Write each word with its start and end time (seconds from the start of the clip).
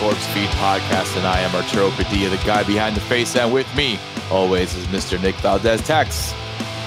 Corpse 0.00 0.26
Feed 0.28 0.48
podcast. 0.50 1.14
And 1.18 1.26
I 1.26 1.40
am 1.40 1.54
Arturo 1.54 1.90
Padilla, 1.90 2.30
the 2.30 2.42
guy 2.46 2.62
behind 2.62 2.96
the 2.96 3.02
face. 3.02 3.36
And 3.36 3.52
with 3.52 3.66
me, 3.76 3.98
always, 4.30 4.74
is 4.74 4.86
Mr. 4.86 5.20
Nick 5.20 5.34
Valdez 5.36 5.86
Tex. 5.86 6.32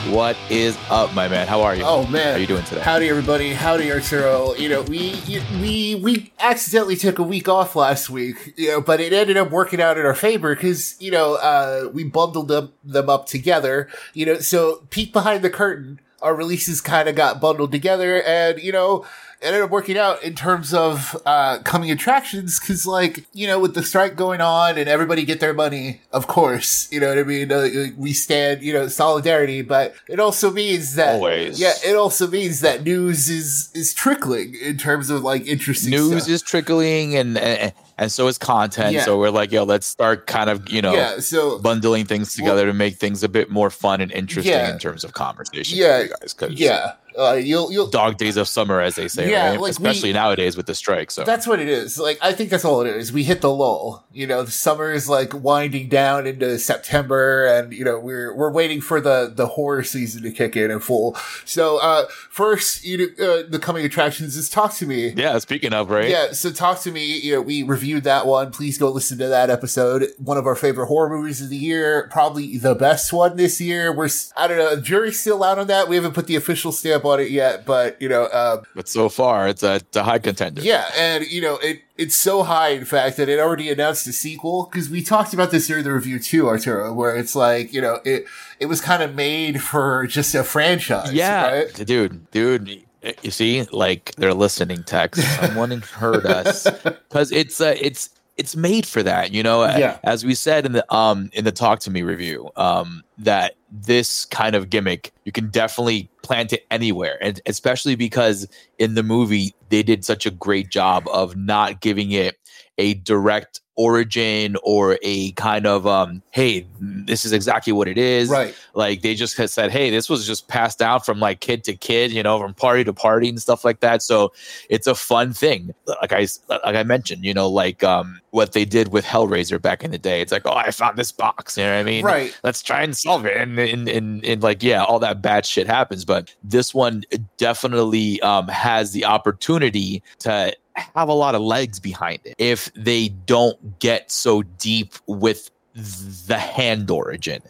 What 0.09 0.35
is 0.49 0.75
up, 0.89 1.13
my 1.13 1.27
man? 1.27 1.47
How 1.47 1.61
are 1.61 1.75
you? 1.75 1.83
Oh 1.85 2.07
man, 2.07 2.25
how 2.25 2.31
are 2.31 2.37
you 2.39 2.47
doing 2.47 2.63
today? 2.63 2.81
Howdy, 2.81 3.07
everybody. 3.07 3.53
Howdy, 3.53 3.91
Arturo. 3.91 4.55
You 4.55 4.67
know, 4.67 4.81
we 4.81 5.21
we 5.61 5.93
we 5.95 6.33
accidentally 6.39 6.95
took 6.95 7.19
a 7.19 7.23
week 7.23 7.47
off 7.47 7.75
last 7.75 8.09
week. 8.09 8.55
You 8.57 8.69
know, 8.69 8.81
but 8.81 8.99
it 8.99 9.13
ended 9.13 9.37
up 9.37 9.51
working 9.51 9.79
out 9.79 9.99
in 9.99 10.05
our 10.07 10.15
favor 10.15 10.55
because 10.55 10.99
you 10.99 11.11
know 11.11 11.35
uh, 11.35 11.89
we 11.93 12.03
bundled 12.03 12.47
them 12.47 12.73
them 12.83 13.09
up 13.09 13.27
together. 13.27 13.87
You 14.15 14.25
know, 14.25 14.39
so 14.39 14.85
peek 14.89 15.13
behind 15.13 15.43
the 15.43 15.51
curtain. 15.51 16.01
Our 16.21 16.35
releases 16.35 16.81
kind 16.81 17.07
of 17.07 17.15
got 17.15 17.39
bundled 17.39 17.71
together, 17.71 18.23
and 18.23 18.59
you 18.61 18.71
know, 18.71 19.05
ended 19.43 19.61
up 19.61 19.69
working 19.69 19.97
out 19.97 20.23
in 20.23 20.33
terms 20.35 20.73
of 20.73 21.15
uh, 21.25 21.59
coming 21.63 21.91
attractions 21.91 22.59
because 22.59 22.85
like 22.87 23.25
you 23.33 23.45
know 23.47 23.59
with 23.59 23.75
the 23.75 23.83
strike 23.83 24.15
going 24.15 24.41
on 24.41 24.77
and 24.77 24.87
everybody 24.89 25.23
get 25.25 25.39
their 25.39 25.53
money 25.53 26.01
of 26.11 26.27
course 26.27 26.87
you 26.91 26.99
know 26.99 27.09
what 27.09 27.17
i 27.17 27.23
mean 27.23 27.51
uh, 27.51 27.67
we 27.97 28.13
stand 28.13 28.61
you 28.63 28.71
know 28.73 28.87
solidarity 28.87 29.61
but 29.61 29.93
it 30.07 30.19
also 30.19 30.51
means 30.51 30.95
that 30.95 31.15
always 31.15 31.59
yeah 31.59 31.73
it 31.85 31.95
also 31.95 32.27
means 32.27 32.61
that 32.61 32.83
news 32.83 33.29
is 33.29 33.69
is 33.73 33.93
trickling 33.93 34.55
in 34.55 34.77
terms 34.77 35.09
of 35.09 35.23
like 35.23 35.45
interesting 35.45 35.91
news 35.91 36.23
stuff. 36.23 36.29
is 36.29 36.41
trickling 36.41 37.15
and, 37.15 37.37
and 37.37 37.73
and 37.95 38.11
so 38.11 38.27
is 38.27 38.39
content. 38.39 38.93
Yeah. 38.95 39.03
So 39.03 39.19
we're 39.19 39.29
like, 39.29 39.51
yo, 39.51 39.65
let's 39.65 39.85
start 39.85 40.25
kind 40.25 40.49
of, 40.49 40.67
you 40.67 40.81
know, 40.81 40.93
yeah 40.95 41.19
so 41.19 41.59
bundling 41.59 42.05
things 42.05 42.33
together 42.33 42.63
Well- 42.63 42.65
to 42.65 42.73
make 42.73 42.95
things 42.97 43.21
a 43.23 43.29
bit 43.29 43.51
more 43.51 43.69
fun 43.69 44.01
and 44.01 44.11
interesting 44.11 44.51
Yeah. 44.51 44.73
in 44.73 44.79
terms 44.79 45.03
of 45.03 45.13
conversation. 45.13 45.77
Yeah. 45.77 45.97
for 45.99 46.03
you 46.05 46.09
guys, 46.19 46.33
'cause 46.33 46.51
yeah 46.53 46.93
uh, 47.17 47.33
you'll 47.33 47.71
you'll 47.71 47.87
dog 47.87 48.17
days 48.17 48.37
of 48.37 48.47
summer, 48.47 48.81
as 48.81 48.95
they 48.95 49.07
say, 49.07 49.29
Yeah, 49.29 49.49
right? 49.51 49.51
like 49.53 49.61
we- 49.61 49.69
especially 49.69 50.13
nowadays 50.13 50.57
with 50.57 50.65
the 50.65 50.75
strike. 50.75 51.11
So 51.11 51.23
That's 51.23 51.45
what 51.47 51.59
it 51.59 51.67
is. 51.69 51.97
Like, 51.99 52.17
I 52.21 52.33
think 52.33 52.49
that's 52.49 52.65
all 52.65 52.81
it 52.81 52.87
is. 52.87 53.11
We 53.13 53.23
hit 53.23 53.41
the 53.41 53.51
lull. 53.51 54.05
You 54.11 54.27
know, 54.27 54.43
the 54.43 54.51
summer 54.51 54.91
is 54.91 55.09
like 55.09 55.33
winding 55.33 55.89
down 55.89 56.27
into 56.27 56.57
September, 56.59 57.45
and 57.45 57.73
you 57.73 57.83
know 57.85 57.99
we're 57.99 58.35
we're 58.35 58.51
waiting 58.51 58.81
for 58.81 58.99
the 59.01 59.31
the 59.33 59.47
horror 59.47 59.83
season 59.83 60.23
to 60.23 60.31
kick 60.31 60.55
in 60.55 60.71
in 60.71 60.79
full. 60.79 61.15
So, 61.45 61.77
uh, 61.81 62.05
first, 62.29 62.83
you 62.83 62.97
know, 63.17 63.25
uh, 63.25 63.43
the 63.47 63.59
coming 63.59 63.85
attractions 63.85 64.35
is 64.35 64.49
Talk 64.49 64.73
to 64.75 64.85
Me. 64.85 65.09
yeah, 65.15 65.37
speaking 65.39 65.73
of 65.73 65.89
right, 65.89 66.09
Yeah, 66.09 66.31
so 66.31 66.51
talk 66.51 66.81
to 66.81 66.91
me. 66.91 67.19
You 67.19 67.33
know, 67.35 67.41
we 67.41 67.63
reviewed 67.63 68.03
that 68.03 68.25
one. 68.27 68.51
Please 68.51 68.77
go 68.77 68.89
listen 68.91 69.17
to 69.19 69.27
that 69.27 69.49
episode. 69.49 70.07
One 70.17 70.37
of 70.37 70.45
our 70.45 70.55
favorite 70.55 70.87
horror 70.87 71.09
movies 71.09 71.41
of 71.41 71.49
the 71.49 71.57
year, 71.57 72.07
probably 72.11 72.57
the 72.57 72.75
best 72.75 73.11
one 73.13 73.37
this 73.37 73.59
year. 73.61 73.91
We're 73.93 74.09
I 74.37 74.47
don't 74.47 74.57
know, 74.57 74.79
jury's 74.81 75.19
still 75.19 75.43
out 75.43 75.59
on 75.59 75.67
that. 75.67 75.87
We 75.87 75.95
haven't 75.95 76.13
put 76.13 76.27
the 76.27 76.35
official 76.35 76.71
stamp 76.71 77.02
on 77.05 77.19
it 77.19 77.29
yet, 77.31 77.65
but 77.65 78.01
you 78.01 78.09
know, 78.09 78.23
uh, 78.25 78.61
but 78.75 78.87
so 78.87 79.09
far 79.09 79.47
it's 79.47 79.63
a, 79.63 79.75
it's 79.75 79.95
a 79.97 80.03
high 80.03 80.19
contender. 80.19 80.61
yeah, 80.61 80.89
and 80.97 81.25
you 81.27 81.41
know 81.41 81.57
it. 81.57 81.81
It's 81.97 82.15
so 82.15 82.41
high, 82.43 82.69
in 82.69 82.85
fact, 82.85 83.17
that 83.17 83.29
it 83.29 83.39
already 83.39 83.69
announced 83.69 84.07
a 84.07 84.13
sequel. 84.13 84.67
Because 84.71 84.89
we 84.89 85.03
talked 85.03 85.33
about 85.33 85.51
this 85.51 85.67
during 85.67 85.83
the 85.83 85.93
review 85.93 86.17
too, 86.19 86.47
Arturo, 86.47 86.91
where 86.93 87.15
it's 87.15 87.35
like 87.35 87.73
you 87.73 87.81
know 87.81 87.99
it. 88.03 88.25
It 88.59 88.65
was 88.67 88.81
kind 88.81 89.03
of 89.03 89.13
made 89.15 89.61
for 89.61 90.07
just 90.07 90.33
a 90.35 90.43
franchise. 90.43 91.13
yeah, 91.13 91.51
right? 91.51 91.73
dude, 91.85 92.29
dude. 92.31 92.83
You 93.21 93.31
see, 93.31 93.63
like 93.71 94.15
they're 94.15 94.33
listening. 94.33 94.83
Tex 94.83 95.21
someone 95.39 95.71
heard 95.81 96.25
us 96.25 96.63
because 97.09 97.31
it's 97.33 97.59
uh, 97.59 97.75
it's 97.79 98.09
it's 98.37 98.55
made 98.55 98.87
for 98.87 99.03
that. 99.03 99.31
You 99.33 99.43
know, 99.43 99.63
Yeah. 99.65 99.97
as 100.03 100.23
we 100.25 100.33
said 100.35 100.65
in 100.65 100.71
the 100.71 100.93
um 100.93 101.29
in 101.33 101.43
the 101.43 101.51
talk 101.51 101.81
to 101.81 101.91
me 101.91 102.01
review, 102.01 102.49
um 102.55 103.03
that 103.17 103.55
this 103.69 104.25
kind 104.25 104.55
of 104.55 104.69
gimmick 104.69 105.11
you 105.25 105.31
can 105.33 105.49
definitely 105.49 106.09
plant 106.23 106.53
it 106.53 106.65
anywhere, 106.71 107.17
and 107.21 107.39
especially 107.45 107.95
because 107.95 108.47
in 108.79 108.95
the 108.95 109.03
movie 109.03 109.53
they 109.69 109.83
did 109.83 110.03
such 110.03 110.25
a 110.25 110.31
great 110.31 110.69
job 110.69 111.07
of 111.09 111.35
not 111.35 111.81
giving 111.81 112.11
it 112.11 112.37
a 112.77 112.95
direct 112.95 113.61
origin 113.75 114.55
or 114.61 114.99
a 115.01 115.31
kind 115.31 115.65
of 115.65 115.87
um 115.87 116.21
hey 116.29 116.67
this 116.79 117.25
is 117.25 117.31
exactly 117.31 117.73
what 117.73 117.87
it 117.87 117.97
is. 117.97 118.29
Right. 118.29 118.55
like 118.75 119.01
they 119.01 119.15
just 119.15 119.35
said 119.35 119.71
hey 119.71 119.89
this 119.89 120.09
was 120.09 120.27
just 120.27 120.47
passed 120.47 120.77
down 120.77 120.99
from 120.99 121.19
like 121.19 121.39
kid 121.39 121.63
to 121.63 121.75
kid 121.75 122.11
you 122.11 122.21
know 122.21 122.39
from 122.39 122.53
party 122.53 122.83
to 122.83 122.93
party 122.93 123.29
and 123.29 123.41
stuff 123.41 123.65
like 123.65 123.79
that. 123.79 124.03
So 124.03 124.31
it's 124.69 124.85
a 124.85 124.93
fun 124.93 125.33
thing. 125.33 125.73
Like 125.87 126.13
i 126.13 126.27
like 126.49 126.75
i 126.75 126.83
mentioned 126.83 127.25
you 127.25 127.33
know 127.33 127.49
like 127.49 127.83
um 127.83 128.21
what 128.29 128.51
they 128.51 128.65
did 128.65 128.89
with 128.89 129.05
hellraiser 129.05 129.59
back 129.59 129.83
in 129.83 129.89
the 129.89 129.97
day. 129.97 130.21
It's 130.21 130.31
like 130.31 130.45
oh 130.45 130.53
i 130.53 130.69
found 130.69 130.95
this 130.95 131.11
box. 131.11 131.57
You 131.57 131.63
know 131.63 131.73
what 131.73 131.79
i 131.79 131.83
mean? 131.83 132.05
Right. 132.05 132.37
let's 132.43 132.61
try 132.61 132.83
and 132.83 132.95
solve 132.95 133.25
it. 133.25 133.35
And 133.35 133.57
and, 133.57 133.89
and, 133.89 134.23
and 134.23 134.43
like 134.43 134.61
yeah 134.61 134.83
all 134.83 134.99
that 134.99 135.23
bad 135.23 135.47
shit 135.47 135.65
happens. 135.65 136.05
But 136.05 136.12
this 136.43 136.73
one 136.73 137.03
definitely 137.37 138.21
um 138.21 138.47
has 138.47 138.91
the 138.91 139.05
opportunity 139.05 140.01
to 140.19 140.53
have 140.75 141.07
a 141.07 141.13
lot 141.13 141.35
of 141.35 141.41
legs 141.41 141.79
behind 141.79 142.19
it 142.23 142.35
if 142.37 142.71
they 142.75 143.09
don't 143.09 143.79
get 143.79 144.09
so 144.11 144.41
deep 144.41 144.93
with 145.07 145.51
the 145.75 146.37
hand 146.37 146.91
origin. 146.91 147.41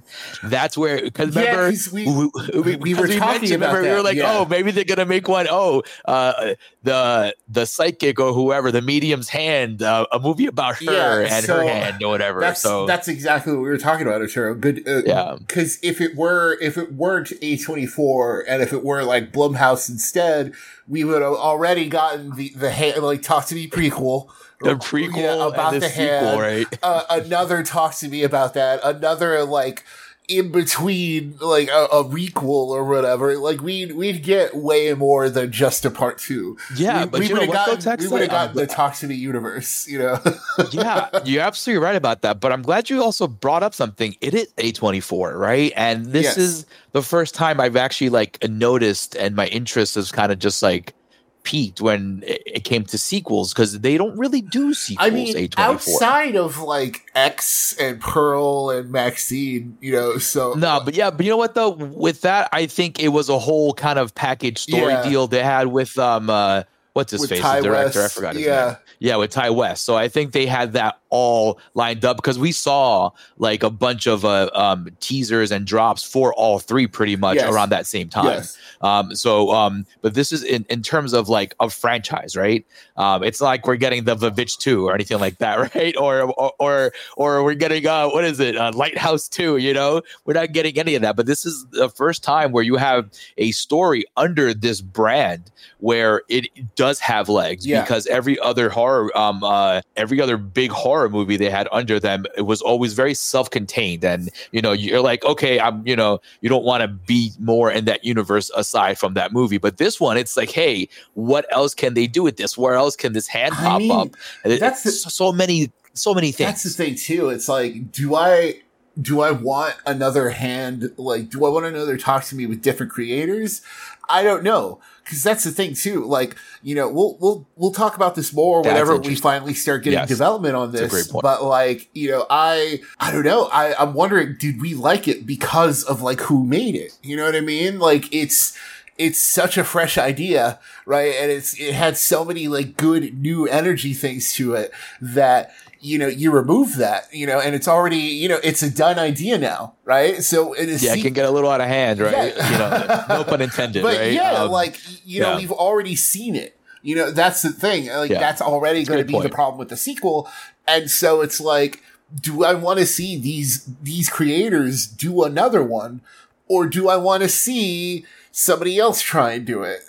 That's 0.43 0.77
where 0.77 1.01
because 1.01 1.35
remember 1.35 1.69
'cause 1.71 1.91
we- 1.91 2.05
we, 2.07 2.61
we, 2.61 2.75
we 2.77 2.93
were 2.93 3.07
talking 3.07 3.17
mentioned, 3.41 3.51
remember 3.51 3.79
about 3.79 3.81
we 3.83 3.89
were 3.89 3.95
that, 3.97 4.03
like, 4.03 4.17
yeah. 4.17 4.37
oh, 4.39 4.45
maybe 4.45 4.71
they're 4.71 4.85
gonna 4.85 5.05
make 5.05 5.27
one. 5.27 5.47
Oh, 5.49 5.83
uh, 6.05 6.53
the 6.83 7.35
the 7.49 7.65
psychic 7.65 8.19
or 8.21 8.33
whoever, 8.33 8.71
the 8.71 8.81
medium's 8.81 9.27
hand, 9.29 9.81
uh, 9.83 10.05
a 10.11 10.19
movie 10.19 10.45
about 10.45 10.77
her 10.77 10.83
Yeah, 10.91 11.19
and 11.35 11.45
so 11.45 11.57
her 11.57 11.63
hand 11.67 12.01
or 12.01 12.09
whatever. 12.09 12.39
That's 12.39 12.61
so 12.61 12.85
that's 12.85 13.09
exactly 13.09 13.51
what 13.53 13.61
we 13.61 13.67
were 13.67 13.77
talking 13.77 14.07
about, 14.07 14.21
Arturo. 14.21 14.55
Good, 14.55 14.87
uh, 14.87 15.01
Yeah. 15.05 15.35
Because 15.39 15.77
if 15.83 15.99
it 15.99 16.15
were 16.15 16.57
if 16.61 16.77
it 16.77 16.93
weren't 16.93 17.33
A 17.41 17.57
twenty 17.57 17.85
four 17.85 18.45
and 18.47 18.61
if 18.61 18.71
it 18.71 18.83
were 18.85 19.03
like 19.03 19.33
Blumhouse 19.33 19.89
instead, 19.89 20.53
we 20.87 21.03
would 21.03 21.21
have 21.21 21.33
already 21.33 21.89
gotten 21.89 22.35
the 22.37 22.53
the 22.55 22.71
hand, 22.71 23.03
like 23.03 23.21
talk 23.21 23.47
to 23.47 23.55
me 23.55 23.67
prequel. 23.67 24.29
The 24.63 24.75
prequel 24.75 25.17
Yeah, 25.17 25.47
about 25.47 25.73
and 25.73 25.81
the, 25.83 25.87
the 25.87 25.89
sequel, 25.91 26.07
hand. 26.07 26.41
right? 26.41 26.79
uh, 26.83 27.03
another 27.09 27.63
talk 27.63 27.95
to 27.95 28.07
me 28.07 28.23
about 28.23 28.53
that. 28.55 28.79
Another 28.83 29.43
like 29.43 29.83
in 30.29 30.53
between, 30.53 31.35
like 31.41 31.67
a, 31.67 31.83
a 31.91 32.03
requel 32.05 32.69
or 32.69 32.85
whatever. 32.85 33.37
Like 33.37 33.61
we'd 33.61 33.91
we'd 33.91 34.23
get 34.23 34.55
way 34.55 34.93
more 34.93 35.29
than 35.29 35.51
just 35.51 35.83
a 35.83 35.91
part 35.91 36.17
two. 36.17 36.57
Yeah, 36.75 37.03
we, 37.03 37.09
but 37.09 37.19
we 37.19 37.27
would 37.33 37.39
have 37.41 37.47
what, 37.49 37.53
gotten 37.55 37.79
Tex? 37.81 38.03
we 38.03 38.07
would 38.09 38.21
have 38.21 38.29
Like, 38.31 38.47
gotten 38.47 38.55
the 38.55 38.67
talk 38.67 38.95
to 38.95 39.07
me 39.07 39.15
universe. 39.15 39.85
You 39.85 39.99
know. 39.99 40.19
yeah, 40.71 41.09
you're 41.25 41.41
absolutely 41.43 41.83
right 41.83 41.97
about 41.97 42.21
that. 42.21 42.39
But 42.39 42.53
I'm 42.53 42.61
glad 42.61 42.89
you 42.89 43.03
also 43.03 43.27
brought 43.27 43.63
up 43.63 43.73
something. 43.73 44.15
It 44.21 44.33
is 44.33 44.47
A24, 44.53 45.37
right? 45.37 45.73
And 45.75 46.05
this 46.05 46.23
Yes. 46.23 46.37
is 46.37 46.65
the 46.93 47.01
first 47.01 47.35
time 47.35 47.59
I've 47.59 47.75
actually 47.75 48.09
like 48.09 48.37
noticed, 48.47 49.15
and 49.17 49.35
my 49.35 49.47
interest 49.47 49.97
is 49.97 50.09
kind 50.09 50.31
of 50.31 50.39
just 50.39 50.63
like 50.63 50.93
peaked 51.43 51.81
when 51.81 52.23
it, 52.25 52.63
came 52.63 52.85
to 52.85 52.97
sequels 52.97 53.53
because 53.53 53.79
they 53.81 53.97
don't 53.97 54.17
really 54.17 54.41
do 54.41 54.73
sequels. 54.73 55.07
I 55.07 55.11
mean, 55.13 55.35
A24. 55.35 55.59
outside 55.59 56.35
of 56.35 56.57
like 56.59 57.01
X 57.13 57.75
and 57.79 57.99
Pearl 57.99 58.69
and 58.69 58.89
Maxine, 58.91 59.77
you 59.81 59.91
know, 59.91 60.17
so 60.17 60.53
No, 60.53 60.81
but 60.83 60.95
yeah, 60.95 61.09
but 61.11 61.25
you 61.25 61.31
know 61.31 61.37
what 61.37 61.53
though? 61.55 61.71
With 61.71 62.21
that, 62.21 62.49
I 62.53 62.65
think 62.65 62.99
it 62.99 63.09
was 63.09 63.29
a 63.29 63.37
whole 63.37 63.73
kind 63.73 63.99
of 63.99 64.15
package 64.15 64.59
story 64.59 64.93
Yeah. 64.93 65.03
deal 65.03 65.27
they 65.27 65.43
had 65.43 65.67
with 65.67 65.97
um 65.99 66.29
uh 66.29 66.63
what's 66.93 67.11
his 67.11 67.21
with 67.21 67.31
face, 67.31 67.41
Ti 67.41 67.57
the 67.57 67.61
director. 67.63 67.99
West, 68.01 68.17
I 68.17 68.19
forgot 68.19 68.35
his 68.35 68.45
yeah. 68.45 68.65
name. 68.65 68.75
Yeah, 68.99 69.15
with 69.17 69.31
Ti 69.31 69.49
West. 69.49 69.83
So 69.83 69.95
I 69.95 70.07
think 70.07 70.31
they 70.31 70.45
had 70.45 70.73
that 70.73 70.99
all 71.13 71.59
lined 71.75 72.03
up 72.03 72.17
because 72.17 72.39
we 72.39 72.51
saw 72.51 73.11
like 73.37 73.61
a 73.61 73.69
bunch 73.69 74.07
of 74.07 74.25
uh, 74.25 74.49
um 74.55 74.87
teasers 74.99 75.51
and 75.51 75.65
drops 75.67 76.03
for 76.03 76.33
all 76.33 76.57
three 76.57 76.87
pretty 76.87 77.15
much 77.15 77.35
Yes. 77.35 77.53
around 77.53 77.69
that 77.69 77.85
same 77.85 78.09
time. 78.09 78.25
Yes. 78.25 78.57
Um, 78.81 79.15
so, 79.15 79.51
um, 79.51 79.85
but 80.01 80.13
this 80.15 80.31
is 80.31 80.43
in, 80.43 80.65
in 80.69 80.81
terms 80.81 81.13
of 81.13 81.29
like 81.29 81.53
a 81.59 81.69
franchise, 81.69 82.35
right? 82.35 82.65
Um, 82.97 83.23
it's 83.23 83.39
like 83.39 83.65
we're 83.67 83.77
getting 83.77 84.03
the 84.03 84.15
Vivitch 84.15 84.57
2 84.57 84.85
or 84.87 84.93
anything 84.93 85.19
like 85.19 85.37
that, 85.37 85.55
right? 85.75 85.95
Or, 85.95 86.23
or, 86.23 86.51
or, 86.59 86.91
or 87.15 87.43
we're 87.45 87.53
getting, 87.53 87.87
uh, 87.87 88.09
what 88.09 88.23
is 88.25 88.39
it? 88.41 88.57
Uh, 88.57 88.71
Lighthouse 88.75 89.29
2, 89.29 89.57
you 89.57 89.73
know, 89.73 90.01
we're 90.25 90.33
not 90.33 90.51
getting 90.51 90.77
any 90.77 90.95
of 90.95 91.01
that, 91.03 91.15
but 91.15 91.25
this 91.27 91.45
is 91.45 91.65
the 91.71 91.89
first 91.89 92.23
time 92.23 92.51
where 92.51 92.63
you 92.63 92.75
have 92.75 93.09
a 93.37 93.51
story 93.51 94.03
under 94.17 94.53
this 94.53 94.81
brand 94.81 95.49
where 95.79 96.23
it 96.27 96.47
does 96.75 96.99
have 96.99 97.29
legs 97.29 97.65
Yeah. 97.65 97.81
because 97.83 98.05
every 98.07 98.37
other 98.39 98.69
horror, 98.69 99.15
um, 99.17 99.43
uh, 99.45 99.79
every 99.95 100.19
other 100.19 100.35
big 100.37 100.71
horror 100.71 101.02
movie 101.09 101.37
they 101.37 101.49
had 101.49 101.67
under 101.71 101.99
them, 101.99 102.25
it 102.37 102.43
was 102.43 102.61
always 102.61 102.93
very 102.93 103.13
self-contained. 103.13 104.03
And, 104.03 104.29
you 104.51 104.61
know, 104.61 104.71
you're 104.71 105.01
like, 105.01 105.23
okay, 105.25 105.59
I'm, 105.59 105.85
you 105.87 105.95
know, 105.95 106.19
you 106.41 106.49
don't 106.49 106.63
want 106.63 106.81
to 106.81 106.87
be 106.87 107.31
more 107.39 107.71
in 107.71 107.85
that 107.85 108.03
universe 108.03 108.51
aside 108.55 108.97
from 108.97 109.13
that 109.13 109.33
movie. 109.33 109.57
But 109.57 109.77
this 109.77 109.99
one, 109.99 110.17
it's 110.17 110.37
like, 110.37 110.51
hey, 110.51 110.89
what 111.13 111.45
else 111.51 111.73
can 111.73 111.93
they 111.93 112.07
do 112.07 112.23
with 112.23 112.37
this? 112.37 112.57
Where 112.57 112.75
else 112.75 112.95
can 112.95 113.13
this 113.13 113.27
hand 113.27 113.53
I 113.55 113.63
pop 113.63 113.79
mean, 113.79 113.91
up? 113.91 114.09
And 114.43 114.53
that's 114.59 114.85
it's 114.85 115.03
so, 115.03 115.09
so 115.09 115.31
many, 115.31 115.71
so 115.93 116.13
many 116.13 116.31
things. 116.31 116.49
That's 116.49 116.63
the 116.63 116.69
thing 116.69 116.95
too. 116.95 117.29
It's 117.29 117.47
like, 117.47 117.91
do 117.91 118.15
I 118.15 118.61
do 119.01 119.21
I 119.21 119.31
want 119.31 119.75
another 119.85 120.29
hand? 120.29 120.91
Like, 120.97 121.29
do 121.29 121.45
I 121.45 121.49
want 121.49 121.65
another 121.65 121.97
talk 121.97 122.25
to 122.25 122.35
me 122.35 122.45
with 122.45 122.61
different 122.61 122.91
creators? 122.91 123.61
I 124.09 124.23
don't 124.23 124.43
know 124.43 124.79
because 125.03 125.23
that's 125.23 125.43
the 125.43 125.51
thing 125.51 125.73
too. 125.75 126.05
Like, 126.05 126.35
you 126.61 126.75
know, 126.75 126.89
we'll 126.89 127.17
we'll 127.19 127.47
we'll 127.55 127.71
talk 127.71 127.95
about 127.95 128.15
this 128.15 128.33
more 128.33 128.61
That's 128.63 128.73
whenever 128.73 128.97
we 128.97 129.15
finally 129.15 129.53
start 129.53 129.83
getting 129.83 129.99
Yes. 129.99 130.09
development 130.09 130.55
on 130.55 130.71
this. 130.71 131.11
But 131.21 131.43
like, 131.43 131.89
you 131.93 132.11
know, 132.11 132.25
I 132.29 132.81
I 132.99 133.11
don't 133.11 133.23
know. 133.23 133.45
I 133.51 133.73
I'm 133.81 133.93
wondering, 133.93 134.35
did 134.39 134.61
we 134.61 134.73
like 134.73 135.07
it 135.07 135.25
because 135.25 135.83
of 135.83 136.01
like 136.01 136.21
who 136.21 136.43
made 136.43 136.75
it? 136.75 136.97
You 137.01 137.15
know 137.15 137.25
what 137.25 137.35
I 137.35 137.41
mean? 137.41 137.79
Like, 137.79 138.13
it's 138.13 138.57
it's 138.97 139.17
such 139.19 139.57
a 139.57 139.63
fresh 139.63 139.97
idea, 139.97 140.59
right? 140.85 141.15
And 141.19 141.31
it's 141.31 141.59
it 141.59 141.73
had 141.73 141.97
so 141.97 142.23
many 142.23 142.47
like 142.47 142.77
good 142.77 143.17
new 143.17 143.47
energy 143.47 143.93
things 143.93 144.33
to 144.33 144.53
it 144.53 144.71
that 145.01 145.51
you 145.83 145.97
know 145.97 146.07
you 146.07 146.31
remove 146.31 146.77
that, 146.77 147.13
you 147.13 147.27
know, 147.27 147.39
and 147.39 147.53
it's 147.53 147.67
already 147.67 147.97
you 147.97 148.29
know 148.29 148.39
it's 148.43 148.63
a 148.63 148.69
done 148.69 148.97
idea 148.97 149.37
now, 149.37 149.75
right? 149.83 150.23
So 150.23 150.53
it 150.53 150.69
is 150.69 150.83
yeah, 150.83 150.95
it 150.95 151.01
can 151.01 151.13
get 151.13 151.25
a 151.25 151.31
little 151.31 151.49
out 151.49 151.61
of 151.61 151.67
hand, 151.67 151.99
right? 151.99 152.33
Yeah. 152.35 152.51
you 152.51 152.57
know, 152.57 153.05
no 153.17 153.23
pun 153.25 153.41
intended, 153.41 153.83
but 153.83 153.97
right? 153.97 154.13
Yeah, 154.13 154.43
um, 154.43 154.51
like 154.51 154.79
you 155.05 155.21
know, 155.21 155.33
yeah. 155.33 155.37
we've 155.37 155.51
already 155.51 155.95
seen 155.95 156.35
it. 156.35 156.57
You 156.81 156.95
know, 156.95 157.11
that's 157.11 157.41
the 157.41 157.49
thing. 157.49 157.87
Like 157.87 158.09
yeah. 158.09 158.19
that's 158.19 158.41
already 158.41 158.85
going 158.85 158.99
to 158.99 159.05
be 159.05 159.13
point. 159.13 159.23
the 159.23 159.29
problem 159.29 159.59
with 159.59 159.69
the 159.69 159.77
sequel, 159.77 160.29
and 160.65 160.89
so 160.89 161.21
it's 161.21 161.41
like, 161.41 161.83
do 162.19 162.45
I 162.45 162.53
want 162.53 162.79
to 162.79 162.85
see 162.85 163.19
these 163.19 163.65
these 163.81 164.09
creators 164.09 164.87
do 164.87 165.23
another 165.23 165.61
one, 165.61 165.99
or 166.47 166.65
do 166.65 166.87
I 166.87 166.95
want 166.95 167.23
to 167.23 167.29
see 167.29 168.05
somebody 168.33 168.79
else 168.79 169.01
try 169.01 169.33
and 169.33 169.45
do 169.45 169.61
it. 169.61 169.81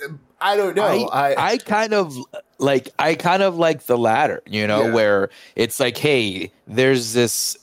I 0.45 0.57
don't 0.59 0.77
know. 0.77 1.09
I, 1.09 1.33
I, 1.33 1.53
I 1.53 1.59
kind 1.59 1.95
of 1.95 2.15
like 2.59 2.91
I 2.99 3.15
kind 3.15 3.43
of 3.43 3.57
like 3.57 3.85
the 3.85 3.97
latter, 3.97 4.43
you 4.47 4.67
know, 4.67 4.85
yeah. 4.85 4.93
where 4.93 5.31
it's 5.57 5.81
like, 5.81 5.97
hey, 5.97 6.53
there's 6.67 7.15
this 7.15 7.57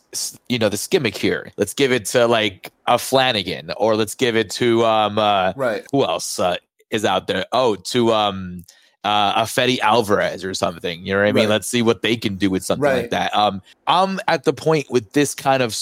you 0.49 0.57
know 0.57 0.67
this 0.67 0.87
gimmick 0.87 1.15
here. 1.15 1.51
Let's 1.57 1.75
give 1.75 1.91
it 1.91 2.05
to 2.07 2.25
like 2.25 2.71
a 2.87 2.97
Flanagan, 2.97 3.71
or 3.77 3.95
let's 3.95 4.15
give 4.15 4.35
it 4.35 4.49
to 4.51 4.83
um 4.83 5.19
uh, 5.19 5.53
right. 5.55 5.85
Who 5.91 6.03
else 6.03 6.39
uh, 6.39 6.57
is 6.89 7.05
out 7.05 7.27
there? 7.27 7.45
Oh, 7.51 7.75
to 7.75 8.13
um 8.13 8.65
uh, 9.03 9.33
a 9.35 9.47
Fede 9.47 9.79
Alvarez 9.79 10.45
or 10.45 10.53
something. 10.53 11.03
You 11.05 11.13
know 11.13 11.19
what 11.19 11.27
I 11.27 11.31
mean? 11.31 11.45
Right. 11.45 11.49
Let's 11.49 11.67
see 11.67 11.81
what 11.81 12.03
they 12.03 12.15
can 12.15 12.35
do 12.35 12.49
with 12.49 12.63
something 12.63 12.83
right. 12.83 13.01
like 13.01 13.09
that. 13.09 13.35
Um, 13.35 13.61
I'm 13.87 14.19
at 14.27 14.43
the 14.43 14.53
point 14.53 14.91
with 14.91 15.11
this 15.13 15.33
kind 15.33 15.63
of 15.63 15.75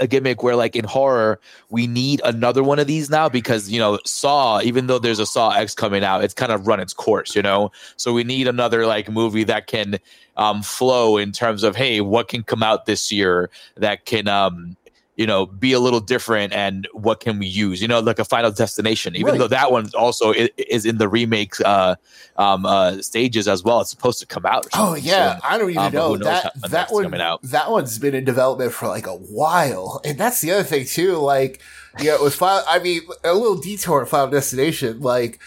a 0.00 0.06
gimmick 0.06 0.42
where, 0.42 0.56
like 0.56 0.74
in 0.74 0.84
horror, 0.84 1.40
we 1.70 1.86
need 1.86 2.20
another 2.24 2.62
one 2.64 2.78
of 2.78 2.86
these 2.86 3.08
now 3.08 3.28
because 3.28 3.70
you 3.70 3.78
know 3.78 3.98
Saw, 4.04 4.60
even 4.62 4.88
though 4.88 4.98
there's 4.98 5.20
a 5.20 5.26
Saw 5.26 5.50
X 5.50 5.74
coming 5.74 6.02
out, 6.02 6.24
it's 6.24 6.34
kind 6.34 6.50
of 6.50 6.66
run 6.66 6.80
its 6.80 6.92
course. 6.92 7.36
You 7.36 7.42
know, 7.42 7.70
so 7.96 8.12
we 8.12 8.24
need 8.24 8.48
another 8.48 8.86
like 8.86 9.08
movie 9.08 9.44
that 9.44 9.68
can 9.68 9.98
um, 10.36 10.62
flow 10.62 11.16
in 11.16 11.30
terms 11.32 11.62
of 11.62 11.76
hey, 11.76 12.00
what 12.00 12.28
can 12.28 12.42
come 12.42 12.62
out 12.62 12.86
this 12.86 13.12
year 13.12 13.48
that 13.76 14.06
can 14.06 14.26
um, 14.26 14.76
you 15.16 15.26
know, 15.26 15.46
be 15.46 15.72
a 15.72 15.80
little 15.80 16.00
different 16.00 16.52
and 16.52 16.86
what 16.92 17.20
can 17.20 17.38
we 17.38 17.46
use? 17.46 17.80
You 17.80 17.88
know, 17.88 18.00
like 18.00 18.18
a 18.18 18.24
Final 18.24 18.50
Destination, 18.50 19.16
even 19.16 19.32
right. 19.32 19.38
though 19.38 19.48
that 19.48 19.72
one 19.72 19.90
also 19.96 20.32
is 20.32 20.84
in 20.84 20.98
the 20.98 21.08
remake 21.08 21.54
uh, 21.64 21.96
um, 22.36 22.66
uh, 22.66 23.00
stages 23.00 23.48
as 23.48 23.64
well. 23.64 23.80
It's 23.80 23.90
supposed 23.90 24.20
to 24.20 24.26
come 24.26 24.44
out. 24.44 24.66
Oh 24.74 24.94
yeah, 24.94 25.40
I 25.42 25.56
don't 25.56 25.70
even 25.70 25.82
um, 25.82 25.92
know 25.92 26.16
that 26.18 26.52
that 26.68 26.92
one. 26.92 27.10
That 27.10 27.70
one's 27.70 27.98
been 27.98 28.14
in 28.14 28.24
development 28.24 28.72
for 28.72 28.88
like 28.88 29.06
a 29.06 29.16
while, 29.16 30.00
and 30.04 30.18
that's 30.18 30.42
the 30.42 30.52
other 30.52 30.64
thing 30.64 30.84
too. 30.84 31.16
Like, 31.16 31.62
yeah, 31.98 32.14
it 32.14 32.20
was 32.20 32.34
Final. 32.34 32.62
I 32.68 32.78
mean, 32.78 33.00
a 33.24 33.32
little 33.32 33.56
detour 33.56 34.04
Final 34.06 34.28
Destination, 34.30 35.00
like. 35.00 35.40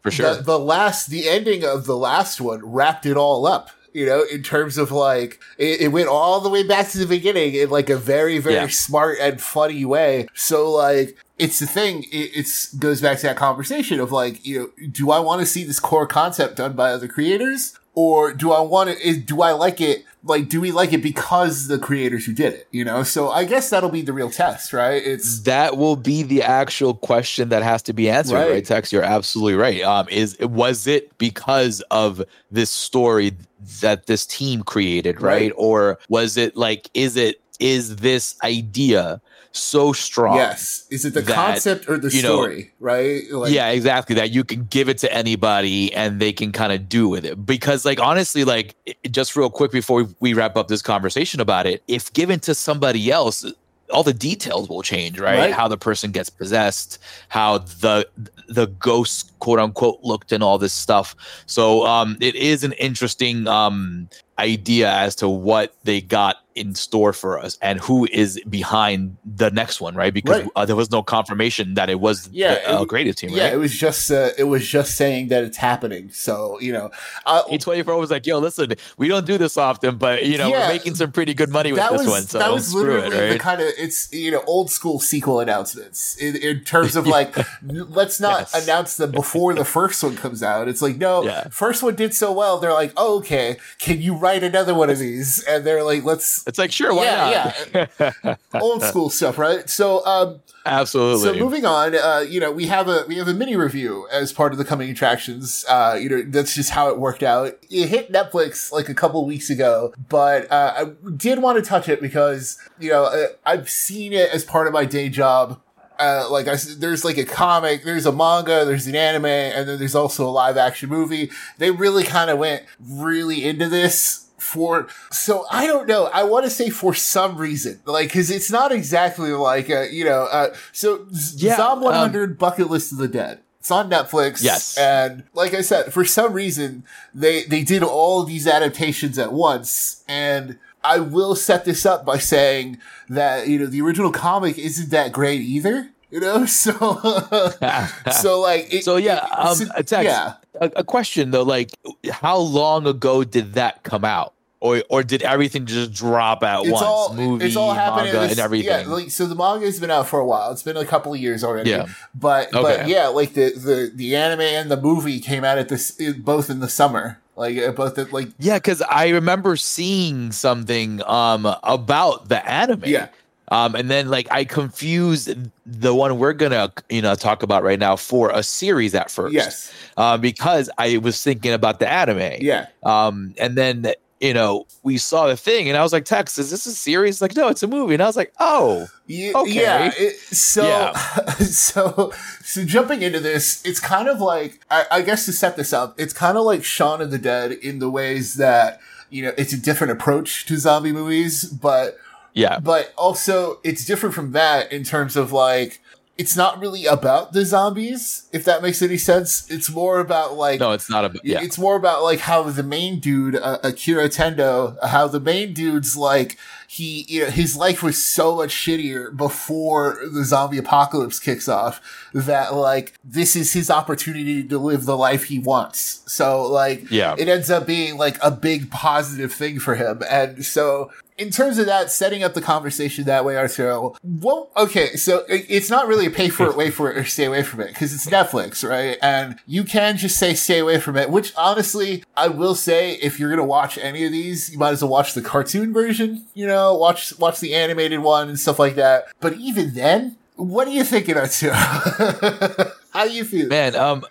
For 0.00 0.12
sure. 0.12 0.36
The, 0.36 0.42
the 0.42 0.58
last, 0.60 1.10
the 1.10 1.28
ending 1.28 1.64
of 1.64 1.84
the 1.84 1.96
last 1.96 2.40
one 2.40 2.64
wrapped 2.64 3.04
it 3.04 3.16
all 3.16 3.48
up 3.48 3.70
you 3.92 4.06
know, 4.06 4.24
in 4.30 4.42
terms 4.42 4.78
of 4.78 4.90
like, 4.90 5.40
it, 5.58 5.82
it, 5.82 5.88
went 5.88 6.08
all 6.08 6.40
the 6.40 6.48
way 6.48 6.62
back 6.62 6.88
to 6.90 6.98
the 6.98 7.06
beginning 7.06 7.54
in 7.54 7.70
like 7.70 7.90
a 7.90 7.96
very, 7.96 8.38
very 8.38 8.54
yeah. 8.56 8.68
smart 8.68 9.18
and 9.20 9.40
funny 9.40 9.84
way. 9.84 10.26
So 10.34 10.70
like, 10.70 11.16
it's 11.38 11.58
the 11.58 11.66
thing, 11.66 12.04
it 12.04 12.30
it's 12.34 12.72
goes 12.74 13.00
back 13.00 13.18
to 13.18 13.26
that 13.28 13.36
conversation 13.36 14.00
of 14.00 14.12
like, 14.12 14.44
you 14.44 14.58
know, 14.58 14.88
do 14.88 15.10
I 15.10 15.18
want 15.18 15.40
to 15.40 15.46
see 15.46 15.64
this 15.64 15.80
core 15.80 16.06
concept 16.06 16.56
done 16.56 16.74
by 16.74 16.92
other 16.92 17.08
creators? 17.08 17.78
Or 17.94 18.32
do 18.32 18.52
I 18.52 18.60
want 18.60 18.96
to, 18.96 19.16
do 19.16 19.42
I 19.42 19.52
like 19.52 19.80
it 19.80 20.04
like 20.24 20.48
do 20.48 20.60
we 20.60 20.72
like 20.72 20.92
it 20.92 21.02
because 21.02 21.68
the 21.68 21.78
creators 21.78 22.26
who 22.26 22.32
did 22.32 22.52
it 22.52 22.66
you 22.70 22.84
know 22.84 23.02
so 23.02 23.30
i 23.30 23.44
guess 23.44 23.70
that'll 23.70 23.90
be 23.90 24.02
the 24.02 24.12
real 24.12 24.30
test 24.30 24.72
right 24.72 25.02
it's 25.04 25.40
that 25.40 25.76
will 25.76 25.96
be 25.96 26.22
the 26.22 26.42
actual 26.42 26.94
question 26.94 27.48
that 27.50 27.62
has 27.62 27.82
to 27.82 27.92
be 27.92 28.10
answered 28.10 28.34
right, 28.34 28.50
right 28.50 28.64
tex 28.64 28.92
you're 28.92 29.02
absolutely 29.02 29.54
right 29.54 29.82
um 29.82 30.08
is 30.08 30.36
was 30.40 30.86
it 30.86 31.16
because 31.18 31.80
of 31.90 32.22
this 32.50 32.70
story 32.70 33.32
that 33.80 34.06
this 34.06 34.26
team 34.26 34.62
created 34.62 35.20
right, 35.20 35.32
right? 35.32 35.52
or 35.56 35.98
was 36.08 36.36
it 36.36 36.56
like 36.56 36.90
is 36.94 37.16
it 37.16 37.40
is 37.58 37.96
this 37.96 38.36
idea 38.42 39.20
so 39.52 39.92
strong. 39.92 40.36
Yes. 40.36 40.86
Is 40.90 41.04
it 41.04 41.14
the 41.14 41.20
that, 41.22 41.34
concept 41.34 41.88
or 41.88 41.98
the 41.98 42.10
story, 42.10 42.62
know, 42.62 42.86
right? 42.86 43.22
Like, 43.30 43.52
yeah, 43.52 43.68
exactly. 43.68 44.14
That 44.14 44.30
you 44.30 44.44
can 44.44 44.64
give 44.64 44.88
it 44.88 44.98
to 44.98 45.12
anybody 45.12 45.92
and 45.94 46.20
they 46.20 46.32
can 46.32 46.52
kind 46.52 46.72
of 46.72 46.88
do 46.88 47.08
with 47.08 47.24
it. 47.24 47.44
Because, 47.44 47.84
like, 47.84 48.00
honestly, 48.00 48.44
like, 48.44 48.74
just 49.10 49.36
real 49.36 49.50
quick 49.50 49.70
before 49.70 50.04
we, 50.04 50.14
we 50.20 50.34
wrap 50.34 50.56
up 50.56 50.68
this 50.68 50.82
conversation 50.82 51.40
about 51.40 51.66
it, 51.66 51.82
if 51.88 52.12
given 52.12 52.40
to 52.40 52.54
somebody 52.54 53.10
else, 53.10 53.44
all 53.90 54.02
the 54.02 54.14
details 54.14 54.68
will 54.68 54.82
change, 54.82 55.18
right? 55.18 55.38
right? 55.38 55.54
How 55.54 55.68
the 55.68 55.78
person 55.78 56.12
gets 56.12 56.28
possessed, 56.28 56.98
how 57.28 57.58
the 57.58 58.06
the 58.48 58.66
ghost 58.66 59.37
quote 59.38 59.58
unquote 59.58 60.00
looked 60.02 60.32
and 60.32 60.42
all 60.42 60.58
this 60.58 60.72
stuff. 60.72 61.14
So 61.46 61.86
um 61.86 62.16
it 62.20 62.34
is 62.34 62.64
an 62.64 62.72
interesting 62.72 63.46
um 63.46 64.08
idea 64.38 64.90
as 64.90 65.16
to 65.16 65.28
what 65.28 65.74
they 65.84 66.00
got 66.00 66.36
in 66.58 66.74
store 66.74 67.12
for 67.12 67.38
us 67.38 67.56
and 67.62 67.78
who 67.78 68.06
is 68.10 68.40
behind 68.48 69.16
the 69.24 69.50
next 69.50 69.80
one, 69.80 69.94
right? 69.94 70.12
Because 70.12 70.42
right. 70.42 70.50
Uh, 70.56 70.64
there 70.64 70.74
was 70.74 70.90
no 70.90 71.02
confirmation 71.02 71.74
that 71.74 71.88
it 71.88 72.00
was 72.00 72.28
yeah, 72.32 72.54
the 72.54 72.80
uh, 72.80 72.84
creative 72.84 73.14
team. 73.14 73.30
Yeah, 73.30 73.44
right? 73.44 73.52
it 73.52 73.56
was 73.56 73.76
just 73.76 74.10
uh, 74.10 74.30
it 74.36 74.44
was 74.44 74.66
just 74.66 74.96
saying 74.96 75.28
that 75.28 75.44
it's 75.44 75.56
happening. 75.56 76.10
So 76.10 76.58
you 76.60 76.72
know, 76.72 76.90
uh, 77.26 77.44
A24 77.44 77.98
was 77.98 78.10
like, 78.10 78.26
"Yo, 78.26 78.38
listen, 78.38 78.72
we 78.96 79.06
don't 79.08 79.24
do 79.24 79.38
this 79.38 79.56
often, 79.56 79.96
but 79.96 80.26
you 80.26 80.36
know, 80.36 80.48
yeah, 80.48 80.66
we're 80.66 80.74
making 80.74 80.96
some 80.96 81.12
pretty 81.12 81.32
good 81.32 81.50
money 81.50 81.72
with 81.72 81.80
this 81.80 82.00
was, 82.00 82.08
one." 82.08 82.22
So 82.22 82.38
that 82.40 82.52
was 82.52 82.74
literally 82.74 83.16
it, 83.16 83.20
right? 83.20 83.32
the 83.34 83.38
kind 83.38 83.60
of 83.60 83.68
it's 83.78 84.12
you 84.12 84.32
know 84.32 84.42
old 84.46 84.70
school 84.70 84.98
sequel 84.98 85.38
announcements 85.38 86.16
in, 86.16 86.36
in 86.36 86.64
terms 86.64 86.96
of 86.96 87.06
like 87.18 87.36
let's 87.62 88.18
not 88.18 88.40
yes. 88.40 88.64
announce 88.64 88.96
them 88.96 89.12
before 89.12 89.27
the 89.32 89.64
first 89.64 90.02
one 90.02 90.16
comes 90.16 90.42
out. 90.42 90.68
It's 90.68 90.82
like 90.82 90.96
no, 90.96 91.22
yeah. 91.22 91.48
first 91.48 91.82
one 91.82 91.94
did 91.94 92.14
so 92.14 92.32
well. 92.32 92.58
They're 92.58 92.72
like, 92.72 92.92
oh, 92.96 93.18
okay, 93.18 93.56
can 93.78 94.00
you 94.00 94.14
write 94.14 94.42
another 94.42 94.74
one 94.74 94.90
of 94.90 94.98
these? 94.98 95.42
And 95.44 95.64
they're 95.64 95.82
like, 95.82 96.04
let's. 96.04 96.46
It's 96.46 96.58
like 96.58 96.72
sure, 96.72 96.94
why 96.94 97.04
yeah, 97.04 97.54
not? 97.74 97.90
yeah, 98.00 98.34
old 98.60 98.82
school 98.88 99.10
stuff, 99.10 99.38
right? 99.38 99.68
So, 99.68 100.04
um, 100.06 100.40
absolutely. 100.66 101.22
So 101.22 101.34
moving 101.34 101.64
on, 101.64 101.94
uh, 101.94 102.24
you 102.28 102.40
know, 102.40 102.52
we 102.52 102.66
have 102.66 102.88
a 102.88 103.04
we 103.08 103.16
have 103.16 103.28
a 103.28 103.34
mini 103.34 103.56
review 103.56 104.06
as 104.10 104.32
part 104.32 104.52
of 104.52 104.58
the 104.58 104.64
coming 104.64 104.90
attractions. 104.90 105.64
Uh, 105.68 105.98
you 106.00 106.08
know, 106.08 106.22
that's 106.22 106.54
just 106.54 106.70
how 106.70 106.88
it 106.88 106.98
worked 106.98 107.22
out. 107.22 107.58
It 107.70 107.88
hit 107.88 108.12
Netflix 108.12 108.72
like 108.72 108.88
a 108.88 108.94
couple 108.94 109.24
weeks 109.26 109.50
ago, 109.50 109.92
but 110.08 110.50
uh, 110.50 110.74
I 110.76 111.10
did 111.10 111.40
want 111.40 111.62
to 111.62 111.68
touch 111.68 111.88
it 111.88 112.00
because 112.00 112.58
you 112.78 112.90
know 112.90 113.04
uh, 113.04 113.28
I've 113.44 113.68
seen 113.68 114.12
it 114.12 114.30
as 114.30 114.44
part 114.44 114.66
of 114.66 114.72
my 114.72 114.84
day 114.84 115.08
job. 115.08 115.60
Uh, 115.98 116.28
like 116.30 116.46
I, 116.46 116.56
there's 116.76 117.04
like 117.04 117.18
a 117.18 117.24
comic, 117.24 117.84
there's 117.84 118.06
a 118.06 118.12
manga, 118.12 118.64
there's 118.64 118.86
an 118.86 118.94
anime, 118.94 119.26
and 119.26 119.68
then 119.68 119.78
there's 119.78 119.94
also 119.94 120.28
a 120.28 120.30
live 120.30 120.56
action 120.56 120.88
movie. 120.88 121.30
They 121.58 121.70
really 121.70 122.04
kind 122.04 122.30
of 122.30 122.38
went 122.38 122.64
really 122.78 123.44
into 123.44 123.68
this 123.68 124.28
for 124.38 124.88
so 125.10 125.44
I 125.50 125.66
don't 125.66 125.86
know. 125.88 126.06
I 126.06 126.22
want 126.22 126.44
to 126.44 126.50
say 126.50 126.70
for 126.70 126.94
some 126.94 127.36
reason, 127.36 127.80
like 127.84 128.08
because 128.08 128.30
it's 128.30 128.50
not 128.50 128.72
exactly 128.72 129.32
like 129.32 129.68
a, 129.68 129.92
you 129.92 130.04
know. 130.04 130.22
Uh, 130.30 130.54
so 130.72 131.06
yeah, 131.34 131.56
Zom 131.56 131.80
100 131.80 132.30
um, 132.30 132.36
Bucket 132.36 132.70
List 132.70 132.92
of 132.92 132.98
the 132.98 133.08
Dead. 133.08 133.40
It's 133.58 133.70
on 133.70 133.90
Netflix. 133.90 134.42
Yes, 134.42 134.78
and 134.78 135.24
like 135.34 135.52
I 135.52 135.60
said, 135.60 135.92
for 135.92 136.04
some 136.04 136.32
reason 136.32 136.84
they 137.12 137.42
they 137.44 137.62
did 137.64 137.82
all 137.82 138.22
these 138.22 138.46
adaptations 138.46 139.18
at 139.18 139.32
once, 139.32 140.04
and 140.08 140.58
I 140.82 141.00
will 141.00 141.34
set 141.34 141.64
this 141.64 141.84
up 141.84 142.04
by 142.04 142.18
saying 142.18 142.78
that 143.08 143.48
you 143.48 143.58
know 143.58 143.66
the 143.66 143.80
original 143.80 144.12
comic 144.12 144.58
isn't 144.58 144.90
that 144.90 145.12
great 145.12 145.40
either. 145.40 145.90
You 146.10 146.20
know, 146.20 146.46
so 146.46 146.72
so 148.12 148.40
like 148.40 148.72
it, 148.72 148.84
so 148.84 148.96
yeah. 148.96 149.26
Um, 149.36 149.58
a 149.74 149.82
Tex, 149.82 150.04
yeah. 150.04 150.34
A, 150.60 150.70
a 150.76 150.84
question 150.84 151.30
though, 151.30 151.42
like 151.42 151.70
how 152.10 152.38
long 152.38 152.86
ago 152.86 153.24
did 153.24 153.54
that 153.54 153.82
come 153.82 154.04
out? 154.04 154.34
or 154.60 154.82
or 154.88 155.02
did 155.02 155.22
everything 155.22 155.66
just 155.66 155.92
drop 155.92 156.42
at 156.42 156.62
it's 156.62 156.70
once? 156.70 156.84
All, 156.84 157.14
Movie, 157.14 157.46
it's 157.46 157.56
all 157.56 157.72
happening 157.72 158.12
manga, 158.12 158.20
this, 158.20 158.32
and 158.32 158.40
everything. 158.40 158.68
Yeah, 158.68 158.86
like 158.86 159.10
so 159.10 159.26
the 159.26 159.34
manga 159.34 159.66
has 159.66 159.78
been 159.78 159.90
out 159.90 160.08
for 160.08 160.18
a 160.18 160.26
while. 160.26 160.50
It's 160.50 160.62
been 160.62 160.76
a 160.76 160.84
couple 160.84 161.14
of 161.14 161.20
years 161.20 161.44
already. 161.44 161.70
Yeah, 161.70 161.86
but 162.14 162.48
okay. 162.48 162.62
but 162.62 162.88
yeah, 162.88 163.08
like 163.08 163.34
the, 163.34 163.50
the 163.50 163.92
the 163.94 164.16
anime 164.16 164.40
and 164.40 164.70
the 164.70 164.80
movie 164.80 165.20
came 165.20 165.44
out 165.44 165.58
at 165.58 165.68
this 165.68 165.92
both 166.18 166.50
in 166.50 166.60
the 166.60 166.68
summer. 166.68 167.20
Like 167.38 167.56
uh, 167.56 167.70
both 167.70 167.94
the, 167.94 168.04
like 168.06 168.28
yeah, 168.38 168.56
because 168.56 168.82
I 168.82 169.08
remember 169.08 169.56
seeing 169.56 170.32
something 170.32 171.02
um 171.06 171.46
about 171.62 172.28
the 172.28 172.46
anime. 172.48 172.82
Yeah. 172.84 173.08
Um, 173.50 173.74
and 173.74 173.90
then 173.90 174.10
like 174.10 174.26
I 174.30 174.44
confused 174.44 175.34
the 175.64 175.94
one 175.94 176.18
we're 176.18 176.32
gonna 176.32 176.72
you 176.90 177.00
know 177.00 177.14
talk 177.14 177.42
about 177.42 177.62
right 177.62 177.78
now 177.78 177.96
for 177.96 178.30
a 178.30 178.42
series 178.42 178.94
at 178.94 179.10
first. 179.10 179.34
Yes. 179.34 179.72
Uh, 179.96 180.18
because 180.18 180.68
I 180.78 180.98
was 180.98 181.22
thinking 181.22 181.52
about 181.52 181.78
the 181.78 181.88
anime. 181.88 182.40
Yeah. 182.40 182.66
Um, 182.82 183.34
and 183.38 183.56
then 183.56 183.92
you 184.20 184.34
know, 184.34 184.66
we 184.82 184.98
saw 184.98 185.28
the 185.28 185.36
thing, 185.36 185.68
and 185.68 185.76
I 185.76 185.82
was 185.82 185.92
like, 185.92 186.04
"Tex, 186.04 186.38
is 186.38 186.50
this 186.50 186.66
a 186.66 186.72
series?" 186.72 187.22
Like, 187.22 187.36
no, 187.36 187.48
it's 187.48 187.62
a 187.62 187.68
movie, 187.68 187.94
and 187.94 188.02
I 188.02 188.06
was 188.06 188.16
like, 188.16 188.32
"Oh, 188.40 188.88
okay." 189.08 189.54
Yeah. 189.54 189.92
It, 189.96 190.16
so, 190.16 190.66
yeah. 190.66 190.92
so, 191.38 192.12
so 192.42 192.64
jumping 192.64 193.02
into 193.02 193.20
this, 193.20 193.64
it's 193.64 193.80
kind 193.80 194.08
of 194.08 194.20
like, 194.20 194.60
I, 194.70 194.86
I 194.90 195.02
guess 195.02 195.24
to 195.26 195.32
set 195.32 195.56
this 195.56 195.72
up, 195.72 195.98
it's 196.00 196.12
kind 196.12 196.36
of 196.36 196.44
like 196.44 196.64
Shaun 196.64 197.00
of 197.00 197.10
the 197.10 197.18
Dead 197.18 197.52
in 197.52 197.78
the 197.78 197.90
ways 197.90 198.34
that 198.34 198.80
you 199.10 199.22
know 199.22 199.32
it's 199.38 199.52
a 199.52 199.58
different 199.58 199.92
approach 199.92 200.46
to 200.46 200.56
zombie 200.56 200.92
movies, 200.92 201.44
but 201.44 201.96
yeah, 202.34 202.58
but 202.58 202.92
also 202.96 203.60
it's 203.62 203.84
different 203.84 204.14
from 204.14 204.32
that 204.32 204.72
in 204.72 204.82
terms 204.82 205.16
of 205.16 205.32
like 205.32 205.80
it's 206.18 206.36
not 206.36 206.58
really 206.58 206.84
about 206.84 207.32
the 207.32 207.44
zombies, 207.44 208.28
if 208.32 208.44
that 208.44 208.60
makes 208.60 208.82
any 208.82 208.98
sense. 208.98 209.48
It's 209.48 209.70
more 209.70 210.00
about 210.00 210.34
like 210.34 210.58
no, 210.58 210.72
it's 210.72 210.90
not 210.90 211.04
about 211.04 211.24
yeah. 211.24 211.40
It's 211.40 211.56
more 211.56 211.76
about 211.76 212.02
like 212.02 212.18
how 212.18 212.42
the 212.42 212.64
main 212.64 212.98
dude, 212.98 213.36
uh, 213.36 213.58
Akira 213.62 214.08
Tendo, 214.08 214.76
how 214.84 215.06
the 215.06 215.20
main 215.20 215.54
dude's 215.54 215.96
like 215.96 216.36
he 216.66 217.06
you 217.08 217.24
know 217.24 217.30
his 217.30 217.56
life 217.56 217.84
was 217.84 218.04
so 218.04 218.36
much 218.36 218.50
shittier 218.50 219.16
before 219.16 219.98
the 220.12 220.24
zombie 220.24 220.58
apocalypse 220.58 221.20
kicks 221.20 221.48
off 221.48 221.80
that 222.12 222.52
like 222.52 222.94
this 223.04 223.36
is 223.36 223.52
his 223.52 223.70
opportunity 223.70 224.42
to 224.42 224.58
live 224.58 224.86
the 224.86 224.96
life 224.96 225.24
he 225.24 225.38
wants. 225.38 226.02
So 226.12 226.44
like 226.46 226.90
yeah. 226.90 227.14
it 227.16 227.28
ends 227.28 227.48
up 227.48 227.64
being 227.64 227.96
like 227.96 228.18
a 228.20 228.32
big 228.32 228.72
positive 228.72 229.32
thing 229.32 229.60
for 229.60 229.76
him. 229.76 230.02
And 230.10 230.44
so 230.44 230.90
in 231.18 231.30
terms 231.30 231.58
of 231.58 231.66
that, 231.66 231.90
setting 231.90 232.22
up 232.22 232.34
the 232.34 232.40
conversation 232.40 233.04
that 233.04 233.24
way, 233.24 233.36
Arturo, 233.36 233.96
well, 234.02 234.50
okay, 234.56 234.94
so 234.94 235.24
it's 235.28 235.68
not 235.68 235.88
really 235.88 236.06
a 236.06 236.10
pay 236.10 236.28
for 236.28 236.46
it, 236.46 236.56
wait 236.56 236.72
for 236.72 236.90
it, 236.90 236.96
or 236.96 237.04
stay 237.04 237.24
away 237.24 237.42
from 237.42 237.60
it, 237.60 237.68
because 237.68 237.92
it's 237.92 238.06
Netflix, 238.06 238.66
right? 238.68 238.96
And 239.02 239.38
you 239.46 239.64
can 239.64 239.96
just 239.96 240.16
say 240.16 240.34
stay 240.34 240.60
away 240.60 240.78
from 240.78 240.96
it, 240.96 241.10
which 241.10 241.32
honestly, 241.36 242.04
I 242.16 242.28
will 242.28 242.54
say, 242.54 242.94
if 242.94 243.18
you're 243.18 243.30
gonna 243.30 243.44
watch 243.44 243.76
any 243.78 244.04
of 244.04 244.12
these, 244.12 244.52
you 244.52 244.58
might 244.58 244.70
as 244.70 244.82
well 244.82 244.92
watch 244.92 245.14
the 245.14 245.22
cartoon 245.22 245.72
version, 245.72 246.24
you 246.34 246.46
know, 246.46 246.74
watch, 246.74 247.18
watch 247.18 247.40
the 247.40 247.54
animated 247.54 248.00
one 248.00 248.28
and 248.28 248.38
stuff 248.38 248.58
like 248.58 248.76
that. 248.76 249.08
But 249.20 249.34
even 249.34 249.74
then, 249.74 250.16
what 250.36 250.68
are 250.68 250.72
you 250.72 250.84
thinking, 250.84 251.16
Arturo? 251.16 251.52
How 252.92 253.04
do 253.04 253.12
you 253.12 253.24
feel? 253.24 253.48
Man, 253.48 253.74
um, 253.74 254.04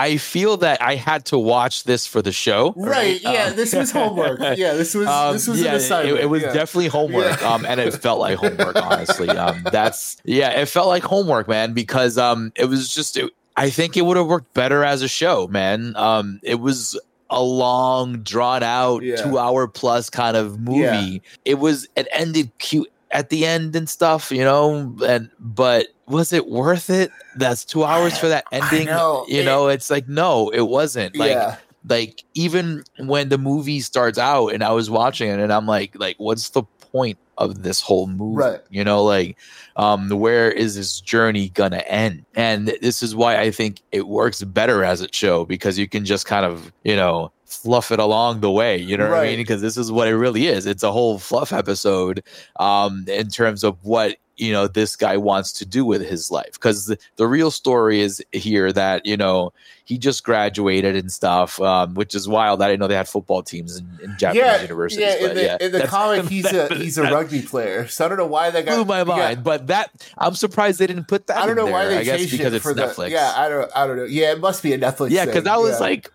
I 0.00 0.16
feel 0.16 0.56
that 0.58 0.80
I 0.80 0.94
had 0.94 1.26
to 1.26 1.38
watch 1.38 1.84
this 1.84 2.06
for 2.06 2.22
the 2.22 2.32
show. 2.32 2.72
Right. 2.74 2.88
right? 2.88 3.20
Yeah. 3.20 3.44
Um, 3.44 3.56
this 3.56 3.74
was 3.74 3.92
homework. 3.92 4.40
Yeah. 4.56 4.72
This 4.72 4.94
was 4.94 5.06
um, 5.06 5.34
this 5.34 5.46
was 5.46 5.60
yeah, 5.60 5.70
an 5.70 5.74
assignment. 5.76 6.18
It, 6.18 6.22
it 6.22 6.26
was 6.26 6.40
yeah. 6.42 6.52
definitely 6.54 6.88
homework. 6.88 7.38
Yeah. 7.40 7.52
Um, 7.52 7.66
and 7.66 7.78
it 7.78 7.92
felt 7.92 8.18
like 8.18 8.38
homework. 8.38 8.76
Honestly, 8.76 9.28
um, 9.28 9.62
that's 9.70 10.16
yeah. 10.24 10.50
It 10.58 10.66
felt 10.66 10.88
like 10.88 11.02
homework, 11.02 11.48
man, 11.48 11.74
because 11.74 12.16
um, 12.16 12.50
it 12.56 12.64
was 12.64 12.92
just. 12.92 13.18
It, 13.18 13.30
I 13.56 13.68
think 13.68 13.98
it 13.98 14.02
would 14.06 14.16
have 14.16 14.26
worked 14.26 14.54
better 14.54 14.84
as 14.84 15.02
a 15.02 15.08
show, 15.08 15.46
man. 15.48 15.94
Um, 15.96 16.40
it 16.42 16.60
was 16.60 16.98
a 17.28 17.42
long, 17.42 18.22
drawn 18.22 18.62
out, 18.62 19.02
yeah. 19.02 19.16
two 19.16 19.38
hour 19.38 19.68
plus 19.68 20.08
kind 20.08 20.36
of 20.36 20.58
movie. 20.58 20.80
Yeah. 20.80 21.18
It 21.44 21.58
was 21.58 21.86
it 21.94 22.08
ended 22.10 22.50
cute 22.58 22.90
at 23.10 23.28
the 23.28 23.44
end 23.44 23.76
and 23.76 23.88
stuff, 23.88 24.30
you 24.30 24.44
know, 24.44 24.96
and 25.04 25.30
but 25.38 25.88
was 26.10 26.32
it 26.32 26.48
worth 26.48 26.90
it? 26.90 27.10
That's 27.36 27.64
two 27.64 27.84
hours 27.84 28.18
for 28.18 28.28
that 28.28 28.44
ending. 28.52 28.86
Know. 28.86 29.24
You 29.28 29.42
it, 29.42 29.44
know, 29.44 29.68
it's 29.68 29.90
like 29.90 30.08
no, 30.08 30.50
it 30.50 30.62
wasn't. 30.62 31.16
Like 31.16 31.30
yeah. 31.30 31.56
like 31.88 32.24
even 32.34 32.84
when 32.98 33.28
the 33.28 33.38
movie 33.38 33.80
starts 33.80 34.18
out 34.18 34.48
and 34.48 34.62
I 34.62 34.72
was 34.72 34.90
watching 34.90 35.30
it 35.30 35.38
and 35.38 35.52
I'm 35.52 35.66
like, 35.66 35.98
like, 35.98 36.16
what's 36.18 36.50
the 36.50 36.64
point 36.92 37.18
of 37.38 37.62
this 37.62 37.80
whole 37.80 38.06
movie? 38.06 38.36
Right. 38.36 38.60
You 38.70 38.84
know, 38.84 39.04
like 39.04 39.38
um, 39.76 40.08
where 40.10 40.50
is 40.50 40.74
this 40.74 41.00
journey 41.00 41.50
gonna 41.50 41.84
end? 41.86 42.24
And 42.34 42.68
this 42.82 43.02
is 43.02 43.14
why 43.14 43.38
I 43.38 43.50
think 43.50 43.80
it 43.92 44.08
works 44.08 44.42
better 44.42 44.84
as 44.84 45.00
a 45.00 45.08
show 45.12 45.44
because 45.44 45.78
you 45.78 45.88
can 45.88 46.04
just 46.04 46.26
kind 46.26 46.44
of, 46.44 46.72
you 46.84 46.96
know, 46.96 47.32
fluff 47.46 47.90
it 47.90 47.98
along 47.98 48.40
the 48.40 48.50
way. 48.50 48.76
You 48.76 48.96
know 48.96 49.04
right. 49.04 49.10
what 49.10 49.20
I 49.20 49.26
mean? 49.26 49.38
Because 49.38 49.60
this 49.60 49.76
is 49.76 49.90
what 49.90 50.08
it 50.08 50.16
really 50.16 50.46
is. 50.46 50.66
It's 50.66 50.82
a 50.82 50.92
whole 50.92 51.18
fluff 51.18 51.52
episode 51.52 52.22
um, 52.58 53.04
in 53.08 53.28
terms 53.28 53.64
of 53.64 53.76
what 53.82 54.16
you 54.40 54.52
know 54.52 54.66
this 54.66 54.96
guy 54.96 55.16
wants 55.16 55.52
to 55.54 55.66
do 55.66 55.84
with 55.84 56.02
his 56.02 56.30
life. 56.30 56.52
Because 56.52 56.86
the, 56.86 56.98
the 57.16 57.26
real 57.26 57.50
story 57.50 58.00
is 58.00 58.22
here 58.32 58.72
that 58.72 59.04
you 59.04 59.16
know 59.16 59.52
he 59.84 59.98
just 59.98 60.24
graduated 60.24 60.96
and 60.96 61.10
stuff 61.10 61.60
um, 61.60 61.94
which 61.94 62.14
is 62.14 62.28
wild. 62.28 62.62
I 62.62 62.68
didn't 62.68 62.80
know 62.80 62.86
they 62.86 62.94
had 62.94 63.08
football 63.08 63.42
teams 63.42 63.76
in, 63.76 63.86
in 64.02 64.16
japanese 64.18 64.42
yeah, 64.42 64.62
universities 64.62 65.00
yeah, 65.00 65.28
in 65.28 65.34
the, 65.34 65.42
yeah, 65.42 65.56
in 65.60 65.72
the 65.72 65.86
comic 65.86 66.24
he's 66.28 66.52
a 66.52 66.74
he's 66.74 66.98
a 66.98 67.04
rugby 67.04 67.42
player. 67.42 67.88
So 67.88 68.04
i 68.04 68.08
don't 68.08 68.18
know 68.18 68.26
why 68.26 68.50
that 68.50 68.64
got 68.64 68.74
blew 68.74 68.84
my 68.84 69.04
mind 69.04 69.38
yeah. 69.38 69.42
but 69.42 69.66
that 69.68 69.90
i'm 70.18 70.34
surprised 70.34 70.78
they 70.78 70.86
didn't 70.86 71.08
put 71.08 71.26
that 71.26 71.38
i 71.38 71.46
don't 71.46 71.56
know 71.56 71.64
there. 71.64 71.72
why 71.72 71.86
they 71.86 71.98
i 71.98 72.04
guess 72.04 72.30
because 72.30 72.54
it's 72.54 72.64
netflix 72.64 72.96
the, 72.96 73.10
yeah 73.10 73.32
i 73.36 73.48
don't 73.48 73.70
i 73.74 73.86
don't 73.86 73.96
know. 73.96 74.04
Yeah 74.04 74.32
it 74.32 74.40
must 74.40 74.62
be 74.62 74.72
a 74.72 74.78
netflix 74.78 75.10
yeah 75.10 75.24
because 75.24 75.44
that 75.44 75.58
was 75.58 75.80
like 75.80 76.10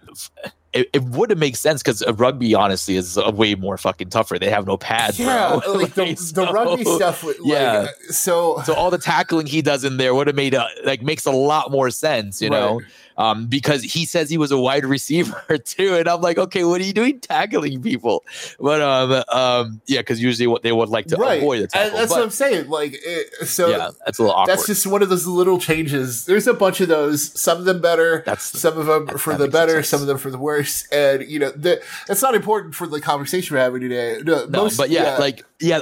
it, 0.75 0.89
it 0.91 1.03
would 1.03 1.35
made 1.37 1.55
sense 1.55 1.81
because 1.81 2.03
uh, 2.03 2.13
rugby 2.13 2.53
honestly 2.53 2.97
is 2.97 3.15
a 3.17 3.31
way 3.31 3.55
more 3.55 3.77
fucking 3.77 4.09
tougher. 4.09 4.37
They 4.37 4.49
have 4.49 4.67
no 4.67 4.77
pads. 4.77 5.17
Yeah, 5.17 5.59
bro. 5.63 5.73
like 5.73 5.93
the, 5.95 6.15
so, 6.15 6.45
the 6.45 6.51
rugby 6.51 6.83
stuff. 6.83 7.23
Like, 7.23 7.37
yeah. 7.43 7.87
Uh, 7.87 8.11
so 8.11 8.61
so 8.65 8.73
all 8.73 8.91
the 8.91 8.97
tackling 8.97 9.47
he 9.47 9.61
does 9.61 9.85
in 9.85 9.97
there 9.97 10.13
would 10.13 10.27
have 10.27 10.35
made 10.35 10.53
a, 10.53 10.67
like 10.83 11.01
makes 11.01 11.25
a 11.25 11.31
lot 11.31 11.71
more 11.71 11.89
sense. 11.89 12.41
You 12.41 12.49
right. 12.49 12.59
know 12.59 12.81
um, 13.17 13.47
because 13.47 13.83
he 13.83 14.05
says 14.05 14.29
he 14.29 14.37
was 14.37 14.51
a 14.51 14.57
wide 14.57 14.85
receiver 14.95 15.57
too, 15.57 15.95
and 15.95 16.07
I'm 16.07 16.21
like, 16.21 16.37
okay, 16.37 16.63
what 16.63 16.81
are 16.81 16.83
you 16.83 16.93
doing 16.93 17.19
tackling 17.19 17.81
people? 17.81 18.23
But 18.59 18.81
um, 18.81 19.23
um, 19.29 19.81
yeah, 19.85 20.01
because 20.01 20.21
usually 20.21 20.47
what 20.47 20.63
they 20.63 20.71
would 20.71 20.89
like 20.89 21.07
to 21.07 21.15
right. 21.17 21.39
avoid 21.39 21.63
the 21.63 21.67
tackle. 21.67 21.97
That's 21.97 22.11
but, 22.11 22.17
what 22.17 22.23
I'm 22.23 22.29
saying. 22.29 22.69
Like, 22.69 22.93
it, 22.93 23.47
so 23.47 23.69
yeah, 23.69 23.89
that's 24.05 24.19
a 24.19 24.23
little 24.23 24.35
awkward. 24.35 24.53
That's 24.53 24.67
just 24.67 24.87
one 24.87 25.01
of 25.01 25.09
those 25.09 25.27
little 25.27 25.59
changes. 25.59 26.25
There's 26.25 26.47
a 26.47 26.53
bunch 26.53 26.81
of 26.81 26.87
those. 26.87 27.39
Some 27.39 27.57
of 27.59 27.65
them 27.65 27.81
better. 27.81 28.23
That's 28.25 28.43
some 28.43 28.77
of 28.77 28.85
them 28.85 29.17
for 29.17 29.35
the 29.35 29.47
better. 29.47 29.83
Some 29.83 30.01
of 30.01 30.07
them 30.07 30.17
for 30.17 30.31
the 30.31 30.37
worse. 30.37 30.87
And 30.89 31.27
you 31.29 31.39
know, 31.39 31.51
the, 31.51 31.81
that's 32.07 32.21
not 32.21 32.35
important 32.35 32.75
for 32.75 32.87
the 32.87 33.01
conversation 33.01 33.55
we're 33.55 33.61
having 33.61 33.81
today. 33.81 34.19
No, 34.23 34.45
no 34.45 34.63
most, 34.63 34.77
but 34.77 34.89
yeah, 34.89 35.03
yeah, 35.03 35.17
like 35.17 35.45
yeah 35.59 35.79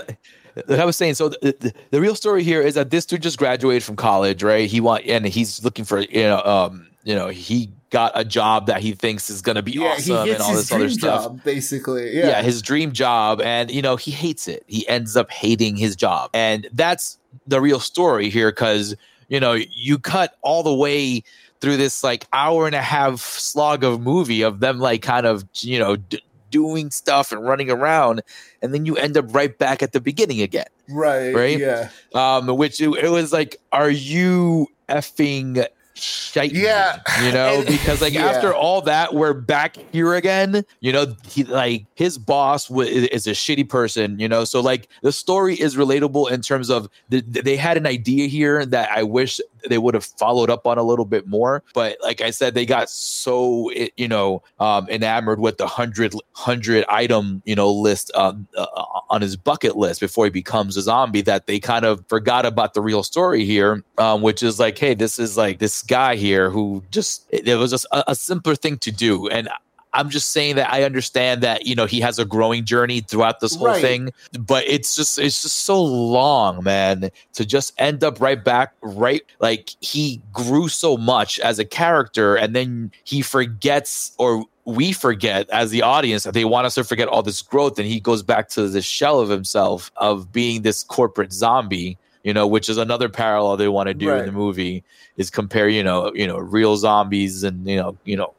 like 0.67 0.79
I 0.79 0.85
was 0.85 0.97
saying, 0.97 1.15
so 1.15 1.29
the, 1.29 1.55
the, 1.59 1.73
the, 1.91 2.01
real 2.01 2.15
story 2.15 2.43
here 2.43 2.61
is 2.61 2.75
that 2.75 2.91
this 2.91 3.05
dude 3.05 3.23
just 3.23 3.37
graduated 3.37 3.83
from 3.83 3.95
college, 3.95 4.43
right? 4.43 4.69
He 4.69 4.79
want 4.81 5.05
and 5.05 5.25
he's 5.25 5.63
looking 5.63 5.85
for 5.85 6.01
you 6.01 6.23
know 6.23 6.41
um 6.43 6.87
you 7.03 7.15
know, 7.15 7.27
he 7.27 7.69
got 7.89 8.11
a 8.15 8.23
job 8.25 8.67
that 8.67 8.81
he 8.81 8.93
thinks 8.93 9.29
is 9.29 9.41
going 9.41 9.55
to 9.55 9.61
be 9.61 9.73
yeah, 9.73 9.87
awesome 9.87 10.29
and 10.29 10.41
all 10.41 10.53
this 10.53 10.71
other 10.71 10.89
stuff. 10.89 11.23
Job, 11.23 11.43
basically, 11.43 12.15
yeah. 12.15 12.27
yeah, 12.27 12.41
his 12.41 12.61
dream 12.61 12.91
job, 12.91 13.41
and 13.41 13.69
you 13.69 13.81
know, 13.81 13.95
he 13.95 14.11
hates 14.11 14.47
it. 14.47 14.63
He 14.67 14.87
ends 14.87 15.15
up 15.15 15.29
hating 15.29 15.75
his 15.75 15.95
job, 15.95 16.29
and 16.33 16.67
that's 16.73 17.19
the 17.45 17.61
real 17.61 17.79
story 17.79 18.29
here. 18.29 18.51
Because 18.51 18.95
you 19.27 19.39
know, 19.39 19.53
you 19.53 19.99
cut 19.99 20.37
all 20.41 20.63
the 20.63 20.73
way 20.73 21.23
through 21.59 21.77
this 21.77 22.03
like 22.03 22.25
hour 22.33 22.65
and 22.65 22.75
a 22.75 22.81
half 22.81 23.19
slog 23.19 23.83
of 23.83 24.01
movie 24.01 24.41
of 24.41 24.59
them 24.59 24.79
like 24.79 25.01
kind 25.01 25.25
of 25.25 25.45
you 25.59 25.79
know. 25.79 25.95
D- 25.95 26.21
doing 26.49 26.91
stuff 26.91 27.31
and 27.31 27.43
running 27.43 27.71
around 27.71 28.21
and 28.61 28.75
then 28.75 28.85
you 28.85 28.95
end 28.95 29.17
up 29.17 29.25
right 29.33 29.57
back 29.57 29.81
at 29.81 29.91
the 29.91 29.99
beginning 29.99 30.39
again 30.39 30.67
right 30.87 31.33
right 31.33 31.57
yeah 31.57 31.89
um 32.13 32.45
which 32.45 32.79
it, 32.79 32.89
it 33.03 33.09
was 33.09 33.33
like 33.33 33.57
are 33.71 33.89
you 33.89 34.67
effing 34.87 35.65
shite. 35.93 36.53
Yeah. 36.53 37.01
You 37.21 37.31
know, 37.31 37.63
because 37.67 38.01
like 38.01 38.13
yeah. 38.13 38.25
after 38.25 38.53
all 38.53 38.81
that, 38.81 39.13
we're 39.13 39.33
back 39.33 39.77
here 39.91 40.13
again. 40.13 40.63
You 40.79 40.93
know, 40.93 41.15
he 41.27 41.43
like 41.43 41.85
his 41.95 42.17
boss 42.17 42.67
w- 42.67 42.89
is 42.89 43.27
a 43.27 43.31
shitty 43.31 43.69
person, 43.69 44.19
you 44.19 44.27
know. 44.27 44.43
So 44.43 44.61
like 44.61 44.89
the 45.01 45.11
story 45.11 45.55
is 45.55 45.75
relatable 45.75 46.31
in 46.31 46.41
terms 46.41 46.69
of 46.69 46.89
the, 47.09 47.21
they 47.21 47.55
had 47.55 47.77
an 47.77 47.85
idea 47.85 48.27
here 48.27 48.65
that 48.65 48.89
I 48.91 49.03
wish 49.03 49.39
they 49.67 49.77
would 49.77 49.93
have 49.93 50.05
followed 50.05 50.49
up 50.49 50.65
on 50.65 50.77
a 50.77 50.83
little 50.83 51.05
bit 51.05 51.27
more. 51.27 51.63
But 51.73 51.97
like 52.01 52.21
I 52.21 52.31
said, 52.31 52.53
they 52.53 52.65
got 52.65 52.89
so 52.89 53.71
you 53.97 54.07
know 54.07 54.43
um, 54.59 54.87
enamored 54.89 55.39
with 55.39 55.57
the 55.57 55.67
hundred 55.67 56.13
hundred 56.33 56.85
item 56.89 57.41
you 57.45 57.55
know 57.55 57.71
list 57.71 58.11
uh, 58.15 58.33
uh, 58.57 58.65
on 59.09 59.21
his 59.21 59.35
bucket 59.35 59.75
list 59.77 59.99
before 59.99 60.25
he 60.25 60.31
becomes 60.31 60.77
a 60.77 60.81
zombie 60.81 61.21
that 61.21 61.47
they 61.47 61.59
kind 61.59 61.85
of 61.85 62.03
forgot 62.07 62.45
about 62.45 62.73
the 62.73 62.81
real 62.81 63.03
story 63.03 63.45
here, 63.45 63.83
um, 63.97 64.21
which 64.21 64.43
is 64.43 64.59
like, 64.59 64.77
hey, 64.77 64.93
this 64.93 65.19
is 65.19 65.37
like 65.37 65.59
this 65.59 65.81
guy 65.83 66.15
here 66.15 66.49
who 66.49 66.83
just 66.91 67.25
it, 67.29 67.55
was 67.57 67.71
just 67.71 67.85
a, 67.91 68.11
a 68.11 68.15
simpler 68.15 68.55
thing 68.55 68.77
to 68.79 68.91
do, 68.91 69.27
and 69.29 69.49
I'm 69.93 70.09
just 70.09 70.31
saying 70.31 70.55
that 70.55 70.71
I 70.71 70.83
understand 70.83 71.41
that 71.43 71.65
you 71.65 71.75
know 71.75 71.85
he 71.85 71.99
has 72.01 72.19
a 72.19 72.25
growing 72.25 72.65
journey 72.65 73.01
throughout 73.01 73.39
this 73.39 73.55
whole 73.55 73.67
right. 73.67 73.81
thing, 73.81 74.11
but 74.39 74.63
it's 74.67 74.95
just 74.95 75.19
it's 75.19 75.41
just 75.41 75.59
so 75.59 75.81
long, 75.81 76.63
man, 76.63 77.11
to 77.33 77.45
just 77.45 77.73
end 77.77 78.03
up 78.03 78.19
right 78.19 78.43
back 78.43 78.73
right 78.81 79.23
like 79.39 79.69
he 79.81 80.21
grew 80.31 80.67
so 80.67 80.97
much 80.97 81.39
as 81.39 81.59
a 81.59 81.65
character 81.65 82.35
and 82.35 82.55
then 82.55 82.91
he 83.03 83.21
forgets 83.21 84.13
or 84.17 84.45
we 84.65 84.93
forget 84.93 85.49
as 85.49 85.71
the 85.71 85.81
audience 85.81 86.23
that 86.23 86.33
they 86.33 86.45
want 86.45 86.65
us 86.65 86.75
to 86.75 86.83
forget 86.83 87.07
all 87.07 87.21
this 87.21 87.41
growth 87.41 87.77
and 87.77 87.87
he 87.87 87.99
goes 87.99 88.23
back 88.23 88.47
to 88.49 88.67
the 88.67 88.81
shell 88.81 89.19
of 89.19 89.29
himself 89.29 89.91
of 89.97 90.31
being 90.31 90.61
this 90.61 90.83
corporate 90.83 91.33
zombie 91.33 91.97
you 92.23 92.33
know 92.33 92.47
which 92.47 92.69
is 92.69 92.77
another 92.77 93.09
parallel 93.09 93.57
they 93.57 93.67
want 93.67 93.87
to 93.87 93.93
do 93.93 94.09
right. 94.09 94.19
in 94.19 94.25
the 94.25 94.31
movie 94.31 94.83
is 95.17 95.29
compare 95.29 95.67
you 95.67 95.83
know 95.83 96.11
you 96.13 96.25
know 96.25 96.37
real 96.37 96.77
zombies 96.77 97.43
and 97.43 97.67
you 97.67 97.75
know 97.75 97.97
you 98.05 98.15
know 98.15 98.33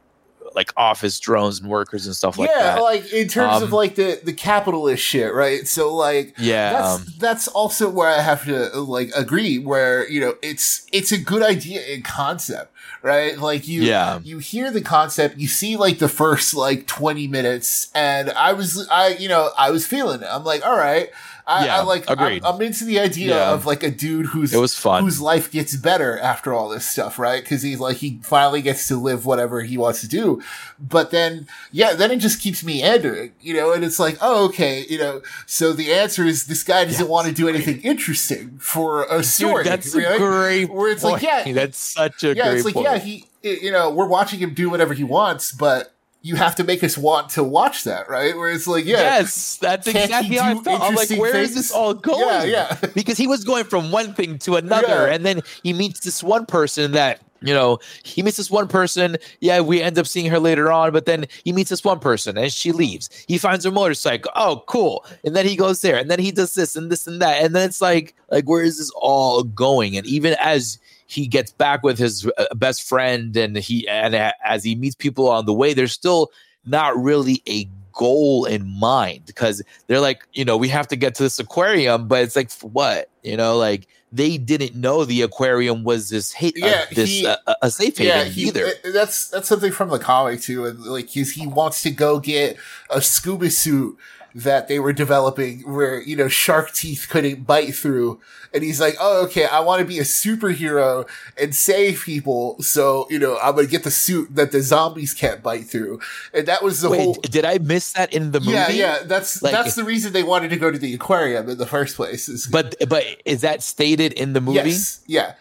like 0.55 0.73
office 0.77 1.19
drones 1.19 1.61
and 1.61 1.69
workers 1.69 2.07
and 2.07 2.15
stuff 2.15 2.39
like 2.39 2.51
yeah, 2.51 2.63
that. 2.63 2.77
Yeah, 2.77 2.83
like 2.83 3.13
in 3.13 3.29
terms 3.29 3.57
um, 3.57 3.63
of 3.65 3.73
like 3.73 3.97
the 3.97 4.21
the 4.23 4.33
capitalist 4.33 5.03
shit, 5.03 5.35
right? 5.35 5.67
So 5.67 5.95
like 5.95 6.35
yeah, 6.39 6.73
that's 6.73 6.95
um, 6.95 7.07
that's 7.19 7.49
also 7.49 7.91
where 7.91 8.09
I 8.09 8.21
have 8.21 8.45
to 8.45 8.81
like 8.81 9.11
agree. 9.17 9.59
Where 9.59 10.09
you 10.09 10.21
know 10.21 10.37
it's 10.43 10.87
it's 10.93 11.13
a 11.13 11.19
good 11.19 11.43
idea 11.43 11.83
in 11.83 12.03
concept, 12.03 12.73
right? 13.03 13.39
Like 13.39 13.67
you 13.67 13.83
yeah. 13.83 14.21
you 14.23 14.39
hear 14.39 14.71
the 14.71 14.81
concept, 14.83 15.39
you 15.39 15.49
see 15.49 15.77
like 15.77 15.99
the 15.99 16.09
first 16.09 16.55
like 16.55 16.87
twenty 16.87 17.27
minutes, 17.27 17.91
and 17.95 18.31
I 18.31 18.53
was 18.53 18.89
I 18.89 19.09
you 19.09 19.29
know 19.29 19.51
I 19.59 19.71
was 19.71 19.87
feeling 19.87 20.23
it. 20.23 20.29
I'm 20.31 20.45
like, 20.45 20.65
all 20.65 20.77
right 20.77 21.11
I, 21.47 21.67
Yeah, 21.67 21.79
I 21.79 21.83
like. 21.83 22.09
agreed. 22.09 22.43
I'm, 22.45 22.55
I'm 22.57 22.63
into 22.63 22.85
the 22.85 22.99
idea 23.01 23.37
Yeah. 23.37 23.53
of 23.53 23.67
like 23.67 23.83
a 23.83 23.91
dude 23.91 24.27
who's 24.27 24.55
It 24.55 24.59
was 24.59 24.77
fun. 24.77 25.03
whose 25.05 25.21
life 25.21 25.51
gets 25.51 25.77
better 25.77 26.19
after 26.19 26.53
all 26.55 26.69
this 26.69 26.89
stuff, 26.89 27.19
right? 27.19 27.43
Because 27.43 27.63
he's 27.63 27.79
like 27.81 27.99
he 27.99 28.19
finally 28.23 28.63
gets 28.63 28.89
to 28.89 28.97
live 28.97 29.27
whatever 29.27 29.63
he 29.63 29.77
wants 29.77 30.01
to 30.01 30.09
do. 30.09 30.43
But 30.79 31.11
then, 31.11 31.47
yeah, 31.73 31.93
then 31.95 32.11
it 32.11 32.17
just 32.17 32.41
keeps 32.41 32.65
meandering, 32.65 33.33
you 33.41 33.55
know. 33.55 33.73
And 33.73 33.85
it's 33.85 33.99
like, 33.99 34.19
oh, 34.21 34.47
okay, 34.47 34.85
you 34.89 34.99
know. 34.99 35.23
So 35.47 35.73
the 35.73 35.93
answer 35.93 36.25
is 36.25 36.47
this 36.47 36.63
guy 36.63 36.85
doesn't 36.85 37.09
want 37.09 37.29
to 37.29 37.33
do 37.35 37.49
anything 37.49 37.81
interesting 37.83 38.59
for 38.59 39.05
a 39.05 39.23
story. 39.23 39.65
Dude, 39.65 39.73
that's 39.73 39.95
right? 39.95 40.15
a 40.15 40.19
great 40.19 40.71
Where 40.71 40.91
it's 40.91 41.05
like, 41.05 41.23
yeah, 41.23 41.51
that's 41.53 41.79
such 41.79 42.25
a 42.25 42.35
yeah, 42.35 42.53
it's 42.53 42.65
like, 42.65 42.75
point. 42.75 42.87
yeah, 42.87 42.99
he, 42.99 43.25
you 43.43 43.71
know, 43.71 43.91
we're 43.91 44.07
watching 44.09 44.39
him 44.41 44.53
do 44.55 44.69
whatever 44.71 44.95
he 44.95 45.05
wants, 45.05 45.53
but 45.53 45.94
you 46.25 46.37
have 46.37 46.55
to 46.55 46.65
make 46.65 46.83
us 46.83 46.97
want 46.97 47.29
to 47.29 47.45
watch 47.45 47.85
that, 47.85 48.09
right? 48.09 48.35
Where 48.35 48.51
it's 48.51 48.67
like, 48.67 48.87
yeah, 48.87 48.97
Yes, 49.19 49.59
that's 49.59 49.87
exactly 49.87 50.37
how 50.37 50.59
I 50.59 50.63
felt. 50.63 50.81
I'm 50.81 50.95
like, 50.95 51.11
where 51.11 51.37
is 51.37 51.51
things? 51.51 51.55
this 51.69 51.71
all 51.71 51.93
going? 51.93 52.49
Yeah, 52.49 52.77
yeah. 52.83 52.89
because 52.95 53.19
he 53.19 53.27
was 53.27 53.45
going 53.45 53.65
from 53.65 53.93
one 53.93 54.15
thing 54.15 54.39
to 54.39 54.57
another, 54.57 54.89
Yeah. 55.07 55.13
and 55.15 55.25
then 55.27 55.43
he 55.63 55.75
meets 55.75 56.01
this 56.01 56.23
one 56.23 56.47
person 56.47 56.93
that 56.93 57.21
you 57.45 57.55
know 57.55 57.79
he 58.03 58.23
meets 58.23 58.37
this 58.37 58.51
one 58.51 58.69
person. 58.69 59.17
Yeah, 59.41 59.61
we 59.61 59.83
end 59.83 59.99
up 59.99 60.07
seeing 60.07 60.31
her 60.31 60.39
later 60.39 60.73
on, 60.73 60.93
but 60.93 61.07
then 61.07 61.27
he 61.45 61.53
meets 61.53 61.71
this 61.71 61.85
one 61.85 61.99
person 61.99 62.37
and 62.39 62.53
she 62.53 62.73
leaves. 62.73 63.11
He 63.29 63.39
finds 63.39 63.65
her 63.65 63.71
motorcycle. 63.71 64.31
Oh, 64.35 64.65
cool. 64.67 65.05
And 65.25 65.37
then 65.37 65.47
he 65.47 65.57
goes 65.57 65.81
there, 65.81 65.97
and 65.97 66.11
then 66.11 66.19
he 66.19 66.31
does 66.31 66.55
this 66.55 66.77
and 66.77 66.91
this 66.91 67.07
and 67.07 67.21
that, 67.23 67.43
and 67.43 67.55
then 67.55 67.69
it's 67.69 67.81
like, 67.81 68.15
like 68.31 68.49
where 68.49 68.63
is 68.63 68.79
this 68.79 68.91
all 68.97 69.43
going? 69.43 69.97
And 69.97 70.07
even 70.07 70.35
as 70.41 70.79
he 71.07 71.27
gets 71.27 71.53
back 71.53 71.83
with 71.83 71.99
his 71.99 72.27
uh, 72.39 72.55
best 72.55 72.83
friend, 72.89 73.37
and 73.37 73.57
he 73.57 73.87
and 73.89 74.15
as 74.45 74.65
he 74.65 74.75
meets 74.75 74.95
people 74.95 75.29
on 75.29 75.47
the 75.47 75.53
way, 75.53 75.75
there's 75.75 75.93
still 75.93 76.31
not 76.67 76.97
really 76.97 77.43
a 77.49 77.69
goal 77.95 78.45
in 78.45 78.67
mind 78.79 79.23
because 79.27 79.63
they're 79.87 80.01
like, 80.01 80.27
you 80.33 80.45
know, 80.45 80.57
we 80.57 80.69
have 80.69 80.89
to 80.89 80.97
get 80.97 81.15
to 81.17 81.23
this 81.23 81.39
aquarium, 81.39 82.09
but 82.09 82.23
it's 82.23 82.37
like, 82.37 82.51
for 82.51 82.69
what? 82.71 83.09
You 83.23 83.37
know, 83.37 83.57
like 83.57 83.87
they 84.13 84.37
didn't 84.39 84.75
know 84.77 85.05
the 85.05 85.23
aquarium 85.23 85.83
was 85.85 86.09
this 86.11 86.33
hate, 86.33 86.55
Yeah, 86.57 86.85
this 86.95 87.09
he- 87.09 87.27
uh, 87.27 87.37
a 87.63 87.71
safe 87.71 87.99
haven 87.99 88.17
yeah, 88.17 88.25
he, 88.25 88.43
either. 88.49 88.67
uh, 88.67 88.91
that's 88.93 89.29
that's 89.29 89.49
something 89.49 89.73
from 89.73 89.89
the 89.91 89.99
comic 89.99 90.41
too, 90.41 90.67
and 90.67 90.79
like 90.85 91.09
he's, 91.09 91.33
he 91.33 91.47
wants 91.47 91.83
to 91.83 91.91
go 91.91 92.21
get 92.21 92.57
a 92.91 93.01
scuba 93.01 93.51
suit 93.51 93.99
that 94.35 94.67
they 94.67 94.79
were 94.81 94.93
developing 94.93 95.61
where 95.61 96.01
you 96.03 96.17
know 96.17 96.29
shark 96.29 96.73
teeth 96.73 97.07
couldn't 97.09 97.47
bite 97.47 97.75
through, 97.75 98.21
and 98.53 98.65
he's 98.65 98.81
like, 98.81 98.97
oh 99.01 99.25
okay, 99.27 99.45
I 99.47 99.61
want 99.61 99.81
to 99.81 99.87
be 99.87 99.99
a 99.99 100.03
superhero 100.03 101.09
and 101.41 101.55
save 101.55 102.03
people, 102.05 102.61
so 102.63 103.07
you 103.11 103.19
know 103.19 103.39
I'm 103.43 103.55
gonna 103.55 103.69
get 103.69 103.85
the 103.85 103.91
suit 103.91 104.35
that 104.35 104.51
the 104.53 104.61
zombies 104.61 105.15
can't 105.15 105.43
bite 105.43 105.67
through, 105.67 106.01
and 106.33 106.47
that 106.49 106.63
was 106.63 106.81
the 106.81 106.91
Wait, 106.91 107.01
whole. 107.03 107.15
did 107.15 107.45
I 107.45 107.59
miss 107.59 107.93
that 107.93 108.13
in 108.13 108.33
the 108.33 108.41
movie? 108.41 108.53
Yeah, 108.53 108.71
yeah, 108.71 108.99
that's 109.05 109.41
Like- 109.43 109.53
that's 109.53 109.75
the 109.77 109.85
reason 109.85 110.13
they 110.13 110.23
wanted 110.25 110.51
to 110.51 110.57
go 110.57 110.71
to 110.71 110.79
the 110.79 110.93
aquarium 110.95 111.49
in 111.49 111.59
the 111.59 111.67
first 111.67 111.95
place. 111.97 112.29
Is, 112.29 112.47
But 112.47 112.75
but 112.89 113.05
is 113.25 113.43
that 113.43 113.63
stated 113.63 114.13
in 114.15 114.33
the 114.33 114.41
movie? 114.41 114.57
yes, 114.71 115.01
yeah, 115.07 115.35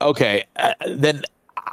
Okay, 0.00 0.44
uh, 0.56 0.74
then 0.94 1.22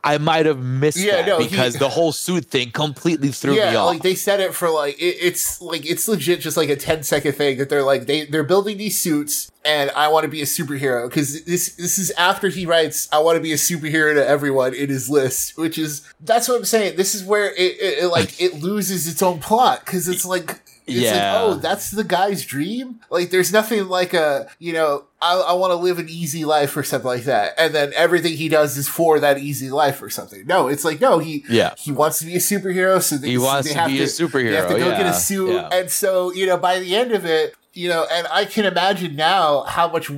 I 0.06 0.18
might 0.18 0.46
have 0.46 0.60
missed 0.60 0.98
Yeah, 0.98 1.18
that 1.18 1.28
no, 1.28 1.40
he- 1.40 1.48
because 1.48 1.76
the 1.76 1.88
whole 1.90 2.12
suit 2.12 2.46
thing 2.46 2.72
completely 2.72 3.30
threw 3.30 3.54
yeah, 3.56 3.70
me 3.72 3.76
off. 3.78 3.88
like 3.88 4.02
they 4.02 4.16
said 4.16 4.42
it 4.42 4.54
for 4.54 4.70
like 4.70 4.96
it, 5.02 5.16
it's 5.22 5.62
like 5.62 5.90
it's 5.90 6.08
legit 6.08 6.42
just 6.42 6.58
like 6.58 6.70
a 6.70 6.76
10 6.76 7.04
second 7.04 7.34
thing 7.34 7.58
that 7.58 7.70
they're 7.70 7.84
like 7.84 8.06
they 8.06 8.26
they're 8.26 8.44
building 8.44 8.78
these 8.78 9.00
suits 9.00 9.50
and 9.64 9.92
I 9.92 10.10
want 10.10 10.24
to 10.26 10.28
be 10.30 10.42
a 10.42 10.46
superhero 10.46 11.08
because 11.10 11.46
this 11.46 11.76
this 11.76 11.98
is 11.98 12.12
after 12.12 12.50
he 12.50 12.66
writes 12.66 13.08
I 13.14 13.20
want 13.20 13.38
to 13.38 13.42
be 13.42 13.54
a 13.54 13.56
superhero 13.56 14.14
to 14.14 14.28
everyone 14.28 14.74
in 14.74 14.90
his 14.90 15.10
list, 15.10 15.58
which 15.58 15.78
is 15.78 16.02
that's 16.20 16.50
what 16.50 16.58
I'm 16.58 16.66
saying. 16.66 16.98
This 16.98 17.16
is 17.16 17.24
where 17.24 17.52
it, 17.52 17.60
it, 17.80 18.04
it 18.04 18.08
like 18.08 18.42
it 18.42 18.56
loses 18.62 19.08
its 19.08 19.22
own 19.22 19.40
plot 19.40 19.86
because 19.86 20.10
it's 20.10 20.26
like. 20.26 20.60
It's 20.86 20.98
Yeah. 20.98 21.12
like, 21.34 21.42
oh, 21.42 21.54
that's 21.56 21.92
the 21.92 22.04
guy's 22.04 22.46
dream. 22.46 23.00
Like, 23.10 23.30
there's 23.30 23.54
nothing 23.54 23.88
like 23.88 24.14
a, 24.14 24.48
you 24.60 24.74
know, 24.74 25.06
I, 25.22 25.36
I 25.40 25.54
want 25.54 25.72
to 25.72 25.76
live 25.76 26.00
an 26.00 26.10
easy 26.10 26.44
life 26.46 26.76
or 26.76 26.84
something 26.84 27.08
like 27.08 27.24
that. 27.24 27.54
And 27.58 27.74
then 27.74 27.94
everything 27.96 28.34
he 28.34 28.50
does 28.50 28.76
is 28.78 28.88
for 28.90 29.20
that 29.22 29.38
easy 29.38 29.70
life 29.72 30.02
or 30.02 30.10
something. 30.10 30.46
No, 30.46 30.68
it's 30.68 30.84
like, 30.84 31.00
no, 31.00 31.20
he, 31.20 31.46
Yeah. 31.50 31.74
he 31.78 31.92
wants 31.92 32.20
to 32.20 32.26
be 32.26 32.36
a 32.36 32.40
superhero. 32.40 33.02
So 33.02 33.18
they, 33.18 33.30
He 33.30 33.38
wants 33.38 33.68
they 33.70 33.74
to 33.74 33.80
have 33.80 33.90
be 33.90 34.02
a 34.02 34.06
superhero, 34.08 34.50
They 34.52 34.56
have 34.58 34.68
to 34.70 34.78
go 34.78 34.90
get 34.92 35.06
a 35.06 35.14
suit. 35.14 35.54
yeah. 35.54 35.70
And 35.72 35.90
so, 35.90 36.34
you 36.34 36.46
know, 36.46 36.58
by 36.58 36.80
the 36.80 36.96
end 36.96 37.12
of 37.14 37.26
it, 37.26 37.56
you 37.74 37.88
know, 37.90 38.06
and 38.12 38.28
I 38.30 38.46
can 38.46 38.66
imagine 38.66 39.16
now 39.16 39.62
how 39.64 39.90
much 39.90 40.12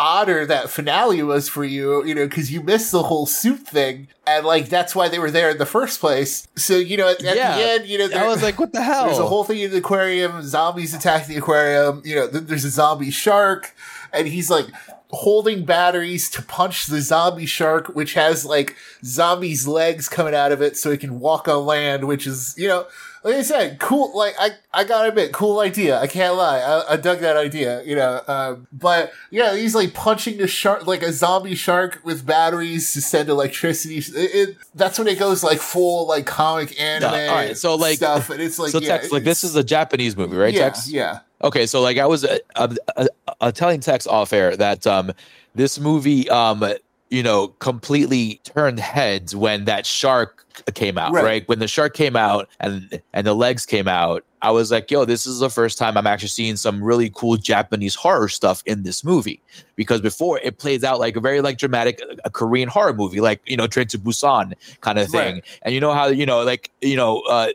odder 0.00 0.46
that 0.46 0.70
finale 0.70 1.22
was 1.22 1.46
for 1.48 1.62
you, 1.62 2.02
you 2.06 2.14
know, 2.14 2.26
because 2.26 2.50
you 2.50 2.62
missed 2.62 2.90
the 2.90 3.02
whole 3.02 3.26
suit 3.26 3.60
thing. 3.68 4.08
And 4.26 4.46
like, 4.46 4.70
that's 4.70 4.94
why 4.96 5.08
they 5.08 5.18
were 5.18 5.30
there 5.30 5.50
in 5.50 5.58
the 5.58 5.66
first 5.66 6.00
place. 6.00 6.48
So, 6.56 6.76
you 6.76 6.96
know, 6.96 7.08
at, 7.10 7.22
at 7.22 7.36
Yeah. 7.36 7.56
the 7.56 7.62
end, 7.64 7.86
you 7.86 7.98
know, 7.98 8.08
I 8.18 8.26
was 8.26 8.42
like, 8.42 8.58
what 8.58 8.72
the 8.72 8.80
hell? 8.82 9.04
there's 9.06 9.18
a 9.18 9.26
whole 9.26 9.44
thing 9.44 9.58
in 9.60 9.70
the 9.70 9.76
aquarium. 9.76 10.42
Zombies 10.42 10.94
attack 10.94 11.26
the 11.26 11.36
aquarium. 11.36 12.00
You 12.04 12.14
know, 12.16 12.28
th- 12.30 12.44
there's 12.44 12.64
a 12.64 12.70
zombie 12.70 13.10
shark, 13.10 13.74
and 14.12 14.26
he's 14.26 14.48
like 14.50 14.66
holding 15.10 15.64
batteries 15.64 16.30
to 16.30 16.40
punch 16.42 16.86
the 16.86 17.00
zombie 17.02 17.44
shark, 17.46 17.88
which 17.88 18.14
has 18.14 18.44
like 18.46 18.76
zombies' 19.04 19.66
legs 19.66 20.08
coming 20.08 20.34
out 20.34 20.52
of 20.52 20.62
it, 20.62 20.76
so 20.78 20.90
he 20.90 20.96
can 20.96 21.20
walk 21.20 21.46
on 21.46 21.66
land. 21.66 22.04
Which 22.04 22.26
is, 22.26 22.54
you 22.56 22.68
know, 22.68 22.86
like 23.22 23.34
I 23.34 23.42
said, 23.42 23.78
cool. 23.78 24.16
Like 24.16 24.34
I, 24.38 24.50
I 24.72 24.84
gotta 24.84 25.08
admit, 25.10 25.32
cool 25.32 25.60
idea. 25.60 25.98
I 26.00 26.06
can't 26.06 26.36
lie. 26.36 26.58
I, 26.60 26.94
I 26.94 26.96
dug 26.96 27.18
that 27.20 27.36
idea. 27.36 27.82
You 27.84 27.96
know, 27.96 28.20
um, 28.26 28.66
but 28.72 29.12
yeah, 29.30 29.54
he's 29.56 29.74
like 29.74 29.92
punching 29.94 30.38
the 30.38 30.46
shark, 30.46 30.86
like 30.86 31.02
a 31.02 31.12
zombie 31.12 31.54
shark 31.54 32.00
with 32.04 32.24
batteries 32.24 32.92
to 32.94 33.00
send 33.02 33.28
electricity. 33.28 33.98
It, 33.98 34.14
it- 34.14 34.56
that's 34.74 34.98
when 34.98 35.08
it 35.08 35.18
goes 35.18 35.42
like 35.42 35.58
full 35.58 36.06
like 36.08 36.26
comic 36.26 36.80
anime. 36.80 37.10
all 37.12 37.34
right, 37.34 37.56
so, 37.56 37.74
like- 37.74 37.96
stuff, 37.96 38.30
and 38.30 38.40
it's 38.40 38.58
like 38.58 38.70
so 38.70 38.78
yeah, 38.80 38.98
Tex, 38.98 39.12
like 39.12 39.24
this 39.24 39.44
is 39.44 39.56
a 39.56 39.64
Japanese 39.64 40.16
movie, 40.16 40.36
right? 40.36 40.54
yeah, 40.54 40.60
Tex? 40.64 40.88
yeah, 40.88 41.18
Okay, 41.42 41.66
so 41.66 41.80
like 41.80 41.98
I 41.98 42.06
was 42.06 42.24
uh, 42.24 42.38
uh, 42.54 42.74
uh, 42.96 43.06
uh, 43.40 43.52
telling 43.52 43.80
Tex 43.80 44.06
off 44.06 44.32
air 44.32 44.56
that 44.56 44.86
um 44.86 45.12
this 45.54 45.78
movie 45.80 46.28
um 46.30 46.62
you 47.10 47.22
know 47.22 47.48
completely 47.58 48.40
turned 48.44 48.78
heads 48.80 49.34
when 49.36 49.64
that 49.66 49.84
shark 49.86 50.46
came 50.74 50.98
out, 50.98 51.12
Right. 51.12 51.24
right? 51.24 51.48
When 51.48 51.58
the 51.58 51.68
shark 51.68 51.94
came 51.94 52.16
out 52.16 52.48
and 52.60 53.00
and 53.12 53.26
the 53.26 53.34
legs 53.34 53.66
came 53.66 53.88
out, 53.88 54.24
I 54.42 54.50
was 54.50 54.70
like, 54.70 54.90
yo, 54.90 55.04
this 55.04 55.26
is 55.26 55.40
the 55.40 55.50
first 55.50 55.76
time 55.78 55.96
I'm 55.96 56.06
actually 56.06 56.28
seeing 56.28 56.56
some 56.56 56.82
really 56.82 57.10
cool 57.14 57.36
Japanese 57.36 57.94
horror 57.94 58.28
stuff 58.28 58.62
in 58.66 58.82
this 58.84 59.04
movie 59.04 59.40
because 59.76 60.00
before 60.00 60.38
it 60.42 60.58
plays 60.58 60.82
out 60.84 60.98
like 60.98 61.16
a 61.16 61.20
very 61.20 61.40
like 61.40 61.58
dramatic 61.58 62.00
a 62.24 62.30
Korean 62.30 62.68
horror 62.68 62.94
movie, 62.94 63.20
like 63.20 63.40
you 63.46 63.56
know 63.56 63.66
Train 63.66 63.86
to 63.88 63.98
Busan 63.98 64.54
kind 64.80 64.98
of 64.98 65.08
thing. 65.08 65.34
Right. 65.34 65.44
And 65.62 65.74
you 65.74 65.80
know 65.80 65.92
how 65.92 66.06
you 66.06 66.26
know 66.26 66.42
like 66.42 66.70
you 66.80 66.96
know 66.96 67.20
uh, 67.22 67.48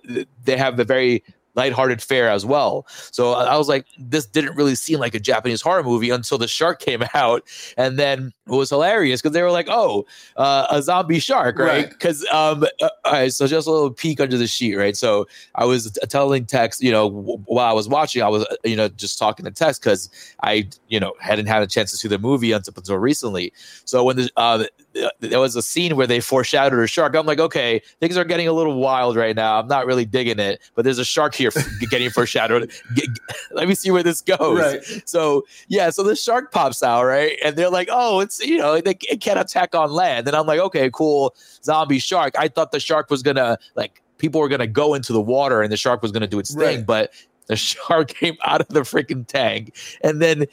they 0.44 0.58
have 0.58 0.78
the 0.78 0.84
very 0.84 1.24
lighthearted 1.56 2.02
fare 2.02 2.30
as 2.30 2.46
well. 2.46 2.86
So 3.12 3.34
I 3.34 3.58
was 3.58 3.68
like, 3.68 3.86
this 3.98 4.26
didn't 4.26 4.56
really 4.56 4.76
seem 4.76 5.00
like 5.00 5.16
a 5.16 5.20
Japanese 5.20 5.62
horror 5.62 5.84
movie 5.84 6.10
until 6.10 6.38
the 6.38 6.48
shark 6.48 6.80
came 6.80 7.04
out, 7.14 7.44
and 7.78 7.98
then 7.98 8.34
it 8.48 8.52
was 8.52 8.70
hilarious 8.70 9.22
because 9.22 9.34
they 9.34 9.42
were 9.42 9.52
like, 9.52 9.68
"Oh, 9.70 10.06
uh, 10.38 10.68
a 10.70 10.82
zombie 10.82 11.20
shark, 11.20 11.58
right?" 11.58 11.68
Right. 11.68 11.90
Because 11.90 12.26
um, 12.26 12.64
uh, 12.82 12.90
all 13.04 13.14
right, 13.14 13.34
so 13.34 13.48
just 13.48 13.68
a 13.68 13.72
little 13.72 13.92
peek 13.92 14.20
under 14.20 14.38
the 14.38 14.48
sheet, 14.48 14.76
right? 14.76 14.96
So 14.96 15.28
I 15.56 15.66
was 15.66 15.92
t- 15.92 16.08
telling 16.08 16.46
Tex, 16.46 16.82
you 16.82 16.92
know, 16.92 17.10
w- 17.10 17.44
while 17.46 17.68
I 17.68 17.74
was 17.74 17.88
watching, 17.88 18.22
I 18.22 18.30
was 18.30 18.46
uh, 18.46 18.56
you 18.64 18.76
know 18.76 18.88
just 18.90 19.18
talking 19.18 19.46
to 19.46 19.52
Tex 19.52 19.80
because 19.80 20.10
I 20.44 20.70
you 20.90 21.00
know 21.00 21.14
hadn't 21.20 21.48
had 21.48 21.64
a 21.64 21.68
chance 21.68 21.92
to 21.92 21.98
see 21.98 22.08
the 22.08 22.20
movie 22.20 22.52
until, 22.52 22.74
until 22.78 22.98
recently. 22.98 23.54
So 23.86 24.04
when 24.04 24.18
the 24.18 24.30
uh, 24.38 24.66
Uh, 25.02 25.10
there 25.20 25.40
was 25.40 25.56
a 25.56 25.62
scene 25.62 25.96
where 25.96 26.08
they 26.08 26.20
foreshadowed 26.20 26.80
a 26.80 26.88
shark. 26.88 27.16
I'm 27.16 27.26
like, 27.26 27.40
okay, 27.40 27.82
things 28.00 28.18
are 28.18 28.24
getting 28.24 28.48
a 28.48 28.54
little 28.54 28.80
wild 28.80 29.16
right 29.16 29.36
now. 29.36 29.60
I'm 29.60 29.68
not 29.68 29.86
really 29.86 30.06
digging 30.06 30.40
it, 30.40 30.62
but 30.76 30.86
there's 30.86 31.00
a 31.00 31.06
shark 31.06 31.36
here 31.36 31.52
getting 31.90 32.10
foreshadowed. 32.10 32.72
Let 33.52 33.68
me 33.68 33.76
see 33.76 33.92
where 33.92 34.04
this 34.04 34.22
goes. 34.22 34.60
right. 34.60 35.04
So 35.06 35.46
yeah, 35.68 35.90
so 35.90 36.04
the 36.04 36.16
shark 36.16 36.52
pops 36.52 36.82
out, 36.82 37.04
right? 37.04 37.38
And 37.44 37.56
they're 37.56 37.70
like, 37.70 37.90
oh, 37.92 38.20
it's 38.20 38.40
you 38.40 38.58
know, 38.58 38.80
they 38.80 38.98
it 39.10 39.22
can't 39.22 39.40
attack 39.40 39.76
on 39.76 39.92
land. 39.92 40.28
And 40.28 40.36
I'm 40.36 40.46
like, 40.46 40.60
okay, 40.60 40.90
cool, 40.92 41.36
zombie 41.64 42.00
shark. 42.00 42.34
I 42.38 42.48
thought 42.48 42.72
the 42.72 42.80
shark 42.80 43.10
was 43.10 43.22
gonna 43.22 43.58
like 43.76 44.02
people 44.18 44.40
were 44.40 44.50
gonna 44.50 44.68
go 44.68 44.94
into 44.94 45.12
the 45.14 45.22
water 45.22 45.62
and 45.62 45.72
the 45.72 45.78
shark 45.78 46.02
was 46.02 46.12
gonna 46.12 46.28
do 46.28 46.40
its 46.40 46.56
thing, 46.56 46.84
but 46.84 47.12
the 47.48 47.56
shark 47.58 48.08
came 48.10 48.38
out 48.44 48.62
of 48.62 48.68
the 48.70 48.82
freaking 48.82 49.28
tank, 49.28 49.76
and 50.02 50.22
then. 50.22 50.46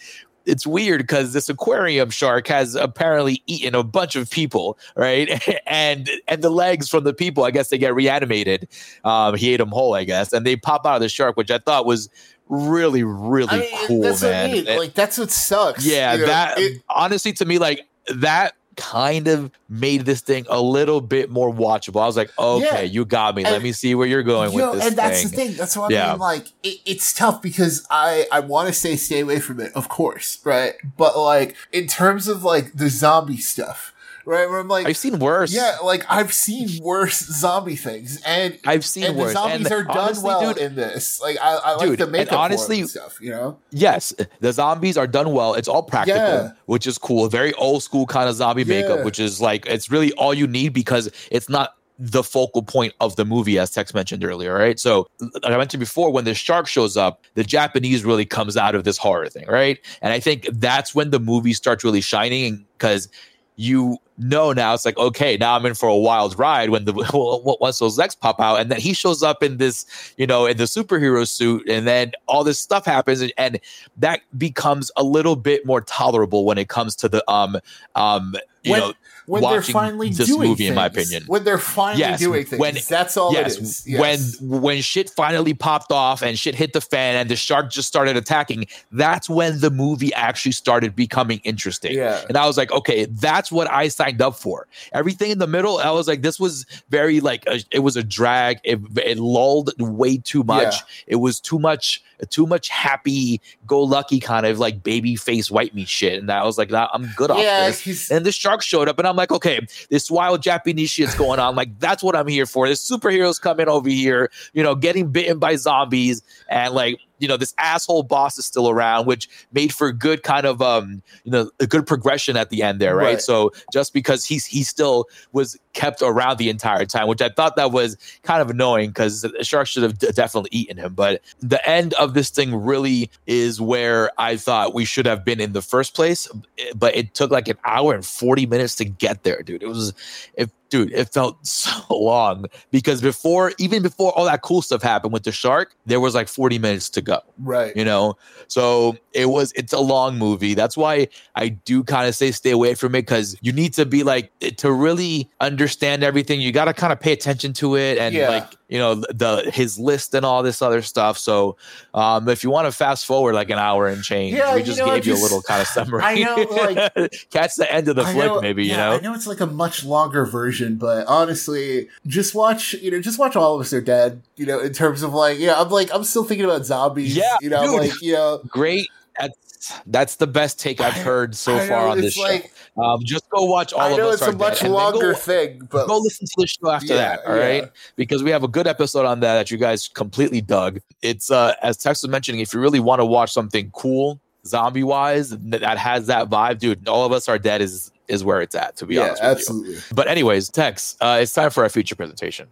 It's 0.45 0.67
weird 0.67 1.01
because 1.01 1.33
this 1.33 1.49
aquarium 1.49 2.11
shark 2.11 2.49
has 2.49 2.75
apparently 2.75 3.43
eaten 3.47 3.75
a 3.75 3.83
bunch 3.83 4.17
of 4.17 4.31
people, 4.31 4.79
right? 4.97 5.31
And 5.67 6.11
and 6.29 6.43
the 6.43 6.51
legs 6.51 6.89
from 6.89 7.05
the 7.05 7.15
people, 7.15 7.45
I 7.45 7.51
guess 7.51 7.69
they 7.69 7.79
get 7.79 7.95
reanimated. 7.95 8.69
Um, 9.05 9.37
he 9.37 9.55
ate 9.55 9.59
them 9.59 9.69
whole, 9.71 9.95
I 9.95 10.05
guess, 10.05 10.33
and 10.33 10.45
they 10.47 10.57
pop 10.57 10.85
out 10.87 10.97
of 10.97 11.01
the 11.03 11.09
shark, 11.09 11.37
which 11.37 11.51
I 11.51 11.59
thought 11.59 11.87
was 11.87 12.09
really, 12.49 13.03
really 13.05 13.49
I 13.49 13.59
mean, 13.61 13.87
cool, 13.87 14.03
that's 14.03 14.23
man. 14.23 14.51
what 14.51 14.59
I 14.59 14.63
mean. 14.63 14.79
Like 14.79 14.95
that's 14.95 15.17
what 15.19 15.31
sucks. 15.31 15.87
yeah, 15.87 16.13
you 16.15 16.21
know? 16.21 16.27
that 16.27 16.59
It- 16.59 16.83
honestly 16.91 17.33
to 17.35 17.45
me, 17.45 17.59
like 17.59 17.87
that 18.15 18.55
kind 18.77 19.29
of 19.29 19.51
made 19.69 20.05
this 20.07 20.21
thing 20.21 20.47
a 20.49 20.61
little 20.61 21.01
bit 21.01 21.31
more 21.31 21.53
watchable. 21.53 22.01
I 22.03 22.07
was 22.07 22.17
like, 22.17 22.31
okay, 22.39 22.63
Yeah. 22.65 22.81
you 22.81 23.05
got 23.05 23.35
me. 23.35 23.45
Let 23.45 23.63
me 23.63 23.73
see 23.73 23.95
where 23.95 24.07
you're 24.07 24.23
going 24.23 24.53
Yo, 24.53 24.71
with 24.73 24.79
this 24.81 24.89
and 24.89 24.97
that's 24.97 25.23
thing. 25.23 25.31
the 25.31 25.37
thing. 25.37 25.57
That's 25.57 25.77
what 25.77 25.93
I 25.93 25.95
Yeah. 25.95 26.11
mean. 26.13 26.19
Like, 26.21 26.47
it, 26.63 26.79
it's 26.87 27.13
tough 27.13 27.43
because 27.43 27.87
I 27.91 28.27
I 28.33 28.41
want 28.41 28.69
to 28.69 28.75
say 28.75 28.97
stay 28.97 29.21
away 29.21 29.41
from 29.41 29.61
it, 29.61 29.73
of 29.75 29.89
course, 29.89 30.39
right? 30.45 30.75
But 30.97 31.19
like 31.19 31.57
in 31.73 31.87
terms 31.87 32.29
of 32.29 32.45
like 32.45 32.73
the 32.75 32.89
zombie 32.89 33.37
stuff, 33.39 33.93
right? 34.25 34.49
Where 34.49 34.59
I'm 34.61 34.69
like, 34.69 34.87
I've 34.87 34.97
seen 34.97 35.19
worse. 35.19 35.53
Yeah, 35.53 35.79
like 35.83 36.05
I've 36.09 36.33
seen 36.33 36.83
worse 36.83 37.19
zombie 37.19 37.77
things, 37.77 38.21
and 38.27 38.59
I've 38.67 38.85
seen 38.85 39.05
and 39.05 39.17
worse. 39.17 39.29
the 39.29 39.33
zombies 39.35 39.67
and 39.67 39.73
are 39.75 39.85
done 39.85 39.99
honestly, 39.99 40.25
well 40.25 40.53
dude, 40.55 40.59
in 40.63 40.75
this. 40.75 41.21
Like 41.21 41.37
I, 41.41 41.55
I 41.57 41.75
like 41.77 41.89
Dude, 41.89 41.99
the 41.99 42.07
makeup 42.07 42.39
honestly- 42.39 42.83
stuff. 42.85 43.19
You 43.21 43.31
know, 43.31 43.59
Yes, 43.71 44.13
the 44.41 44.53
zombies 44.53 44.97
are 44.97 45.07
done 45.07 45.33
well. 45.33 45.55
It's 45.55 45.69
all 45.69 45.83
practical, 45.83 46.21
Yeah. 46.21 46.53
which 46.67 46.87
is 46.87 46.99
cool. 46.99 47.29
Very 47.29 47.53
old 47.55 47.83
school 47.83 48.07
kind 48.07 48.29
of 48.29 48.35
zombie 48.37 48.65
makeup, 48.65 49.05
which 49.05 49.19
is 49.21 49.41
like 49.41 49.67
it's 49.67 49.91
really 49.91 50.13
all 50.15 50.35
you 50.35 50.47
need 50.47 50.71
because 50.73 51.11
it's 51.31 51.49
not 51.49 51.75
the 51.99 52.23
focal 52.23 52.63
point 52.63 52.93
of 53.01 53.15
the 53.15 53.25
movie, 53.25 53.59
as 53.61 53.71
Tex 53.71 53.95
mentioned 53.95 54.25
earlier, 54.25 54.53
right? 54.55 54.81
So, 54.81 55.07
like 55.21 55.53
I 55.53 55.57
mentioned 55.57 55.79
before, 55.79 56.11
when 56.11 56.25
the 56.25 56.35
shark 56.35 56.67
shows 56.67 56.97
up, 56.97 57.25
the 57.35 57.45
Japanese 57.45 58.05
really 58.05 58.25
comes 58.25 58.57
out 58.57 58.75
of 58.75 58.83
this 58.83 58.99
horror 58.99 59.29
thing, 59.29 59.47
right? 59.47 59.79
And 60.01 60.13
I 60.13 60.19
think 60.19 60.49
that's 60.53 60.97
when 60.97 61.11
the 61.11 61.21
movie 61.21 61.53
starts 61.53 61.85
really 61.85 62.01
shining 62.01 62.65
because 62.77 63.09
you 63.57 63.99
know 64.19 64.53
now 64.53 64.73
it's 64.73 64.85
like 64.85 64.97
okay 64.97 65.37
now 65.37 65.55
i'm 65.57 65.67
in 65.67 65.75
for 65.75 65.89
a 65.89 65.97
wild 65.97 66.39
ride 66.39 66.71
when 66.71 66.85
the 66.85 66.93
well 67.13 67.57
once 67.61 67.79
those 67.79 67.99
legs 67.99 68.15
pop 68.15 68.41
out 68.41 68.57
and 68.61 68.71
then 68.71 68.81
he 68.81 68.93
shows 68.93 69.23
up 69.23 69.43
in 69.43 69.59
this 69.59 69.85
you 70.17 70.27
know 70.27 70.47
in 70.47 70.57
the 70.57 70.65
superhero 70.65 71.29
suit 71.29 71.67
and 71.69 71.87
then 71.87 72.13
all 72.27 72.45
this 72.45 72.59
stuff 72.59 72.85
happens 72.85 73.21
and, 73.21 73.33
and 73.37 73.61
that 73.97 74.21
becomes 74.39 74.91
a 74.97 75.03
little 75.05 75.37
bit 75.37 75.67
more 75.67 75.81
tolerable 75.83 76.45
when 76.45 76.57
it 76.57 76.69
comes 76.69 76.97
to 76.97 77.09
the 77.09 77.29
um 77.31 77.59
um 77.95 78.35
you 78.63 78.73
When- 78.73 78.81
know 78.81 78.93
when 79.27 79.43
they're 79.43 79.63
finally 79.63 80.11
this 80.11 80.27
doing 80.27 80.49
movie, 80.51 80.67
in 80.67 80.75
my 80.75 80.89
things. 80.89 81.09
opinion. 81.11 81.27
when 81.29 81.45
they're 81.45 81.59
finally 81.59 82.01
Yes, 82.01 82.19
doing 82.21 82.45
things, 82.45 82.61
when- 82.61 82.77
that's 82.89 83.17
all 83.17 83.33
yes, 83.33 83.57
it 83.57 83.63
is. 83.63 83.87
Yes. 83.87 84.41
when 84.41 84.61
when 84.61 84.83
shit 84.83 85.11
finally 85.11 85.55
popped 85.55 85.93
off 85.93 86.23
and 86.23 86.39
shit 86.39 86.55
hit 86.55 86.73
the 86.73 86.81
fan 86.81 87.17
and 87.17 87.29
the 87.31 87.37
shark 87.37 87.71
just 87.71 87.89
started 87.89 88.17
attacking 88.17 88.67
that's 88.91 89.29
when 89.31 89.61
the 89.61 89.71
movie 89.71 90.13
actually 90.15 90.53
started 90.53 90.95
becoming 90.97 91.41
interesting 91.45 91.95
Yeah. 91.95 92.25
and 92.29 92.37
i 92.37 92.47
was 92.47 92.57
like 92.57 92.73
okay 92.73 93.07
that's 93.07 93.51
what 93.53 93.71
i 93.71 93.89
signed 93.89 94.21
up 94.21 94.35
for 94.35 94.67
everything 94.93 95.31
in 95.31 95.39
the 95.39 95.47
middle 95.47 95.79
i 95.79 95.91
was 95.91 96.09
like 96.09 96.23
this 96.23 96.39
was 96.41 96.67
very 96.91 97.21
like 97.21 97.45
a, 97.47 97.63
it 97.71 97.81
was 97.81 97.97
a 97.97 98.03
drag 98.03 98.59
it, 98.65 98.79
it 98.97 99.19
lulled 99.19 99.71
way 99.79 100.17
too 100.19 100.43
much 100.43 100.75
Yeah. 100.75 100.81
it 101.07 101.17
was 101.17 101.41
too 101.41 101.59
much 101.59 102.03
too 102.31 102.47
much 102.47 102.69
happy 102.69 103.41
go 103.67 103.81
lucky 103.83 104.21
kind 104.21 104.47
of 104.47 104.59
like 104.59 104.83
baby 104.85 105.17
face 105.17 105.51
white 105.51 105.75
meat 105.75 105.89
shit 105.89 106.21
and 106.21 106.31
i 106.31 106.45
was 106.45 106.57
like 106.59 106.71
nah, 106.71 106.89
i'm 106.93 107.11
good 107.17 107.31
off 107.31 107.39
yeah, 107.39 107.67
this 107.69 108.11
and 108.11 108.25
the 108.27 108.33
shark 108.33 108.63
showed 108.63 108.89
up, 108.89 108.99
and 108.99 109.09
I'm 109.13 109.17
like, 109.17 109.31
okay, 109.31 109.61
this 109.91 110.11
wild 110.11 110.43
Japanese 110.43 110.89
shit's 110.89 111.15
going 111.15 111.39
on. 111.39 111.55
Like, 111.55 111.79
that's 111.79 112.03
what 112.03 112.17
I'm 112.17 112.27
here 112.27 112.47
for. 112.47 112.67
This 112.67 112.91
superheroes 112.91 113.39
coming 113.39 113.69
over 113.69 113.91
here, 113.91 114.31
you 114.55 114.63
know, 114.63 114.75
getting 114.75 115.11
bitten 115.11 115.39
by 115.39 115.57
zombies, 115.57 116.23
and 116.49 116.73
like, 116.75 116.99
you 117.23 117.29
know, 117.29 117.37
this 117.37 117.55
asshole 117.57 118.03
boss 118.03 118.37
is 118.37 118.45
still 118.45 118.69
around, 118.69 119.07
which 119.07 119.29
made 119.53 119.73
for 119.73 119.93
good 119.93 120.25
kind 120.25 120.45
of 120.45 120.61
um, 120.61 121.03
you 121.23 121.31
know, 121.31 121.49
a 121.61 121.69
good 121.69 121.87
progression 121.87 122.37
at 122.37 122.51
the 122.51 122.65
end 122.65 122.81
there, 122.81 122.97
right? 122.97 123.05
Right. 123.05 123.23
So 123.23 123.53
just 123.73 123.95
because 123.95 124.25
he's 124.25 124.45
he 124.45 124.65
still 124.65 125.07
was 125.31 125.57
kept 125.73 126.03
around 126.03 126.39
the 126.39 126.51
entire 126.51 126.85
time, 126.85 127.07
which 127.07 127.23
I 127.23 127.29
thought 127.29 127.55
that 127.55 127.71
was 127.71 127.97
kind 128.25 128.43
of 128.43 128.51
annoying 128.51 128.91
because 128.91 129.23
the 129.23 129.45
shark 129.45 129.69
should 129.69 129.85
have 129.85 129.99
d- 129.99 130.09
definitely 130.13 130.51
eaten 130.53 130.77
him. 130.77 130.95
But 130.95 131.23
the 131.39 131.65
end 131.67 131.95
of 131.95 132.15
this 132.15 132.29
thing 132.31 132.57
really 132.57 133.09
is 133.29 133.61
where 133.61 134.11
I 134.19 134.37
thought 134.37 134.75
we 134.75 134.85
should 134.85 135.07
have 135.07 135.25
been 135.25 135.41
in 135.41 135.53
the 135.53 135.63
first 135.63 135.95
place. 135.95 136.29
But 136.75 136.97
it 136.97 137.15
took 137.15 137.31
like 137.31 137.47
an 137.47 137.59
hour 137.65 137.95
and 137.95 138.05
40 138.05 138.47
minutes 138.47 138.75
to 138.77 138.85
get 138.85 139.23
there, 139.23 139.43
dude. 139.43 139.63
It 139.63 139.69
was, 139.69 139.95
it, 140.35 140.51
dude, 140.73 140.91
it 140.93 141.13
felt 141.13 141.47
so 141.47 141.71
long 141.91 142.47
because 142.71 143.01
before, 143.03 143.53
even 143.59 143.83
before 143.83 144.11
all 144.19 144.25
that 144.25 144.41
cool 144.43 144.63
stuff 144.63 144.83
happened 144.83 145.13
with 145.13 145.23
the 145.25 145.31
shark, 145.33 145.77
there 145.87 146.01
was 146.01 146.15
like 146.15 146.27
40 146.29 146.59
minutes 146.59 146.89
to 146.91 147.03
go 147.03 147.21
right. 147.39 147.77
you 147.77 147.85
know 147.85 148.17
so 148.49 148.97
it 149.13 149.27
was 149.27 149.53
it's 149.55 149.73
a 149.73 149.81
long 149.81 150.17
movie 150.19 150.55
that's 150.55 150.77
why 150.77 151.07
i 151.35 151.49
do 151.49 151.83
kind 151.85 152.09
of 152.09 152.15
say 152.15 152.31
stay 152.31 152.51
away 152.51 152.75
from 152.75 152.95
it 152.95 153.03
because 153.03 153.37
you 153.43 153.53
need 153.53 153.73
to 153.75 153.85
be 153.85 154.03
like 154.03 154.31
eh, 154.41 154.51
to 154.57 154.73
really 154.73 155.29
understand 155.41 156.03
everything 156.03 156.41
you 156.41 156.53
got 156.53 156.67
to 156.67 156.73
kind 156.73 156.93
of 156.93 157.01
pay 157.01 157.13
attention 157.13 157.53
to 157.53 157.77
it 157.77 157.99
and 157.99 158.15
Yeah. 158.15 158.29
like 158.29 158.49
you 158.73 158.79
know 158.79 158.95
the 158.95 159.51
his 159.53 159.79
list 159.79 160.15
and 160.15 160.25
all 160.25 160.43
this 160.43 160.63
other 160.63 160.81
stuff 160.81 161.19
so 161.19 161.57
um 161.93 162.27
if 162.29 162.43
you 162.43 162.49
want 162.51 162.67
to 162.67 162.73
fast 162.73 163.05
forward 163.05 163.35
like 163.35 163.51
an 163.51 163.59
hour 163.59 163.87
and 163.87 164.03
change 164.03 164.35
Yeah, 164.35 164.55
we 164.55 164.61
you 164.61 164.67
just 164.67 164.79
know, 164.79 164.87
I 164.87 164.95
gave 164.97 165.07
you 165.07 165.15
a 165.15 165.23
little 165.23 165.43
kind 165.43 165.61
of 165.61 165.67
summary 165.69 166.01
I 166.03 166.15
know, 166.15 166.37
like- 166.37 167.27
catch 167.31 167.57
the 167.57 167.71
end 167.71 167.89
of 167.89 167.97
the 167.97 168.03
I 168.03 168.13
flick 168.15 168.27
know- 168.27 168.41
maybe 168.41 168.65
you 168.65 168.77
know 168.77 168.93
I 168.93 169.01
know 169.01 169.13
it's 169.15 169.27
like 169.27 169.41
a 169.41 169.47
much 169.47 169.85
longer 169.85 170.25
version, 170.25 170.77
but 170.77 171.07
honestly, 171.07 171.89
just 172.07 172.35
watch. 172.35 172.73
You 172.75 172.91
know, 172.93 173.01
just 173.01 173.19
watch 173.19 173.37
All 173.37 173.55
of 173.55 173.61
Us 173.61 173.73
Are 173.73 173.81
Dead. 173.81 174.23
You 174.37 174.47
know, 174.47 174.61
in 174.61 174.73
terms 174.73 175.03
of 175.03 175.13
like, 175.13 175.39
yeah, 175.39 175.61
I'm 175.61 175.69
like, 175.69 175.91
I'm 175.95 176.05
still 176.05 176.25
thinking 176.25 176.45
about 176.47 176.65
zombies. 176.65 177.15
Yeah, 177.17 177.37
you 177.41 177.51
know, 177.51 177.63
dude. 177.63 177.81
like, 177.91 178.03
you 178.03 178.13
know, 178.15 178.41
great 178.49 178.89
that's 179.19 179.52
that's 179.87 180.17
the 180.17 180.27
best 180.27 180.59
take 180.61 180.81
i've 180.81 180.93
heard 180.95 181.35
so 181.35 181.59
far 181.67 181.89
on 181.89 182.01
this 182.01 182.17
like, 182.19 182.53
show 182.77 182.83
um 182.83 183.01
just 183.05 183.29
go 183.31 183.45
watch 183.45 183.73
all 183.73 183.81
I 183.81 183.91
of 183.93 183.99
know 183.99 184.09
us 184.09 184.15
it's 184.15 184.23
a 184.29 184.33
much 184.33 184.61
then 184.61 184.71
go- 184.71 184.77
longer 184.77 185.15
thing, 185.15 185.67
but 185.71 185.87
go 185.87 185.99
listen 185.99 186.27
to 186.27 186.35
the 186.39 186.47
show 186.47 186.71
after 186.71 186.87
Yeah, 186.89 186.95
that 187.17 187.21
all 187.27 187.35
right 187.35 187.63
yeah. 187.65 187.69
because 187.97 188.23
we 188.23 188.31
have 188.31 188.43
a 188.45 188.49
good 188.49 188.67
episode 188.67 189.05
on 189.07 189.21
that 189.21 189.35
that 189.35 189.51
you 189.51 189.59
guys 189.59 189.89
completely 189.89 190.41
dug 190.41 190.81
it's 191.03 191.31
uh 191.31 191.55
as 191.63 191.77
tex 191.77 192.03
was 192.03 192.11
mentioning 192.11 192.41
if 192.41 192.53
you 192.55 192.61
really 192.61 192.81
want 192.81 193.01
to 193.01 193.05
watch 193.07 193.33
something 193.33 193.71
cool 193.73 194.21
zombie 194.47 194.83
wise 194.83 195.31
that, 195.31 195.79
has 195.79 196.07
that 196.07 196.29
vibe 196.29 196.59
dude 196.59 196.89
all 196.89 197.05
of 197.07 197.13
us 197.13 197.29
are 197.29 197.39
dead 197.39 197.61
is 197.61 197.91
is 198.09 198.25
where 198.25 198.41
it's 198.41 198.55
at 198.55 198.77
to 198.77 198.87
be 198.87 198.97
yeah, 198.97 199.03
honest 199.03 199.23
with 199.23 199.27
you. 199.29 199.31
absolutely. 199.37 199.77
but 199.95 200.09
anyways 200.09 200.49
tex 200.49 200.97
uh 201.01 201.19
it's 201.21 201.33
time 201.33 201.51
for 201.51 201.63
our 201.63 201.69
feature 201.69 201.95
presentation 201.95 202.49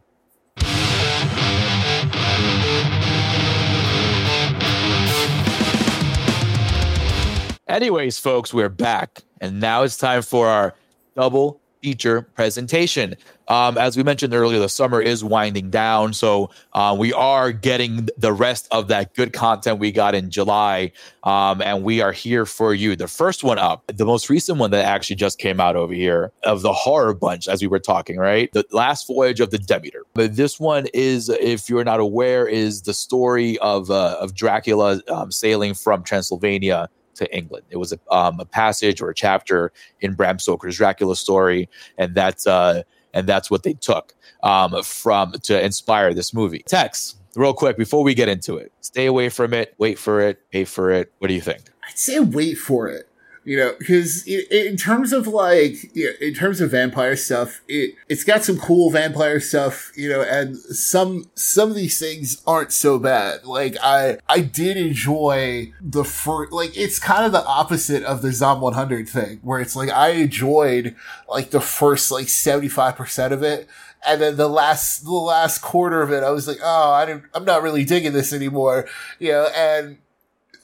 Anyways, 7.70 8.18
folks, 8.18 8.52
we're 8.52 8.68
back, 8.68 9.20
and 9.40 9.60
now 9.60 9.84
it's 9.84 9.96
time 9.96 10.22
for 10.22 10.48
our 10.48 10.74
double 11.14 11.60
feature 11.80 12.22
presentation. 12.22 13.14
Um, 13.46 13.78
as 13.78 13.96
we 13.96 14.02
mentioned 14.02 14.34
earlier, 14.34 14.58
the 14.58 14.68
summer 14.68 15.00
is 15.00 15.22
winding 15.22 15.70
down, 15.70 16.12
so 16.12 16.50
uh, 16.72 16.96
we 16.98 17.12
are 17.12 17.52
getting 17.52 18.08
the 18.18 18.32
rest 18.32 18.66
of 18.72 18.88
that 18.88 19.14
good 19.14 19.32
content 19.32 19.78
we 19.78 19.92
got 19.92 20.16
in 20.16 20.32
July, 20.32 20.90
um, 21.22 21.62
and 21.62 21.84
we 21.84 22.00
are 22.00 22.10
here 22.10 22.44
for 22.44 22.74
you. 22.74 22.96
The 22.96 23.06
first 23.06 23.44
one 23.44 23.60
up, 23.60 23.84
the 23.86 24.04
most 24.04 24.28
recent 24.28 24.58
one 24.58 24.72
that 24.72 24.84
actually 24.84 25.16
just 25.16 25.38
came 25.38 25.60
out 25.60 25.76
over 25.76 25.94
here 25.94 26.32
of 26.42 26.62
the 26.62 26.72
horror 26.72 27.14
bunch, 27.14 27.46
as 27.46 27.62
we 27.62 27.68
were 27.68 27.78
talking, 27.78 28.16
right? 28.16 28.52
The 28.52 28.66
last 28.72 29.06
voyage 29.06 29.38
of 29.38 29.52
the 29.52 29.58
Demeter. 29.58 30.02
But 30.12 30.34
this 30.34 30.58
one 30.58 30.88
is, 30.92 31.28
if 31.28 31.70
you're 31.70 31.84
not 31.84 32.00
aware, 32.00 32.48
is 32.48 32.82
the 32.82 32.94
story 32.94 33.58
of 33.60 33.92
uh, 33.92 34.16
of 34.18 34.34
Dracula 34.34 35.00
um, 35.06 35.30
sailing 35.30 35.74
from 35.74 36.02
Transylvania 36.02 36.88
to 37.20 37.36
England. 37.36 37.64
It 37.70 37.76
was 37.76 37.92
a, 37.92 37.98
um, 38.10 38.40
a 38.40 38.44
passage 38.44 39.00
or 39.00 39.10
a 39.10 39.14
chapter 39.14 39.72
in 40.00 40.14
Bram 40.14 40.38
Stoker's 40.38 40.76
Dracula 40.76 41.14
story, 41.14 41.68
and 41.96 42.14
that's 42.14 42.46
uh, 42.46 42.82
and 43.14 43.26
that's 43.26 43.50
what 43.50 43.62
they 43.62 43.74
took 43.74 44.14
um, 44.42 44.82
from 44.82 45.32
to 45.42 45.64
inspire 45.64 46.14
this 46.14 46.34
movie. 46.34 46.64
Tex, 46.66 47.16
real 47.36 47.54
quick 47.54 47.76
before 47.76 48.02
we 48.02 48.14
get 48.14 48.28
into 48.28 48.56
it, 48.56 48.72
stay 48.80 49.06
away 49.06 49.28
from 49.28 49.52
it, 49.54 49.74
wait 49.78 49.98
for 49.98 50.20
it, 50.20 50.50
pay 50.50 50.64
for 50.64 50.90
it. 50.90 51.12
What 51.18 51.28
do 51.28 51.34
you 51.34 51.40
think? 51.40 51.62
I'd 51.88 51.98
say 51.98 52.20
wait 52.20 52.56
for 52.56 52.88
it. 52.88 53.09
You 53.42 53.56
know, 53.56 53.74
because 53.78 54.26
in 54.26 54.76
terms 54.76 55.14
of 55.14 55.26
like, 55.26 55.96
you 55.96 56.06
know, 56.06 56.12
in 56.20 56.34
terms 56.34 56.60
of 56.60 56.72
vampire 56.72 57.16
stuff, 57.16 57.62
it 57.68 57.94
it's 58.06 58.22
got 58.22 58.44
some 58.44 58.58
cool 58.58 58.90
vampire 58.90 59.40
stuff. 59.40 59.92
You 59.96 60.10
know, 60.10 60.20
and 60.20 60.58
some 60.58 61.30
some 61.34 61.70
of 61.70 61.74
these 61.74 61.98
things 61.98 62.42
aren't 62.46 62.70
so 62.70 62.98
bad. 62.98 63.44
Like 63.44 63.76
I 63.82 64.18
I 64.28 64.40
did 64.40 64.76
enjoy 64.76 65.72
the 65.80 66.04
first. 66.04 66.52
Like 66.52 66.76
it's 66.76 66.98
kind 66.98 67.24
of 67.24 67.32
the 67.32 67.44
opposite 67.44 68.02
of 68.04 68.20
the 68.20 68.30
Zom 68.32 68.60
100 68.60 69.08
thing, 69.08 69.40
where 69.42 69.58
it's 69.58 69.74
like 69.74 69.88
I 69.88 70.10
enjoyed 70.10 70.94
like 71.26 71.50
the 71.50 71.62
first 71.62 72.10
like 72.10 72.28
75 72.28 72.94
percent 72.94 73.32
of 73.32 73.42
it. 73.42 73.68
And 74.06 74.20
then 74.20 74.36
the 74.36 74.48
last, 74.48 75.04
the 75.04 75.12
last 75.12 75.60
quarter 75.60 76.00
of 76.00 76.10
it, 76.10 76.22
I 76.22 76.30
was 76.30 76.48
like, 76.48 76.56
oh, 76.62 76.90
I 76.90 77.04
didn't, 77.04 77.24
I'm 77.34 77.44
not 77.44 77.62
really 77.62 77.84
digging 77.84 78.14
this 78.14 78.32
anymore, 78.32 78.88
you 79.18 79.32
know, 79.32 79.48
and 79.54 79.98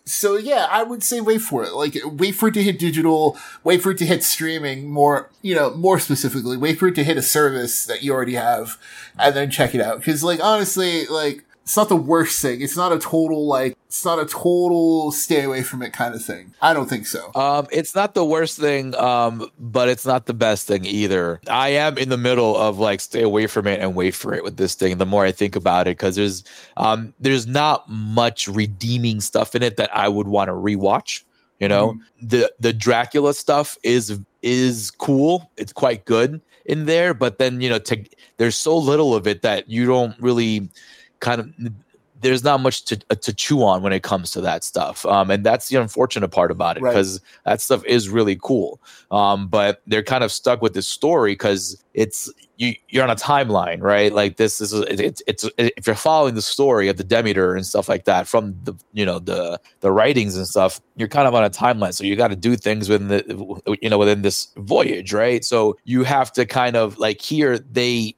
so 0.06 0.36
yeah, 0.36 0.68
I 0.70 0.84
would 0.84 1.02
say 1.02 1.20
wait 1.20 1.40
for 1.40 1.64
it. 1.64 1.72
Like 1.72 1.98
wait 2.04 2.36
for 2.36 2.48
it 2.48 2.54
to 2.54 2.62
hit 2.62 2.78
digital, 2.78 3.36
wait 3.64 3.82
for 3.82 3.90
it 3.90 3.98
to 3.98 4.06
hit 4.06 4.22
streaming 4.22 4.88
more, 4.88 5.28
you 5.42 5.54
know, 5.54 5.74
more 5.74 5.98
specifically, 5.98 6.56
wait 6.56 6.78
for 6.78 6.86
it 6.86 6.94
to 6.94 7.04
hit 7.04 7.16
a 7.16 7.22
service 7.22 7.84
that 7.86 8.04
you 8.04 8.12
already 8.12 8.34
have 8.34 8.78
and 9.18 9.34
then 9.34 9.50
check 9.50 9.74
it 9.74 9.80
out. 9.80 10.00
Cause 10.02 10.22
like 10.22 10.42
honestly, 10.42 11.06
like 11.06 11.44
it's 11.66 11.76
not 11.76 11.88
the 11.88 11.96
worst 11.96 12.40
thing. 12.40 12.60
It's 12.60 12.76
not 12.76 12.92
a 12.92 12.98
total 12.98 13.44
like 13.44 13.76
it's 13.88 14.04
not 14.04 14.20
a 14.20 14.24
total 14.24 15.10
stay 15.10 15.42
away 15.42 15.64
from 15.64 15.82
it 15.82 15.92
kind 15.92 16.14
of 16.14 16.24
thing. 16.24 16.54
I 16.62 16.72
don't 16.72 16.88
think 16.88 17.08
so. 17.08 17.32
Um, 17.34 17.66
it's 17.72 17.92
not 17.92 18.14
the 18.14 18.24
worst 18.24 18.56
thing, 18.56 18.94
um, 18.94 19.50
but 19.58 19.88
it's 19.88 20.06
not 20.06 20.26
the 20.26 20.32
best 20.32 20.68
thing 20.68 20.84
either. 20.84 21.40
I 21.50 21.70
am 21.70 21.98
in 21.98 22.08
the 22.08 22.16
middle 22.16 22.56
of 22.56 22.78
like 22.78 23.00
stay 23.00 23.22
away 23.22 23.48
from 23.48 23.66
it 23.66 23.80
and 23.80 23.96
wait 23.96 24.14
for 24.14 24.32
it 24.32 24.44
with 24.44 24.58
this 24.58 24.76
thing. 24.76 24.98
The 24.98 25.06
more 25.06 25.24
I 25.24 25.32
think 25.32 25.56
about 25.56 25.88
it, 25.88 25.98
because 25.98 26.14
there's 26.14 26.44
um, 26.76 27.12
there's 27.18 27.48
not 27.48 27.88
much 27.88 28.46
redeeming 28.46 29.20
stuff 29.20 29.56
in 29.56 29.64
it 29.64 29.76
that 29.76 29.94
I 29.94 30.06
would 30.06 30.28
want 30.28 30.46
to 30.46 30.52
rewatch. 30.52 31.24
You 31.58 31.66
know, 31.66 31.98
the 32.22 32.52
the 32.60 32.72
Dracula 32.72 33.34
stuff 33.34 33.76
is 33.82 34.20
is 34.40 34.92
cool. 34.92 35.50
It's 35.56 35.72
quite 35.72 36.04
good 36.04 36.40
in 36.64 36.86
there, 36.86 37.12
but 37.12 37.38
then 37.38 37.60
you 37.60 37.70
know, 37.70 37.80
to, 37.80 38.04
there's 38.36 38.54
so 38.54 38.76
little 38.76 39.16
of 39.16 39.26
it 39.26 39.42
that 39.42 39.68
you 39.68 39.84
don't 39.84 40.14
really 40.20 40.68
kind 41.20 41.40
of 41.40 41.50
there's 42.22 42.42
not 42.42 42.60
much 42.60 42.82
to 42.86 42.98
uh, 43.10 43.14
to 43.14 43.32
chew 43.34 43.62
on 43.62 43.82
when 43.82 43.92
it 43.92 44.02
comes 44.02 44.30
to 44.30 44.40
that 44.40 44.64
stuff. 44.64 45.04
Um, 45.04 45.30
and 45.30 45.44
that's 45.44 45.68
the 45.68 45.76
unfortunate 45.76 46.28
part 46.28 46.50
about 46.50 46.78
it 46.78 46.82
Right. 46.82 46.90
because 46.92 47.20
that 47.44 47.60
stuff 47.60 47.84
is 47.84 48.08
really 48.08 48.38
cool. 48.42 48.80
Um, 49.10 49.48
but 49.48 49.82
they're 49.86 50.02
kind 50.02 50.24
of 50.24 50.32
stuck 50.32 50.62
with 50.62 50.72
this 50.72 50.86
story 50.88 51.32
because 51.32 51.80
it's 51.92 52.32
you 52.56 52.74
you're 52.88 53.04
on 53.04 53.10
a 53.10 53.16
timeline, 53.16 53.82
right? 53.82 54.14
Like 54.14 54.38
this 54.38 54.62
is 54.62 54.72
it- 54.72 54.98
it's 54.98 55.22
it's 55.26 55.44
if 55.58 55.86
you're 55.86 55.94
following 55.94 56.34
the 56.34 56.42
story 56.42 56.88
of 56.88 56.96
the 56.96 57.04
Demeter 57.04 57.54
and 57.54 57.66
stuff 57.66 57.86
like 57.86 58.06
that 58.06 58.26
from 58.26 58.56
the 58.64 58.72
you 58.94 59.04
know 59.04 59.18
the 59.18 59.60
the 59.80 59.92
writings 59.92 60.36
and 60.38 60.48
stuff, 60.48 60.80
you're 60.96 61.08
kind 61.08 61.28
of 61.28 61.34
on 61.34 61.44
a 61.44 61.50
timeline. 61.50 61.92
So 61.92 62.02
you 62.04 62.16
got 62.16 62.28
to 62.28 62.36
do 62.36 62.56
things 62.56 62.88
within 62.88 63.08
the 63.08 63.76
you 63.82 63.90
know 63.90 63.98
within 63.98 64.22
this 64.22 64.48
voyage, 64.56 65.12
right? 65.12 65.44
So 65.44 65.76
you 65.84 66.02
have 66.04 66.32
to 66.32 66.46
kind 66.46 66.76
of 66.76 66.96
like 66.98 67.20
here 67.20 67.58
they 67.58 68.16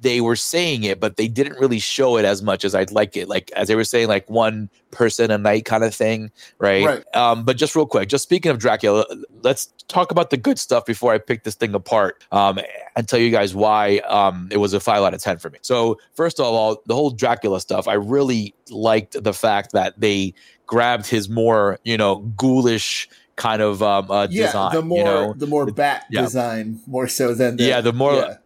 they 0.00 0.20
were 0.20 0.36
saying 0.36 0.84
it, 0.84 0.98
but 0.98 1.16
they 1.16 1.28
didn't 1.28 1.58
really 1.58 1.78
show 1.78 2.16
it 2.16 2.24
as 2.24 2.42
much 2.42 2.64
as 2.64 2.74
I'd 2.74 2.90
like 2.90 3.16
it. 3.16 3.28
Like 3.28 3.50
as 3.52 3.68
they 3.68 3.74
were 3.74 3.84
saying, 3.84 4.08
like 4.08 4.28
one 4.30 4.70
person 4.90 5.30
a 5.30 5.38
night 5.38 5.66
kind 5.66 5.84
of 5.84 5.94
thing, 5.94 6.30
right? 6.58 6.84
Right. 6.84 7.16
Um, 7.16 7.44
but 7.44 7.56
just 7.56 7.76
real 7.76 7.86
quick, 7.86 8.08
just 8.08 8.22
speaking 8.22 8.50
of 8.50 8.58
Dracula, 8.58 9.04
let's 9.42 9.66
talk 9.88 10.10
about 10.10 10.30
the 10.30 10.36
good 10.36 10.58
stuff 10.58 10.86
before 10.86 11.12
I 11.12 11.18
pick 11.18 11.44
this 11.44 11.54
thing 11.54 11.74
apart 11.74 12.24
um, 12.32 12.58
and 12.96 13.06
tell 13.08 13.18
you 13.18 13.30
guys 13.30 13.54
why 13.54 13.98
um, 13.98 14.48
it 14.50 14.56
was 14.56 14.72
a 14.72 14.80
five 14.80 15.02
out 15.02 15.12
of 15.12 15.20
ten 15.20 15.38
for 15.38 15.50
me. 15.50 15.58
So 15.62 15.98
first 16.14 16.40
of 16.40 16.46
all, 16.46 16.82
the 16.86 16.94
whole 16.94 17.10
Dracula 17.10 17.60
stuff, 17.60 17.86
I 17.86 17.94
really 17.94 18.54
liked 18.70 19.22
the 19.22 19.34
fact 19.34 19.72
that 19.72 20.00
they 20.00 20.34
grabbed 20.66 21.06
his 21.06 21.28
more, 21.28 21.78
you 21.84 21.96
know, 21.96 22.16
ghoulish 22.36 23.08
kind 23.36 23.62
of 23.62 23.82
um, 23.82 24.10
uh, 24.10 24.28
yeah, 24.30 24.46
design. 24.46 24.74
the 24.74 24.82
more 24.82 24.98
you 24.98 25.04
know, 25.04 25.32
the 25.34 25.46
more 25.46 25.66
bat 25.66 26.04
yeah. 26.10 26.20
design 26.20 26.78
more 26.86 27.08
so 27.08 27.34
than 27.34 27.56
the, 27.56 27.64
Yeah, 27.64 27.80
the 27.80 27.92
more- 27.92 28.14
yeah. 28.14 28.36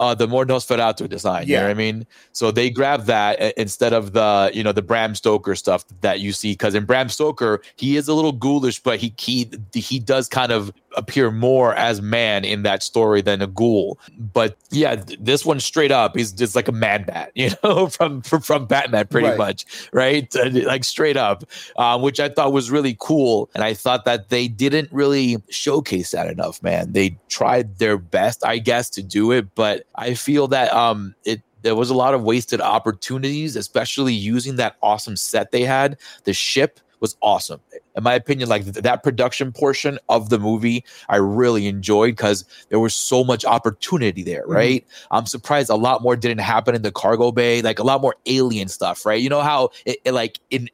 Uh, 0.00 0.14
the 0.14 0.26
more 0.26 0.44
Nosferatu 0.44 1.08
design. 1.08 1.46
You 1.46 1.54
know 1.56 1.60
Yeah. 1.60 1.66
what 1.66 1.70
I 1.70 1.74
mean? 1.74 2.06
So 2.32 2.50
they 2.50 2.70
grab 2.70 3.04
that 3.04 3.40
uh, 3.40 3.52
instead 3.56 3.92
of 3.92 4.12
the 4.12 4.50
you 4.52 4.64
know 4.64 4.72
the 4.72 4.82
Bram 4.82 5.14
Stoker 5.14 5.54
stuff 5.54 5.84
that 6.00 6.20
you 6.20 6.32
see 6.32 6.52
because 6.52 6.74
in 6.74 6.84
Bram 6.86 7.08
Stoker 7.08 7.62
he 7.76 7.96
is 7.96 8.08
a 8.08 8.14
little 8.14 8.32
ghoulish, 8.32 8.82
but 8.82 8.98
he 8.98 9.14
he 9.18 9.48
he 9.74 9.98
does 10.00 10.28
kind 10.28 10.50
of 10.50 10.72
appear 10.96 11.30
more 11.30 11.74
as 11.74 12.02
man 12.02 12.44
in 12.44 12.62
that 12.62 12.82
story 12.82 13.20
than 13.20 13.40
a 13.40 13.46
ghoul. 13.46 13.98
But 14.32 14.56
yeah, 14.70 14.96
th- 14.96 15.18
this 15.22 15.44
one 15.44 15.60
straight 15.60 15.90
up 15.92 16.16
he's 16.16 16.32
just 16.32 16.56
like 16.56 16.68
a 16.68 16.72
mad 16.72 17.06
bat, 17.06 17.30
you 17.34 17.50
know, 17.62 17.86
from 17.88 18.22
from, 18.22 18.40
from 18.42 18.66
Batman 18.66 19.06
pretty 19.06 19.28
Right. 19.28 19.38
much, 19.38 19.64
right? 19.92 20.34
Uh, 20.36 20.50
Like 20.52 20.84
straight 20.84 21.16
up, 21.16 21.44
uh, 21.76 21.98
which 21.98 22.18
I 22.20 22.28
thought 22.28 22.52
was 22.52 22.70
really 22.70 22.96
cool, 23.00 23.48
and 23.54 23.62
I 23.64 23.74
thought 23.74 24.04
that 24.04 24.28
they 24.30 24.48
didn't 24.48 24.90
really 24.92 25.36
showcase 25.48 26.10
that 26.10 26.26
enough. 26.28 26.62
Man, 26.62 26.92
they 26.92 27.16
tried 27.28 27.78
their 27.78 27.96
best, 27.98 28.44
I 28.44 28.58
guess, 28.58 28.90
to 28.90 29.02
do 29.02 29.30
it, 29.32 29.54
but 29.54 29.84
I 29.94 30.14
feel 30.14 30.48
that 30.48 30.72
um 30.72 31.14
it 31.24 31.40
there 31.62 31.76
was 31.76 31.90
a 31.90 31.94
lot 31.94 32.14
of 32.14 32.22
wasted 32.22 32.60
opportunities, 32.60 33.54
especially 33.54 34.14
using 34.14 34.56
that 34.56 34.76
awesome 34.82 35.14
set 35.16 35.52
they 35.52 35.62
had. 35.62 35.98
The 36.24 36.32
ship 36.32 36.80
was 37.00 37.16
awesome. 37.22 37.60
In 37.96 38.02
my 38.02 38.14
opinion, 38.14 38.48
like 38.48 38.64
th- 38.64 38.76
that 38.76 39.02
production 39.02 39.52
portion 39.52 39.98
of 40.08 40.28
the 40.30 40.38
movie, 40.38 40.84
I 41.08 41.16
really 41.16 41.66
enjoyed 41.66 42.16
because 42.16 42.44
there 42.68 42.78
was 42.80 42.94
so 42.94 43.24
much 43.24 43.44
opportunity 43.44 44.22
there, 44.22 44.46
Mhm. 44.46 44.54
right? 44.54 44.86
I'm 45.10 45.26
surprised 45.26 45.70
a 45.70 45.74
lot 45.76 46.02
more 46.02 46.16
didn't 46.16 46.38
happen 46.38 46.74
in 46.74 46.82
the 46.82 46.92
cargo 46.92 47.32
bay, 47.32 47.62
like 47.62 47.78
a 47.78 47.82
lot 47.84 48.00
more 48.00 48.16
alien 48.26 48.68
stuff, 48.68 49.04
right? 49.06 49.20
You 49.20 49.28
know 49.28 49.40
how 49.40 49.70
it, 49.84 49.98
it, 50.04 50.12
like 50.12 50.38
in 50.50 50.68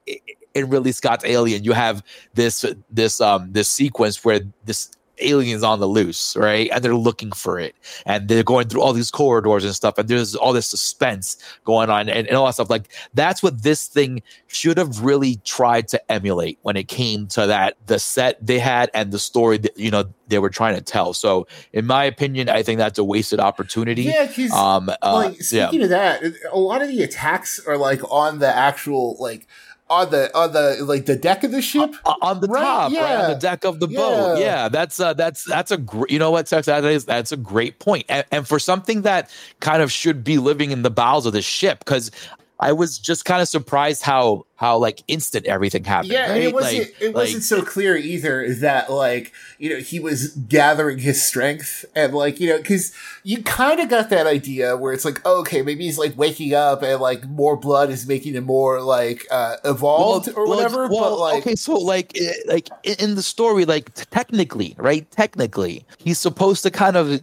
in 0.55 0.71
Ridley 0.71 0.93
Scott's 0.93 1.25
Alien, 1.25 1.65
you 1.65 1.73
have 1.73 2.03
this 2.35 2.65
this 2.91 3.21
um 3.21 3.53
this 3.53 3.69
sequence 3.69 4.25
where 4.25 4.41
this 4.65 4.91
alien's 5.19 5.63
on 5.63 5.81
the 5.81 5.87
loose, 5.87 6.37
right? 6.37 6.71
And 6.73 6.83
they're 6.83 6.95
looking 6.95 7.33
for 7.33 7.59
it. 7.59 7.75
And 8.05 8.29
they're 8.29 8.43
going 8.43 8.69
through 8.69 8.83
all 8.83 8.93
these 8.93 9.11
corridors 9.11 9.65
and 9.65 9.75
stuff. 9.75 9.99
And 9.99 10.09
there's 10.09 10.35
all 10.35 10.53
this 10.53 10.67
suspense 10.67 11.37
going 11.65 11.91
on 11.91 12.09
and, 12.09 12.27
and 12.27 12.37
all 12.37 12.47
that 12.47 12.55
stuff. 12.55 12.71
Like 12.71 12.89
that's 13.15 13.43
what 13.43 13.63
this 13.63 13.87
thing 13.87 14.23
should 14.47 14.79
have 14.79 15.03
really 15.03 15.37
tried 15.45 15.89
to 15.89 16.13
emulate 16.13 16.59
when 16.63 16.77
it 16.77 16.89
came 16.89 17.27
to 17.29 17.47
that 17.47 17.77
the 17.87 17.99
set 17.99 18.45
they 18.45 18.59
had 18.59 18.91
and 18.95 19.13
the 19.13 19.19
story 19.19 19.59
that 19.59 19.77
you 19.77 19.91
know 19.91 20.05
they 20.29 20.39
were 20.39 20.51
trying 20.51 20.75
to 20.75 20.81
tell. 20.81 21.13
So 21.13 21.47
in 21.73 21.87
my 21.87 22.05
opinion, 22.05 22.49
I 22.49 22.63
think 22.63 22.79
that's 22.79 22.99
a 22.99 23.05
wasted 23.05 23.41
opportunity. 23.41 24.03
yeah, 24.03 24.27
because 24.27 24.53
Um 24.53 24.89
uh, 24.89 24.95
like 25.15 25.53
yeah. 25.53 25.69
speaking 25.69 25.83
of 25.85 25.91
that, 25.91 26.23
a 26.51 26.59
lot 26.59 26.83
of 26.83 26.89
the 26.89 27.03
attacks 27.03 27.61
are 27.67 27.77
like 27.77 28.01
on 28.11 28.39
the 28.39 28.55
actual 28.55 29.17
like 29.19 29.47
on 29.89 30.11
the 30.11 30.37
on 30.37 30.53
the 30.53 30.79
like 30.85 31.07
the 31.07 31.17
deck 31.17 31.45
of 31.45 31.53
the 31.53 31.63
ship. 31.63 31.95
O- 32.05 32.17
on 32.23 32.41
the 32.41 32.49
Right, 32.49 32.63
top, 32.63 32.93
right, 32.93 33.17
on 33.25 33.31
the 33.31 33.39
deck 33.39 33.65
of 33.65 33.81
the 33.81 33.87
boat. 33.87 34.39
Yeah. 34.39 34.45
Yeah, 34.45 34.69
that's 34.69 34.99
uh, 34.99 35.15
that's 35.15 35.45
that's 35.45 35.71
a 35.71 35.77
great. 35.77 36.11
You 36.11 36.19
know 36.19 36.31
what, 36.31 36.47
Tex? 36.47 36.67
That 36.67 36.85
is 36.85 37.05
that's 37.05 37.33
a 37.33 37.37
great. 37.37 37.75
And, 38.09 38.25
and 38.31 38.49
for 38.49 38.59
something 38.59 39.03
that 39.03 39.31
kind 39.61 39.83
of 39.83 39.93
should 39.93 40.25
be 40.25 40.39
living 40.39 40.71
in 40.71 40.83
the 40.83 40.91
bowels 40.91 41.27
of 41.27 41.33
the 41.33 41.43
ship, 41.43 41.81
because 41.81 42.11
I 42.59 42.73
was 42.73 42.99
just 42.99 43.25
kind 43.25 43.43
of 43.43 43.49
surprised 43.49 44.03
how 44.03 44.47
how 44.57 44.79
like 44.79 45.03
instant 45.07 45.45
everything 45.45 45.85
happened. 45.85 46.13
Yeah, 46.13 46.25
and 46.25 46.33
right? 46.33 46.43
it 46.45 46.55
wasn't 46.55 46.79
Like- 46.79 47.03
it 47.03 47.15
wasn't 47.15 47.43
so 47.43 47.63
clear 47.63 47.97
either 47.97 48.55
that 48.55 48.91
like 48.91 49.33
you 49.59 49.69
know 49.71 49.77
he 49.77 50.01
was 50.01 50.29
gathering 50.31 50.99
his 50.99 51.23
strength 51.23 51.85
and 51.95 52.15
like 52.15 52.41
you 52.41 52.49
know 52.49 52.57
because 52.57 52.93
you 53.23 53.43
kind 53.43 53.81
of 53.81 53.91
got 53.91 54.09
that 54.09 54.27
idea 54.27 54.77
where 54.77 54.95
it's 54.95 55.05
like 55.05 55.21
oh, 55.27 55.41
okay 55.41 55.61
maybe 55.61 55.85
he's 55.85 55.99
like 55.99 56.17
waking 56.17 56.55
up 56.55 56.83
and 56.83 57.01
like 57.01 57.29
more 57.29 57.57
blood 57.57 57.91
is 57.91 58.07
making 58.07 58.35
him 58.35 58.45
more 58.45 58.81
like 58.81 59.27
uh 59.31 59.57
evolved 59.65 60.29
or 60.35 60.47
well, 60.47 60.57
whatever 60.57 60.89
well, 60.89 61.11
but 61.11 61.19
like 61.19 61.43
okay, 61.43 61.57
so 61.57 61.75
like, 61.75 62.19
eh, 62.19 62.33
like 62.47 62.69
in 62.83 63.15
the 63.15 63.23
story, 63.23 63.65
like 63.65 63.93
technically, 64.11 64.75
right? 64.79 65.11
Technically, 65.11 65.85
he's 65.99 66.19
supposed 66.19 66.63
to 66.63 66.71
kind 66.71 66.97
of 66.97 67.21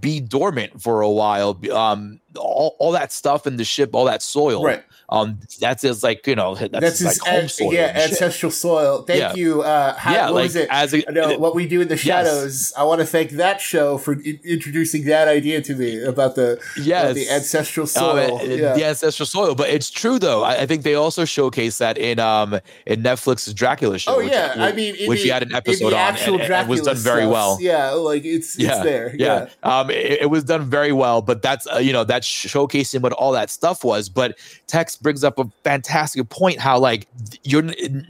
be 0.00 0.20
dormant 0.20 0.80
for 0.82 1.00
a 1.00 1.10
while. 1.10 1.58
Um, 1.72 2.20
all, 2.36 2.76
all 2.78 2.92
that 2.92 3.12
stuff 3.12 3.46
in 3.46 3.56
the 3.56 3.64
ship, 3.64 3.90
all 3.94 4.04
that 4.06 4.22
soil, 4.22 4.64
right 4.64 4.82
Um, 5.08 5.38
that's 5.60 5.82
his 5.82 6.02
like 6.02 6.26
you 6.26 6.34
know 6.34 6.54
that's, 6.54 6.70
that's, 6.72 6.98
his, 6.98 7.08
his 7.10 7.20
like 7.22 7.28
home 7.34 7.48
soil. 7.48 7.74
yeah 7.74 7.86
and 7.88 7.96
shit. 8.02 8.10
ancestral 8.12 8.50
soil 8.52 9.02
thank 9.02 9.20
Yeah. 9.20 9.34
you 9.34 9.60
uh 9.60 9.94
how, 9.98 10.12
yeah, 10.14 10.24
what 10.26 10.34
like 10.36 10.42
was 10.44 10.56
it 10.56 10.68
as 10.70 10.94
a 10.94 11.02
no, 11.12 11.36
what 11.38 11.54
we 11.54 11.66
do 11.68 11.82
in 11.82 11.88
the 11.88 11.94
Yes. 11.96 12.00
shadows. 12.02 12.72
I 12.78 12.84
want 12.84 13.00
to 13.00 13.06
thank 13.06 13.32
that 13.32 13.60
show 13.60 13.98
for 13.98 14.12
I- 14.16 14.40
introducing 14.44 15.04
that 15.04 15.28
idea 15.28 15.60
to 15.68 15.74
me 15.74 16.02
about 16.02 16.34
the 16.36 16.52
about 16.52 16.86
yes, 16.86 17.14
the 17.14 17.28
ancestral 17.28 17.84
Um, 17.84 17.88
soil. 17.88 18.40
it- 18.40 18.58
yeah. 18.60 18.72
the 18.72 18.84
ancestral 18.86 19.26
soil. 19.26 19.54
But 19.54 19.68
it's 19.68 19.90
true 19.90 20.18
though. 20.18 20.42
I, 20.44 20.62
I 20.62 20.66
think 20.66 20.82
they 20.82 20.94
also 20.94 21.26
showcase 21.26 21.76
that 21.78 21.98
in 21.98 22.18
um 22.18 22.58
in 22.86 23.02
Netflix's 23.02 23.52
Dracula 23.52 23.98
show. 23.98 24.14
Oh 24.14 24.18
which- 24.18 24.32
yeah, 24.32 24.54
I 24.56 24.72
mean, 24.72 24.94
in 24.96 25.08
which 25.10 25.18
the, 25.20 25.24
he 25.24 25.30
had 25.30 25.42
an 25.42 25.54
episode 25.54 25.92
on, 25.92 25.98
actual 25.98 26.40
and, 26.40 26.50
and 26.50 26.68
was 26.70 26.80
done 26.80 26.96
very 26.96 27.22
stuff, 27.22 27.32
well. 27.32 27.58
Yeah, 27.60 27.90
like 27.90 28.24
it's 28.24 28.54
it's 28.54 28.64
yeah, 28.64 28.82
there. 28.82 29.14
yeah. 29.18 29.48
Yeah, 29.62 29.80
Um, 29.80 29.90
it, 29.90 30.22
it 30.22 30.30
was 30.30 30.42
done 30.44 30.64
very 30.70 30.92
well, 30.92 31.20
but 31.20 31.42
that's 31.42 31.66
uh, 31.66 31.76
you 31.78 31.92
know 31.92 32.04
showcasing 32.22 33.00
what 33.02 33.12
all 33.12 33.32
that 33.32 33.50
stuff 33.50 33.84
was. 33.84 34.08
But 34.08 34.38
Tex 34.66 34.96
brings 34.96 35.24
up 35.24 35.38
a 35.38 35.44
fantastic 35.64 36.28
point: 36.28 36.58
how 36.58 36.78
like 36.78 37.06
you're 37.44 37.62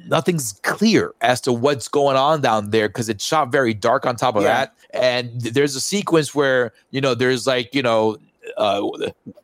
nothing's 0.07 0.55
clear 0.63 1.13
as 1.21 1.41
to 1.43 1.53
what's 1.53 1.89
going 1.89 2.17
on 2.17 2.41
down 2.41 2.71
there 2.71 2.89
because 2.89 3.09
it's 3.09 3.25
shot 3.25 3.51
very 3.53 3.75
dark 3.75 4.07
on 4.07 4.17
top 4.17 4.37
of 4.37 4.43
Yeah. 4.43 4.49
that, 4.67 4.75
and 4.93 5.41
th- 5.43 5.55
there's 5.55 5.75
a 5.77 5.81
sequence 5.81 6.35
where 6.35 6.73
you 6.91 7.01
know 7.01 7.15
there's 7.15 7.47
like 7.47 7.75
you 7.75 7.83
know. 7.83 8.17
Uh, 8.57 8.83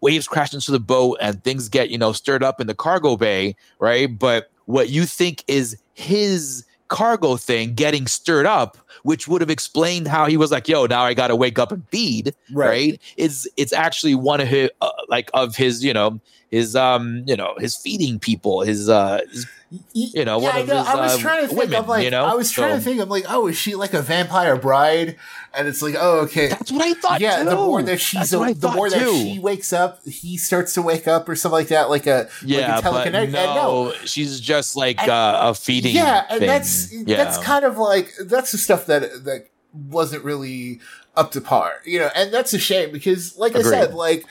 waves 0.00 0.26
crash 0.26 0.52
into 0.52 0.72
the 0.72 0.80
boat 0.80 1.16
and 1.20 1.42
things 1.44 1.68
get 1.68 1.88
you 1.88 1.96
know 1.96 2.10
stirred 2.12 2.42
up 2.42 2.60
in 2.60 2.66
the 2.66 2.74
cargo 2.74 3.16
bay, 3.16 3.54
right? 3.78 4.18
But 4.18 4.50
what 4.64 4.88
you 4.88 5.06
think 5.06 5.44
is 5.46 5.80
his 5.94 6.64
cargo 6.88 7.36
thing 7.36 7.74
getting 7.74 8.08
stirred 8.08 8.44
up, 8.44 8.76
which 9.02 9.28
would 9.28 9.40
have 9.40 9.50
explained 9.50 10.08
how 10.08 10.26
he 10.26 10.36
was 10.36 10.50
like, 10.50 10.68
"Yo, 10.68 10.86
now 10.86 11.02
I 11.02 11.14
got 11.14 11.28
to 11.28 11.36
wake 11.36 11.58
up 11.58 11.72
and 11.72 11.86
feed." 11.90 12.34
right. 12.52 12.68
Right? 12.68 13.00
It's 13.16 13.46
it's 13.56 13.72
actually 13.72 14.14
one 14.14 14.40
of 14.40 14.48
his 14.48 14.70
uh, 14.80 14.90
like 15.08 15.30
of 15.34 15.56
his 15.56 15.84
you 15.84 15.92
know 15.92 16.20
his 16.50 16.74
um 16.76 17.24
you 17.26 17.36
know 17.36 17.54
his 17.58 17.76
feeding 17.76 18.18
people 18.18 18.62
his 18.62 18.88
uh 18.88 19.20
his, 19.30 19.46
you 19.92 20.24
know, 20.24 20.40
yeah, 20.40 20.46
one 20.46 20.56
I 20.56 20.58
of 20.60 20.68
know. 20.68 20.78
his, 20.78 20.86
I 20.86 20.94
was 20.94 21.14
uh, 21.14 21.18
trying 21.18 21.42
to 21.42 21.48
think. 21.48 21.60
women, 21.60 21.76
I'm 21.76 21.86
like, 21.86 22.04
you 22.04 22.10
know? 22.10 22.24
I 22.24 22.34
was 22.34 22.50
trying 22.50 22.76
to 22.76 22.80
think. 22.80 23.00
I'm 23.02 23.10
like, 23.10 23.26
oh, 23.28 23.48
is 23.48 23.58
she 23.58 23.74
like 23.74 23.92
a 23.92 24.00
vampire 24.00 24.56
bride? 24.56 25.16
And 25.52 25.68
it's 25.68 25.82
like, 25.82 25.94
oh, 25.98 26.20
okay. 26.20 26.48
that's 26.48 26.72
what 26.72 26.82
I 26.82 26.94
thought. 26.94 27.20
Yeah, 27.20 27.44
the 27.44 27.54
more 27.54 27.82
that 27.82 28.00
she's, 28.00 28.32
I 28.32 28.54
the 28.54 28.70
more 28.70 28.88
that 28.88 28.98
she 28.98 29.38
wakes 29.38 29.72
up, 29.72 30.02
he 30.06 30.38
starts 30.38 30.72
to 30.74 30.82
wake 30.82 31.06
up 31.06 31.28
or 31.28 31.36
something 31.36 31.54
like 31.54 31.68
that, 31.68 31.90
like 31.90 32.06
a 32.06 32.30
yeah, 32.42 32.76
like 32.76 32.84
a 32.84 32.88
telekinetic. 32.88 33.24
and 33.24 33.32
no, 33.32 33.54
no, 33.54 33.92
she's 34.04 34.40
just 34.40 34.74
like 34.76 35.00
And- 35.00 35.10
uh, 35.10 35.38
a 35.42 35.54
feeding. 35.54 35.94
yeah, 35.94 36.24
and 36.30 36.38
thing. 36.38 36.46
that's 36.46 36.92
yeah. 36.92 37.16
that's 37.16 37.38
kind 37.38 37.64
of 37.64 37.76
like 37.76 38.14
that's 38.24 38.52
the 38.52 38.58
stuff 38.58 38.77
that 38.86 39.24
that 39.24 39.48
wasn't 39.72 40.24
really 40.24 40.80
up 41.16 41.30
to 41.32 41.40
par, 41.40 41.72
you 41.84 41.98
know, 41.98 42.10
and 42.14 42.32
that's 42.32 42.52
a 42.52 42.58
shame 42.58 42.92
because, 42.92 43.36
like 43.38 43.54
I 43.56 43.62
said, 43.62 43.94
like 43.94 44.24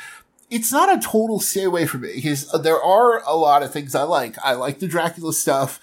it's 0.50 0.72
not 0.72 0.96
a 0.96 1.02
total 1.02 1.40
stay 1.40 1.64
away 1.64 1.86
from 1.86 2.04
it 2.06 2.16
because 2.16 2.50
there 2.64 2.82
are 2.82 3.22
a 3.26 3.36
lot 3.36 3.64
of 3.64 3.72
things 3.74 3.94
I 3.96 4.04
like. 4.04 4.36
I 4.44 4.54
like 4.54 4.80
the 4.80 4.88
Dracula 4.88 5.34
stuff, 5.34 5.80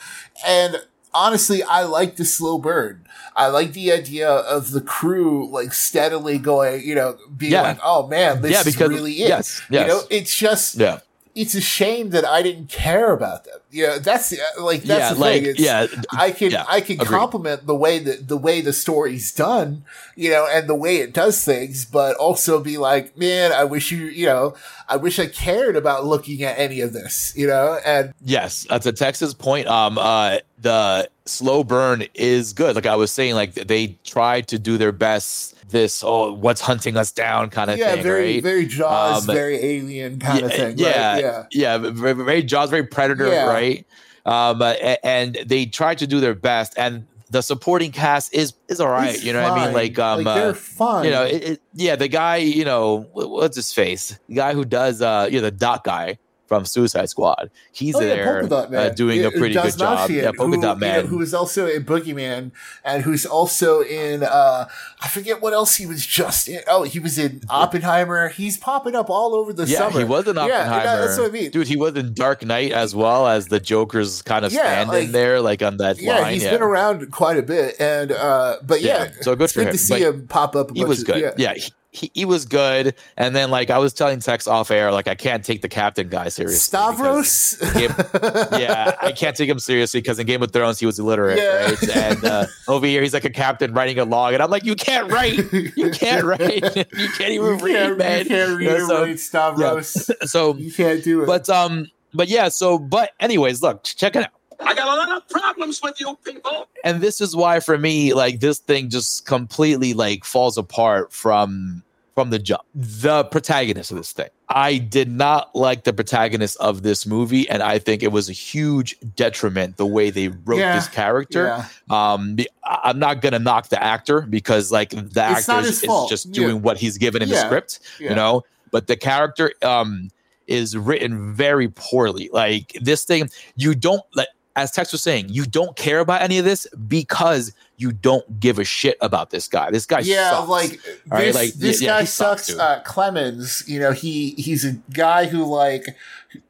and 0.46 0.82
honestly, 1.12 1.62
I 1.62 1.82
like 1.84 2.16
the 2.16 2.24
slow 2.24 2.58
burn. 2.58 3.06
I 3.36 3.48
like 3.48 3.72
the 3.72 3.92
idea 3.92 4.28
of 4.30 4.70
the 4.70 4.80
crew 4.80 5.48
like 5.50 5.72
steadily 5.74 6.38
going, 6.38 6.82
you 6.86 6.94
know, 6.94 7.18
being 7.36 7.52
Yeah. 7.52 7.62
like, 7.62 7.78
"Oh 7.82 8.06
man, 8.06 8.42
this 8.42 8.52
yeah, 8.52 8.60
is 8.60 8.78
really 8.80 9.12
it." 9.12 9.28
yes, 9.28 9.60
You 9.68 9.86
know, 9.86 10.00
it's 10.10 10.34
just 10.34 10.76
yeah. 10.76 11.00
It's 11.34 11.54
a 11.54 11.60
shame 11.60 12.10
that 12.10 12.24
I 12.24 12.42
didn't 12.42 12.68
care 12.68 13.12
about 13.12 13.44
them. 13.44 13.58
Yeah, 13.70 13.80
you 13.80 13.86
know, 13.88 13.98
that's 13.98 14.32
like 14.60 14.82
that's 14.82 15.10
yeah, 15.10 15.14
the 15.14 15.20
like 15.20 15.42
thing. 15.42 15.50
It's, 15.50 15.60
yeah, 15.60 15.86
I 16.12 16.30
can 16.30 16.50
yeah, 16.52 16.64
I 16.68 16.80
can 16.80 17.00
agreed. 17.00 17.08
compliment 17.08 17.66
the 17.66 17.74
way 17.74 17.98
that 17.98 18.28
the 18.28 18.36
way 18.36 18.60
the 18.60 18.72
story's 18.72 19.32
done, 19.32 19.84
you 20.14 20.30
know, 20.30 20.46
and 20.48 20.68
the 20.68 20.76
way 20.76 20.98
it 20.98 21.12
does 21.12 21.44
things, 21.44 21.84
but 21.84 22.16
also 22.16 22.60
be 22.60 22.78
like, 22.78 23.18
man, 23.18 23.52
I 23.52 23.64
wish 23.64 23.90
you, 23.90 24.06
you 24.06 24.26
know, 24.26 24.54
I 24.88 24.96
wish 24.96 25.18
I 25.18 25.26
cared 25.26 25.76
about 25.76 26.04
looking 26.04 26.42
at 26.44 26.58
any 26.58 26.80
of 26.80 26.92
this, 26.92 27.32
you 27.36 27.46
know, 27.48 27.78
and 27.84 28.12
Yes, 28.22 28.66
uh, 28.70 28.78
to 28.78 28.92
Tex's 28.92 29.34
point, 29.34 29.66
um, 29.66 29.98
uh, 29.98 30.38
the 30.58 31.08
slow 31.26 31.64
burn 31.64 32.04
is 32.14 32.52
good. 32.52 32.74
Like 32.74 32.86
I 32.86 32.96
was 32.96 33.10
saying, 33.10 33.34
like 33.34 33.54
they 33.54 33.98
tried 34.04 34.48
to 34.48 34.58
do 34.58 34.78
their 34.78 34.92
best. 34.92 35.56
This 35.74 36.04
oh, 36.06 36.32
what's 36.32 36.60
hunting 36.60 36.96
us 36.96 37.10
down 37.10 37.50
kind 37.50 37.68
of 37.68 37.78
yeah, 37.78 37.94
thing, 37.94 38.04
very 38.04 38.34
right? 38.34 38.42
very 38.44 38.64
Jaws, 38.64 39.28
Um, 39.28 39.34
very 39.34 39.56
alien 39.56 40.20
kind 40.20 40.38
yeah, 40.38 40.46
of 40.46 40.52
thing. 40.52 40.78
Yeah, 40.78 41.12
right? 41.12 41.20
yeah. 41.20 41.46
yeah, 41.50 41.78
very, 41.78 42.12
very 42.14 42.42
Jaws, 42.44 42.70
very 42.70 42.84
Predator, 42.84 43.26
Yeah. 43.26 43.46
right? 43.46 43.84
Um, 44.24 44.62
and 45.02 45.34
they 45.44 45.66
tried 45.66 45.98
to 45.98 46.06
do 46.06 46.20
their 46.20 46.36
best, 46.36 46.74
and 46.76 47.08
the 47.30 47.42
supporting 47.42 47.90
cast 47.90 48.32
is 48.32 48.54
is 48.68 48.80
all 48.80 48.88
right. 48.88 49.16
It's 49.16 49.24
you 49.24 49.32
know 49.32 49.42
what 49.42 49.58
I 49.58 49.64
mean? 49.64 49.74
Like, 49.74 49.98
um, 49.98 50.22
they're 50.22 50.50
uh, 50.50 50.54
fine. 50.54 51.06
you 51.06 51.10
know, 51.10 51.24
it, 51.24 51.42
it, 51.42 51.62
yeah, 51.74 51.96
the 51.96 52.06
guy, 52.06 52.36
you 52.36 52.64
know, 52.64 53.08
what's 53.12 53.56
his 53.56 53.72
face? 53.72 54.16
The 54.28 54.36
guy 54.36 54.54
who 54.54 54.64
does, 54.64 55.02
uh, 55.02 55.26
you 55.28 55.38
know, 55.38 55.42
the 55.42 55.50
dot 55.50 55.82
guy 55.82 56.18
from 56.54 56.64
Suicide 56.64 57.08
Squad. 57.08 57.50
He's 57.72 57.94
Oh, 57.96 58.00
yeah, 58.00 58.06
there 58.14 58.52
uh, 58.52 58.88
doing 58.90 59.24
a 59.24 59.30
pretty 59.30 59.54
good 59.54 59.76
job. 59.76 60.08
Yeah, 60.10 60.30
Polka 60.36 60.56
who, 60.56 60.62
Dot 60.62 60.76
you 60.76 60.80
Man. 60.80 61.00
know, 61.02 61.06
who 61.08 61.20
is 61.20 61.34
also 61.34 61.66
in 61.66 61.84
Boogeyman 61.84 62.52
and 62.84 63.02
who's 63.02 63.26
also 63.26 63.80
in 63.82 64.22
uh 64.22 64.68
I 65.00 65.08
forget 65.08 65.42
what 65.42 65.52
else 65.52 65.76
he 65.76 65.86
was 65.86 66.06
just 66.06 66.48
in. 66.48 66.60
Oh, 66.68 66.82
he 66.84 66.98
was 67.00 67.18
in 67.18 67.40
Oppenheimer. 67.50 68.28
He's 68.28 68.56
popping 68.56 68.94
up 68.94 69.10
all 69.10 69.34
over 69.34 69.52
the 69.52 69.64
yeah, 69.66 69.78
summer. 69.78 69.98
he 69.98 70.04
was 70.04 70.26
in 70.28 70.38
Oppenheimer. 70.38 70.74
Yeah, 70.84 70.96
that's 70.96 71.18
what 71.18 71.28
I 71.28 71.32
mean. 71.32 71.50
Dude, 71.50 71.66
he 71.66 71.76
was 71.76 71.94
in 71.96 72.14
Dark 72.14 72.44
Knight 72.44 72.72
as 72.72 72.94
well 72.94 73.26
as 73.26 73.48
the 73.48 73.60
Joker's 73.60 74.22
kind 74.22 74.44
of 74.44 74.52
Yeah, 74.52 74.62
stand 74.62 74.88
like- 74.90 75.04
in 75.06 75.12
there, 75.12 75.40
like 75.40 75.62
on 75.62 75.76
that 75.78 76.00
yeah, 76.00 76.20
line. 76.20 76.34
he's 76.34 76.42
yeah. 76.44 76.50
He's 76.50 76.58
been 76.58 76.66
around 76.66 77.10
quite 77.10 77.36
a 77.38 77.42
bit, 77.42 77.80
and 77.80 78.12
uh, 78.12 78.56
but 78.62 78.80
yeah, 78.80 79.10
so 79.20 79.34
good 79.34 79.44
it's 79.44 79.52
for 79.52 79.60
good 79.60 79.66
him. 79.68 79.72
to 79.72 79.78
see 79.78 79.94
But 79.94 80.02
him 80.02 80.26
pop 80.28 80.56
up. 80.56 80.70
A 80.70 80.74
he 80.74 80.84
was 80.84 81.02
good. 81.04 81.20
Yeah. 81.20 81.32
Yeah, 81.36 81.54
he, 81.54 81.72
he, 81.94 82.10
he 82.12 82.24
was 82.24 82.44
good. 82.44 82.94
And 83.16 83.36
then 83.36 83.50
like 83.52 83.70
I 83.70 83.78
was 83.78 83.92
telling 83.92 84.18
Tex 84.18 84.46
off 84.48 84.70
air, 84.72 84.90
like 84.90 85.06
I 85.06 85.14
can't 85.14 85.44
take 85.44 85.62
the 85.62 85.68
captain 85.68 86.08
guy 86.08 86.28
seriously. 86.28 86.76
because- 86.76 87.30
Stavros. 87.30 87.58
yeah, 88.60 88.96
I 89.00 89.12
can't 89.12 89.36
take 89.36 89.48
him 89.48 89.58
seriously 89.60 90.00
because 90.00 90.18
in 90.18 90.26
Game 90.26 90.42
of 90.42 90.50
Thrones 90.52 90.80
he 90.80 90.86
was 90.86 90.98
illiterate, 90.98 91.38
Yeah. 91.38 91.64
right? 91.66 91.96
And 91.96 92.24
uh, 92.24 92.46
over 92.68 92.84
here 92.86 93.00
he's 93.00 93.14
like 93.14 93.24
a 93.24 93.30
captain 93.30 93.72
writing 93.72 93.98
a 94.00 94.04
log, 94.04 94.34
and 94.34 94.42
I'm 94.42 94.50
like, 94.50 94.64
you 94.64 94.74
can't 94.74 95.10
write, 95.10 95.38
you 95.52 95.90
can't 95.92 96.24
write, 96.24 96.76
you 96.76 97.08
can't 97.16 97.30
even 97.32 97.58
you 97.60 97.64
read, 97.64 97.76
can't, 97.76 97.98
man. 97.98 98.18
you 98.20 98.24
can't 98.28 98.58
read 98.58 98.64
You 98.72 98.78
know, 98.78 98.86
so- 98.88 99.02
write 99.02 99.20
Stavros. 99.20 100.10
So, 100.24 100.56
You 100.56 100.72
can't 100.72 101.02
do 101.04 101.22
it. 101.22 101.26
but 101.26 101.48
um, 101.48 101.88
but 102.12 102.28
yeah, 102.28 102.48
so 102.48 102.76
but 102.78 103.12
anyways, 103.20 103.62
look, 103.62 103.84
check 103.84 104.16
it 104.16 104.24
out. 104.24 104.30
I 104.60 104.74
got 104.74 104.86
a 104.86 104.96
lot 105.10 105.16
of 105.16 105.28
problems 105.28 105.80
with 105.82 106.00
you 106.00 106.16
people. 106.24 106.68
and 106.84 107.00
this 107.00 107.20
is 107.20 107.34
why 107.36 107.60
for 107.60 107.76
me 107.78 108.14
like 108.14 108.40
this 108.40 108.58
thing 108.58 108.88
just 108.90 109.26
completely 109.26 109.94
like 109.94 110.24
falls 110.24 110.56
apart 110.58 111.12
from 111.12 111.82
from 112.14 112.30
the 112.30 112.38
jump 112.38 112.62
the 112.74 113.24
protagonist 113.24 113.90
of 113.90 113.96
this 113.96 114.12
thing. 114.12 114.28
I 114.48 114.78
did 114.78 115.10
not 115.10 115.54
like 115.56 115.84
the 115.84 115.92
protagonist 115.92 116.56
of 116.58 116.82
this 116.82 117.06
movie 117.06 117.48
and 117.48 117.62
i 117.62 117.78
think 117.78 118.02
it 118.02 118.12
was 118.12 118.28
a 118.28 118.32
huge 118.32 118.96
detriment 119.16 119.76
the 119.78 119.86
way 119.86 120.10
they 120.10 120.28
wrote 120.28 120.58
Yeah, 120.58 120.76
this 120.76 120.88
character. 120.88 121.46
Yeah. 121.46 121.66
um 122.14 122.36
i'm 122.64 122.98
not 122.98 123.20
gonna 123.20 123.38
knock 123.40 123.68
the 123.68 123.82
actor 123.82 124.20
because 124.22 124.70
like 124.70 124.90
the 124.90 125.04
It's 125.30 125.48
actor 125.48 125.66
is 125.66 125.82
is 125.82 125.90
just 126.08 126.26
Yeah. 126.26 126.32
doing 126.34 126.62
what 126.62 126.78
he's 126.78 126.98
given 126.98 127.20
in 127.22 127.28
the 127.28 127.36
script 127.36 127.80
Yeah. 127.98 128.10
you 128.10 128.16
know? 128.16 128.42
But 128.70 128.86
the 128.86 128.96
character 128.96 129.52
um 129.62 130.10
is 130.46 130.76
written 130.76 131.32
very 131.34 131.68
poorly. 131.68 132.28
Like 132.32 132.76
this 132.80 133.04
thing 133.04 133.30
you 133.56 133.74
don't 133.74 134.02
like 134.14 134.28
as 134.56 134.70
Tex 134.70 134.92
was 134.92 135.02
saying, 135.02 135.30
you 135.30 135.46
don't 135.46 135.74
care 135.76 135.98
about 135.98 136.22
any 136.22 136.38
of 136.38 136.44
this 136.44 136.64
because 136.86 137.52
you 137.76 137.92
don't 137.92 138.38
give 138.38 138.58
a 138.58 138.64
shit 138.64 138.96
about 139.00 139.30
this 139.30 139.48
guy. 139.48 139.70
This 139.70 139.86
guy 139.86 140.00
yeah, 140.00 140.30
sucks. 140.30 140.48
like 140.48 140.80
All 141.10 141.18
right, 141.18 141.24
this, 141.26 141.34
like, 141.34 141.52
this 141.54 141.80
yeah, 141.82 141.86
yeah, 141.86 141.94
guy 141.94 142.00
he 142.02 142.06
sucks, 142.06 142.46
sucks. 142.46 142.58
uh, 142.58 142.80
Clemens, 142.84 143.64
you 143.66 143.80
know, 143.80 143.92
he 143.92 144.30
he's 144.32 144.64
a 144.64 144.72
guy 144.92 145.26
who 145.26 145.44
like 145.44 145.86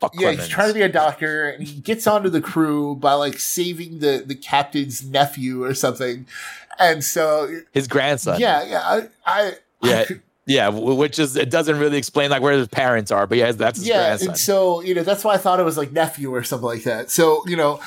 Fuck 0.01 0.15
yeah, 0.15 0.21
Clemens. 0.21 0.41
he's 0.41 0.49
trying 0.49 0.69
to 0.69 0.75
be 0.75 0.83
a 0.83 0.89
doctor, 0.89 1.49
and 1.51 1.67
he 1.67 1.81
gets 1.81 2.07
onto 2.07 2.29
the 2.31 2.41
crew 2.41 2.95
by 2.97 3.13
like 3.15 3.39
saving 3.39 3.99
the 4.01 4.23
the 4.27 4.35
captain's 4.35 5.05
nephew 5.05 5.63
or 5.65 5.75
something, 5.75 6.27
and 6.79 7.05
so 7.05 7.61
his 7.73 7.87
grandson. 7.89 8.41
yeah, 8.41 8.65
yeah, 8.65 8.81
I, 8.81 9.09
I 9.27 9.53
Yeah, 9.83 10.05
yeah, 10.47 10.69
which 10.69 11.19
is 11.19 11.37
it 11.37 11.49
doesn't 11.49 11.79
really 11.79 11.97
explain 11.97 12.31
like 12.31 12.43
where 12.43 12.53
his 12.53 12.69
parents 12.69 13.11
are, 13.11 13.27
but 13.27 13.39
yeah, 13.39 13.53
that's 13.53 13.79
his 13.79 13.89
yeah, 13.89 14.09
grandson. 14.09 14.29
and 14.29 14.39
so 14.39 14.83
you 14.83 14.95
know 14.95 15.03
that's 15.03 15.25
why 15.25 15.35
I 15.35 15.39
thought 15.39 15.59
it 15.59 15.63
was 15.63 15.79
like 15.79 15.91
nephew 15.91 16.35
or 16.35 16.43
something 16.43 16.67
like 16.67 16.83
that. 16.83 17.11
So 17.11 17.43
you 17.47 17.57
know, 17.57 17.81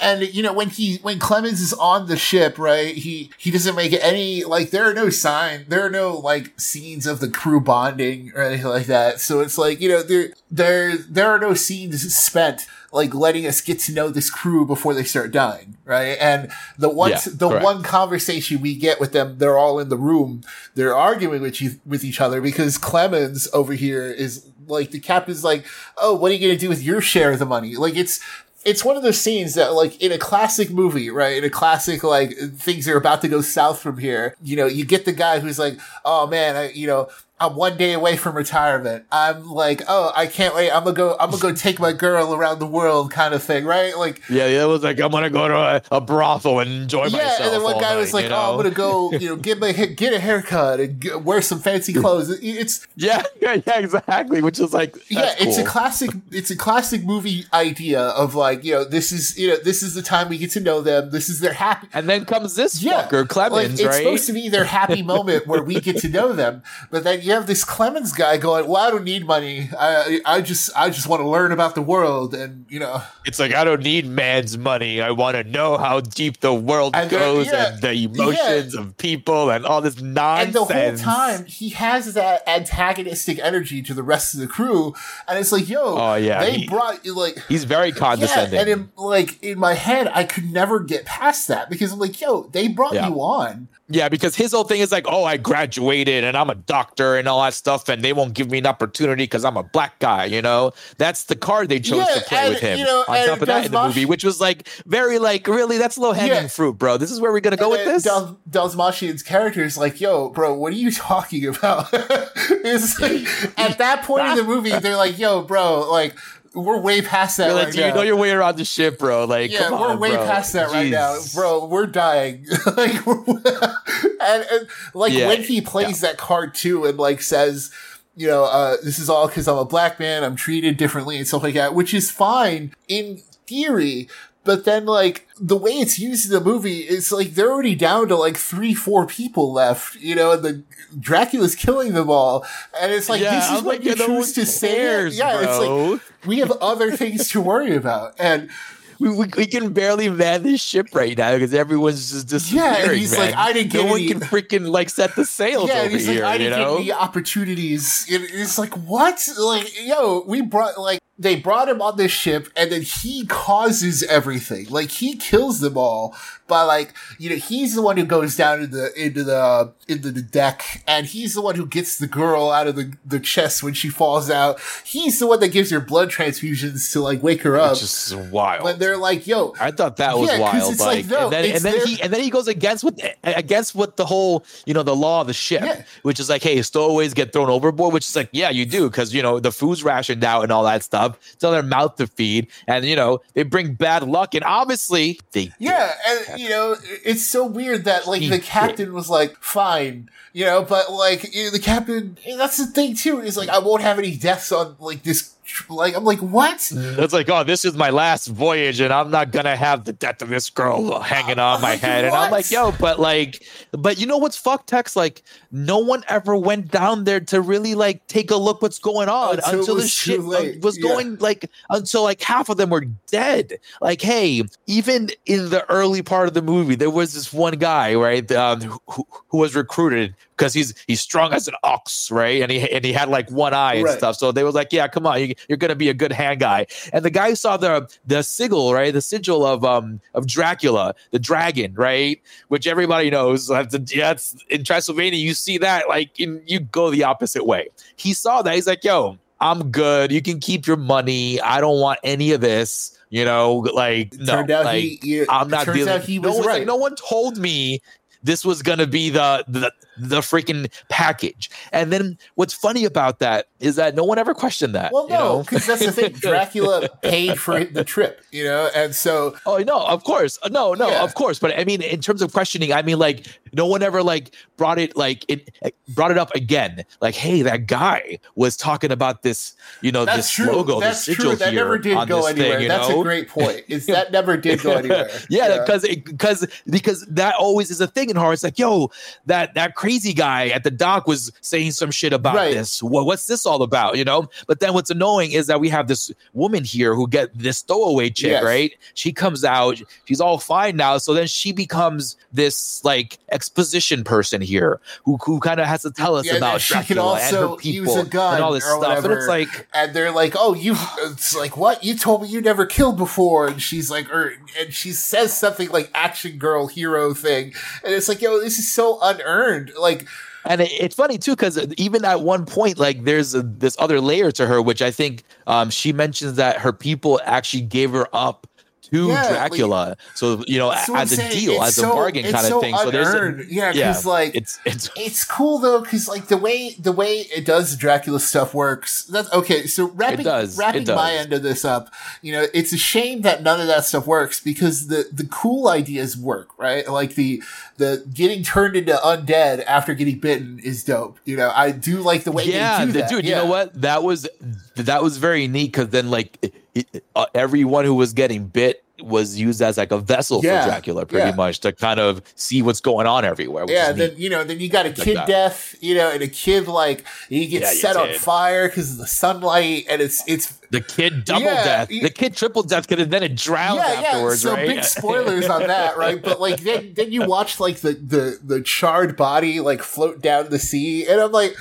and 0.00 0.22
you 0.22 0.42
know 0.42 0.54
when 0.54 0.70
he 0.70 0.96
when 1.02 1.18
Clemens 1.18 1.60
is 1.60 1.74
on 1.74 2.06
the 2.06 2.16
ship, 2.16 2.58
right? 2.58 2.94
He 2.94 3.30
he 3.36 3.50
doesn't 3.50 3.74
make 3.74 3.92
any 3.92 4.42
like 4.44 4.70
there 4.70 4.88
are 4.88 4.94
no 4.94 5.10
sign, 5.10 5.66
there 5.68 5.84
are 5.84 5.90
no 5.90 6.16
like 6.16 6.58
scenes 6.58 7.06
of 7.06 7.20
the 7.20 7.28
crew 7.28 7.60
bonding 7.60 8.32
or 8.34 8.40
anything 8.40 8.68
like 8.68 8.86
that. 8.86 9.20
So 9.20 9.40
it's 9.40 9.58
like 9.58 9.78
you 9.82 9.90
know 9.90 10.02
there 10.02 10.30
there 10.50 10.96
there 10.96 11.30
are 11.30 11.38
no 11.38 11.52
scenes 11.52 12.14
spent 12.16 12.66
like 12.92 13.14
letting 13.14 13.46
us 13.46 13.60
get 13.60 13.78
to 13.80 13.92
know 13.92 14.08
this 14.08 14.30
crew 14.30 14.64
before 14.64 14.94
they 14.94 15.04
start 15.04 15.30
dying, 15.30 15.76
right? 15.84 16.16
And 16.20 16.50
the 16.78 16.88
one 16.88 17.10
Yeah, 17.10 17.20
the 17.26 17.48
correct. 17.48 17.64
one 17.64 17.82
conversation 17.82 18.60
we 18.60 18.74
get 18.74 18.98
with 19.00 19.12
them, 19.12 19.38
they're 19.38 19.58
all 19.58 19.78
in 19.78 19.88
the 19.88 19.96
room, 19.96 20.42
they're 20.74 20.96
arguing 20.96 21.42
with 21.42 21.60
you 21.60 21.80
with 21.84 22.02
each 22.04 22.20
other 22.20 22.40
because 22.40 22.78
Clemens 22.78 23.48
over 23.52 23.74
here 23.74 24.10
is 24.10 24.46
like 24.66 24.90
the 24.90 25.00
captain's 25.00 25.44
like, 25.44 25.66
oh, 25.98 26.14
what 26.14 26.30
are 26.30 26.34
you 26.34 26.40
gonna 26.46 26.58
do 26.58 26.68
with 26.68 26.82
your 26.82 27.00
share 27.00 27.32
of 27.32 27.38
the 27.38 27.46
money? 27.46 27.76
Like 27.76 27.96
it's 27.96 28.20
it's 28.64 28.84
one 28.84 28.96
of 28.96 29.02
those 29.02 29.20
scenes 29.20 29.54
that 29.54 29.72
like 29.74 30.00
in 30.02 30.10
a 30.12 30.18
classic 30.18 30.70
movie, 30.70 31.10
right? 31.10 31.36
In 31.36 31.44
a 31.44 31.50
classic 31.50 32.02
like 32.02 32.36
things 32.56 32.88
are 32.88 32.96
about 32.96 33.20
to 33.22 33.28
go 33.28 33.40
south 33.40 33.80
from 33.80 33.98
here. 33.98 34.34
You 34.42 34.56
know, 34.56 34.66
you 34.66 34.84
get 34.84 35.04
the 35.04 35.12
guy 35.12 35.40
who's 35.40 35.58
like, 35.58 35.78
oh 36.04 36.26
man, 36.26 36.56
I, 36.56 36.70
you 36.70 36.86
know. 36.86 37.08
I'm 37.40 37.54
one 37.54 37.76
day 37.76 37.92
away 37.92 38.16
from 38.16 38.36
retirement. 38.36 39.04
I'm 39.12 39.48
like, 39.48 39.82
oh, 39.88 40.12
I 40.16 40.26
can't 40.26 40.54
wait. 40.54 40.70
I'm 40.70 40.84
gonna 40.84 40.96
go. 40.96 41.16
I'm 41.20 41.30
gonna 41.30 41.40
go 41.42 41.52
take 41.52 41.78
my 41.78 41.92
girl 41.92 42.34
around 42.34 42.58
the 42.58 42.66
world, 42.66 43.10
kind 43.12 43.32
of 43.34 43.42
thing, 43.42 43.64
right? 43.64 43.96
Like, 43.96 44.22
yeah, 44.28 44.46
yeah, 44.46 44.64
it 44.64 44.68
was 44.68 44.82
like 44.82 44.98
I'm 45.00 45.10
gonna 45.10 45.30
go 45.30 45.46
to 45.48 45.54
a, 45.56 45.82
a 45.92 46.00
brothel 46.00 46.60
and 46.60 46.70
enjoy 46.70 47.06
yeah, 47.06 47.16
myself. 47.18 47.40
and 47.40 47.52
then 47.52 47.62
one 47.62 47.74
guy 47.80 47.90
night, 47.94 47.96
was 47.96 48.12
like, 48.12 48.24
you 48.26 48.30
"Oh, 48.32 48.50
I'm 48.52 48.56
gonna 48.56 48.70
go, 48.70 49.12
you 49.12 49.28
know, 49.28 49.36
get 49.36 49.58
my 49.58 49.72
get 49.72 50.12
a 50.12 50.18
haircut 50.18 50.80
and 50.80 51.00
g- 51.00 51.14
wear 51.14 51.40
some 51.42 51.60
fancy 51.60 51.92
clothes." 52.00 52.30
It- 52.30 52.42
It's 52.42 52.86
yeah, 52.96 53.22
yeah, 53.40 53.60
yeah, 53.66 53.78
exactly. 53.78 54.42
Which 54.42 54.58
is 54.58 54.72
like, 54.72 54.96
yeah, 55.10 55.34
it's 55.38 55.58
a 55.58 55.64
classic. 55.64 56.10
It's 56.32 56.50
a 56.50 56.56
classic 56.56 57.04
movie 57.04 57.44
idea 57.52 58.00
of 58.00 58.34
like, 58.34 58.64
you 58.64 58.72
know, 58.72 58.84
this 58.84 59.12
is 59.12 59.38
you 59.38 59.48
know, 59.48 59.56
this 59.62 59.82
is 59.82 59.94
the 59.94 60.02
time 60.02 60.28
we 60.28 60.38
get 60.38 60.50
to 60.52 60.60
know 60.60 60.80
them. 60.80 61.10
This 61.10 61.28
is 61.28 61.40
their 61.40 61.52
happy. 61.52 61.86
and 61.94 62.08
then 62.08 62.24
comes 62.24 62.56
this 62.56 62.82
Yeah, 62.82 63.06
fucker 63.08 63.28
Clemens, 63.28 63.52
like, 63.52 63.70
it's 63.72 63.84
right? 63.84 63.94
supposed 64.02 64.26
to 64.26 64.32
be 64.32 64.48
their 64.48 64.64
happy 64.64 65.02
moment 65.02 65.46
where 65.46 65.62
we 65.62 65.80
get 65.80 65.98
to 65.98 66.08
know 66.08 66.32
them, 66.32 66.62
but 66.90 67.04
then 67.04 67.20
you 67.28 67.34
have 67.34 67.46
this 67.46 67.62
Clemens 67.62 68.12
guy 68.12 68.38
going, 68.38 68.66
"Well, 68.66 68.82
I 68.82 68.90
don't 68.90 69.04
need 69.04 69.26
money. 69.26 69.68
I 69.78 70.20
I 70.24 70.40
just 70.40 70.70
I 70.74 70.88
just 70.90 71.06
want 71.06 71.20
to 71.22 71.28
learn 71.28 71.52
about 71.52 71.74
the 71.74 71.82
world, 71.82 72.34
and 72.34 72.64
you 72.70 72.80
know, 72.80 73.02
It's 73.26 73.38
like 73.38 73.54
I 73.54 73.64
don't 73.64 73.82
need 73.82 74.06
man's 74.06 74.56
money. 74.56 75.00
I 75.02 75.10
want 75.10 75.36
to 75.36 75.44
know 75.44 75.76
how 75.76 76.00
deep 76.00 76.40
the 76.40 76.54
world 76.54 76.96
And 76.96 77.10
then- 77.10 77.20
goes 77.20 77.46
yeah, 77.46 77.72
and 77.74 77.82
the 77.82 77.92
emotions 77.92 78.74
of 78.74 78.96
people 78.96 79.50
and 79.50 79.66
all 79.66 79.80
this 79.82 80.00
nonsense. 80.00 80.46
And 80.46 80.54
the 80.54 80.64
whole 80.64 80.96
time 80.96 81.44
he 81.44 81.68
has 81.70 82.14
that 82.14 82.42
antagonistic 82.48 83.38
energy 83.40 83.82
to 83.82 83.94
the 83.94 84.02
rest 84.02 84.34
of 84.34 84.40
the 84.40 84.46
crew, 84.46 84.94
and 85.28 85.38
it's 85.38 85.52
like, 85.52 85.68
yo, 85.68 85.98
Oh, 85.98 86.14
yeah, 86.14 86.40
they 86.40 86.52
he- 86.52 86.66
brought 86.68 87.04
like. 87.06 87.42
he's 87.48 87.64
very 87.64 87.92
condescending. 87.92 88.54
Yeah, 88.54 88.60
and 88.60 88.70
in, 88.70 88.90
like 88.96 89.42
in 89.42 89.58
my 89.58 89.74
head, 89.74 90.10
I 90.14 90.24
could 90.24 90.50
never 90.50 90.80
get 90.80 91.04
past 91.04 91.48
that 91.48 91.68
because 91.68 91.92
I'm 91.92 91.98
like, 91.98 92.20
yo, 92.20 92.44
they 92.52 92.68
brought 92.68 92.94
Yeah. 92.94 93.08
you 93.08 93.16
on. 93.20 93.68
Yeah, 93.90 94.10
because 94.10 94.36
his 94.36 94.52
whole 94.52 94.64
thing 94.64 94.80
is 94.80 94.92
like, 94.92 95.06
oh, 95.08 95.24
I 95.24 95.38
graduated 95.38 96.22
and 96.22 96.36
I'm 96.36 96.50
a 96.50 96.54
doctor 96.54 97.16
and 97.16 97.26
all 97.26 97.42
that 97.42 97.54
stuff, 97.54 97.88
and 97.88 98.02
they 98.04 98.12
won't 98.12 98.34
give 98.34 98.50
me 98.50 98.58
an 98.58 98.66
opportunity 98.66 99.22
because 99.24 99.46
I'm 99.46 99.56
a 99.56 99.62
black 99.62 99.98
guy. 99.98 100.26
You 100.26 100.42
know, 100.42 100.72
that's 100.98 101.24
the 101.24 101.34
card 101.36 101.70
they 101.70 101.80
chose 101.80 102.06
Yeah, 102.08 102.14
to 102.16 102.20
play 102.26 102.38
and, 102.40 102.48
with 102.50 102.60
him. 102.60 102.78
you 102.78 102.84
know, 102.84 103.04
on 103.08 103.26
top 103.26 103.40
of 103.40 103.46
that, 103.48 103.64
in 103.64 103.72
the 103.72 103.78
Dasmash- 103.78 103.86
movie, 103.86 104.04
which 104.04 104.24
was 104.24 104.40
like 104.42 104.68
very 104.86 105.18
like 105.18 105.46
really 105.46 105.78
that's 105.78 105.96
low 105.96 106.12
hanging 106.12 106.34
Yeah. 106.34 106.46
fruit, 106.48 106.74
bro. 106.76 106.98
This 106.98 107.10
is 107.10 107.18
where 107.20 107.32
we're 107.32 107.40
gonna 107.40 107.56
go 107.56 107.70
with 107.70 107.80
And 107.80 107.88
then 107.88 107.94
this. 107.96 108.02
Del- 108.04 108.38
Dastmalchian's 108.50 109.22
character 109.22 109.64
is 109.64 109.78
like, 109.78 110.00
yo, 110.02 110.28
bro, 110.28 110.52
what 110.52 110.72
are 110.72 110.76
you 110.76 110.90
talking 111.08 111.46
about? 111.46 111.90
like, 111.92 112.04
at 113.58 113.78
that 113.78 114.02
point 114.04 114.26
in 114.26 114.36
the 114.36 114.44
movie, 114.44 114.70
they're 114.78 114.96
like, 114.96 115.18
yo, 115.18 115.42
bro, 115.42 115.88
like, 115.90 116.14
we're 116.62 116.78
way 116.80 117.02
past 117.02 117.36
that 117.38 117.48
You're 117.48 117.56
right 117.56 117.66
like, 117.66 117.74
now. 117.76 117.86
you 117.88 117.94
know 117.94 118.02
your 118.02 118.16
way 118.16 118.30
around 118.30 118.56
the 118.58 118.64
ship, 118.64 118.98
bro. 118.98 119.24
Like, 119.24 119.50
yeah, 119.50 119.68
come 119.68 119.80
we're 119.80 119.88
on, 119.88 120.00
way 120.00 120.10
bro. 120.10 120.24
past 120.26 120.52
that 120.54 120.70
right 120.70 120.90
now, 120.90 121.16
bro. 121.34 121.64
We're 121.66 121.86
dying. 121.86 122.46
like, 122.76 123.06
we're- 123.06 123.26
and, 124.20 124.46
and 124.50 124.68
like 124.94 125.12
Yeah, 125.12 125.28
when 125.28 125.42
he 125.42 125.60
plays 125.60 126.00
that 126.00 126.16
card 126.18 126.54
too, 126.54 126.84
and 126.84 126.98
like 126.98 127.22
says, 127.22 127.70
you 128.16 128.26
know, 128.26 128.44
uh, 128.44 128.76
this 128.82 128.98
is 128.98 129.08
all 129.08 129.28
because 129.28 129.46
I'm 129.46 129.58
a 129.58 129.64
black 129.64 130.00
man. 130.00 130.24
I'm 130.24 130.36
treated 130.36 130.76
differently 130.76 131.16
and 131.18 131.26
stuff 131.26 131.42
like 131.42 131.54
that, 131.54 131.74
which 131.74 131.94
is 131.94 132.10
fine 132.10 132.74
in 132.88 133.20
theory. 133.46 134.08
But 134.48 134.64
then, 134.64 134.86
like 134.86 135.26
the 135.38 135.58
way 135.58 135.72
it's 135.72 135.98
used 135.98 136.24
in 136.24 136.32
the 136.32 136.40
movie, 136.40 136.78
it's 136.80 137.12
like 137.12 137.34
they're 137.34 137.52
already 137.52 137.74
down 137.74 138.08
to 138.08 138.16
like 138.16 138.38
three, 138.38 138.72
four 138.72 139.04
people 139.06 139.52
left, 139.52 139.96
you 139.96 140.14
know, 140.14 140.32
and 140.32 140.42
the 140.42 140.62
Dracula's 140.98 141.54
killing 141.54 141.92
them 141.92 142.08
all, 142.08 142.46
and 142.80 142.90
it's 142.90 143.10
like 143.10 143.20
Yeah, 143.20 143.34
this 143.34 143.44
is 143.44 143.58
I'm 143.58 143.64
what 143.66 143.76
like, 143.76 143.84
you 143.84 143.90
yeah, 143.90 144.06
choose 144.06 144.32
to 144.32 144.46
say. 144.46 144.72
it. 144.72 144.76
cares, 144.76 145.18
Yeah, 145.18 145.40
it's 145.42 145.58
like 145.58 146.00
we 146.26 146.38
have 146.38 146.50
other 146.62 146.90
things 146.96 147.28
to 147.32 147.42
worry 147.42 147.76
about. 147.76 148.14
And 148.18 148.48
we, 148.98 149.10
we, 149.10 149.26
we 149.36 149.46
can 149.46 149.74
barely 149.74 150.08
man 150.08 150.42
this 150.44 150.62
ship 150.62 150.94
right 150.94 151.16
now 151.16 151.34
because 151.34 151.52
everyone's 151.52 152.10
just 152.10 152.28
disappearing. 152.28 152.72
Yeah, 152.72 152.84
and 152.88 152.96
he's 152.96 153.12
man. 153.12 153.20
like, 153.26 153.34
I 153.36 153.52
didn't 153.52 153.70
get 153.72 153.84
no 153.84 153.90
one 153.92 154.08
can 154.08 154.20
freaking 154.20 154.70
like 154.70 154.88
set 154.88 155.14
the 155.14 155.26
sails 155.26 155.68
Yeah, 155.68 155.80
over 155.82 155.90
he's 155.90 156.06
here. 156.06 156.22
like, 156.24 156.30
I 156.30 156.32
you 156.36 156.38
didn't 156.48 156.58
know? 156.58 156.74
get 156.78 156.80
any 156.80 156.92
opportunities. 156.92 158.06
And 158.10 158.24
it's 158.24 158.56
like, 158.58 158.72
what? 158.78 159.28
Like, 159.38 159.70
yo, 159.86 160.24
we 160.26 160.40
brought, 160.40 160.78
like, 160.80 161.00
they 161.18 161.36
brought 161.36 161.68
him 161.68 161.82
on 161.82 161.96
this 161.96 162.12
ship 162.12 162.48
and 162.56 162.70
then 162.70 162.82
he 162.82 163.26
causes 163.26 164.02
everything. 164.04 164.66
Like, 164.68 164.90
he 164.90 165.16
kills 165.16 165.60
them 165.60 165.76
all. 165.76 166.16
But 166.48 166.66
like, 166.66 166.94
you 167.18 167.30
know, 167.30 167.36
he's 167.36 167.74
the 167.74 167.82
one 167.82 167.96
who 167.96 168.04
goes 168.04 168.36
down 168.36 168.62
into 168.62 168.76
the, 168.76 169.00
into 169.04 169.22
the, 169.24 169.36
uh, 169.36 169.70
into 169.86 170.10
the 170.10 170.22
deck 170.22 170.82
and 170.86 171.06
he's 171.06 171.34
the 171.34 171.40
one 171.42 171.54
who 171.54 171.66
gets 171.66 171.98
the 171.98 172.06
girl 172.06 172.50
out 172.50 172.66
of 172.66 172.76
the, 172.76 172.92
the 173.04 173.20
chest 173.20 173.62
when 173.62 173.74
she 173.74 173.88
falls 173.88 174.30
out. 174.30 174.58
He's 174.84 175.18
the 175.18 175.26
one 175.26 175.40
that 175.40 175.48
gives 175.48 175.70
her 175.70 175.80
blood 175.80 176.10
transfusions 176.10 176.92
to 176.92 177.00
like 177.00 177.22
wake 177.22 177.42
her 177.42 177.58
up. 177.58 177.72
Which 177.72 177.82
is 177.82 178.14
wild. 178.32 178.64
When 178.64 178.78
they're 178.78 178.96
like, 178.96 179.26
yo, 179.26 179.54
I 179.60 179.70
thought 179.70 179.96
that 179.98 180.18
was 180.18 180.28
Yeah, 180.30 180.38
'cause 180.38 180.52
wild. 180.62 180.72
it's 180.72 180.80
like, 180.80 181.06
no, 181.06 181.24
and 181.24 181.32
then, 181.32 181.44
it's 181.44 181.56
and 181.56 181.64
then 181.64 181.72
their- 181.78 181.86
he 181.86 182.02
and 182.02 182.12
then 182.12 182.20
he 182.22 182.30
goes 182.30 182.48
against 182.48 182.82
what 182.84 182.98
against 183.24 183.74
what 183.74 183.96
the 183.96 184.06
whole 184.06 184.44
you 184.66 184.74
know 184.74 184.82
the 184.82 184.96
law 184.96 185.20
of 185.20 185.26
the 185.26 185.32
ship, 185.34 185.62
Yeah. 185.62 185.82
which 186.02 186.18
is 186.20 186.28
like, 186.28 186.42
hey, 186.42 186.60
stowaways 186.62 187.14
get 187.14 187.32
thrown 187.32 187.48
overboard. 187.50 187.92
Which 187.94 188.06
is 188.06 188.16
like, 188.16 188.28
yeah, 188.32 188.50
you 188.50 188.64
do 188.66 188.88
because 188.88 189.12
you 189.14 189.22
know 189.22 189.38
the 189.40 189.52
food's 189.52 189.82
rationed 189.84 190.24
out 190.24 190.42
and 190.42 190.52
all 190.52 190.64
that 190.64 190.82
stuff. 190.82 191.18
It's 191.32 191.44
on 191.44 191.52
their 191.52 191.62
mouth 191.62 191.96
to 191.96 192.06
feed, 192.06 192.48
and 192.66 192.84
you 192.84 192.96
know 192.96 193.20
they 193.34 193.42
bring 193.42 193.74
bad 193.74 194.02
luck, 194.08 194.34
and 194.34 194.44
obviously 194.44 195.20
they 195.32 195.52
Yeah, 195.58 195.92
and 196.06 196.37
you 196.38 196.48
know, 196.48 196.76
it's 197.04 197.24
so 197.24 197.44
weird 197.44 197.84
that 197.84 198.06
like 198.06 198.22
He 198.22 198.28
the 198.28 198.38
captain 198.38 198.92
was 198.92 199.10
like, 199.10 199.36
fine, 199.40 200.08
you 200.32 200.44
know, 200.44 200.62
but 200.62 200.92
like 200.92 201.34
you 201.34 201.44
know, 201.44 201.50
the 201.50 201.58
captain 201.58 202.16
that's 202.36 202.58
the 202.58 202.66
thing 202.66 202.94
too, 202.94 203.20
is 203.20 203.36
like 203.36 203.48
I 203.48 203.58
won't 203.58 203.82
have 203.82 203.98
any 203.98 204.16
deaths 204.16 204.52
on 204.52 204.76
like 204.78 205.02
this 205.02 205.34
like 205.68 205.96
I'm 205.96 206.04
like, 206.04 206.18
what? 206.20 206.70
It's 206.72 207.12
like, 207.12 207.28
oh, 207.28 207.44
this 207.44 207.64
is 207.64 207.74
my 207.74 207.90
last 207.90 208.26
voyage, 208.28 208.80
and 208.80 208.92
I'm 208.92 209.10
not 209.10 209.30
gonna 209.32 209.56
have 209.56 209.84
the 209.84 209.92
death 209.92 210.22
of 210.22 210.28
this 210.28 210.50
girl 210.50 211.00
hanging 211.00 211.38
on 211.38 211.60
my 211.60 211.76
head. 211.76 212.04
And 212.04 212.14
I'm 212.14 212.30
like, 212.30 212.50
yo, 212.50 212.72
but 212.72 212.98
like, 213.00 213.44
but 213.72 213.98
you 214.00 214.06
know 214.06 214.18
what's 214.18 214.36
fucked, 214.36 214.68
Tex? 214.68 214.96
Like, 214.96 215.22
no 215.50 215.78
one 215.78 216.04
ever 216.08 216.36
went 216.36 216.70
down 216.70 217.04
there 217.04 217.20
to 217.20 217.40
really 217.40 217.74
like 217.74 218.06
take 218.06 218.30
a 218.30 218.36
look 218.36 218.62
what's 218.62 218.78
going 218.78 219.08
on 219.08 219.36
Until 219.36 219.58
until, 219.60 219.74
the 219.76 219.88
shit 219.88 220.20
late. 220.22 220.60
was 220.62 220.76
Yeah. 220.78 220.82
going 220.88 221.16
like 221.18 221.50
until 221.70 222.02
like 222.02 222.20
half 222.22 222.48
of 222.48 222.56
them 222.56 222.70
were 222.70 222.84
dead. 223.10 223.58
Like, 223.80 224.00
hey, 224.02 224.42
even 224.66 225.10
in 225.26 225.50
the 225.50 225.68
early 225.70 226.02
part 226.02 226.28
of 226.28 226.34
the 226.34 226.42
movie, 226.42 226.74
there 226.74 226.90
was 226.90 227.14
this 227.14 227.32
one 227.32 227.54
guy, 227.54 227.94
right, 227.94 228.30
um, 228.32 228.60
who, 228.88 229.06
who 229.28 229.38
was 229.38 229.54
recruited 229.56 230.14
because 230.36 230.54
he's 230.54 230.72
he's 230.86 231.00
strong 231.00 231.32
as 231.32 231.48
an 231.48 231.54
ox, 231.64 232.10
right, 232.12 232.42
and 232.42 232.52
he 232.52 232.70
and 232.70 232.84
he 232.84 232.92
had 232.92 233.08
like 233.08 233.28
one 233.30 233.54
eye 233.54 233.74
and 233.74 233.84
Right. 233.84 233.98
stuff. 233.98 234.16
So 234.16 234.30
they 234.32 234.44
was 234.44 234.54
like, 234.54 234.72
yeah, 234.72 234.86
come 234.88 235.06
on, 235.06 235.20
you, 235.20 235.34
you're 235.48 235.58
gonna 235.58 235.74
be 235.76 235.88
a 235.88 235.94
good 235.94 236.12
hand 236.12 236.40
guy. 236.40 236.66
And 236.92 237.04
the 237.04 237.10
guy 237.10 237.34
saw 237.34 237.56
the 237.56 237.88
the 238.06 238.22
sigil, 238.22 238.72
right, 238.74 238.92
the 238.92 239.02
sigil 239.02 239.44
of 239.46 239.64
um 239.64 240.00
of 240.14 240.26
Dracula, 240.26 240.94
the 241.10 241.18
dragon, 241.18 241.74
right, 241.74 242.20
which 242.48 242.66
everybody 242.66 243.10
knows. 243.10 243.46
That's 243.48 243.94
yeah, 243.94 244.14
in 244.48 244.64
Transylvania. 244.64 245.18
You 245.18 245.34
see 245.34 245.58
that, 245.58 245.88
like, 245.88 246.18
in, 246.18 246.42
you 246.46 246.60
go 246.60 246.90
the 246.90 247.04
opposite 247.04 247.46
way. 247.46 247.68
He 247.96 248.12
saw 248.12 248.42
that. 248.42 248.54
He's 248.54 248.66
like, 248.66 248.84
yo, 248.84 249.18
I'm 249.40 249.70
good. 249.70 250.12
You 250.12 250.22
can 250.22 250.40
keep 250.40 250.66
your 250.66 250.76
money. 250.76 251.40
I 251.40 251.60
don't 251.60 251.80
want 251.80 252.00
any 252.02 252.32
of 252.32 252.40
this. 252.40 252.98
You 253.10 253.24
know, 253.24 253.54
like 253.54 254.12
no, 254.18 254.36
turned 254.36 254.50
out 254.50 254.66
like, 254.66 254.82
he, 254.82 255.24
I'm 255.30 255.48
not 255.48 255.64
turns 255.64 255.78
dealing. 255.78 255.94
out 255.94 256.02
he 256.02 256.18
was 256.18 256.34
one's 256.34 256.46
right. 256.46 256.58
like, 256.58 256.66
no 256.66 256.76
one 256.76 256.94
told 256.94 257.38
me 257.38 257.80
this 258.22 258.44
was 258.44 258.60
gonna 258.60 258.86
be 258.86 259.08
the 259.08 259.44
the 259.48 259.72
the 259.98 260.20
freaking 260.20 260.70
package. 260.88 261.50
And 261.72 261.92
then 261.92 262.18
what's 262.34 262.54
funny 262.54 262.84
about 262.84 263.18
that 263.18 263.46
is 263.60 263.76
that 263.76 263.94
no 263.94 264.04
one 264.04 264.18
ever 264.18 264.34
questioned 264.34 264.74
that. 264.74 264.92
well, 264.92 265.04
you 265.04 265.10
no, 265.10 265.18
know? 265.18 265.42
because 265.42 265.66
that's 265.66 265.84
the 265.84 265.92
thing. 265.92 266.12
Dracula 266.18 266.88
paid 267.02 267.38
for 267.38 267.64
the 267.64 267.84
trip, 267.84 268.22
you 268.30 268.44
know, 268.44 268.70
and 268.74 268.94
so 268.94 269.36
Oh 269.46 269.58
no, 269.58 269.80
of 269.86 270.04
course, 270.04 270.38
no, 270.50 270.74
no, 270.74 270.88
Yeah. 270.88 271.02
of 271.02 271.14
course. 271.14 271.38
But 271.38 271.58
I 271.58 271.64
mean, 271.64 271.82
in 271.82 272.00
terms 272.00 272.22
of 272.22 272.32
questioning, 272.32 272.72
I 272.72 272.82
mean, 272.82 272.98
like, 272.98 273.26
no 273.52 273.66
one 273.66 273.82
ever 273.82 274.02
like 274.02 274.34
brought 274.56 274.78
it 274.78 274.96
like 274.96 275.24
it 275.28 275.50
brought 275.88 276.10
it 276.10 276.18
up 276.18 276.34
again. 276.34 276.84
Like, 277.00 277.14
hey, 277.14 277.42
that 277.42 277.66
guy 277.66 278.18
was 278.34 278.56
talking 278.56 278.92
about 278.92 279.22
this, 279.22 279.54
you 279.80 279.90
know, 279.92 280.04
that's 280.04 280.18
this 280.18 280.30
true. 280.32 280.52
logo, 280.52 280.80
that's 280.80 281.04
this 281.04 281.16
sigil 281.16 281.30
true. 281.32 281.38
That 281.38 281.52
here 281.52 281.62
never 281.64 281.78
did 281.78 281.96
on 281.96 282.06
go 282.06 282.22
this 282.22 282.36
anywhere. 282.36 282.58
thing. 282.58 282.68
That's 282.68 282.88
know? 282.88 283.00
a 283.00 283.04
great 283.04 283.28
point. 283.28 283.64
Is 283.68 283.86
that 283.86 284.12
never 284.12 284.36
did 284.36 284.62
go 284.62 284.72
anywhere? 284.72 285.10
yeah, 285.30 285.58
because 285.60 285.82
because 285.82 286.46
because 286.68 287.06
that 287.06 287.34
always 287.36 287.70
is 287.70 287.80
a 287.80 287.86
thing 287.86 288.10
in 288.10 288.16
horror. 288.16 288.32
It's 288.32 288.42
like, 288.44 288.58
yo, 288.58 288.90
that 289.26 289.54
that 289.54 289.74
crazy 289.74 289.87
guy 290.14 290.48
at 290.48 290.64
the 290.64 290.70
dock 290.70 291.06
was 291.06 291.32
saying 291.40 291.72
some 291.72 291.90
shit 291.90 292.12
about 292.12 292.34
Right. 292.36 292.52
this. 292.54 292.82
Well, 292.82 293.04
what's 293.06 293.26
this 293.26 293.46
all 293.46 293.62
about? 293.62 293.96
You 293.96 294.04
know. 294.04 294.28
But 294.46 294.60
then 294.60 294.74
what's 294.74 294.90
annoying 294.90 295.32
is 295.32 295.46
that 295.46 295.60
we 295.60 295.68
have 295.70 295.88
this 295.88 296.12
woman 296.34 296.62
here 296.64 296.94
who 296.94 297.08
get 297.08 297.30
this 297.36 297.58
stowaway 297.58 298.10
chick, 298.10 298.30
Yes. 298.32 298.44
right? 298.44 298.72
She 298.94 299.12
comes 299.12 299.44
out, 299.44 299.80
she's 300.04 300.20
all 300.20 300.38
fine 300.38 300.76
now. 300.76 300.98
So 300.98 301.14
then 301.14 301.26
she 301.26 301.52
becomes 301.52 302.16
this 302.32 302.84
like 302.84 303.18
exposition 303.32 304.04
person 304.04 304.40
here 304.42 304.80
who 305.04 305.16
who 305.24 305.40
kind 305.40 305.58
of 305.60 305.66
has 305.66 305.82
to 305.82 305.90
tell 305.90 306.16
us 306.16 306.26
Yeah, 306.26 306.34
about 306.36 306.60
she 306.60 306.74
can 306.74 306.96
Dracula 306.96 307.18
and 307.20 307.36
also 307.36 307.58
use 307.62 307.96
a 307.96 308.04
gun 308.04 308.34
and 308.34 308.44
all 308.44 308.52
this 308.52 308.64
stuff. 308.64 309.04
And 309.04 309.12
it's 309.14 309.26
like. 309.26 309.66
and 309.74 309.94
they're 309.94 310.12
like, 310.12 310.34
"Oh, 310.36 310.54
you." 310.54 310.76
It's 311.00 311.34
like, 311.34 311.56
"What? 311.56 311.82
You 311.82 311.94
told 311.96 312.22
me 312.22 312.28
you 312.28 312.40
never 312.40 312.66
killed 312.66 312.96
before." 312.98 313.46
And 313.48 313.60
she's 313.62 313.90
like, 313.90 314.10
or 314.12 314.34
and 314.58 314.72
she 314.72 314.92
says 314.92 315.36
something 315.36 315.70
like 315.70 315.90
"action 315.94 316.38
girl 316.38 316.66
hero" 316.66 317.14
thing, 317.14 317.54
and 317.84 317.94
it's 317.94 318.08
like, 318.08 318.20
"Yo, 318.22 318.40
this 318.40 318.58
is 318.58 318.70
so 318.70 318.98
unearned." 319.02 319.72
Like, 319.80 320.06
And 320.44 320.60
it's 320.60 320.94
funny 320.94 321.18
too 321.18 321.32
because 321.32 321.58
even 321.76 322.04
at 322.04 322.20
one 322.22 322.46
point, 322.46 322.78
like 322.78 323.04
there's 323.04 323.34
a, 323.34 323.42
this 323.42 323.76
other 323.78 324.00
layer 324.00 324.30
to 324.32 324.46
her, 324.46 324.60
which 324.62 324.82
I 324.82 324.90
think 324.90 325.24
um, 325.46 325.70
she 325.70 325.92
mentions 325.92 326.34
that 326.36 326.58
her 326.58 326.72
people 326.72 327.20
actually 327.24 327.62
gave 327.62 327.90
her 327.92 328.06
up 328.12 328.46
to 328.90 329.08
Yeah, 329.08 329.14
like- 329.22 329.28
Dracula. 329.50 329.96
so 330.14 330.42
you 330.46 330.58
know, 330.58 330.70
I'm 330.70 330.96
as 330.96 331.12
a 331.12 331.16
saying. 331.16 331.32
deal, 331.32 331.62
as 331.62 331.76
a 331.78 331.82
bargain 331.82 332.22
kind 332.22 332.36
of 332.36 332.42
so 332.44 332.60
thing. 332.62 332.74
So 332.74 332.90
there's 332.90 333.08
unearned. 333.08 333.40
a, 333.42 333.52
yeah, 333.52 333.72
because 333.72 334.06
like 334.06 334.34
it's 334.34 334.58
it's 334.64 334.88
it's 334.96 335.24
cool 335.24 335.58
though 335.58 335.82
because 335.82 336.08
like 336.08 336.28
the 336.28 336.38
way 336.38 336.70
the 336.78 336.92
way 336.92 337.26
it 337.36 337.44
does 337.44 337.76
Dracula 337.76 338.18
stuff 338.18 338.54
works. 338.54 339.04
That's 339.04 339.30
okay. 339.30 339.66
So 339.66 339.88
wrapping 339.88 340.24
does, 340.24 340.56
wrapping 340.56 340.86
my 340.86 341.12
end 341.12 341.34
of 341.34 341.42
this 341.42 341.66
up, 341.66 341.92
you 342.22 342.32
know, 342.32 342.46
it's 342.54 342.72
a 342.72 342.78
shame 342.78 343.20
that 343.22 343.42
none 343.42 343.60
of 343.60 343.66
that 343.66 343.84
stuff 343.84 344.06
works 344.06 344.40
because 344.40 344.86
the 344.86 345.06
the 345.12 345.26
cool 345.26 345.68
ideas 345.68 346.16
work, 346.16 346.58
right? 346.58 346.88
Like 346.88 347.14
the 347.14 347.42
the 347.78 348.04
getting 348.12 348.42
turned 348.44 348.76
into 348.76 348.92
undead 348.92 349.64
after 349.66 349.94
getting 349.94 350.18
bitten 350.18 350.58
is 350.58 350.84
dope. 350.84 351.18
You 351.24 351.36
know, 351.36 351.50
I 351.54 351.70
do 351.72 351.98
like 352.02 352.24
the 352.24 352.32
way 352.32 352.44
yeah, 352.44 352.78
they 352.80 352.86
do 352.86 352.92
the- 352.92 352.98
that. 353.00 353.10
dude. 353.10 353.24
yeah. 353.24 353.30
You 353.30 353.36
know 353.44 353.50
what? 353.50 353.80
That 353.80 354.02
was 354.02 354.28
that 354.76 355.02
was 355.02 355.16
very 355.16 355.48
neat 355.48 355.66
because 355.72 355.88
then 355.88 356.10
like 356.10 356.38
it- 356.74 357.04
uh, 357.16 357.26
everyone 357.34 357.84
who 357.84 357.94
was 357.94 358.12
getting 358.12 358.46
bit 358.46 358.84
was 359.00 359.38
used 359.38 359.62
as 359.62 359.76
like 359.78 359.92
a 359.92 359.98
vessel 359.98 360.42
Yeah, 360.42 360.60
for 360.60 360.68
Dracula, 360.70 361.06
pretty 361.06 361.28
yeah. 361.28 361.34
much 361.36 361.60
to 361.60 361.72
kind 361.72 362.00
of 362.00 362.22
see 362.34 362.62
what's 362.62 362.80
going 362.80 363.06
on 363.06 363.24
everywhere. 363.24 363.64
Which 363.66 363.74
Yeah, 363.74 363.92
then 363.92 364.14
you 364.16 364.28
know, 364.30 364.44
then 364.44 364.60
you 364.60 364.68
got 364.68 364.86
a 364.86 364.90
kid 364.92 365.16
that. 365.16 365.26
death, 365.26 365.74
you 365.80 365.94
know, 365.94 366.10
and 366.10 366.22
a 366.22 366.28
kid 366.28 366.66
like 366.68 367.04
he 367.28 367.46
gets 367.46 367.66
Yeah, 367.74 367.90
set 367.90 367.96
on 367.96 368.08
did. 368.08 368.16
fire 368.20 368.68
because 368.68 368.92
of 368.92 368.98
the 368.98 369.06
sunlight, 369.06 369.86
and 369.88 370.02
it's 370.02 370.22
it's 370.28 370.58
the 370.70 370.80
kid 370.80 371.24
double 371.24 371.44
Yeah, 371.44 371.64
death, 371.64 371.88
the 371.88 372.10
kid 372.10 372.36
triple 372.36 372.62
death, 372.62 372.88
because 372.88 373.08
then 373.08 373.22
it 373.22 373.36
drowns 373.36 373.80
afterwards, 373.80 374.42
so 374.42 374.54
right? 374.54 374.66
big 374.66 374.84
spoilers 374.98 375.48
on 375.48 375.66
that, 375.66 375.96
right? 375.96 376.22
But 376.22 376.40
like 376.40 376.60
then 376.60 376.92
then 376.94 377.12
you 377.12 377.22
watch 377.22 377.60
like 377.60 377.78
the 377.78 377.92
the 377.94 378.38
the 378.42 378.60
charred 378.62 379.16
body 379.16 379.60
like 379.60 379.82
float 379.82 380.20
down 380.20 380.50
the 380.50 380.58
sea, 380.58 381.06
and 381.06 381.20
I'm 381.20 381.32
like, 381.32 381.56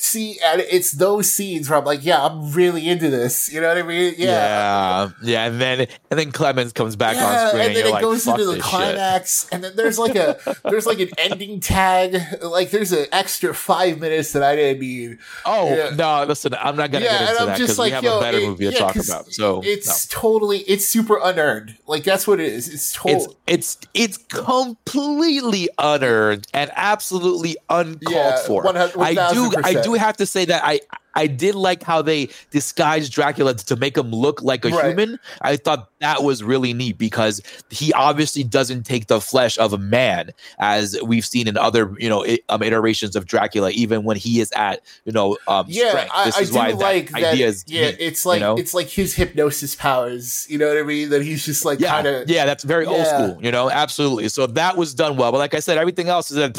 see, 0.00 0.38
and 0.44 0.60
it's 0.62 0.92
those 0.92 1.28
scenes 1.30 1.68
where 1.68 1.78
I'm 1.78 1.84
like, 1.84 2.04
yeah, 2.04 2.24
I'm 2.24 2.52
really 2.52 2.88
into 2.88 3.10
this. 3.10 3.52
You 3.52 3.60
know 3.60 3.68
what 3.68 3.78
I 3.78 3.82
mean? 3.82 4.14
Yeah. 4.16 4.26
yeah, 4.26 5.10
yeah, 5.22 5.46
and 5.46 5.60
then 5.60 5.80
and 6.10 6.18
then 6.18 6.32
Clemens 6.32 6.72
comes 6.72 6.96
back 6.96 7.16
on 7.16 7.48
screen, 7.48 7.60
and 7.62 7.68
and, 7.68 7.76
then 7.76 7.76
you're 7.76 7.86
it 7.88 7.90
like, 7.92 8.02
goes 8.02 8.26
into 8.26 8.44
the 8.44 8.52
this 8.52 8.64
shit." 8.64 8.64
climax, 8.64 9.48
and 9.50 9.64
then 9.64 9.76
there's 9.76 9.98
like 9.98 10.14
a 10.14 10.38
there's 10.64 10.86
like 10.86 11.00
an 11.00 11.10
ending 11.18 11.60
tag, 11.60 12.16
like 12.42 12.70
there's 12.70 12.92
an 12.92 13.06
extra 13.12 13.52
five 13.52 13.98
minutes 14.00 14.32
that 14.32 14.42
I 14.42 14.56
didn't 14.56 14.80
need. 14.80 15.18
Oh 15.44 15.68
Yeah. 15.74 15.90
no, 15.96 16.24
listen, 16.24 16.54
I'm 16.54 16.76
not 16.76 16.90
gonna 16.90 17.04
Yeah, 17.04 17.18
get 17.18 17.20
and 17.20 17.30
into 17.30 17.46
that 17.46 17.58
because 17.58 17.78
we 17.78 17.90
have 17.90 18.04
yo, 18.04 18.18
a 18.18 18.20
better 18.20 18.38
it- 18.38 18.46
movie 18.48 18.66
to 18.66 18.72
yeah, 18.72 18.78
talk 18.78 18.96
about. 18.96 19.32
So 19.32 19.60
it's 19.64 20.06
totally 20.06 20.58
it's 20.60 20.86
super 20.88 21.18
unearned. 21.22 21.76
Like 21.86 22.04
that's 22.04 22.26
what 22.26 22.40
it 22.40 22.46
is. 22.52 22.68
It's 22.72 22.96
no. 23.04 23.12
total. 23.14 23.36
it's 23.46 23.76
it's 23.94 24.16
it's 24.16 24.16
completely 24.28 25.68
unearned 25.78 26.46
and 26.54 26.70
absolutely 26.74 27.56
uncalled 27.68 27.98
Yeah, 28.12 28.36
for. 28.46 28.62
100 28.62 28.98
I 29.00 29.14
do 29.32 29.52
I 29.64 29.74
1000%. 29.74 29.82
Do 29.88 29.94
have 29.94 30.16
to 30.18 30.26
say 30.26 30.44
that 30.46 30.62
I 30.64 30.80
I 31.14 31.26
did 31.26 31.56
like 31.56 31.82
how 31.82 32.00
they 32.00 32.28
disguised 32.52 33.12
Dracula 33.12 33.52
to 33.54 33.74
make 33.76 33.96
him 33.96 34.10
look 34.12 34.40
like 34.40 34.64
a 34.64 34.68
Right. 34.68 34.86
human. 34.88 35.18
I 35.40 35.56
thought 35.56 35.90
that 36.00 36.22
was 36.22 36.44
really 36.44 36.72
neat 36.72 36.96
because 36.96 37.42
he 37.70 37.92
obviously 37.92 38.44
doesn't 38.44 38.84
take 38.84 39.08
the 39.08 39.20
flesh 39.20 39.58
of 39.58 39.72
a 39.72 39.78
man 39.78 40.30
as 40.60 40.96
we've 41.02 41.26
seen 41.26 41.48
in 41.48 41.56
other, 41.56 41.92
you 41.98 42.08
know, 42.08 42.24
i- 42.24 42.38
um, 42.50 42.62
iterations 42.62 43.16
of 43.16 43.26
Dracula, 43.26 43.70
even 43.70 44.04
when 44.04 44.16
he 44.16 44.38
is 44.38 44.52
at, 44.54 44.80
you 45.06 45.10
know, 45.12 45.36
um, 45.48 45.66
yeah, 45.68 45.88
strength. 45.88 46.10
I, 46.14 46.24
This 46.26 46.36
I 46.36 46.40
is 46.42 46.50
do 46.50 46.56
why 46.56 46.70
that 46.72 46.78
like 46.78 47.10
that. 47.10 47.24
idea 47.32 47.46
is 47.48 47.64
yeah, 47.66 47.86
neat, 47.86 47.96
it's 47.98 48.24
like 48.24 48.36
you 48.38 48.46
know? 48.46 48.56
it's 48.56 48.74
like 48.74 48.86
his 48.88 49.14
hypnosis 49.14 49.74
powers. 49.74 50.46
You 50.48 50.58
know 50.58 50.68
what 50.68 50.78
I 50.78 50.82
mean? 50.84 51.08
That 51.10 51.22
he's 51.22 51.44
just 51.44 51.64
like 51.64 51.80
yeah, 51.80 51.90
kind 51.90 52.06
of 52.06 52.30
yeah, 52.30 52.44
that's 52.46 52.62
very 52.62 52.86
old 52.86 53.06
school, 53.06 53.38
you 53.42 53.50
know, 53.50 53.68
absolutely. 53.70 54.28
So 54.28 54.46
that 54.46 54.76
was 54.76 54.94
done 54.94 55.16
well. 55.16 55.32
But 55.32 55.38
like 55.38 55.54
I 55.54 55.60
said, 55.60 55.78
everything 55.78 56.08
else 56.08 56.30
is 56.30 56.36
a 56.36 56.52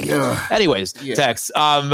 yeah. 0.00 0.46
Anyways, 0.50 0.94
Yeah. 1.02 1.16
Tex. 1.16 1.50
Um, 1.54 1.92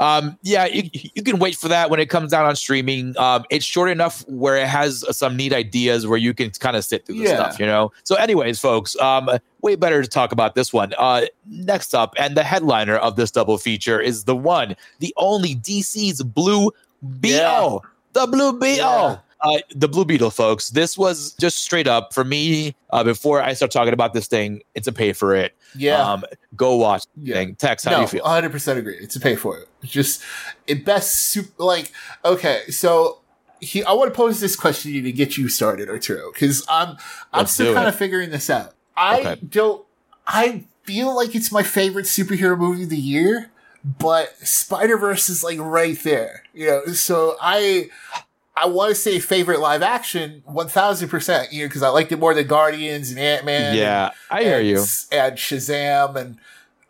Um, 0.00 0.38
yeah, 0.42 0.64
you, 0.64 0.88
you 1.14 1.22
can 1.22 1.38
wait 1.38 1.54
for 1.56 1.68
that 1.68 1.90
when 1.90 2.00
it 2.00 2.06
comes 2.08 2.32
out 2.32 2.46
on 2.46 2.56
streaming. 2.56 3.16
Um, 3.18 3.44
it's 3.50 3.64
short 3.66 3.90
enough 3.90 4.24
where 4.28 4.56
it 4.56 4.66
has 4.66 5.04
some 5.16 5.36
neat 5.36 5.52
ideas 5.52 6.06
where 6.06 6.18
you 6.18 6.32
can 6.34 6.50
kind 6.50 6.74
of 6.74 6.84
sit 6.84 7.04
through 7.06 7.16
the 7.18 7.24
Yeah. 7.24 7.34
stuff, 7.36 7.60
you 7.60 7.66
know. 7.66 7.92
So, 8.04 8.14
anyways, 8.16 8.58
folks, 8.58 8.96
um, 8.98 9.30
way 9.60 9.76
better 9.76 10.00
to 10.02 10.08
talk 10.08 10.32
about 10.32 10.54
this 10.54 10.72
one. 10.72 10.94
Uh, 10.96 11.26
next 11.46 11.94
up, 11.94 12.14
and 12.18 12.34
the 12.36 12.42
headliner 12.42 12.96
of 12.96 13.16
this 13.16 13.30
double 13.30 13.58
feature 13.58 14.00
is 14.00 14.24
the 14.24 14.34
one, 14.34 14.74
the 15.00 15.12
only 15.18 15.54
DC's 15.54 16.22
Blue 16.22 16.70
Beetle, 17.20 17.84
the 18.14 18.26
Blue 18.26 18.58
Beetle. 18.58 18.76
Yeah. 18.76 19.16
Uh, 19.42 19.58
the 19.74 19.88
Blue 19.88 20.04
Beetle, 20.04 20.30
folks. 20.30 20.68
This 20.70 20.98
was 20.98 21.32
just 21.34 21.58
straight 21.62 21.86
up 21.86 22.12
for 22.12 22.24
me. 22.24 22.74
Uh, 22.90 23.02
before 23.04 23.42
I 23.42 23.54
start 23.54 23.70
talking 23.70 23.94
about 23.94 24.12
this 24.12 24.26
thing, 24.26 24.62
it's 24.74 24.86
a 24.86 24.92
pay 24.92 25.12
for 25.12 25.34
it. 25.34 25.56
Yeah. 25.74 26.00
Um, 26.02 26.24
go 26.56 26.76
watch. 26.76 27.04
Yeah. 27.16 27.36
Thing. 27.36 27.54
Tex, 27.54 27.84
how 27.84 27.92
no, 27.92 27.96
do 27.98 28.02
you 28.02 28.08
feel? 28.08 28.24
100% 28.24 28.76
agree. 28.76 28.96
It's 29.00 29.16
a 29.16 29.20
pay 29.20 29.36
for 29.36 29.58
it. 29.58 29.68
It's 29.82 29.92
just 29.92 30.22
it 30.66 30.84
best 30.84 31.16
super 31.16 31.50
like 31.62 31.90
okay, 32.24 32.62
so 32.70 33.20
he 33.60 33.82
I 33.84 33.92
want 33.92 34.12
to 34.12 34.16
pose 34.16 34.40
this 34.40 34.56
question 34.56 34.90
to 34.90 34.96
you 34.96 35.02
to 35.02 35.12
get 35.12 35.38
you 35.38 35.48
started, 35.48 35.88
Arturo, 35.88 36.32
because 36.32 36.64
I'm 36.68 36.96
I'm 37.32 37.40
Let's 37.40 37.52
still 37.52 37.72
kind 37.74 37.86
it. 37.86 37.90
of 37.90 37.96
figuring 37.96 38.30
this 38.30 38.50
out. 38.50 38.74
I 38.96 39.20
Okay. 39.20 39.40
don't 39.48 39.86
I 40.26 40.64
feel 40.84 41.14
like 41.16 41.34
it's 41.34 41.50
my 41.52 41.62
favorite 41.62 42.06
superhero 42.06 42.58
movie 42.58 42.82
of 42.84 42.90
the 42.90 42.96
year, 42.98 43.50
but 43.84 44.36
Spider 44.46 44.98
Verse 44.98 45.28
is 45.30 45.42
like 45.44 45.58
right 45.58 45.98
there. 46.02 46.42
You 46.52 46.66
know, 46.66 46.86
so 46.92 47.36
I 47.40 47.88
I 48.60 48.66
want 48.66 48.90
to 48.90 48.94
say 48.94 49.18
favorite 49.20 49.60
live 49.60 49.82
action, 49.82 50.42
one 50.44 50.68
thousand 50.68 51.08
percent. 51.08 51.52
You 51.52 51.62
know, 51.62 51.68
because 51.68 51.82
I 51.82 51.88
liked 51.88 52.12
it 52.12 52.18
more 52.18 52.34
than 52.34 52.46
Guardians 52.46 53.10
and 53.10 53.18
Ant 53.18 53.44
Man. 53.44 53.76
yeah, 53.76 54.10
I 54.30 54.42
hear 54.42 54.58
and, 54.58 54.68
you. 54.68 54.76
And 55.12 55.36
Shazam, 55.36 56.16
and 56.16 56.38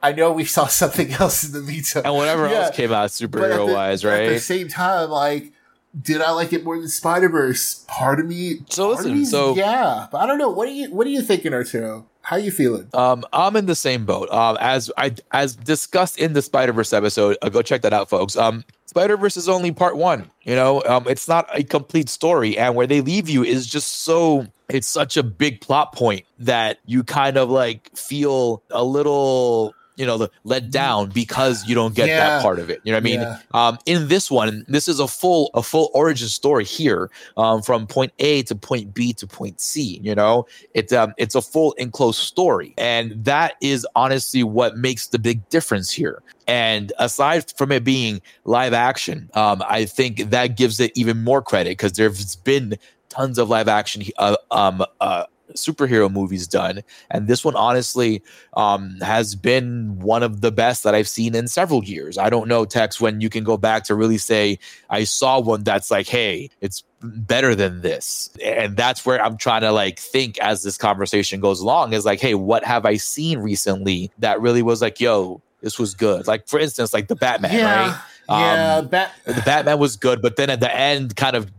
I 0.03 0.13
know 0.13 0.33
we 0.33 0.45
saw 0.57 0.67
something 0.67 1.13
else 1.13 1.45
in 1.45 1.53
the 1.53 1.61
meantime. 1.61 2.03
And 2.05 2.15
whatever 2.15 2.49
Yeah, 2.49 2.65
else 2.67 2.77
came 2.77 2.93
out 2.93 3.11
superhero 3.11 3.67
the- 3.69 3.73
wise, 3.75 4.05
right? 4.05 4.23
At 4.25 4.29
the 4.31 4.41
same 4.41 4.69
time, 4.69 5.11
like, 5.11 5.53
did 6.01 6.21
I 6.21 6.33
like 6.33 6.53
it 6.53 6.65
more 6.65 6.79
than 6.79 6.89
Spider 6.89 7.29
Verse? 7.29 7.85
Part 7.89 8.21
of 8.21 8.27
me, 8.27 8.61
So 8.69 8.95
part 8.95 9.07
of 9.07 9.13
listen, 9.13 9.27
so- 9.27 9.55
yeah, 9.55 10.07
but 10.11 10.19
I 10.19 10.27
don't 10.27 10.39
know. 10.39 10.51
What 10.51 10.69
are 10.69 10.73
you 10.73 10.91
What 10.93 11.07
are 11.07 11.11
you 11.11 11.23
thinking, 11.23 11.53
Arturo? 11.55 12.07
How 12.31 12.37
you 12.37 12.53
feeling? 12.53 12.87
Um, 12.95 13.25
I'm 13.33 13.57
in 13.57 13.67
the 13.67 13.75
same 13.75 14.07
boat. 14.07 14.31
Um, 14.31 14.57
as 14.61 14.89
I 14.97 15.17
as 15.33 15.57
discussed 15.57 16.17
in 16.17 16.33
the 16.33 16.43
Spider 16.43 16.73
Verse 16.73 16.93
episode, 16.93 17.37
uh, 17.43 17.49
go 17.49 17.61
check 17.61 17.83
that 17.83 17.93
out, 17.93 18.09
folks. 18.09 18.37
Um, 18.37 18.65
Spider 18.87 19.17
Verse 19.17 19.37
is 19.37 19.49
only 19.49 19.73
part 19.73 19.97
one. 19.97 20.31
You 20.45 20.55
know, 20.55 20.81
um, 20.87 21.09
it's 21.09 21.27
not 21.27 21.49
a 21.53 21.65
complete 21.65 22.09
story, 22.09 22.57
and 22.57 22.77
where 22.77 22.87
they 22.87 23.01
leave 23.01 23.29
you 23.29 23.43
is 23.43 23.67
just 23.67 24.03
so. 24.03 24.47
It's 24.69 24.87
such 24.87 25.17
a 25.17 25.25
big 25.25 25.61
plot 25.61 25.93
point 25.93 26.25
that 26.39 26.79
you 26.87 27.03
kind 27.03 27.37
of 27.37 27.51
like 27.51 27.91
feel 27.97 28.63
a 28.71 28.85
little, 28.85 29.75
you 30.01 30.07
know, 30.07 30.17
the 30.17 30.31
let 30.45 30.71
down 30.71 31.11
because 31.11 31.67
you 31.69 31.75
don't 31.75 31.95
get 31.95 32.09
Yeah. 32.09 32.17
that 32.19 32.43
part 32.43 32.59
of 32.59 32.71
it. 32.71 32.81
You 32.85 32.93
know 32.93 32.97
what 32.97 33.03
I 33.03 33.05
mean? 33.05 33.21
Yeah. 33.21 33.39
Um, 33.53 33.79
in 33.85 34.09
this 34.09 34.31
one, 34.31 34.65
this 34.67 34.89
is 34.89 34.99
a 34.99 35.07
full 35.07 35.51
a 35.53 35.63
full 35.63 35.91
origin 35.93 36.29
story 36.29 36.65
here, 36.65 37.11
um, 37.37 37.61
from 37.61 37.87
point 37.87 38.13
A 38.19 38.43
to 38.45 38.55
point 38.55 38.95
B 38.95 39.13
to 39.13 39.27
point 39.27 39.61
C. 39.61 40.01
You 40.03 40.15
know, 40.15 40.47
it's 40.75 40.93
um 40.93 41.13
it's 41.19 41.35
a 41.35 41.43
full 41.43 41.73
enclosed 41.75 42.21
story, 42.21 42.73
and 42.79 43.13
that 43.25 43.55
is 43.61 43.87
honestly 43.95 44.43
what 44.43 44.79
makes 44.79 45.09
the 45.09 45.19
big 45.19 45.47
difference 45.51 45.91
here. 45.93 46.23
And 46.47 46.93
aside 46.99 47.53
from 47.57 47.71
it 47.71 47.85
being 47.85 48.23
live 48.45 48.73
action, 48.73 49.31
um, 49.35 49.63
I 49.69 49.85
think 49.85 50.31
that 50.31 50.57
gives 50.57 50.81
it 50.81 50.93
even 50.95 51.23
more 51.23 51.43
credit 51.43 51.71
because 51.73 51.93
there's 51.93 52.37
been 52.37 52.77
tons 53.11 53.39
of 53.39 53.49
live 53.51 53.69
action 53.69 54.03
uh, 54.19 54.37
um 54.51 54.83
uh 55.01 55.25
superhero 55.55 56.11
movies 56.11 56.47
done. 56.47 56.83
And 57.11 57.29
this 57.29 57.45
one 57.45 57.57
honestly 57.57 58.23
um 58.55 58.97
has 59.01 59.35
been 59.35 59.99
one 60.01 60.23
of 60.23 60.41
the 60.41 60.51
best 60.53 60.83
that 60.85 60.95
i've 60.95 61.09
seen 61.09 61.35
in 61.35 61.49
several 61.49 61.85
years. 61.85 62.19
I 62.19 62.31
don't 62.31 62.49
know 62.49 62.65
tex 62.65 63.01
when 63.01 63.21
you 63.21 63.29
can 63.29 63.45
go 63.45 63.57
back 63.57 63.85
to 63.85 63.95
really 63.95 64.19
say 64.19 64.59
i 64.89 65.05
saw 65.05 65.41
one 65.41 65.63
that's 65.63 65.91
like 65.91 66.09
hey 66.09 66.51
it's 66.61 66.83
better 67.03 67.55
than 67.55 67.81
this. 67.81 68.31
And 68.45 68.77
that's 68.77 69.07
where 69.07 69.23
i'm 69.23 69.37
trying 69.37 69.63
to 69.63 69.73
like 69.73 69.99
think 69.99 70.39
as 70.39 70.63
this 70.63 70.77
conversation 70.77 71.41
goes 71.41 71.61
along 71.61 71.93
is 71.93 72.05
like 72.05 72.21
hey 72.21 72.35
what 72.35 72.65
have 72.65 72.85
i 72.87 72.97
seen 72.97 73.39
recently 73.39 74.11
that 74.19 74.41
really 74.41 74.63
was 74.63 74.81
like 74.83 75.01
yo 75.01 75.41
this 75.63 75.79
was 75.79 75.95
good? 75.95 76.27
Like 76.27 76.49
for 76.49 76.59
instance 76.59 76.93
like 76.95 77.09
the 77.09 77.17
batman 77.17 77.53
right? 77.53 78.01
Yeah, 78.29 78.77
Um, 78.77 78.87
Bat- 78.87 79.13
the 79.25 79.43
Batman 79.45 79.79
was 79.81 79.97
good, 79.97 80.23
but 80.23 80.37
then 80.37 80.51
at 80.51 80.61
the 80.61 80.73
end, 80.73 81.17
kind 81.17 81.35
of, 81.35 81.51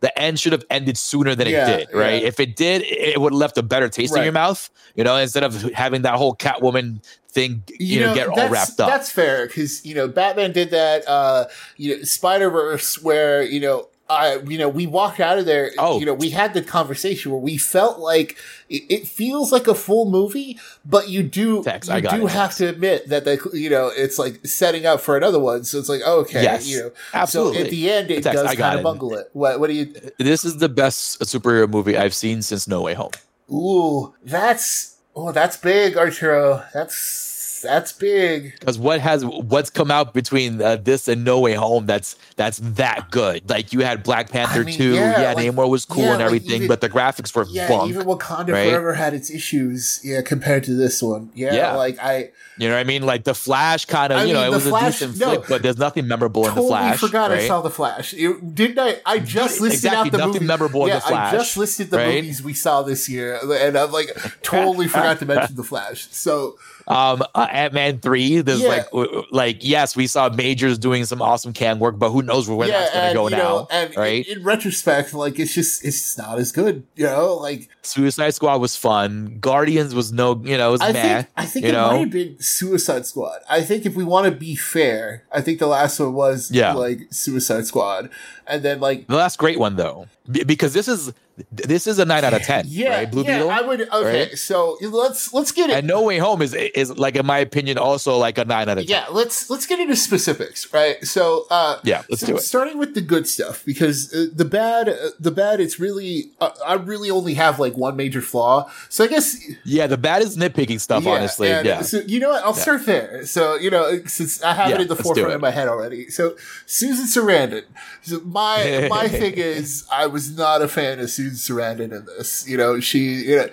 the 0.00 0.16
end 0.18 0.38
should 0.38 0.52
have 0.52 0.64
ended 0.70 0.96
sooner 0.96 1.34
than 1.34 1.48
Yeah, 1.48 1.68
it 1.68 1.88
did, 1.88 1.96
right? 1.96 2.22
yeah. 2.22 2.28
If 2.28 2.40
it 2.40 2.56
did, 2.56 2.82
it 2.82 3.20
would 3.20 3.32
have 3.32 3.38
left 3.38 3.58
a 3.58 3.62
better 3.62 3.88
taste 3.88 4.16
in 4.16 4.22
your 4.22 4.32
mouth, 4.32 4.68
you 4.94 5.04
know, 5.04 5.16
instead 5.16 5.42
of 5.42 5.62
having 5.72 6.02
that 6.02 6.14
whole 6.14 6.34
Catwoman 6.34 7.02
thing, 7.28 7.62
you, 7.78 8.00
know, 8.00 8.14
get 8.14 8.28
all 8.28 8.48
wrapped 8.48 8.78
up. 8.80 8.88
That's 8.88 9.10
fair 9.10 9.46
because 9.46 9.84
you 9.84 9.94
know 9.94 10.08
Batman 10.08 10.52
did 10.52 10.70
that. 10.70 11.06
Uh, 11.08 11.46
you 11.76 11.96
know 11.96 12.02
Spider 12.02 12.50
Verse, 12.50 13.02
where 13.02 13.42
you 13.42 13.60
know. 13.60 13.88
I, 14.12 14.36
you 14.42 14.58
know, 14.58 14.68
we 14.68 14.86
walked 14.86 15.20
out 15.20 15.38
of 15.38 15.46
there. 15.46 15.70
Oh. 15.78 15.98
you 15.98 16.06
know, 16.06 16.14
we 16.14 16.30
had 16.30 16.54
the 16.54 16.62
conversation 16.62 17.32
where 17.32 17.40
we 17.40 17.56
felt 17.56 17.98
like 17.98 18.36
it, 18.68 18.82
it 18.88 19.08
feels 19.08 19.52
like 19.52 19.66
a 19.66 19.74
full 19.74 20.10
movie, 20.10 20.58
but 20.84 21.08
you 21.08 21.22
do, 21.22 21.62
Tex, 21.62 21.88
you 21.88 21.94
I 21.94 22.00
do 22.00 22.26
it, 22.26 22.32
have 22.32 22.54
to 22.56 22.68
admit 22.68 23.08
that 23.08 23.24
the, 23.24 23.50
you 23.52 23.70
know, 23.70 23.90
it's 23.94 24.18
like 24.18 24.46
setting 24.46 24.86
up 24.86 25.00
for 25.00 25.16
another 25.16 25.38
one. 25.38 25.64
So 25.64 25.78
it's 25.78 25.88
like, 25.88 26.02
okay, 26.02 26.42
Yes, 26.42 26.68
you 26.68 26.78
know, 26.78 26.90
absolutely. 27.14 27.58
So 27.58 27.64
at 27.64 27.70
the 27.70 27.90
end, 27.90 28.10
it 28.10 28.22
Tex, 28.22 28.36
does 28.36 28.54
kind 28.54 28.78
of 28.78 28.82
bungle 28.82 29.14
it. 29.14 29.30
What, 29.32 29.60
what 29.60 29.68
do 29.68 29.74
you? 29.74 29.92
this 30.18 30.44
is 30.44 30.58
the 30.58 30.68
best 30.68 31.20
superhero 31.20 31.68
movie 31.68 31.96
I've 31.96 32.14
seen 32.14 32.42
since 32.42 32.68
No 32.68 32.82
Way 32.82 32.94
Home. 32.94 33.12
Ooh, 33.50 34.14
that's 34.24 34.96
oh, 35.14 35.32
that's 35.32 35.56
big, 35.56 35.96
Arturo. 35.96 36.64
That's 36.72 37.31
that's 37.62 37.92
big. 37.92 38.52
Because 38.60 38.78
what 38.78 39.00
has 39.00 39.24
what's 39.24 39.70
come 39.70 39.90
out 39.90 40.12
between 40.14 40.60
uh, 40.60 40.76
this 40.76 41.08
and 41.08 41.24
No 41.24 41.40
Way 41.40 41.54
Home 41.54 41.86
that's 41.86 42.16
that's 42.36 42.58
that 42.58 43.10
good? 43.10 43.48
Like 43.48 43.72
you 43.72 43.80
had 43.80 44.02
Black 44.02 44.30
Panther 44.30 44.64
mean, 44.64 44.74
two, 44.76 44.94
yeah, 44.94 45.20
yeah, 45.20 45.32
like- 45.32 45.46
Namor 45.46 45.68
was 45.68 45.84
cool 45.84 46.02
yeah, 46.02 46.10
and 46.10 46.18
like, 46.18 46.26
everything, 46.26 46.56
even- 46.56 46.68
but 46.68 46.80
the 46.80 46.88
graphics 46.90 47.34
were 47.34 47.46
Yeah, 47.48 47.68
bunk. 47.68 47.88
even 47.88 48.06
Wakanda 48.06 48.52
right? 48.52 48.68
Forever 48.68 48.94
had 48.94 49.14
its 49.14 49.30
issues. 49.30 50.00
Yeah, 50.04 50.22
compared 50.22 50.64
to 50.64 50.74
this 50.74 51.02
one. 51.02 51.30
Yeah, 51.34 51.54
Yeah. 51.54 51.72
like 51.76 51.98
I 52.00 52.30
You 52.58 52.68
know 52.68 52.74
what 52.74 52.80
I 52.80 52.84
mean? 52.84 53.02
Like 53.04 53.24
the 53.24 53.34
Flash 53.34 53.86
kind 53.86 54.12
of, 54.12 54.18
I 54.20 54.24
you 54.24 54.34
know, 54.34 54.44
it 54.44 54.50
was 54.50 54.66
Flash- 54.66 55.00
a 55.02 55.06
decent 55.06 55.18
no. 55.20 55.34
flick, 55.34 55.48
but 55.48 55.62
there's 55.62 55.78
nothing 55.78 56.06
memorable 56.06 56.42
in 56.44 56.50
totally 56.50 56.66
the 56.66 56.68
Flash. 56.70 57.00
forgot 57.00 57.32
I 57.32 57.46
saw 57.46 57.60
the 57.62 57.70
Flash. 57.70 58.12
It- 58.14 58.54
didn't 58.54 58.78
I? 58.78 58.96
I 59.06 59.18
just 59.20 59.60
listed 59.60 59.84
Exactly, 59.92 60.08
out 60.08 60.12
the 60.12 60.18
nothing 60.18 60.32
movies. 60.34 60.48
memorable 60.48 60.86
in 60.86 60.92
The 60.94 61.00
Flash, 61.00 61.34
I 61.34 61.36
just 61.36 61.56
listed 61.56 61.90
the 61.90 61.96
right? 61.98 62.14
movies 62.16 62.42
we 62.42 62.52
saw 62.54 62.82
this 62.82 63.08
year, 63.08 63.38
and 63.42 63.76
I'm 63.76 63.90
like 63.92 64.14
totally 64.42 64.88
forgot 64.96 65.18
to 65.20 65.26
mention 65.26 65.56
the 65.56 65.64
Flash. 65.64 66.08
So 66.10 66.56
um 66.88 67.22
uh, 67.34 67.46
ant-man 67.50 67.98
3 68.00 68.40
there's 68.42 68.60
Yeah. 68.60 68.68
like 68.68 68.90
w- 68.90 69.24
like 69.30 69.58
yes 69.60 69.94
we 69.96 70.06
saw 70.06 70.28
majors 70.28 70.78
doing 70.78 71.04
some 71.04 71.22
awesome 71.22 71.52
can 71.52 71.78
work 71.78 71.98
but 71.98 72.10
who 72.10 72.22
knows 72.22 72.48
where 72.48 72.66
yeah, 72.68 72.80
that's 72.80 72.92
gonna 72.94 73.06
and 73.06 73.14
go 73.14 73.28
now 73.28 73.38
know, 73.38 73.66
and 73.70 73.96
right 73.96 74.26
in, 74.26 74.38
in 74.38 74.44
retrospect, 74.44 75.14
like 75.14 75.38
it's 75.38 75.54
just 75.54 75.84
it's 75.84 75.98
just 76.00 76.18
not 76.18 76.38
as 76.38 76.50
good. 76.52 76.84
You 76.96 77.04
know, 77.06 77.34
like 77.34 77.68
suicide 77.82 78.30
squad 78.34 78.60
was 78.60 78.76
fun 78.76 79.38
guardians 79.40 79.94
was 79.94 80.12
no 80.12 80.40
you 80.44 80.56
know 80.56 80.68
it 80.70 80.72
was 80.72 80.80
I 80.80 80.92
meh 80.92 81.02
think 81.22 81.26
I 81.36 81.46
think 81.46 81.64
it 81.66 81.72
know? 81.72 81.90
might 81.92 81.98
have 82.00 82.10
been 82.10 82.36
Suicide 82.40 83.06
Squad. 83.06 83.40
I 83.48 83.62
think 83.62 83.86
if 83.86 83.94
we 83.94 84.04
want 84.04 84.26
to 84.26 84.32
be 84.32 84.56
fair, 84.56 85.24
I 85.32 85.40
think 85.40 85.58
the 85.58 85.66
last 85.66 85.98
one 86.00 86.12
was 86.14 86.50
Yeah. 86.50 86.72
like 86.74 87.08
Suicide 87.10 87.66
Squad, 87.66 88.10
and 88.46 88.62
then 88.62 88.80
like 88.80 89.06
the 89.06 89.16
last 89.16 89.38
great 89.38 89.58
one 89.58 89.76
though 89.76 90.06
B- 90.32 90.44
because 90.44 90.72
this 90.74 90.88
is 90.88 91.12
this 91.50 91.86
is 91.86 91.98
a 91.98 92.04
9 92.04 92.24
out 92.24 92.34
of 92.34 92.42
10 92.42 92.66
yeah, 92.68 92.90
right 92.90 93.10
blue 93.10 93.22
yeah, 93.24 93.38
beetle 93.38 93.50
I 93.50 93.60
would 93.62 93.80
okay. 93.80 94.20
right? 94.28 94.38
So 94.38 94.76
let's 94.82 95.32
let's 95.32 95.50
get 95.52 95.70
it. 95.70 95.76
and 95.78 95.86
no 95.86 96.02
way 96.02 96.18
home 96.18 96.42
is 96.42 96.52
is 96.54 96.96
like 96.98 97.16
in 97.16 97.24
my 97.24 97.38
opinion 97.38 97.78
also 97.78 98.18
like 98.18 98.36
a 98.38 98.44
9 98.44 98.68
out 98.68 98.78
of 98.78 98.86
10 98.86 98.90
yeah, 98.90 99.06
let's 99.10 99.48
let's 99.50 99.66
get 99.66 99.80
into 99.80 99.96
specifics, 99.96 100.72
right? 100.72 101.02
So 101.04 101.46
uh 101.50 101.78
Yeah, 101.84 102.02
let's 102.10 102.20
so 102.20 102.26
do 102.26 102.36
it. 102.36 102.42
Starting 102.42 102.78
with 102.78 102.94
the 102.94 103.00
good 103.00 103.26
stuff 103.26 103.64
because 103.64 104.12
uh, 104.12 104.26
the 104.34 104.44
bad 104.44 104.88
uh, 104.90 104.96
the 105.18 105.30
bad 105.30 105.56
it's 105.60 105.80
really 105.80 106.32
uh, 106.40 106.50
I 106.66 106.74
really 106.74 107.10
only 107.10 107.34
have 107.34 107.58
like 107.58 107.74
one 107.76 107.96
major 107.96 108.20
flaw. 108.20 108.70
So 108.88 109.04
I 109.04 109.08
guess 109.08 109.36
yeah 109.64 109.86
the 109.86 109.98
bad 110.08 110.22
is 110.22 110.36
nitpicking 110.36 110.80
stuff 110.80 111.04
Yeah, 111.04 111.12
honestly 111.12 111.48
yeah 111.48 111.80
So 111.82 111.98
you 112.12 112.20
know 112.20 112.30
what? 112.34 112.44
I'll 112.44 112.54
start 112.66 112.84
there. 112.86 113.24
So 113.26 113.56
you 113.56 113.70
know, 113.70 113.84
since 114.06 114.42
I 114.42 114.52
have 114.54 114.68
Yeah, 114.70 114.76
it 114.76 114.80
in 114.82 114.88
the 114.88 114.96
forefront 114.96 115.32
of 115.32 115.40
my 115.40 115.50
head 115.58 115.68
already. 115.68 116.02
So 116.10 116.36
Susan 116.66 117.06
Sarandon. 117.06 117.64
So 118.02 118.20
my 118.20 118.86
my 118.90 119.08
thing 119.20 119.34
is, 119.34 119.86
I 119.90 120.06
was 120.06 120.21
not 120.30 120.62
a 120.62 120.68
fan 120.68 121.00
of 121.00 121.10
Susan 121.10 121.36
Sarandon 121.36 121.96
in 121.96 122.04
this. 122.06 122.48
You 122.48 122.56
know, 122.56 122.80
she 122.80 123.00
you 123.00 123.36
know, 123.36 123.48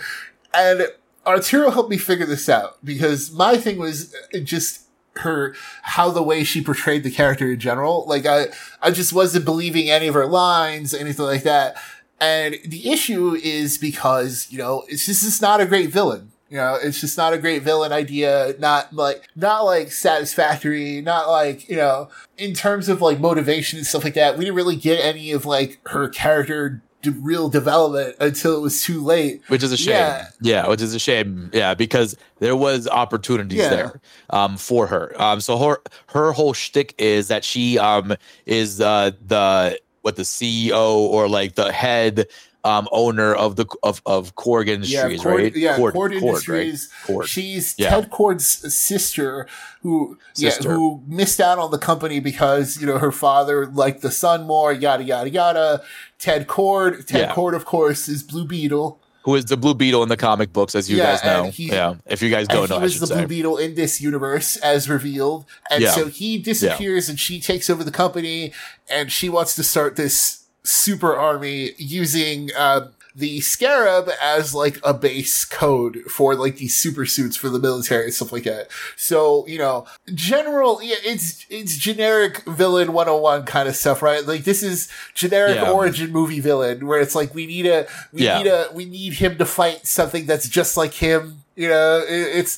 and 0.53 0.87
Arturo 1.25 1.69
helped 1.69 1.89
me 1.89 1.97
figure 1.97 2.25
this 2.25 2.49
out 2.49 2.83
because 2.83 3.31
my 3.31 3.57
thing 3.57 3.77
was 3.77 4.15
just 4.43 4.85
her 5.17 5.55
how 5.83 6.11
the 6.11 6.23
way 6.23 6.43
she 6.43 6.63
portrayed 6.63 7.03
the 7.03 7.11
character 7.11 7.51
in 7.51 7.59
general. 7.59 8.05
Like 8.07 8.25
I 8.25 8.47
I 8.81 8.91
just 8.91 9.13
wasn't 9.13 9.45
believing 9.45 9.89
any 9.89 10.07
of 10.07 10.13
her 10.13 10.25
lines, 10.25 10.93
anything 10.93 11.25
like 11.25 11.43
that. 11.43 11.77
And 12.21 12.57
the 12.65 12.89
issue 12.89 13.35
is 13.35 13.77
because, 13.77 14.47
you 14.49 14.57
know, 14.57 14.83
it's 14.89 15.05
just, 15.05 15.25
it's 15.25 15.41
not 15.41 15.61
a 15.61 15.65
great 15.65 15.89
villain. 15.89 16.28
You 16.49 16.57
know, 16.57 16.77
it's 16.81 16.99
just 16.99 17.17
not 17.17 17.33
a 17.33 17.37
great 17.37 17.61
villain 17.63 17.91
idea. 17.91 18.55
Not 18.59 18.91
like, 18.93 19.27
not 19.35 19.61
like 19.65 19.91
satisfactory. 19.91 21.01
Not 21.01 21.29
like, 21.29 21.69
you 21.69 21.75
know, 21.75 22.09
in 22.37 22.53
terms 22.53 22.89
of 22.89 23.01
like 23.01 23.19
motivation 23.19 23.77
and 23.77 23.85
stuff 23.87 24.03
like 24.03 24.13
that. 24.15 24.37
We 24.37 24.45
didn't 24.45 24.55
really 24.57 24.75
get 24.75 25.03
any 25.03 25.31
of 25.31 25.45
like 25.45 25.79
her 25.89 26.09
character 26.09 26.81
d- 27.01 27.11
real 27.11 27.49
development 27.49 28.15
until 28.19 28.57
it 28.57 28.61
was 28.61 28.81
too 28.83 29.01
late. 29.03 29.41
which 29.47 29.63
is 29.63 29.71
a 29.71 29.77
shame. 29.77 29.89
Yeah. 29.95 30.27
Yeah. 30.41 30.67
which 30.67 30.81
is 30.81 30.93
a 30.95 30.99
shame. 30.99 31.49
Yeah, 31.53 31.73
because 31.75 32.15
there 32.39 32.55
was 32.55 32.87
opportunities 32.87 33.59
Yeah. 33.59 33.69
there 33.69 34.01
um, 34.31 34.57
for 34.57 34.87
her. 34.87 35.13
Um, 35.21 35.41
so 35.41 35.57
her 35.57 35.81
her 36.07 36.31
whole 36.31 36.53
shtick 36.53 36.95
is 36.97 37.27
that 37.27 37.43
she 37.43 37.77
um 37.77 38.15
is 38.45 38.81
uh, 38.81 39.11
the 39.27 39.79
what 40.01 40.15
the 40.15 40.23
CEO 40.23 40.95
or 40.95 41.27
like 41.27 41.55
the 41.55 41.71
head 41.71 42.25
um 42.69 42.87
owner 42.91 43.33
of 43.45 43.55
the 43.55 43.65
of 43.83 44.01
of 44.05 44.35
Kord 44.35 44.67
Industries, 44.75 45.21
Kord- 45.21 45.25
right? 45.43 45.55
Yeah, 45.55 45.77
Kord, 45.77 45.93
Kord, 45.93 46.13
Industries. 46.13 46.89
right? 47.09 47.27
She's 47.27 47.75
Yeah. 47.77 47.89
Ted 47.89 48.09
Kord's 48.11 48.45
sister, 48.73 49.47
who 49.81 50.17
Sister. 50.33 50.69
yeah, 50.69 50.75
who 50.75 51.01
missed 51.07 51.39
out 51.47 51.57
on 51.57 51.71
the 51.71 51.77
company 51.79 52.19
because 52.19 52.79
you 52.79 52.85
know 52.87 52.97
her 52.99 53.11
father 53.11 53.65
liked 53.65 54.01
the 54.01 54.11
son 54.11 54.45
more. 54.45 54.71
Yada 54.73 55.03
yada 55.03 55.29
yada. 55.29 55.81
Ted 56.19 56.47
Kord. 56.47 57.05
Ted 57.05 57.21
Yeah. 57.29 57.33
Kord, 57.35 57.55
of 57.55 57.65
course, 57.65 58.07
is 58.07 58.23
Blue 58.23 58.45
Beetle. 58.45 58.99
Who 59.23 59.35
is 59.35 59.45
the 59.45 59.57
Blue 59.57 59.73
Beetle 59.73 60.01
in 60.01 60.09
the 60.09 60.17
comic 60.17 60.53
books, 60.53 60.73
as 60.75 60.89
you 60.89 60.97
Yeah, 60.97 61.11
guys 61.17 61.23
know? 61.25 61.51
he- 61.51 61.67
yeah, 61.67 61.95
if 62.05 62.21
you 62.21 62.29
guys 62.29 62.47
don't 62.47 62.67
he 62.67 62.73
know, 62.73 62.79
I 62.79 62.83
was 62.83 62.99
the 63.01 63.07
say. 63.07 63.15
Blue 63.15 63.27
Beetle 63.27 63.57
in 63.57 63.75
this 63.75 63.99
universe, 63.99 64.55
as 64.57 64.89
revealed. 64.89 65.45
And 65.69 65.83
Yeah. 65.83 65.91
so 65.91 66.07
he 66.07 66.37
disappears, 66.37 67.09
and 67.09 67.19
she 67.19 67.39
takes 67.41 67.69
over 67.69 67.83
the 67.83 67.91
company, 67.91 68.53
and 68.89 69.11
she 69.11 69.27
wants 69.27 69.55
to 69.55 69.63
start 69.63 69.97
this 69.97 70.38
super 70.69 71.15
army 71.15 71.71
using 71.77 72.49
uh, 72.57 72.87
the 73.15 73.41
Scarab 73.41 74.09
as 74.21 74.53
like 74.53 74.79
a 74.83 74.93
base 74.93 75.43
code 75.43 76.03
for 76.07 76.35
like 76.35 76.57
these 76.57 76.75
super 76.75 77.05
suits 77.05 77.35
for 77.35 77.49
the 77.49 77.59
military 77.59 78.05
and 78.05 78.13
stuff 78.13 78.31
like 78.31 78.43
that. 78.43 78.69
So 78.95 79.45
you 79.47 79.57
know, 79.57 79.85
general, 80.13 80.81
yeah, 80.81 80.95
it's 81.03 81.45
it's 81.49 81.75
generic 81.77 82.43
villain 82.45 82.93
101 82.93 83.45
kind 83.45 83.67
of 83.67 83.75
stuff, 83.75 84.01
right? 84.01 84.25
Like 84.25 84.43
this 84.43 84.61
is 84.63 84.89
generic 85.15 85.55
Yeah. 85.55 85.71
origin 85.71 86.11
movie 86.11 86.39
villain, 86.39 86.85
where 86.85 87.01
it's 87.01 87.15
like 87.15 87.33
we 87.33 87.45
need 87.47 87.65
a 87.65 87.87
we 88.13 88.23
Yeah. 88.25 88.37
need 88.41 88.47
a 88.49 88.67
we 88.73 88.85
need 88.85 89.13
him 89.13 89.37
to 89.39 89.45
fight 89.45 89.85
something 89.87 90.25
that's 90.25 90.47
just 90.47 90.77
like 90.77 90.93
him. 90.93 91.43
You 91.55 91.67
know, 91.67 91.99
it, 92.07 92.37
it's 92.37 92.57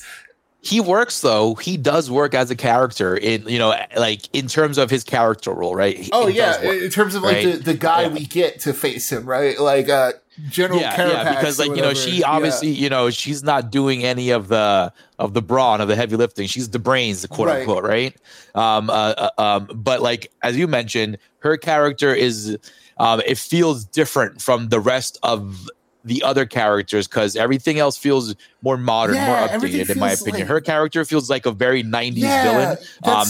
he 0.64 0.80
works 0.80 1.20
though 1.20 1.54
he 1.56 1.76
does 1.76 2.08
work 2.10 2.34
as 2.34 2.50
a 2.50 2.56
character 2.56 3.16
in 3.16 3.46
you 3.48 3.58
know 3.58 3.74
like 3.96 4.28
in 4.32 4.46
terms 4.46 4.78
of 4.78 4.90
his 4.90 5.02
character 5.04 5.52
role 5.52 5.74
right 5.74 5.98
He- 5.98 6.10
oh 6.12 6.28
yeah, 6.28 6.64
work, 6.64 6.80
in 6.82 6.88
terms 6.90 7.14
of 7.16 7.22
like 7.24 7.34
right? 7.44 7.52
the, 7.56 7.72
the 7.72 7.74
guy 7.74 8.02
Yeah. 8.02 8.08
we 8.08 8.24
get 8.26 8.60
to 8.60 8.72
face 8.72 9.10
him, 9.10 9.26
right? 9.26 9.58
Like 9.58 9.88
uh 9.88 10.12
General 10.48 10.80
yeah, 10.80 10.96
Carapax 10.96 11.12
yeah, 11.24 11.34
because 11.34 11.58
like 11.58 11.76
you 11.76 11.82
know, 11.82 11.92
she 11.92 12.20
Yeah. 12.20 12.30
obviously, 12.30 12.68
you 12.70 12.88
know, 12.88 13.10
she's 13.10 13.42
not 13.42 13.70
doing 13.70 14.02
any 14.02 14.30
of 14.30 14.48
the 14.48 14.90
of 15.18 15.34
the 15.34 15.42
brawn 15.42 15.82
of 15.82 15.88
the 15.88 15.94
heavy 15.96 16.16
lifting. 16.16 16.46
She's 16.46 16.70
the 16.70 16.78
brains, 16.78 17.20
the 17.20 17.28
quote 17.28 17.48
Right. 17.48 17.60
unquote, 17.60 17.84
right? 17.84 18.16
Um, 18.54 18.88
uh, 18.88 18.92
uh, 18.92 19.30
um, 19.38 19.68
but 19.74 20.00
like 20.00 20.30
as 20.42 20.56
you 20.56 20.66
mentioned, 20.68 21.18
her 21.40 21.58
character 21.58 22.14
is, 22.14 22.56
um, 22.98 23.20
it 23.26 23.36
feels 23.36 23.84
different 23.84 24.40
from 24.40 24.68
the 24.70 24.80
rest 24.80 25.18
of 25.22 25.68
the 26.04 26.22
other 26.22 26.44
characters 26.46 27.06
because 27.06 27.36
everything 27.36 27.78
else 27.78 27.96
feels 27.96 28.34
more 28.62 28.76
modern, 28.76 29.14
Yeah, 29.16 29.26
more 29.26 29.48
updated, 29.60 29.90
in 29.90 29.98
my 29.98 30.12
opinion. 30.12 30.40
like- 30.40 30.48
her 30.48 30.60
character 30.60 31.04
feels 31.04 31.30
like 31.30 31.46
a 31.46 31.52
very 31.52 31.82
'90s 31.82 32.18
Yeah, 32.22 32.42
villain. 32.42 32.68
Um, 33.04 33.26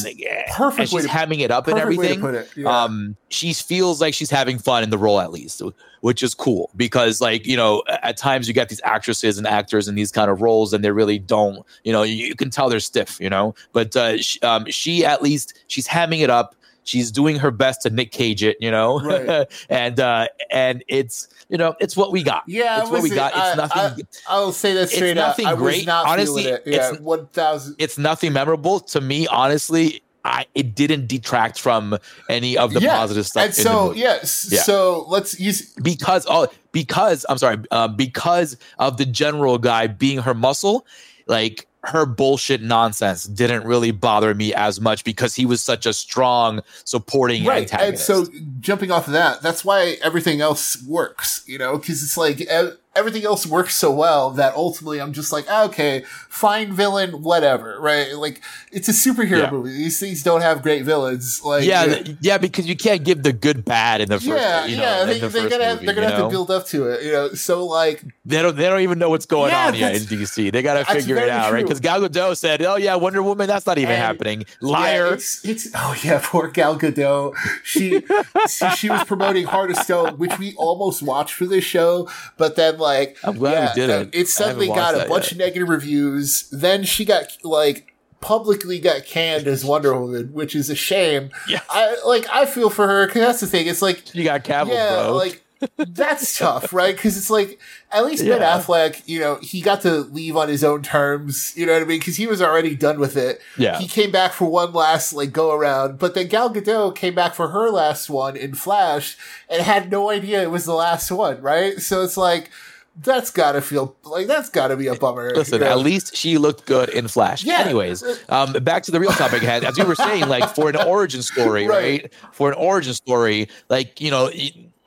perfect 0.53 0.79
and 0.81 0.89
she's 0.89 1.07
hamming 1.07 1.41
it 1.41 1.51
up 1.51 1.67
and 1.69 1.77
perfect 1.79 1.99
way 1.99 2.09
to 2.09 2.15
everything 2.15 2.63
yeah. 2.65 2.85
um 2.85 3.17
she 3.29 3.53
feels 3.55 4.01
like 4.01 4.15
she's 4.15 4.31
having 4.31 4.59
fun 4.59 4.83
in 4.83 4.91
the 4.91 4.99
role 4.99 5.21
at 5.21 5.33
least 5.33 5.63
which 6.01 6.23
is 6.23 6.35
cool 6.35 6.71
because 6.77 7.21
like 7.21 7.47
you 7.47 7.57
know 7.57 7.83
at 7.89 8.17
times 8.17 8.49
you 8.49 8.55
get 8.55 8.69
these 8.69 8.81
actresses 8.85 9.39
and 9.39 9.47
actors 9.47 9.89
in 9.89 9.95
these 9.95 10.11
kind 10.13 10.31
of 10.31 10.43
roles 10.43 10.73
and 10.73 10.85
they 10.85 10.91
really 10.91 11.19
don't 11.19 11.65
you 11.85 11.93
know 11.93 12.03
you, 12.03 12.15
you 12.27 12.35
can 12.35 12.51
tell 12.51 12.69
they're 12.69 12.81
stiff 12.81 13.19
you 13.21 13.31
know 13.31 13.55
but 13.73 13.95
uh 13.97 14.17
she, 14.19 14.39
um, 14.41 14.67
she 14.71 15.05
at 15.05 15.23
least 15.23 15.55
she's 15.69 15.89
hamming 15.89 16.21
it 16.21 16.31
up 16.31 16.55
she's 16.85 17.11
doing 17.13 17.37
her 17.37 17.51
best 17.51 17.83
to 17.83 17.91
nick 17.91 18.11
cage 18.13 18.43
it 18.43 18.57
you 18.61 18.71
know 18.71 19.01
Right. 19.01 19.47
and 19.69 19.99
uh 20.01 20.29
and 20.51 20.83
it's 20.89 21.29
you 21.49 21.57
know 21.59 21.75
it's 21.81 21.97
what 21.97 22.13
we 22.13 22.23
got 22.23 22.43
Yeah, 22.47 22.81
it's 22.83 22.91
what 22.91 23.03
we 23.03 23.11
got 23.11 23.33
it's 23.33 23.41
I- 23.41 23.55
nothing 23.55 24.07
I, 24.29 24.39
will 24.41 24.53
say 24.53 24.75
that 24.75 24.83
It's 24.85 24.95
straight 24.95 25.17
up. 25.19 25.29
nothing 25.39 25.47
was 25.47 25.57
great. 25.59 25.87
not 25.87 26.07
Honestly, 26.07 26.45
it. 26.45 26.63
Yeah, 26.67 26.75
it's- 26.91 27.01
one 27.01 27.27
thousand. 27.29 27.77
it's 27.79 27.99
nothing 27.99 28.33
memorable 28.33 28.81
to 28.81 29.01
me 29.01 29.27
honestly 29.27 30.03
I, 30.25 30.47
it 30.55 30.77
didn't 30.77 31.09
detract 31.09 31.59
from 31.59 31.99
any 32.29 32.57
of 32.57 32.73
the 32.73 32.79
yeah. 32.81 32.95
positive 32.95 33.27
stuff. 33.27 33.45
And 33.47 33.55
so 33.55 33.91
yes, 33.93 34.49
Yeah. 34.53 34.63
so 34.63 35.05
let's 35.09 35.41
use 35.41 35.75
because 35.83 36.27
oh 36.29 36.47
because 36.71 37.27
I'm 37.29 37.39
sorry 37.39 37.57
uh, 37.73 37.89
because 37.89 38.57
of 38.79 38.99
the 38.99 39.05
general 39.05 39.59
guy 39.59 39.89
being 39.89 40.19
her 40.19 40.33
muscle 40.33 40.87
like 41.27 41.67
her 41.85 42.07
bullshit 42.07 42.63
nonsense 42.63 43.25
didn't 43.25 43.65
really 43.65 43.91
bother 43.91 44.35
me 44.35 44.55
as 44.55 44.81
much 44.81 45.03
because 45.03 45.35
he 45.35 45.45
was 45.45 45.61
such 45.61 45.85
a 45.85 45.93
strong 45.93 46.63
supporting 46.85 47.45
right. 47.45 47.73
And 47.75 47.99
so 47.99 48.27
jumping 48.61 48.91
off 48.93 49.09
of 49.09 49.15
that, 49.15 49.43
that's 49.43 49.65
why 49.65 49.97
everything 50.03 50.41
else 50.41 50.81
works. 50.85 51.43
You 51.47 51.59
know, 51.59 51.79
because 51.79 52.03
it's 52.03 52.17
like 52.17 52.49
everything 52.95 53.25
else 53.25 53.47
works 53.47 53.75
so 53.75 53.91
well 53.91 54.31
that 54.31 54.55
ultimately 54.55 55.01
I'm 55.01 55.13
just 55.13 55.33
like, 55.33 55.47
ah, 55.49 55.65
okay, 55.65 56.05
fine 56.29 56.73
villain, 56.73 57.23
whatever. 57.23 57.81
Right? 57.81 58.15
Like 58.15 58.41
it's 58.71 58.89
a 58.89 58.93
superhero 58.93 59.39
Yeah. 59.39 59.51
movie. 59.51 59.71
These 59.71 59.99
things 59.99 60.23
don't 60.23 60.43
have 60.43 60.63
great 60.63 60.85
villains. 60.85 61.43
Like 61.43 61.65
yeah, 61.65 62.03
yeah, 62.21 62.39
because 62.39 62.67
you 62.67 62.77
can't 62.77 63.03
give 63.03 63.23
the 63.25 63.33
good 63.33 63.65
bad 63.65 64.01
in 64.01 64.09
the 64.09 64.21
first. 64.21 64.27
yeah, 64.27 64.67
you 64.67 64.77
know, 64.77 64.83
yeah. 64.83 65.05
They, 65.05 65.19
the 65.19 65.31
first 65.31 65.51
gonna 65.51 65.65
have, 65.65 65.85
they're 65.85 65.95
gonna 65.95 66.11
have 66.11 66.19
know? 66.19 66.25
to 66.27 66.31
build 66.31 66.51
up 66.51 66.67
to 66.67 66.87
it. 66.91 67.03
You 67.03 67.13
know, 67.13 67.29
so 67.33 67.67
like 67.67 68.05
They 68.25 68.41
don't. 68.41 68.55
They 68.57 68.69
don't 68.69 68.83
even 68.83 69.01
know 69.01 69.11
what's 69.11 69.27
going 69.27 69.51
Yeah, 69.51 69.67
on 69.67 69.75
yet 69.75 69.97
in 69.97 70.03
DC. 70.03 70.53
They 70.53 70.63
got 70.63 70.75
to 70.75 70.85
figure 70.95 71.17
it 71.17 71.29
out, 71.29 71.53
right? 71.53 71.65
Because 71.65 71.81
Gal 71.81 72.01
Gadot 72.01 72.37
said, 72.37 72.63
"Oh 72.63 72.77
yeah, 72.77 72.95
Wonder 72.95 73.21
Woman. 73.21 73.49
That's 73.49 73.67
not 73.67 73.79
even 73.79 73.91
And- 73.95 74.01
happening. 74.01 74.41
Yeah, 74.61 74.69
Liar." 74.69 75.15
it's, 75.15 75.45
it's 75.45 75.69
oh 75.75 75.97
yeah, 76.05 76.21
poor 76.23 76.47
Gal 76.47 76.79
Gadot. 76.79 77.35
She 77.65 78.01
she, 78.49 78.71
she 78.77 78.91
was 78.91 79.03
promoting 79.05 79.47
Heart 79.47 79.73
of 79.73 79.77
Stone, 79.79 80.19
which 80.19 80.39
we 80.39 80.55
almost 80.55 81.03
watched 81.03 81.35
for 81.35 81.47
this 81.47 81.65
show, 81.65 82.09
but 82.37 82.55
then 82.55 82.79
like 82.79 83.19
I'm 83.25 83.39
glad 83.39 83.75
we 83.75 83.81
didn't. 83.81 84.15
It 84.15 84.29
suddenly 84.29 84.69
got 84.69 84.95
a 84.95 85.09
bunch 85.09 85.25
yet. 85.25 85.33
of 85.33 85.39
negative 85.39 85.69
reviews. 85.69 86.49
Then 86.51 86.85
she 86.85 87.05
got 87.05 87.27
like 87.43 87.93
publicly 88.21 88.79
got 88.79 89.05
canned 89.05 89.49
as 89.49 89.65
Wonder 89.65 89.99
Woman, 89.99 90.33
which 90.33 90.55
is 90.55 90.71
a 90.71 90.77
shame. 90.77 91.31
Yeah, 91.49 91.61
I 91.69 91.97
like 92.07 92.27
I 92.33 92.47
feel 92.47 92.71
for 92.71 92.87
her 92.87 93.07
because 93.09 93.23
that's 93.23 93.41
the 93.41 93.49
thing. 93.49 93.67
It's 93.67 93.83
like 93.83 94.15
you 94.15 94.23
got 94.23 94.45
Cavill, 94.45 94.69
yeah, 94.69 95.03
bro. 95.07 95.17
like 95.17 95.43
that's 95.77 96.39
tough, 96.39 96.73
right? 96.73 96.95
Because 96.95 97.17
it's 97.17 97.31
like 97.31 97.59
at 97.91 98.05
least 98.05 98.25
Ben 98.25 98.41
Affleck, 98.41 99.03
you 99.07 99.21
know, 99.21 99.37
he 99.37 99.61
got 99.61 99.81
to 99.83 99.99
leave 100.01 100.37
on 100.37 100.49
his 100.49 100.65
own 100.65 100.83
terms. 100.83 101.57
You 101.57 101.67
know 101.67 101.73
what 101.75 101.83
I 101.83 101.85
mean? 101.85 101.99
Because 101.99 102.17
he 102.17 102.27
was 102.27 102.41
already 102.43 102.75
done 102.75 102.99
with 102.99 103.17
it. 103.17 103.41
Yeah. 103.57 103.79
he 103.79 103.87
came 103.89 104.11
back 104.11 104.33
for 104.33 104.49
one 104.51 104.73
last 104.73 105.13
like 105.13 105.33
go 105.33 105.53
around, 105.55 105.99
but 105.99 106.15
then 106.15 106.29
Gal 106.29 106.53
Gadot 106.53 106.95
came 106.97 107.15
back 107.15 107.35
for 107.35 107.49
her 107.49 107.71
last 107.71 108.11
one 108.11 108.37
in 108.37 108.55
Flash 108.55 109.17
and 109.49 109.63
had 109.63 109.91
no 109.91 110.11
idea 110.11 110.43
it 110.43 110.51
was 110.51 110.65
the 110.65 110.75
last 110.75 111.11
one, 111.11 111.41
right? 111.41 111.79
So 111.81 112.03
it's 112.03 112.17
like 112.17 112.51
that's 112.95 113.31
got 113.31 113.53
to 113.53 113.63
feel 113.63 113.97
like 114.05 114.27
that's 114.27 114.51
got 114.51 114.69
to 114.69 114.77
be 114.77 114.87
a 114.87 114.95
bummer. 114.95 115.33
Listen, 115.35 115.61
you 115.61 115.65
know? 115.65 115.71
at 115.71 115.79
least 115.79 116.15
she 116.15 116.37
looked 116.37 116.67
good 116.67 116.91
in 116.91 117.09
Flash. 117.09 117.43
Yeah. 117.43 117.61
Anyways, 117.61 118.05
um, 118.29 118.53
back 118.53 118.83
to 118.83 118.91
the 118.91 119.01
real 119.01 119.13
topic 119.13 119.43
hand. 119.43 119.65
As 119.65 119.79
you 119.79 119.87
were 119.87 119.95
saying, 119.95 120.29
like 120.29 120.55
for 120.55 120.69
an 120.69 120.77
origin 120.77 121.23
story, 121.23 121.67
Right. 121.67 122.03
right? 122.03 122.13
For 122.33 122.51
an 122.51 122.55
origin 122.59 122.93
story, 122.93 123.49
like 123.71 124.01
you 124.01 124.11
know. 124.11 124.31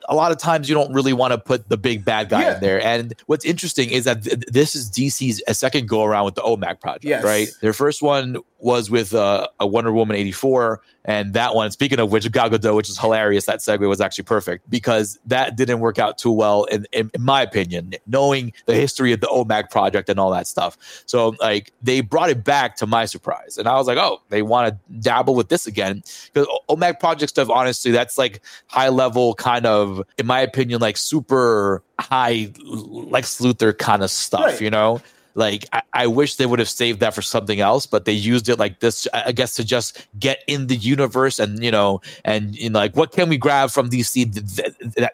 A 0.08 0.14
lot 0.14 0.32
of 0.32 0.38
times 0.38 0.68
you 0.68 0.74
don't 0.74 0.92
really 0.92 1.12
want 1.12 1.32
to 1.32 1.38
put 1.38 1.68
the 1.68 1.76
big 1.76 2.04
bad 2.04 2.28
guy 2.28 2.42
Yeah. 2.42 2.54
in 2.54 2.60
there. 2.60 2.80
And 2.82 3.14
what's 3.26 3.44
interesting 3.44 3.90
is 3.90 4.04
that 4.04 4.22
th- 4.24 4.44
this 4.48 4.74
is 4.74 4.90
DC's 4.90 5.42
a 5.48 5.54
second 5.54 5.88
go 5.88 6.04
around 6.04 6.24
with 6.26 6.34
the 6.36 6.42
OMAC 6.42 6.80
project, 6.80 7.04
Yes. 7.04 7.24
right? 7.24 7.48
Their 7.60 7.72
first 7.72 8.02
one 8.02 8.36
was 8.58 8.90
with 8.90 9.14
uh, 9.14 9.48
a 9.60 9.66
Wonder 9.66 9.92
Woman 9.92 10.16
84. 10.16 10.80
And 11.06 11.32
that 11.34 11.54
one, 11.54 11.70
speaking 11.70 11.98
of 12.00 12.10
which, 12.10 12.30
Gal 12.32 12.50
Gadot, 12.50 12.74
which 12.74 12.88
is 12.88 12.98
hilarious, 12.98 13.46
that 13.46 13.60
segue 13.60 13.88
was 13.88 14.00
actually 14.00 14.24
perfect 14.24 14.68
because 14.68 15.18
that 15.26 15.56
didn't 15.56 15.80
work 15.80 15.98
out 15.98 16.18
too 16.18 16.32
well, 16.32 16.64
in, 16.64 16.86
in, 16.92 17.10
in 17.14 17.22
my 17.22 17.42
opinion, 17.42 17.94
knowing 18.06 18.52
the 18.66 18.74
history 18.74 19.12
of 19.12 19.20
the 19.20 19.28
OMAC 19.28 19.70
project 19.70 20.08
and 20.08 20.18
all 20.20 20.30
that 20.32 20.46
stuff. 20.46 20.76
So, 21.06 21.36
like, 21.40 21.72
they 21.80 22.00
brought 22.00 22.28
it 22.30 22.44
back 22.44 22.76
to 22.76 22.86
my 22.86 23.04
surprise. 23.06 23.56
And 23.56 23.68
I 23.68 23.76
was 23.76 23.86
like, 23.86 23.98
oh, 23.98 24.20
they 24.28 24.42
want 24.42 24.68
to 24.68 24.98
dabble 24.98 25.34
with 25.34 25.48
this 25.48 25.66
again. 25.66 26.02
Because 26.32 26.48
OMAC 26.68 26.98
project 26.98 27.30
stuff, 27.30 27.48
honestly, 27.50 27.92
that's 27.92 28.18
like 28.18 28.42
high 28.66 28.88
level, 28.88 29.34
kind 29.34 29.64
of, 29.64 30.02
in 30.18 30.26
my 30.26 30.40
opinion, 30.40 30.80
like 30.80 30.96
super 30.96 31.82
high 32.00 32.52
Lex 32.64 33.40
Luthor 33.40 33.76
kind 33.78 34.02
of 34.02 34.10
stuff, 34.10 34.44
Right. 34.44 34.60
you 34.60 34.70
know? 34.70 35.00
Like 35.36 35.66
I, 35.72 35.82
I 35.92 36.06
wish 36.06 36.36
they 36.36 36.46
would 36.46 36.58
have 36.58 36.68
saved 36.68 37.00
that 37.00 37.14
for 37.14 37.22
something 37.22 37.60
else, 37.60 37.84
but 37.86 38.06
they 38.06 38.12
used 38.12 38.48
it 38.48 38.58
like 38.58 38.80
this, 38.80 39.06
I 39.12 39.32
guess, 39.32 39.54
to 39.56 39.64
just 39.64 40.06
get 40.18 40.42
in 40.46 40.66
the 40.66 40.76
universe 40.76 41.38
and 41.38 41.62
you 41.62 41.70
know, 41.70 42.00
and 42.24 42.56
like 42.72 42.96
what 42.96 43.12
can 43.12 43.28
we 43.28 43.36
grab 43.36 43.70
from 43.70 43.90
DC 43.90 44.32
th- 44.32 44.56
th- 44.56 44.94
that 44.96 45.12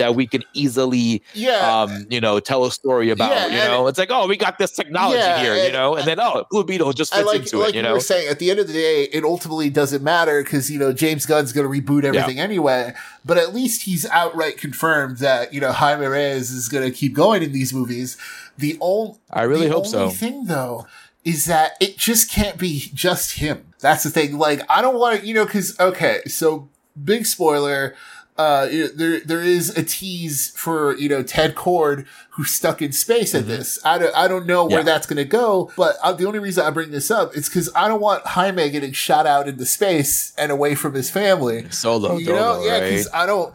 that 0.00 0.14
we 0.14 0.26
can 0.26 0.42
easily, 0.54 1.22
yeah, 1.34 1.82
um, 1.82 2.06
you 2.08 2.20
know, 2.20 2.40
tell 2.40 2.64
a 2.64 2.70
story 2.72 3.10
about. 3.10 3.30
Yeah, 3.30 3.46
you 3.46 3.68
know, 3.68 3.86
it's 3.86 3.98
like 3.98 4.10
oh, 4.10 4.26
we 4.26 4.36
got 4.36 4.58
this 4.58 4.72
technology 4.72 5.18
Yeah, 5.18 5.40
here, 5.40 5.56
you 5.56 5.70
know, 5.70 5.94
and 5.94 6.06
then 6.06 6.18
oh, 6.18 6.46
Blue 6.50 6.64
Beetle 6.64 6.92
just 6.92 7.14
fits 7.14 7.26
like, 7.26 7.40
into 7.40 7.58
like 7.58 7.70
it, 7.70 7.76
you 7.76 7.82
know 7.82 7.88
we 7.88 7.90
know. 7.90 7.96
were 7.96 8.00
saying, 8.00 8.28
at 8.28 8.38
the 8.38 8.50
end 8.50 8.60
of 8.60 8.66
the 8.66 8.72
day, 8.72 9.04
it 9.12 9.24
ultimately 9.24 9.68
doesn't 9.68 10.02
matter 10.02 10.42
because, 10.42 10.70
you 10.70 10.78
know, 10.78 10.92
James 10.92 11.26
Gunn's 11.26 11.52
going 11.52 11.70
to 11.70 11.80
reboot 11.80 12.04
everything 12.04 12.40
anyway. 12.40 12.94
But 13.24 13.36
at 13.36 13.54
least 13.54 13.82
he's 13.82 14.06
outright 14.06 14.56
confirmed 14.56 15.18
that, 15.18 15.52
you 15.52 15.60
know, 15.60 15.72
Jaime 15.72 16.06
Reyes 16.06 16.50
is 16.50 16.68
going 16.68 16.90
to 16.90 16.96
keep 16.96 17.12
going 17.12 17.42
in 17.42 17.52
these 17.52 17.72
movies. 17.74 18.16
The 18.60 18.78
only, 18.80 19.18
I 19.30 19.42
really 19.42 19.66
the 19.68 19.72
hope 19.74 19.86
so. 19.86 20.10
thing, 20.10 20.44
though, 20.46 20.86
is 21.24 21.46
that 21.46 21.72
it 21.80 21.96
just 21.98 22.30
can't 22.30 22.58
be 22.58 22.90
just 22.94 23.38
him. 23.38 23.66
That's 23.80 24.04
the 24.04 24.10
thing. 24.10 24.38
Like, 24.38 24.62
I 24.70 24.80
don't 24.82 24.98
want 24.98 25.20
to, 25.20 25.26
you 25.26 25.34
know, 25.34 25.44
because, 25.46 25.78
okay, 25.80 26.20
so 26.26 26.68
big 27.02 27.26
spoiler. 27.26 27.94
uh, 28.38 28.66
there 28.94 29.20
there 29.20 29.42
is 29.42 29.76
a 29.76 29.82
tease 29.82 30.50
for 30.56 30.96
you 30.96 31.10
know 31.10 31.22
Ted 31.22 31.54
Kord 31.54 32.06
who's 32.30 32.50
stuck 32.50 32.80
in 32.80 32.90
space 32.92 33.34
in 33.34 33.46
this. 33.46 33.78
I 33.84 33.98
don't 33.98 34.16
I 34.16 34.28
don't 34.28 34.46
know 34.46 34.64
where 34.64 34.78
Mm-hmm. 34.80 34.86
Yeah. 34.88 34.94
that's 34.94 35.06
going 35.06 35.18
to 35.18 35.24
go, 35.26 35.70
but 35.76 35.96
uh, 36.02 36.14
the 36.14 36.24
only 36.26 36.38
reason 36.38 36.64
I 36.64 36.70
bring 36.70 36.90
this 36.90 37.10
up 37.10 37.36
is 37.36 37.50
because 37.50 37.68
I 37.74 37.86
don't 37.88 38.00
want 38.00 38.26
Jaime 38.28 38.70
getting 38.70 38.92
shot 38.92 39.26
out 39.26 39.46
into 39.46 39.66
space 39.66 40.32
and 40.38 40.50
away 40.50 40.74
from 40.74 40.94
his 40.94 41.10
family. 41.10 41.68
Solo, 41.70 42.16
you 42.16 42.26
know, 42.26 42.36
Dolo, 42.36 42.64
yeah, 42.64 42.72
right? 42.72 42.82
because 42.84 43.08
I 43.12 43.26
don't. 43.26 43.54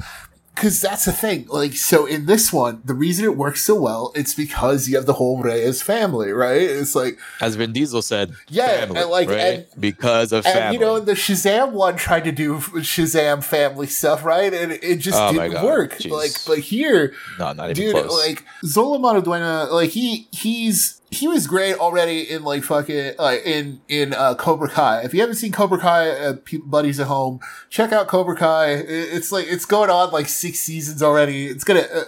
Because 0.56 0.80
that's 0.80 1.04
the 1.06 1.12
thing. 1.12 1.46
Like, 1.50 1.74
so 1.74 2.06
in 2.06 2.26
this 2.28 2.54
one, 2.54 2.82
the 2.86 2.94
reason 2.94 3.26
it 3.26 3.36
works 3.36 3.62
so 3.66 3.76
well, 3.76 4.14
it's 4.16 4.34
because 4.34 4.88
you 4.88 4.96
have 4.96 5.06
the 5.06 5.14
whole 5.14 5.42
Reyes 5.44 5.82
family, 5.82 6.32
right? 6.32 6.62
It's 6.62 6.96
like, 6.96 7.20
As 7.42 7.56
Vin 7.56 7.74
Diesel 7.74 8.02
said, 8.02 8.34
Yeah, 8.50 8.68
family, 8.86 9.02
and 9.02 9.10
like- 9.10 9.28
right? 9.30 9.38
and- 9.38 9.66
because 9.78 10.32
of 10.32 10.46
and 10.46 10.54
family. 10.54 10.76
you 10.76 10.80
know, 10.80 11.00
the 11.02 11.12
Shazam 11.12 11.72
one 11.74 11.98
tried 11.98 12.24
to 12.24 12.32
do 12.32 12.60
Shazam 12.60 13.44
family 13.44 13.88
stuff, 13.88 14.24
right? 14.24 14.54
And 14.54 14.72
it 14.72 14.96
just 14.98 15.18
Oh 15.20 15.34
didn't 15.34 15.62
work. 15.62 15.98
jeez. 16.00 16.12
Like, 16.12 16.32
but 16.48 16.60
here, 16.60 17.14
no, 17.38 17.52
not 17.52 17.72
even 17.72 17.76
dude, 17.94 17.96
close. 18.06 18.26
like 18.26 18.46
Xolo 18.64 18.98
Maridueña, 19.00 19.72
like 19.72 19.90
he 19.90 20.28
he's 20.32 21.02
he 21.12 21.28
was 21.28 21.48
great 21.48 21.78
already 21.78 22.22
in 22.30 22.44
like 22.44 22.64
fucking 22.64 23.14
like 23.20 23.46
in 23.46 23.82
in 23.88 24.14
uh, 24.14 24.36
Cobra 24.36 24.70
Kai. 24.70 25.02
If 25.04 25.14
you 25.14 25.22
haven't 25.22 25.36
seen 25.36 25.52
Cobra 25.52 25.78
Kai, 25.80 26.10
uh, 26.10 26.34
buddies 26.66 27.00
at 27.00 27.08
home, 27.08 27.40
check 27.70 27.92
out 27.92 28.08
Cobra 28.08 28.36
Kai. 28.36 28.72
It- 28.72 28.86
It's 28.90 29.32
like 29.32 29.46
it's 29.48 29.66
going 29.66 29.90
on 29.90 30.12
like 30.12 30.28
six 30.28 30.60
seasons 30.60 31.02
already. 31.04 31.48
It's 31.48 31.64
gonna. 31.64 31.82
Uh, 31.82 32.04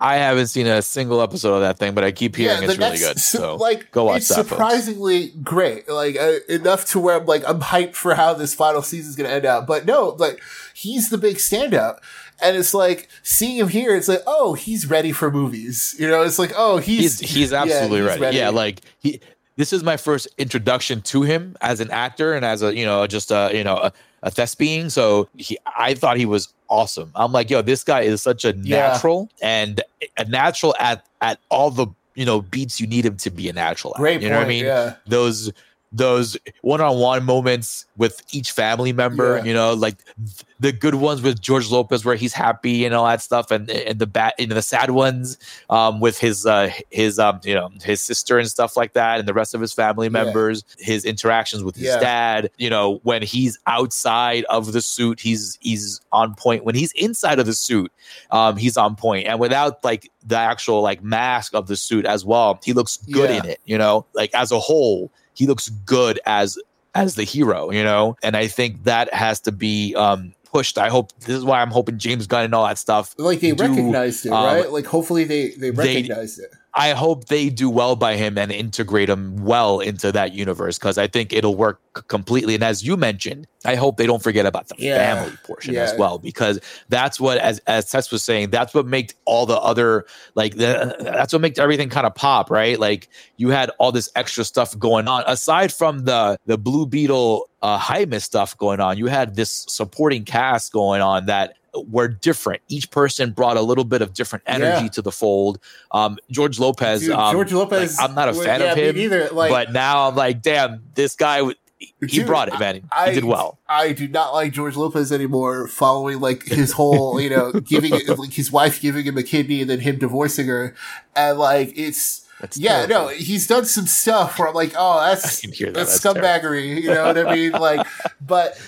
I 0.00 0.16
haven't 0.16 0.48
seen 0.48 0.66
a 0.66 0.82
single 0.82 1.22
episode 1.22 1.54
of 1.54 1.60
that 1.62 1.78
thing, 1.78 1.94
but 1.94 2.04
I 2.04 2.12
keep 2.12 2.36
hearing 2.36 2.62
it's 2.64 2.76
really 2.76 2.98
good. 2.98 3.18
So 3.18 3.56
like 3.56 3.90
go 3.90 4.04
watch 4.04 4.18
it's 4.18 4.28
that. 4.28 4.34
folks. 4.34 4.48
surprisingly 4.50 5.28
great 5.42 5.88
like 5.88 6.16
uh, 6.16 6.40
enough 6.48 6.84
to 6.86 6.98
where 6.98 7.16
i'm 7.20 7.26
like 7.26 7.42
i'm 7.48 7.60
hyped 7.60 7.94
for 7.94 8.14
how 8.14 8.34
this 8.34 8.52
final 8.54 8.82
season 8.82 9.08
is 9.10 9.16
going 9.16 9.30
to 9.30 9.34
end 9.34 9.46
out 9.46 9.66
but 9.66 9.86
no 9.86 10.08
like 10.18 10.42
he's 10.74 11.08
the 11.10 11.16
big 11.16 11.36
standout 11.36 11.98
and 12.42 12.56
it's 12.56 12.74
like 12.74 13.08
seeing 13.22 13.56
him 13.56 13.68
here 13.68 13.94
it's 13.94 14.08
like 14.08 14.22
oh 14.26 14.54
he's 14.54 14.88
ready 14.90 15.12
for 15.12 15.30
movies 15.30 15.94
you 15.98 16.08
know 16.08 16.22
it's 16.22 16.38
like 16.38 16.52
oh 16.56 16.78
he's 16.78 17.20
he's 17.20 17.30
he's 17.30 17.52
yeah, 17.52 17.62
absolutely 17.62 17.98
he's 18.00 18.06
ready. 18.08 18.20
ready. 18.22 18.36
Yeah, 18.38 18.50
like 18.50 18.80
he. 18.98 19.20
This 19.56 19.72
is 19.72 19.84
my 19.84 19.96
first 19.96 20.26
introduction 20.36 21.00
to 21.02 21.22
him 21.22 21.56
as 21.60 21.78
an 21.78 21.88
actor 21.92 22.34
and 22.34 22.44
as 22.44 22.60
a 22.60 22.74
you 22.76 22.84
know 22.84 23.06
just 23.06 23.30
a 23.30 23.52
you 23.54 23.62
know 23.62 23.76
a, 23.76 23.92
a 24.24 24.30
thespian. 24.32 24.90
So 24.90 25.28
he, 25.36 25.56
I 25.78 25.94
thought 25.94 26.16
he 26.16 26.26
was 26.26 26.52
awesome. 26.68 27.12
I'm 27.14 27.30
like, 27.30 27.50
yo, 27.50 27.62
this 27.62 27.84
guy 27.84 28.00
is 28.00 28.20
such 28.20 28.44
a 28.44 28.52
Yeah. 28.64 28.88
natural 28.88 29.30
and 29.40 29.80
a 30.18 30.24
natural 30.24 30.74
at 30.80 31.06
at 31.20 31.38
all 31.50 31.70
the 31.70 31.86
you 32.16 32.24
know 32.24 32.40
beats 32.42 32.80
you 32.80 32.88
need 32.88 33.06
him 33.06 33.16
to 33.18 33.30
be 33.30 33.48
a 33.48 33.52
natural. 33.52 33.94
At, 33.94 34.00
great 34.00 34.14
you 34.14 34.28
point 34.28 34.32
know 34.32 34.38
what 34.38 34.46
I 34.46 34.48
mean? 34.48 34.64
yeah 34.64 34.94
those 35.06 35.52
those 35.96 36.36
one-on-one 36.62 37.22
moments 37.24 37.86
with 37.96 38.20
each 38.32 38.50
family 38.50 38.92
member 38.92 39.36
Yeah. 39.36 39.44
you 39.44 39.54
know 39.54 39.74
like 39.74 39.96
th- 40.16 40.40
the 40.58 40.72
good 40.72 40.96
ones 40.96 41.22
with 41.22 41.40
george 41.40 41.70
lopez 41.70 42.04
where 42.04 42.16
he's 42.16 42.32
happy 42.32 42.84
and 42.84 42.92
all 42.94 43.06
that 43.06 43.22
stuff 43.22 43.52
and 43.52 43.70
and 43.70 44.00
the 44.00 44.06
bad 44.06 44.32
and 44.40 44.50
the 44.50 44.60
sad 44.60 44.90
ones 44.90 45.38
um 45.70 46.00
with 46.00 46.18
his 46.18 46.46
uh 46.46 46.68
his 46.90 47.20
um 47.20 47.38
you 47.44 47.54
know 47.54 47.70
his 47.84 48.00
sister 48.00 48.38
and 48.40 48.48
stuff 48.48 48.76
like 48.76 48.94
that 48.94 49.20
and 49.20 49.28
the 49.28 49.34
rest 49.34 49.54
of 49.54 49.60
his 49.60 49.72
family 49.72 50.06
Yeah. 50.06 50.24
members 50.24 50.64
his 50.78 51.04
interactions 51.04 51.62
with 51.62 51.76
his 51.76 51.86
Yeah. 51.86 52.00
dad 52.00 52.50
you 52.58 52.68
know 52.68 52.98
when 53.04 53.22
he's 53.22 53.56
outside 53.68 54.44
of 54.46 54.72
the 54.72 54.82
suit 54.82 55.20
he's 55.20 55.58
he's 55.60 56.00
on 56.10 56.34
point 56.34 56.64
when 56.64 56.74
he's 56.74 56.90
inside 56.92 57.38
of 57.38 57.46
the 57.46 57.54
suit 57.54 57.92
um 58.32 58.56
he's 58.56 58.76
on 58.76 58.96
point 58.96 59.28
and 59.28 59.38
without 59.38 59.84
like 59.84 60.10
the 60.26 60.36
actual 60.38 60.80
like 60.82 61.04
mask 61.04 61.54
of 61.54 61.68
the 61.68 61.76
suit 61.76 62.04
as 62.04 62.24
well 62.24 62.58
he 62.64 62.72
looks 62.72 62.96
good 63.12 63.30
Yeah. 63.30 63.36
in 63.36 63.44
it 63.46 63.60
you 63.64 63.78
know 63.78 64.06
like 64.14 64.34
as 64.34 64.50
a 64.50 64.58
whole 64.58 65.12
he 65.34 65.46
looks 65.46 65.68
good 65.68 66.18
as 66.26 66.58
as 66.94 67.16
the 67.16 67.24
hero 67.24 67.70
you 67.70 67.82
know? 67.84 68.16
And 68.22 68.36
i 68.36 68.46
think 68.46 68.84
that 68.84 69.12
has 69.12 69.40
to 69.40 69.52
be 69.52 69.94
um 69.94 70.32
pushed. 70.44 70.78
I 70.78 70.88
hope 70.88 71.10
this 71.20 71.30
is 71.36 71.44
why 71.44 71.60
i'm 71.60 71.70
hoping 71.70 71.98
james 71.98 72.26
gunn 72.28 72.44
and 72.44 72.54
all 72.54 72.64
that 72.64 72.78
stuff 72.78 73.14
like 73.18 73.40
they 73.40 73.50
do, 73.52 73.64
recognized 73.64 74.24
it 74.26 74.30
um, 74.32 74.44
right? 74.44 74.70
Like 74.70 74.86
hopefully 74.86 75.24
they 75.24 75.48
they 75.50 75.70
they- 75.70 75.70
recognized 75.70 76.38
it 76.38 76.52
I 76.76 76.90
hope 76.90 77.26
they 77.26 77.50
do 77.50 77.70
well 77.70 77.94
by 77.94 78.16
him 78.16 78.36
and 78.36 78.50
integrate 78.50 79.08
him 79.08 79.36
well 79.44 79.78
into 79.78 80.10
that 80.10 80.32
universe 80.32 80.76
because 80.78 80.98
I 80.98 81.06
think 81.06 81.32
it'll 81.32 81.54
work 81.54 81.80
completely. 82.08 82.56
And 82.56 82.64
as 82.64 82.82
you 82.84 82.96
mentioned, 82.96 83.46
I 83.64 83.76
hope 83.76 83.96
they 83.96 84.06
don't 84.06 84.22
forget 84.22 84.44
about 84.44 84.66
the 84.68 84.74
Yeah. 84.78 84.96
family 85.14 85.36
portion 85.44 85.76
as 85.76 85.94
well 85.98 86.18
because 86.18 86.58
that's 86.88 87.20
what, 87.20 87.38
as 87.38 87.60
as 87.68 87.88
Tex 87.90 88.10
was 88.10 88.22
saying, 88.24 88.50
that's 88.50 88.74
what 88.74 88.86
makes 88.86 89.14
all 89.24 89.46
the 89.46 89.56
other 89.58 90.04
like 90.34 90.56
the, 90.56 90.96
that's 90.98 91.32
what 91.32 91.40
makes 91.42 91.58
everything 91.60 91.88
kind 91.90 92.06
of 92.06 92.14
pop, 92.16 92.50
right? 92.50 92.78
Like 92.78 93.08
you 93.36 93.50
had 93.50 93.70
all 93.78 93.92
this 93.92 94.10
extra 94.16 94.42
stuff 94.44 94.76
going 94.78 95.06
on 95.06 95.22
aside 95.28 95.72
from 95.72 96.00
the 96.04 96.36
the 96.46 96.58
Blue 96.58 96.86
Beetle 96.86 97.48
uh, 97.62 97.78
Jaime 97.78 98.18
stuff 98.18 98.56
going 98.58 98.80
on. 98.80 98.98
You 98.98 99.06
had 99.06 99.36
this 99.36 99.64
supporting 99.68 100.24
cast 100.24 100.72
going 100.72 101.00
on 101.02 101.26
that 101.26 101.54
were 101.88 102.08
different. 102.08 102.62
Each 102.68 102.90
person 102.90 103.32
brought 103.32 103.56
a 103.56 103.62
little 103.62 103.84
bit 103.84 104.02
of 104.02 104.14
different 104.14 104.44
energy 104.46 104.84
Yeah. 104.84 104.88
to 104.90 105.02
the 105.02 105.12
fold. 105.12 105.58
Um, 105.90 106.18
George 106.30 106.58
Lopez, 106.58 107.00
Dude, 107.02 107.10
um, 107.12 107.32
george 107.32 107.52
lopez 107.52 107.98
like, 107.98 108.08
I'm 108.08 108.14
not 108.14 108.28
a 108.28 108.34
fan 108.34 108.60
yeah, 108.60 108.72
of 108.72 108.78
him, 108.78 108.96
either. 108.96 109.28
like 109.30 109.50
but 109.50 109.72
now 109.72 110.08
I'm 110.08 110.14
like, 110.16 110.42
damn, 110.42 110.82
this 110.94 111.16
guy, 111.16 111.42
he 111.78 112.06
Dude, 112.06 112.26
brought 112.26 112.48
it, 112.48 112.58
man. 112.58 112.76
He 112.76 112.82
I- 112.92 113.12
did 113.14 113.24
well. 113.24 113.58
I 113.68 113.92
do 113.92 114.06
not 114.08 114.32
like 114.32 114.52
George 114.52 114.76
Lopez 114.76 115.10
anymore. 115.12 115.66
Following 115.68 116.20
like 116.20 116.44
his 116.44 116.72
whole, 116.72 117.20
you 117.20 117.28
know, 117.30 117.52
giving 117.52 117.92
like 118.16 118.32
his 118.32 118.50
wife 118.52 118.80
giving 118.80 119.04
him 119.04 119.18
a 119.18 119.22
kidney 119.22 119.60
and 119.60 119.68
then 119.68 119.80
him 119.80 119.98
divorcing 119.98 120.46
her, 120.46 120.74
and 121.16 121.38
like 121.38 121.72
it's 121.76 122.26
That's 122.40 122.56
yeah, 122.56 122.86
terrible. 122.86 122.94
no, 122.94 123.08
he's 123.08 123.46
done 123.46 123.64
some 123.66 123.86
stuff 123.86 124.38
where 124.38 124.48
I'm 124.48 124.54
like, 124.54 124.72
oh, 124.78 125.00
that's 125.00 125.38
I 125.38 125.40
can 125.42 125.52
hear 125.52 125.66
that. 125.72 125.74
that's 125.74 125.98
That's 126.00 126.18
scumbaggery. 126.18 126.82
You 126.82 126.88
know 126.94 127.04
what 127.06 127.18
I 127.18 127.34
mean? 127.34 127.52
Like, 127.52 127.86
but 128.20 128.58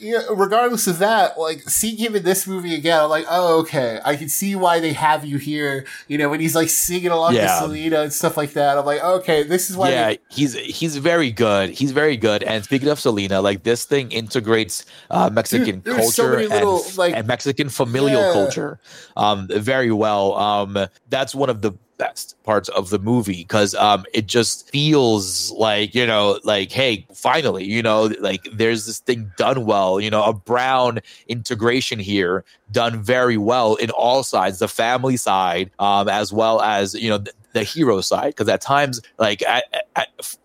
you 0.00 0.12
know, 0.18 0.34
regardless 0.34 0.86
of 0.86 0.98
that, 1.00 1.38
like 1.38 1.68
seeing 1.68 1.96
him 1.96 2.14
in 2.16 2.22
this 2.22 2.46
movie 2.46 2.74
again, 2.74 3.00
I'm 3.02 3.08
like, 3.10 3.26
oh, 3.28 3.60
okay, 3.60 4.00
I 4.04 4.16
can 4.16 4.28
see 4.28 4.54
why 4.54 4.80
they 4.80 4.92
have 4.92 5.24
you 5.24 5.38
here. 5.38 5.86
You 6.08 6.18
know, 6.18 6.28
when 6.28 6.40
he's 6.40 6.54
like 6.54 6.68
singing 6.68 7.08
along 7.10 7.34
Yeah. 7.34 7.46
to 7.46 7.58
Selena 7.64 8.00
and 8.02 8.12
stuff 8.12 8.36
like 8.36 8.52
that. 8.52 8.78
I'm 8.78 8.84
like, 8.86 9.02
okay, 9.02 9.42
this 9.42 9.70
is 9.70 9.76
why. 9.76 9.90
yeah, 9.90 10.08
they- 10.10 10.18
he's 10.30 10.54
he's 10.54 10.96
very 10.96 11.30
good. 11.32 11.70
He's 11.70 11.92
very 11.92 12.16
good. 12.16 12.42
And 12.42 12.64
speaking 12.64 12.88
of 12.88 13.00
Selena, 13.00 13.40
like 13.40 13.62
this 13.64 13.84
thing 13.84 14.12
integrates 14.12 14.84
uh, 15.10 15.30
Mexican 15.30 15.80
Dude, 15.80 15.94
so 15.94 16.22
culture 16.24 16.48
little, 16.48 16.82
and, 16.84 16.98
like- 16.98 17.14
and 17.14 17.26
Mexican 17.26 17.68
familial 17.68 18.20
Yeah. 18.22 18.32
culture 18.32 18.80
um, 19.16 19.48
very 19.50 19.90
well. 19.92 20.34
Um, 20.34 20.86
that's 21.08 21.34
one 21.34 21.50
of 21.50 21.62
the 21.62 21.72
best 21.98 22.36
parts 22.44 22.68
of 22.70 22.90
the 22.90 22.98
movie 22.98 23.42
because 23.42 23.74
um, 23.74 24.04
it 24.14 24.26
just 24.26 24.70
feels 24.70 25.50
like 25.52 25.94
you 25.94 26.06
know, 26.06 26.38
like 26.44 26.72
hey, 26.72 27.06
finally, 27.12 27.64
you 27.64 27.82
know, 27.82 28.10
like 28.20 28.48
there's 28.52 28.86
this 28.86 29.00
thing 29.00 29.30
done 29.36 29.66
well. 29.66 30.00
You 30.00 30.10
know, 30.10 30.24
a 30.24 30.32
brown 30.32 31.00
integration 31.26 31.98
here 31.98 32.44
done 32.72 33.02
very 33.02 33.36
well 33.36 33.74
in 33.74 33.90
all 33.90 34.22
sides, 34.22 34.60
the 34.60 34.68
family 34.68 35.16
side, 35.16 35.70
um, 35.78 36.08
as 36.08 36.32
well 36.32 36.62
as 36.62 36.94
you 36.94 37.10
know. 37.10 37.18
The, 37.18 37.32
the 37.54 37.64
hero 37.64 38.02
side 38.02 38.28
because 38.28 38.46
at 38.46 38.60
times 38.60 39.00
like 39.18 39.42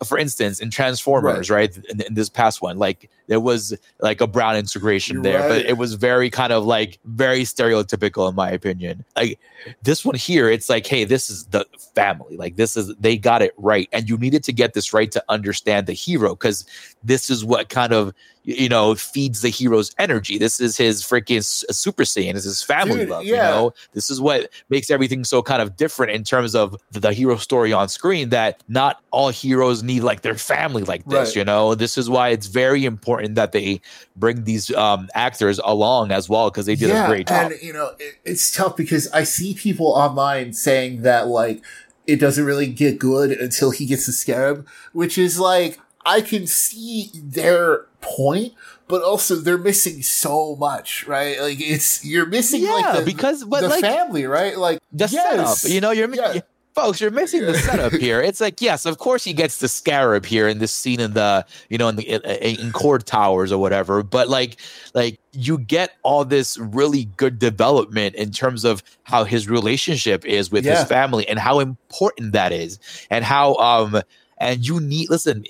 for 0.06 0.18
instance 0.18 0.62
in 0.62 0.72
transformers 0.72 1.50
right, 1.50 1.78
In, 1.90 2.02
in 2.02 2.14
this 2.14 2.30
past 2.30 2.62
one 2.62 2.78
like 2.78 3.10
there 3.28 3.40
was 3.40 3.76
like 4.00 4.22
a 4.22 4.28
brown 4.28 4.56
integration 4.56 5.16
You're 5.16 5.24
there 5.24 5.50
but 5.50 5.66
it 5.66 5.78
was 5.78 5.94
very 5.94 6.30
kind 6.30 6.54
of 6.54 6.66
like 6.66 7.00
very 7.06 7.42
stereotypical 7.44 8.30
in 8.30 8.36
my 8.36 8.52
opinion. 8.52 9.06
Like 9.16 9.40
this 9.84 10.04
one 10.04 10.16
here 10.16 10.50
it's 10.50 10.70
like 10.70 10.86
hey 10.86 11.04
this 11.04 11.30
is 11.30 11.46
the 11.46 11.66
family. 11.96 12.38
Like 12.38 12.56
this 12.56 12.76
is 12.78 12.94
they 13.00 13.18
got 13.18 13.42
it 13.42 13.54
right 13.58 13.88
and 13.92 14.10
you 14.10 14.18
needed 14.18 14.44
to 14.46 14.54
get 14.54 14.74
this 14.74 14.94
right 14.94 15.12
to 15.12 15.24
understand 15.30 15.88
the 15.88 15.94
hero 15.94 16.36
because 16.36 16.66
this 17.04 17.30
is 17.30 17.44
what 17.46 17.70
kind 17.70 17.94
of 17.94 18.14
you 18.46 18.68
know 18.68 18.94
feeds 18.96 19.42
the 19.42 19.50
hero's 19.50 19.96
energy. 19.98 20.38
This 20.38 20.60
is 20.60 20.76
his 20.76 21.02
freaking 21.02 21.44
super 21.74 22.04
saiyan. 22.04 22.34
This 22.34 22.46
is 22.46 22.60
his 22.60 22.64
family 22.64 23.00
Dude, 23.00 23.10
love 23.10 23.24
you 23.24 23.36
know? 23.36 23.74
This 23.94 24.10
is 24.10 24.20
what 24.20 24.50
makes 24.70 24.92
everything 24.92 25.24
so 25.24 25.42
kind 25.42 25.62
of 25.62 25.78
different 25.78 26.12
in 26.12 26.24
terms 26.24 26.54
of 26.56 26.76
the, 26.92 27.00
the 27.00 27.14
hero 27.14 27.38
story 27.38 27.72
on 27.72 27.88
screen 27.90 28.30
that 28.30 28.62
not 28.68 29.02
all 29.12 29.30
heroes 29.30 29.82
need 29.82 30.02
like 30.04 30.22
their 30.22 30.36
family 30.36 30.84
like 30.84 31.06
this 31.06 31.30
Right. 31.30 31.36
you 31.38 31.46
know? 31.46 31.74
This 31.74 31.98
is 31.98 32.10
why 32.10 32.30
it's 32.30 32.48
very 32.48 32.84
important 32.84 33.13
that 33.36 33.52
they 33.52 33.82
bring 34.16 34.44
these 34.44 34.74
um 34.76 35.10
actors 35.14 35.60
along 35.64 36.12
as 36.12 36.30
well 36.30 36.50
because 36.50 36.66
they 36.66 36.76
did 36.76 36.92
a 36.92 37.08
great 37.08 37.28
job 37.28 37.52
And 37.52 37.62
you 37.62 37.74
know, 37.74 37.92
it, 38.00 38.16
it's 38.26 38.54
tough 38.54 38.76
because 38.76 39.12
I 39.12 39.24
see 39.24 39.54
people 39.54 39.88
online 39.88 40.54
saying 40.54 41.02
that 41.04 41.28
like 41.28 41.64
it 42.06 42.18
doesn't 42.18 42.46
really 42.46 42.68
get 42.68 43.00
good 43.00 43.32
until 43.32 43.72
he 43.72 43.86
gets 43.86 44.06
the 44.06 44.12
scarab, 44.12 44.68
which 44.92 45.18
is 45.18 45.40
like 45.40 45.80
I 46.06 46.22
can 46.22 46.48
see 46.48 47.12
their 47.14 47.86
point, 48.02 48.54
but 48.88 49.02
also 49.02 49.36
they're 49.36 49.58
missing 49.58 50.02
so 50.02 50.56
much, 50.58 51.08
right? 51.08 51.40
Like 51.40 51.62
it's 51.62 52.06
you're 52.06 52.26
missing 52.26 52.62
yeah 52.64 52.72
like 52.72 53.00
the, 53.00 53.06
because 53.06 53.44
but 53.46 53.62
the 53.62 53.70
like 53.70 53.82
family, 53.82 54.26
right? 54.26 54.58
Like 54.58 54.80
the 54.92 55.08
yes. 55.08 55.62
setup. 55.62 55.74
You 55.74 55.82
know, 55.82 55.92
you're 55.92 56.14
Yeah. 56.14 56.42
Folks, 56.76 57.00
you're 57.00 57.12
missing 57.12 57.44
the 57.44 57.54
setup 57.54 57.94
here. 57.94 58.20
It's 58.20 58.42
like, 58.42 58.60
yes, 58.60 58.86
of 58.88 58.98
course 58.98 59.24
he 59.24 59.32
gets 59.34 59.58
the 59.60 59.68
scarab 59.68 60.26
here 60.26 60.48
in 60.48 60.58
this 60.58 60.72
scene 60.72 61.00
in 61.00 61.14
the, 61.14 61.46
you 61.70 61.78
know, 61.78 61.88
in 61.88 61.96
the 61.98 62.04
in, 62.04 62.22
in 62.24 62.72
Kord 62.72 63.04
Towers 63.04 63.52
or 63.52 63.60
whatever. 63.60 64.02
But 64.02 64.28
like, 64.28 64.58
like 64.96 65.20
you 65.34 65.60
get 65.60 65.92
all 66.02 66.26
this 66.26 66.58
really 66.58 67.06
good 67.16 67.38
development 67.38 68.16
in 68.16 68.32
terms 68.32 68.64
of 68.66 68.82
how 69.04 69.24
his 69.24 69.48
relationship 69.48 70.26
is 70.26 70.52
with 70.52 70.66
Yeah. 70.66 70.80
his 70.80 70.86
family 70.88 71.28
and 71.28 71.38
how 71.38 71.60
important 71.60 72.34
that 72.34 72.52
is, 72.52 72.80
and 73.12 73.24
how 73.24 73.56
um 73.58 74.02
and 74.40 74.66
you 74.68 74.80
need 74.80 75.10
listen. 75.12 75.46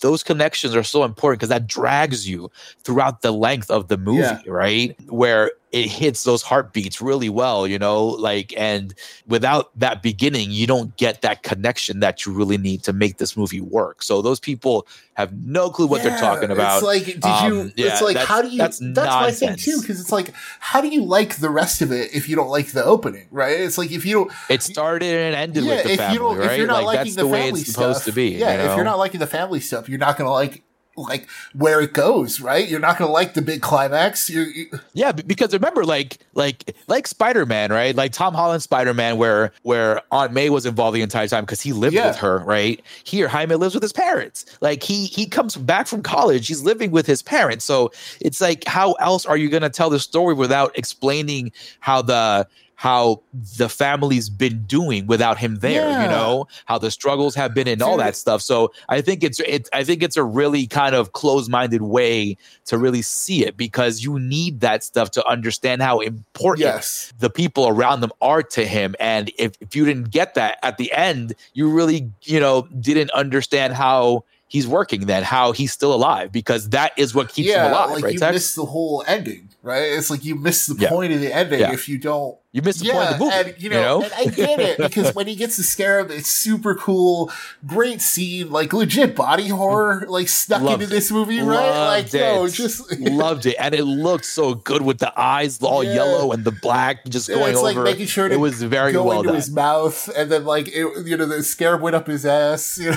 Those 0.00 0.24
connections 0.24 0.74
are 0.74 0.82
so 0.82 1.04
important 1.04 1.38
because 1.38 1.50
that 1.50 1.68
drags 1.68 2.28
you 2.28 2.50
throughout 2.82 3.22
the 3.22 3.30
length 3.32 3.70
of 3.70 3.86
the 3.86 3.96
movie, 3.96 4.18
Yeah. 4.20 4.40
right? 4.46 4.96
Where 5.08 5.52
it 5.74 5.88
hits 5.90 6.22
those 6.22 6.42
heartbeats 6.42 7.02
really 7.02 7.28
well, 7.28 7.66
you 7.66 7.78
know, 7.78 8.06
like 8.06 8.54
and 8.56 8.94
without 9.26 9.76
that 9.78 10.02
beginning, 10.02 10.52
you 10.52 10.66
don't 10.66 10.96
get 10.96 11.22
that 11.22 11.42
connection 11.42 12.00
that 12.00 12.24
you 12.24 12.32
really 12.32 12.56
need 12.58 12.84
to 12.84 12.92
make 12.92 13.18
this 13.18 13.36
movie 13.36 13.60
work. 13.60 14.02
So 14.02 14.22
those 14.22 14.38
people 14.40 14.86
have 15.14 15.32
no 15.44 15.70
clue 15.70 15.86
what 15.86 16.02
they're 16.02 16.18
talking 16.18 16.50
about. 16.50 16.76
It's 16.78 16.84
like, 16.86 17.04
did 17.06 17.24
Um, 17.24 17.52
you? 17.52 17.72
yeah, 17.76 17.92
it's 17.92 18.02
like, 18.02 18.16
how 18.16 18.42
do 18.42 18.48
you? 18.48 18.58
that's 18.58 18.78
That's, 18.80 18.96
my 18.96 19.30
thing 19.30 19.50
nonsense. 19.50 19.64
too, 19.64 19.80
because 19.80 20.00
it's 20.00 20.10
like, 20.12 20.32
how 20.60 20.80
do 20.80 20.88
you 20.88 21.04
like 21.04 21.36
the 21.36 21.50
rest 21.50 21.82
of 21.82 21.92
it 21.92 22.14
if 22.14 22.28
you 22.28 22.34
don't 22.36 22.48
like 22.50 22.68
the 22.72 22.84
opening, 22.84 23.26
right? 23.30 23.60
It's 23.60 23.78
like 23.78 23.92
if 23.92 24.04
you 24.04 24.14
don't, 24.14 24.32
it 24.48 24.62
started 24.62 25.14
and 25.14 25.34
ended 25.36 25.64
yeah, 25.64 25.74
with 25.76 25.84
the 25.84 25.90
if 25.92 25.98
family, 25.98 26.12
you 26.14 26.18
don't, 26.20 26.38
right? 26.38 26.50
if 26.52 26.58
you're 26.58 26.66
not 26.66 26.82
like 26.84 26.98
liking 26.98 27.14
that's 27.14 27.16
the, 27.16 27.22
the 27.22 27.28
way 27.28 27.42
family 27.46 27.60
it's 27.60 27.70
supposed 27.72 28.02
stuff, 28.02 28.06
to 28.06 28.12
be. 28.12 28.30
yeah. 28.30 28.54
you 28.64 28.70
If 28.70 28.76
you're 28.76 28.84
not 28.84 28.98
liking 28.98 29.20
the 29.20 29.26
family 29.28 29.60
stuff, 29.60 29.88
you're 29.88 29.98
not 29.98 30.16
gonna 30.18 30.30
like 30.32 30.63
like 30.96 31.28
where 31.54 31.80
it 31.80 31.92
goes, 31.92 32.40
right? 32.40 32.68
You're 32.68 32.80
not 32.80 32.98
gonna 32.98 33.10
like 33.12 33.34
the 33.34 33.42
big 33.42 33.62
climax. 33.62 34.28
You're, 34.30 34.46
you, 34.46 34.66
Yeah, 34.92 35.12
because 35.12 35.52
remember, 35.52 35.84
like, 35.84 36.18
like, 36.34 36.76
like 36.86 37.06
Spider 37.06 37.46
Man, 37.46 37.70
right? 37.70 37.94
Like 37.94 38.12
Tom 38.12 38.34
Holland 38.34 38.62
Spider 38.62 38.94
Man, 38.94 39.16
where 39.16 39.52
where 39.62 40.00
Aunt 40.12 40.32
May 40.32 40.50
was 40.50 40.66
involved 40.66 40.96
the 40.96 41.02
entire 41.02 41.28
time 41.28 41.44
because 41.44 41.60
he 41.60 41.72
lived 41.72 41.94
Yeah. 41.94 42.08
with 42.08 42.16
her, 42.16 42.38
right? 42.40 42.82
Here, 43.04 43.28
Jaime 43.28 43.54
lives 43.56 43.74
with 43.74 43.82
his 43.82 43.92
parents. 43.92 44.44
Like 44.60 44.82
he 44.82 45.06
he 45.06 45.26
comes 45.26 45.56
back 45.56 45.86
from 45.86 46.02
college, 46.02 46.46
he's 46.48 46.62
living 46.62 46.90
with 46.90 47.06
his 47.06 47.22
parents. 47.22 47.64
So 47.64 47.92
it's 48.20 48.40
like, 48.40 48.64
how 48.64 48.92
else 48.94 49.26
are 49.26 49.36
you 49.36 49.48
going 49.48 49.62
to 49.62 49.70
tell 49.70 49.90
the 49.90 49.98
story 50.00 50.34
without 50.34 50.76
explaining 50.78 51.52
how 51.80 52.02
the 52.02 52.46
how 52.84 53.22
the 53.56 53.68
family's 53.68 54.28
been 54.28 54.62
doing 54.64 55.06
without 55.06 55.38
him 55.38 55.56
there 55.66 55.88
Yeah. 55.88 56.02
you 56.02 56.08
know 56.10 56.46
how 56.66 56.76
the 56.76 56.90
struggles 56.90 57.34
have 57.34 57.54
been 57.54 57.66
and 57.66 57.80
all 57.80 57.96
that 57.96 58.14
stuff 58.14 58.42
so 58.42 58.56
i 58.90 59.00
think 59.00 59.24
it's 59.24 59.40
it 59.40 59.70
i 59.72 59.82
think 59.84 60.02
it's 60.02 60.18
a 60.18 60.22
really 60.22 60.66
kind 60.66 60.94
of 60.94 61.12
closed-minded 61.12 61.80
way 61.80 62.36
to 62.66 62.76
really 62.76 63.00
see 63.00 63.38
it 63.46 63.56
because 63.56 64.02
you 64.04 64.18
need 64.18 64.60
that 64.60 64.84
stuff 64.84 65.10
to 65.12 65.24
understand 65.26 65.80
how 65.80 66.00
important 66.00 66.66
yes, 66.66 67.10
the 67.18 67.30
people 67.30 67.64
around 67.68 68.00
them 68.02 68.12
are 68.20 68.42
to 68.42 68.66
him 68.66 68.94
and 69.00 69.30
if, 69.38 69.52
if 69.60 69.74
you 69.74 69.84
didn't 69.86 70.10
get 70.10 70.34
that 70.34 70.58
at 70.62 70.76
the 70.76 70.92
end 70.92 71.34
you 71.54 71.70
really 71.70 72.10
you 72.22 72.38
know 72.38 72.68
didn't 72.80 73.10
understand 73.12 73.72
how 73.72 74.22
he's 74.46 74.68
working 74.68 75.06
then 75.06 75.22
how 75.22 75.52
he's 75.52 75.72
still 75.72 75.94
alive 75.94 76.30
because 76.30 76.68
that 76.68 76.92
is 76.98 77.14
what 77.14 77.28
keeps 77.30 77.48
him 77.50 77.64
alive 77.64 77.90
like 77.92 78.04
right 78.04 78.12
you 78.12 78.20
Tex? 78.20 78.34
miss 78.34 78.54
the 78.54 78.66
whole 78.66 79.02
ending, 79.06 79.48
right? 79.62 79.84
It's 79.98 80.10
like 80.10 80.22
you 80.22 80.34
miss 80.34 80.66
the 80.66 80.74
Yeah. 80.78 80.90
point 80.90 81.12
of 81.14 81.20
the 81.20 81.32
ending 81.34 81.60
Yeah. 81.60 81.72
if 81.72 81.88
you 81.88 81.96
don't 81.98 82.36
you 82.54 82.62
missed 82.62 82.80
the 82.82 82.90
point 82.90 83.10
of 83.10 83.18
the 83.18 83.24
movie 83.24 83.34
and 83.36 83.54
you 83.62 83.68
know, 83.68 84.02
and 84.02 84.12
I 84.16 84.24
get 84.26 84.60
it 84.60 84.78
because 84.88 85.14
when 85.14 85.26
he 85.26 85.34
gets 85.34 85.56
the 85.58 85.62
scarab, 85.64 86.10
it's 86.10 86.30
super 86.30 86.74
cool, 86.74 87.30
great 87.66 88.00
scene, 88.00 88.50
like 88.50 88.72
legit 88.72 89.14
body 89.16 89.48
horror, 89.48 90.06
like 90.08 90.28
stuck 90.28 90.62
Loved 90.62 90.82
into 90.82 90.86
it. 90.86 90.96
this 90.96 91.10
movie, 91.10 91.40
right? 91.40 91.68
Like, 91.86 92.12
Loved 92.12 92.14
yo, 92.14 92.48
just 92.48 92.98
loved 93.00 93.44
it 93.46 93.56
and 93.58 93.74
it 93.74 93.84
looked 93.84 94.24
so 94.24 94.54
good 94.54 94.82
with 94.82 94.98
the 94.98 95.12
eyes 95.20 95.60
all 95.62 95.82
Yeah. 95.84 95.94
yellow 95.96 96.32
and 96.32 96.44
the 96.44 96.52
black 96.52 97.04
just 97.06 97.28
Yeah, 97.28 97.34
going 97.34 97.52
it's 97.52 97.62
like 97.62 97.76
over 97.76 97.84
making 97.84 98.06
sure 98.06 98.26
it 98.30 98.38
was 98.40 98.62
very 98.62 98.92
go 98.92 99.02
well 99.02 99.18
into 99.18 99.28
done 99.28 99.36
his 99.36 99.50
mouth, 99.50 100.08
and 100.16 100.30
then 100.30 100.44
like 100.44 100.68
it, 100.68 101.06
you 101.06 101.16
know 101.16 101.26
the 101.26 101.42
scarab 101.42 101.80
went 101.82 101.96
up 101.96 102.06
his 102.06 102.24
ass. 102.24 102.78
You 102.78 102.92
know, 102.92 102.96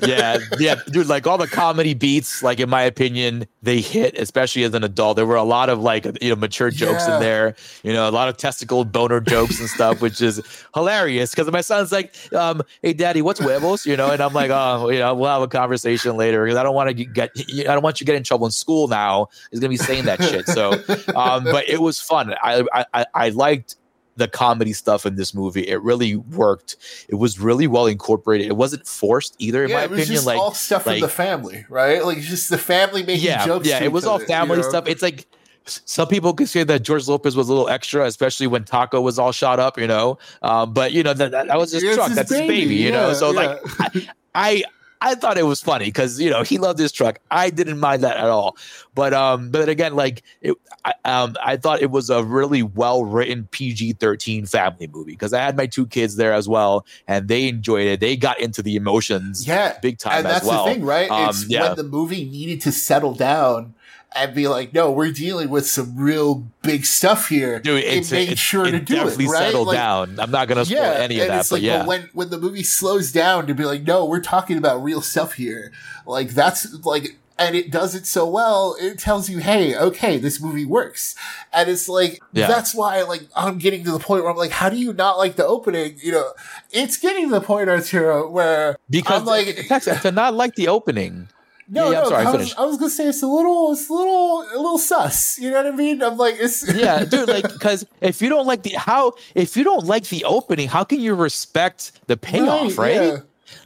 yeah, 0.06 0.38
yeah, 0.58 0.76
dude. 0.90 1.06
Like 1.06 1.26
all 1.26 1.38
the 1.38 1.46
comedy 1.48 1.94
beats, 1.94 2.42
like 2.42 2.60
in 2.60 2.68
my 2.70 2.82
opinion, 2.82 3.46
they 3.62 3.80
hit, 3.80 4.16
especially 4.18 4.62
as 4.64 4.74
an 4.74 4.84
adult. 4.84 5.16
There 5.16 5.26
were 5.26 5.36
a 5.36 5.42
lot 5.42 5.68
of 5.68 5.80
like 5.80 6.04
you 6.22 6.30
know 6.30 6.36
mature 6.36 6.70
jokes 6.70 7.04
Yeah. 7.08 7.14
in 7.16 7.20
there. 7.22 7.56
You 7.82 7.92
know, 7.92 8.08
a 8.08 8.10
lot 8.10 8.28
of 8.28 8.36
testicle 8.36 8.84
boner 8.84 9.20
jokes 9.20 9.58
and 9.58 9.68
stuff, 9.68 10.02
which 10.02 10.20
is 10.20 10.42
hilarious. 10.74 11.30
Because 11.30 11.50
my 11.50 11.62
son's 11.62 11.90
like, 11.92 12.14
um, 12.34 12.60
"Hey, 12.82 12.92
daddy, 12.92 13.22
what's 13.22 13.40
huevos?" 13.40 13.86
You 13.86 13.96
know, 13.96 14.10
and 14.10 14.20
I'm 14.20 14.34
like, 14.34 14.50
"Oh, 14.50 14.90
you 14.90 14.98
know, 14.98 15.14
we'll 15.14 15.30
have 15.30 15.42
a 15.42 15.48
conversation 15.48 16.16
later 16.16 16.44
because 16.44 16.58
I 16.58 16.62
don't 16.62 16.74
want 16.74 16.88
to 16.96 17.04
get, 17.04 17.30
I 17.38 17.62
don't 17.62 17.82
want 17.82 18.00
you 18.00 18.04
to 18.04 18.12
get 18.12 18.16
in 18.16 18.22
trouble 18.24 18.46
in 18.46 18.52
school 18.52 18.86
now. 18.88 19.28
He's 19.50 19.60
gonna 19.60 19.70
be 19.70 19.76
saying 19.78 20.04
that 20.04 20.22
shit." 20.22 20.46
So, 20.46 20.72
um, 21.16 21.44
but 21.44 21.68
it 21.68 21.80
was 21.80 22.00
fun. 22.00 22.34
I, 22.42 22.64
I, 22.92 23.06
I- 23.14 23.28
liked 23.30 23.76
the 24.16 24.28
comedy 24.28 24.72
stuff 24.74 25.06
in 25.06 25.14
this 25.14 25.32
movie. 25.32 25.66
It 25.66 25.80
really 25.80 26.16
worked. 26.16 26.76
It 27.08 27.14
was 27.14 27.40
really 27.40 27.66
well 27.66 27.86
incorporated. 27.86 28.48
It 28.48 28.56
wasn't 28.56 28.86
forced 28.86 29.34
either, 29.38 29.64
in 29.64 29.70
yeah, 29.70 29.76
my 29.76 29.84
it 29.84 29.90
was 29.90 29.98
opinion. 30.00 30.14
just 30.16 30.26
Like, 30.26 30.38
all 30.38 30.52
stuff 30.52 30.86
like- 30.86 30.96
from 30.96 31.00
the 31.02 31.08
family, 31.08 31.64
right? 31.70 32.04
Like 32.04 32.18
just 32.18 32.50
the 32.50 32.58
family 32.58 33.02
making 33.02 33.24
yeah, 33.24 33.46
jokes. 33.46 33.66
yeah, 33.66 33.82
it 33.82 33.92
was 33.92 34.04
all 34.04 34.16
other, 34.16 34.24
you 34.24 34.28
family 34.28 34.56
know? 34.58 34.68
stuff. 34.68 34.86
It's 34.88 35.00
like 35.00 35.26
some 35.66 36.08
people 36.08 36.34
could 36.34 36.48
say 36.48 36.64
that 36.64 36.82
George 36.82 37.06
Lopez 37.06 37.36
was 37.36 37.48
a 37.48 37.52
little 37.52 37.68
extra, 37.68 38.04
especially 38.04 38.46
when 38.46 38.64
Taco 38.64 39.00
was 39.00 39.18
all 39.18 39.32
shot 39.32 39.60
up, 39.60 39.78
you 39.78 39.86
know. 39.86 40.18
Um, 40.42 40.72
but 40.72 40.92
you 40.92 41.02
know 41.02 41.14
that, 41.14 41.30
that, 41.30 41.46
that 41.48 41.58
was 41.58 41.72
his 41.72 41.82
It's 41.82 41.96
truck. 41.96 42.08
his 42.08 42.16
That's 42.16 42.30
his 42.30 42.40
baby, 42.40 42.74
you 42.74 42.90
know. 42.90 43.12
So 43.12 43.32
yeah. 43.32 43.58
like, 43.92 44.08
I 44.34 44.64
I 45.02 45.14
thought 45.14 45.38
it 45.38 45.44
was 45.44 45.62
funny 45.62 45.86
because 45.86 46.20
you 46.20 46.28
know 46.28 46.42
he 46.42 46.58
loved 46.58 46.78
his 46.78 46.92
truck. 46.92 47.20
I 47.30 47.50
didn't 47.50 47.78
mind 47.78 48.02
that 48.02 48.18
at 48.18 48.26
all. 48.26 48.56
But 48.94 49.14
um, 49.14 49.50
but 49.50 49.68
again, 49.68 49.94
like 49.96 50.22
it, 50.42 50.54
I, 50.84 50.92
um, 51.04 51.36
I 51.42 51.56
thought 51.56 51.80
it 51.80 51.90
was 51.90 52.10
a 52.10 52.22
really 52.22 52.62
well 52.62 53.04
written 53.04 53.48
PG 53.50 53.94
thirteen 53.94 54.44
family 54.44 54.88
movie 54.88 55.12
because 55.12 55.32
I 55.32 55.40
had 55.40 55.56
my 55.56 55.66
two 55.66 55.86
kids 55.86 56.16
there 56.16 56.34
as 56.34 56.48
well, 56.48 56.84
and 57.08 57.28
they 57.28 57.48
enjoyed 57.48 57.86
it. 57.86 58.00
They 58.00 58.16
got 58.16 58.40
into 58.40 58.62
the 58.62 58.76
emotions, 58.76 59.46
yeah, 59.46 59.78
big 59.80 59.98
time 59.98 60.18
and 60.18 60.26
that's 60.26 60.44
well. 60.44 60.66
the 60.66 60.74
thing, 60.74 60.84
right? 60.84 61.10
Um, 61.10 61.30
it's 61.30 61.48
yeah. 61.48 61.68
when 61.68 61.76
the 61.76 61.84
movie 61.84 62.24
needed 62.24 62.60
to 62.62 62.72
settle 62.72 63.14
down 63.14 63.74
and 64.14 64.34
be 64.34 64.48
like, 64.48 64.74
no, 64.74 64.90
we're 64.90 65.12
dealing 65.12 65.50
with 65.50 65.66
some 65.66 65.96
real 65.96 66.46
big 66.62 66.84
stuff 66.84 67.28
here. 67.28 67.60
Dude, 67.60 67.84
it's, 67.84 68.10
it 68.10 68.14
made 68.14 68.28
it, 68.30 68.38
sure 68.38 68.66
it 68.66 68.72
to 68.72 68.80
do 68.80 69.06
it, 69.06 69.16
right? 69.18 69.28
settled 69.38 69.68
Like, 69.68 69.76
down. 69.76 70.18
I'm 70.18 70.30
not 70.30 70.48
gonna 70.48 70.64
spoil 70.64 70.78
any 70.82 71.20
of 71.20 71.22
and 71.22 71.30
that, 71.30 71.40
it's 71.40 71.50
but 71.50 71.56
like, 71.56 71.62
yeah. 71.62 71.86
when 71.86 72.10
when 72.12 72.30
the 72.30 72.38
movie 72.38 72.62
slows 72.64 73.12
down 73.12 73.46
to 73.46 73.54
be 73.54 73.64
like, 73.64 73.82
no, 73.82 74.04
we're 74.04 74.20
talking 74.20 74.58
about 74.58 74.82
real 74.82 75.00
stuff 75.00 75.34
here. 75.34 75.72
Like 76.06 76.30
that's 76.30 76.84
like, 76.84 77.16
and 77.38 77.54
it 77.54 77.70
does 77.70 77.94
it 77.94 78.04
so 78.04 78.28
well. 78.28 78.76
It 78.80 78.98
tells 78.98 79.30
you, 79.30 79.38
hey, 79.38 79.76
okay, 79.76 80.18
this 80.18 80.42
movie 80.42 80.64
works, 80.66 81.14
and 81.52 81.70
it's 81.70 81.88
like 81.88 82.20
Yeah. 82.32 82.48
that's 82.48 82.74
why 82.74 83.02
like 83.02 83.28
I'm 83.36 83.58
getting 83.58 83.84
to 83.84 83.92
the 83.92 84.00
point 84.00 84.24
where 84.24 84.32
I'm 84.32 84.36
like, 84.36 84.50
how 84.50 84.68
do 84.70 84.76
you 84.76 84.92
not 84.92 85.18
like 85.18 85.36
the 85.36 85.46
opening? 85.46 85.98
You 86.02 86.12
know, 86.12 86.32
it's 86.72 86.96
getting 86.96 87.28
to 87.28 87.34
the 87.36 87.40
point, 87.40 87.70
Arturo, 87.70 88.28
where 88.28 88.76
because 88.90 89.20
I'm 89.20 89.26
like, 89.26 89.68
to 90.02 90.10
not 90.10 90.34
like 90.34 90.56
the 90.56 90.66
opening. 90.66 91.28
No, 91.70 91.90
yeah, 91.90 91.98
I'm 91.98 92.04
no, 92.04 92.10
sorry, 92.10 92.26
I, 92.26 92.32
was. 92.32 92.54
I 92.54 92.64
was 92.64 92.76
gonna 92.76 92.90
say 92.90 93.06
it's 93.06 93.22
a 93.22 93.26
little, 93.26 93.72
it's 93.72 93.88
a 93.88 93.92
little, 93.92 94.42
a 94.42 94.56
little 94.56 94.78
sus. 94.78 95.38
You 95.38 95.50
know 95.50 95.62
what 95.62 95.72
I 95.72 95.76
mean? 95.76 96.02
I'm 96.02 96.16
like, 96.16 96.34
it's 96.38 96.66
Yeah, 96.74 97.04
dude, 97.04 97.28
like 97.28 97.44
because 97.44 97.86
if 98.00 98.20
you 98.20 98.28
don't 98.28 98.46
like 98.46 98.62
the 98.64 98.70
how 98.70 99.12
if 99.34 99.56
you 99.56 99.64
don't 99.64 99.86
like 99.86 100.08
the 100.08 100.24
opening, 100.24 100.68
how 100.68 100.84
can 100.84 101.00
you 101.00 101.14
respect 101.14 101.92
the 102.06 102.16
payoff, 102.16 102.76
right? 102.76 102.94
yeah. 102.94 103.16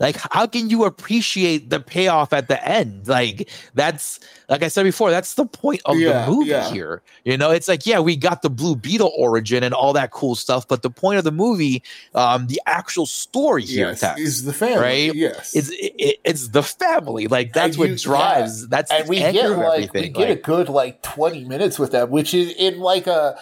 Like 0.01 0.17
how 0.31 0.47
can 0.47 0.71
you 0.71 0.85
appreciate 0.85 1.71
the 1.71 1.81
payoff 1.81 2.33
at 2.33 2.49
the 2.49 2.63
end? 2.67 3.07
Like 3.09 3.49
that's 3.75 4.21
like 4.49 4.63
I 4.63 4.69
said 4.69 4.83
before, 4.85 5.11
that's 5.11 5.35
the 5.35 5.47
point 5.47 5.81
of 5.87 5.99
Yeah, 5.99 6.27
the 6.27 6.31
movie 6.33 6.51
yeah. 6.51 6.71
here. 6.71 7.03
You 7.25 7.37
know, 7.39 7.51
it's 7.51 7.69
like 7.69 7.87
yeah, 7.87 8.01
we 8.01 8.17
got 8.17 8.43
the 8.43 8.51
Blue 8.51 8.77
Beetle 8.77 9.13
origin 9.17 9.63
and 9.63 9.73
all 9.75 9.93
that 9.95 10.11
cool 10.11 10.35
stuff, 10.35 10.67
but 10.69 10.83
the 10.83 10.91
point 10.91 11.19
of 11.19 11.25
the 11.25 11.33
movie, 11.33 11.83
um, 12.15 12.47
the 12.49 12.61
actual 12.67 13.07
story 13.07 13.65
here, 13.65 13.89
Yes, 13.89 14.01
Tex, 14.01 14.21
is 14.21 14.45
the 14.45 14.53
family, 14.53 14.83
right? 14.83 15.15
Yes, 15.15 15.55
It's 15.55 15.71
it, 15.71 15.95
it- 15.99 16.21
it's 16.25 16.49
the 16.49 16.63
family. 16.63 17.27
Like 17.29 17.53
that's 17.53 17.77
And 17.77 17.79
what 17.79 17.89
you- 17.91 17.97
drives. 17.99 18.69
That's 18.69 18.91
and 18.91 19.09
we 19.09 19.19
get 19.19 19.51
like 19.51 19.93
we 19.93 20.09
get 20.09 20.31
a 20.31 20.37
good 20.37 20.69
like 20.69 21.03
20 21.03 21.45
minutes 21.45 21.79
with 21.79 21.93
them 21.93 22.11
which 22.11 22.35
is 22.35 22.53
in 22.57 22.79
like 22.81 23.07
a 23.07 23.39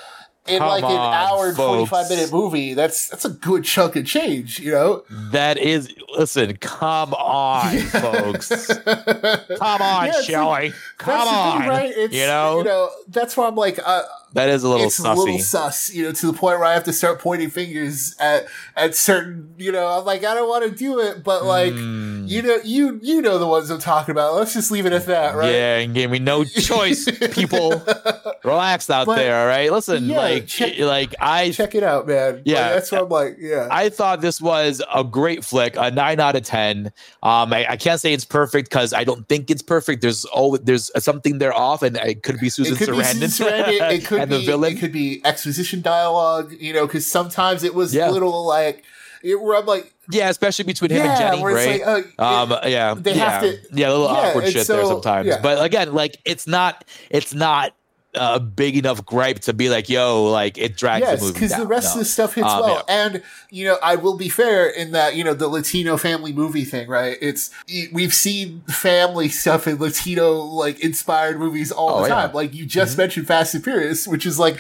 in 0.49 0.59
Come 0.59 0.69
like 0.69 0.83
an 0.85 0.91
on, 0.91 1.15
hour 1.15 1.49
and 1.49 1.57
25 1.57 2.09
minute 2.11 2.33
movie 2.33 2.75
that's 2.75 3.09
that's 3.09 3.25
a 3.25 3.31
good 3.31 3.63
chunk 3.65 3.95
of 3.95 4.05
change 4.05 4.59
you 4.59 4.73
know 4.73 5.05
that 5.31 5.57
is 5.57 5.89
listen. 6.17 6.57
Come 6.57 7.15
on, 7.15 7.79
folks. 7.79 8.49
Come 8.79 9.83
on, 9.83 10.07
Yeah, 10.07 10.21
Shelly. 10.23 10.73
Come 10.99 11.29
on. 11.29 11.61
thing, 11.61 11.69
right 11.69 11.93
it's 11.97 12.13
you 12.15 12.27
know, 12.27 12.59
you 12.59 12.65
know 12.65 12.91
that's 13.09 13.37
why 13.37 13.47
i'm 13.47 13.55
like 13.55 13.79
uh, 13.85 14.03
that 14.35 14.49
is 14.49 14.63
a 14.65 14.69
little 14.69 14.87
it's 14.87 15.01
sussy. 15.01 15.13
a 15.13 15.19
little 15.19 15.39
sus 15.39 15.93
you 15.95 16.03
know 16.05 16.13
to 16.13 16.27
the 16.27 16.33
point 16.33 16.59
where 16.59 16.67
i 16.67 16.73
have 16.75 16.85
to 16.85 16.93
start 16.93 17.19
pointing 17.19 17.51
fingers 17.51 18.15
at 18.19 18.47
at 18.77 18.95
certain 18.95 19.55
you 19.59 19.71
know 19.73 19.87
i'm 19.87 20.05
like 20.05 20.25
i 20.25 20.35
don't 20.35 20.49
want 20.49 20.65
to 20.65 20.71
do 20.71 20.99
it 21.01 21.23
but 21.23 21.45
like 21.45 21.73
Mm. 21.73 22.29
you 22.29 22.43
know 22.43 22.59
you 22.65 22.99
you 23.03 23.23
know 23.23 23.39
the 23.39 23.47
ones 23.47 23.71
i'm 23.71 23.79
talking 23.79 24.13
about 24.13 24.35
let's 24.35 24.53
just 24.53 24.71
leave 24.71 24.87
it 24.87 24.93
at 24.93 25.07
that 25.07 25.35
right 25.35 25.53
Yeah, 25.53 25.79
and 25.79 25.95
gave 25.95 26.11
me 26.11 26.19
no 26.19 26.45
choice, 26.45 27.09
people. 27.33 27.83
Relax 28.45 28.91
out 28.91 29.07
But- 29.07 29.17
there, 29.17 29.41
all 29.41 29.47
right? 29.47 29.71
Listen, 29.73 30.07
Yeah, 30.07 30.17
like, 30.19 30.47
check- 30.47 30.79
like 30.79 31.15
I, 31.21 31.51
check 31.51 31.75
it 31.75 31.83
out 31.83 32.07
man 32.07 32.35
Like, 32.37 32.43
Yeah. 32.45 32.73
that's 32.73 32.91
what 32.91 33.03
i'm 33.03 33.09
like 33.09 33.37
yeah 33.39 33.69
I 33.71 33.89
thought 33.89 34.21
this 34.21 34.41
was 34.41 34.83
a 34.93 35.05
great 35.05 35.45
flick, 35.45 35.75
a 35.77 35.91
nine 35.91 36.21
out 36.21 36.37
of 36.37 36.43
ten. 36.43 36.93
Um, 37.23 37.53
I, 37.53 37.67
I 37.71 37.77
can't 37.77 38.01
say 38.01 38.13
it's 38.13 38.25
perfect 38.25 38.69
because 38.69 38.93
I 38.93 39.05
don't 39.05 39.27
think 39.29 39.51
it's 39.51 39.63
perfect. 39.63 40.03
There's 40.03 40.25
always 40.27 40.61
there's 40.63 40.91
something 41.03 41.39
there 41.39 41.55
off, 41.55 41.83
and 41.83 41.97
it 41.97 42.23
could 42.23 42.39
be 42.41 42.49
Susan 42.49 42.75
it 42.75 42.79
could 42.79 42.89
be 42.91 43.03
Sarandon, 43.03 43.31
Susan 43.31 43.47
Sarandon. 43.49 43.93
It 43.93 44.05
could 44.07 44.21
and 44.23 44.31
be 44.31 44.39
the 44.39 44.45
villain. 44.47 44.73
It 44.77 44.81
could 44.81 44.93
be 44.93 45.21
exposition 45.25 45.81
dialogue. 45.83 46.53
You 46.59 46.73
know, 46.73 46.87
because 46.87 47.07
sometimes 47.11 47.63
it 47.65 47.75
was 47.75 47.95
Yeah. 47.95 48.09
a 48.09 48.13
little 48.13 48.47
like 48.47 48.85
it, 49.23 49.41
where 49.41 49.57
I'm 49.59 49.67
like, 49.67 49.93
yeah, 50.11 50.29
especially 50.31 50.65
between 50.65 50.91
him 50.91 50.99
yeah, 50.99 51.11
and 51.11 51.19
Jenny, 51.41 51.45
right? 51.55 51.87
like, 51.87 52.15
uh, 52.19 52.43
Um, 52.43 52.51
yeah, 52.67 52.95
they 52.99 53.15
yeah, 53.15 53.31
have 53.31 53.43
to- 53.43 53.59
yeah, 53.73 53.89
a 53.89 53.91
little 53.91 54.09
awkward 54.09 54.49
shit 54.49 54.67
there 54.67 54.85
sometimes. 54.85 55.29
But 55.43 55.65
again, 55.65 55.95
like 55.95 56.17
it's 56.25 56.47
not, 56.49 56.85
it's 57.09 57.33
not 57.33 57.73
a 58.15 58.39
big 58.39 58.77
enough 58.77 59.05
gripe 59.07 59.39
to 59.41 59.53
be 59.55 59.71
like, 59.71 59.89
yo, 59.89 60.25
like 60.25 60.59
it 60.59 60.77
drags 60.77 61.03
yes, 61.07 61.19
the 61.21 61.27
movie 61.27 61.35
because 61.41 61.57
the 61.57 61.67
rest 61.67 61.87
No. 61.87 61.93
of 61.93 61.99
the 62.01 62.05
stuff 62.05 62.35
hits 62.35 62.47
Um, 62.49 62.61
well. 62.61 62.85
yeah. 62.87 62.95
And 63.07 63.23
you 63.51 63.65
know, 63.67 63.79
I 63.83 63.97
will 63.97 64.17
be 64.19 64.29
fair 64.29 64.69
in 64.69 64.93
that 64.93 65.17
you 65.17 65.25
know 65.25 65.33
the 65.35 65.49
Latino 65.49 65.97
family 65.97 66.33
movie 66.33 66.65
thing, 66.65 66.89
right? 66.89 67.17
It's 67.23 67.51
we've 67.93 68.13
seen 68.13 68.63
family 68.69 69.29
stuff 69.31 69.67
in 69.67 69.79
Latino 69.79 70.33
like 70.35 70.81
inspired 70.81 71.39
movies 71.39 71.73
all 71.73 71.99
Oh, 71.99 72.03
the 72.03 72.09
yeah. 72.09 72.15
time. 72.27 72.33
Like 72.35 72.53
you 72.55 72.67
just 72.67 72.93
Mm-hmm. 72.93 73.01
mentioned 73.01 73.27
Fast 73.29 73.55
and 73.55 73.65
Furious, 73.65 74.07
which 74.07 74.27
is 74.27 74.39
like. 74.39 74.59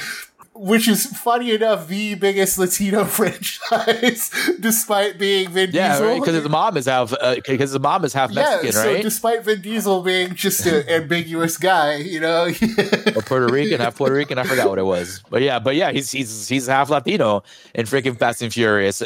Which 0.55 0.87
is 0.87 1.07
funny 1.07 1.53
enough, 1.55 1.89
the 1.89 2.15
biggest 2.15 2.59
Latino 2.59 3.05
franchise, 3.07 4.31
despite 4.61 5.19
being 5.19 5.49
Vin 5.51 5.71
Yeah, 5.73 5.99
Diesel. 5.99 6.21
because 6.21 6.35
his 6.35 6.49
mom 6.49 6.77
is 6.77 6.85
half 6.87 7.13
uh, 7.15 7.37
because 7.47 7.71
his 7.73 7.81
mom 7.81 8.05
is 8.05 8.13
half 8.13 8.33
Mexican, 8.35 8.67
yeah, 8.67 8.71
so 8.73 8.93
right? 8.93 9.03
despite 9.03 9.45
Vin 9.45 9.63
Diesel 9.63 10.03
being 10.03 10.35
just 10.35 10.67
an 10.67 10.87
ambiguous 10.89 11.57
guy, 11.57 11.97
you 11.97 12.21
know, 12.21 12.45
or 13.17 13.23
Puerto 13.23 13.49
Rican, 13.51 13.81
half 13.81 13.97
Puerto 13.97 14.15
Rican. 14.15 14.37
I 14.39 14.45
forgot 14.45 14.69
what 14.69 14.79
it 14.79 14.85
was, 14.85 15.23
but 15.31 15.41
yeah, 15.41 15.59
but 15.59 15.75
yeah, 15.75 15.91
he's 15.91 16.11
he's 16.11 16.49
he's 16.49 16.67
half 16.67 16.91
Latino 16.91 17.43
in 17.75 17.87
freaking 17.87 18.19
Fast 18.19 18.43
and 18.43 18.53
Furious, 18.53 19.03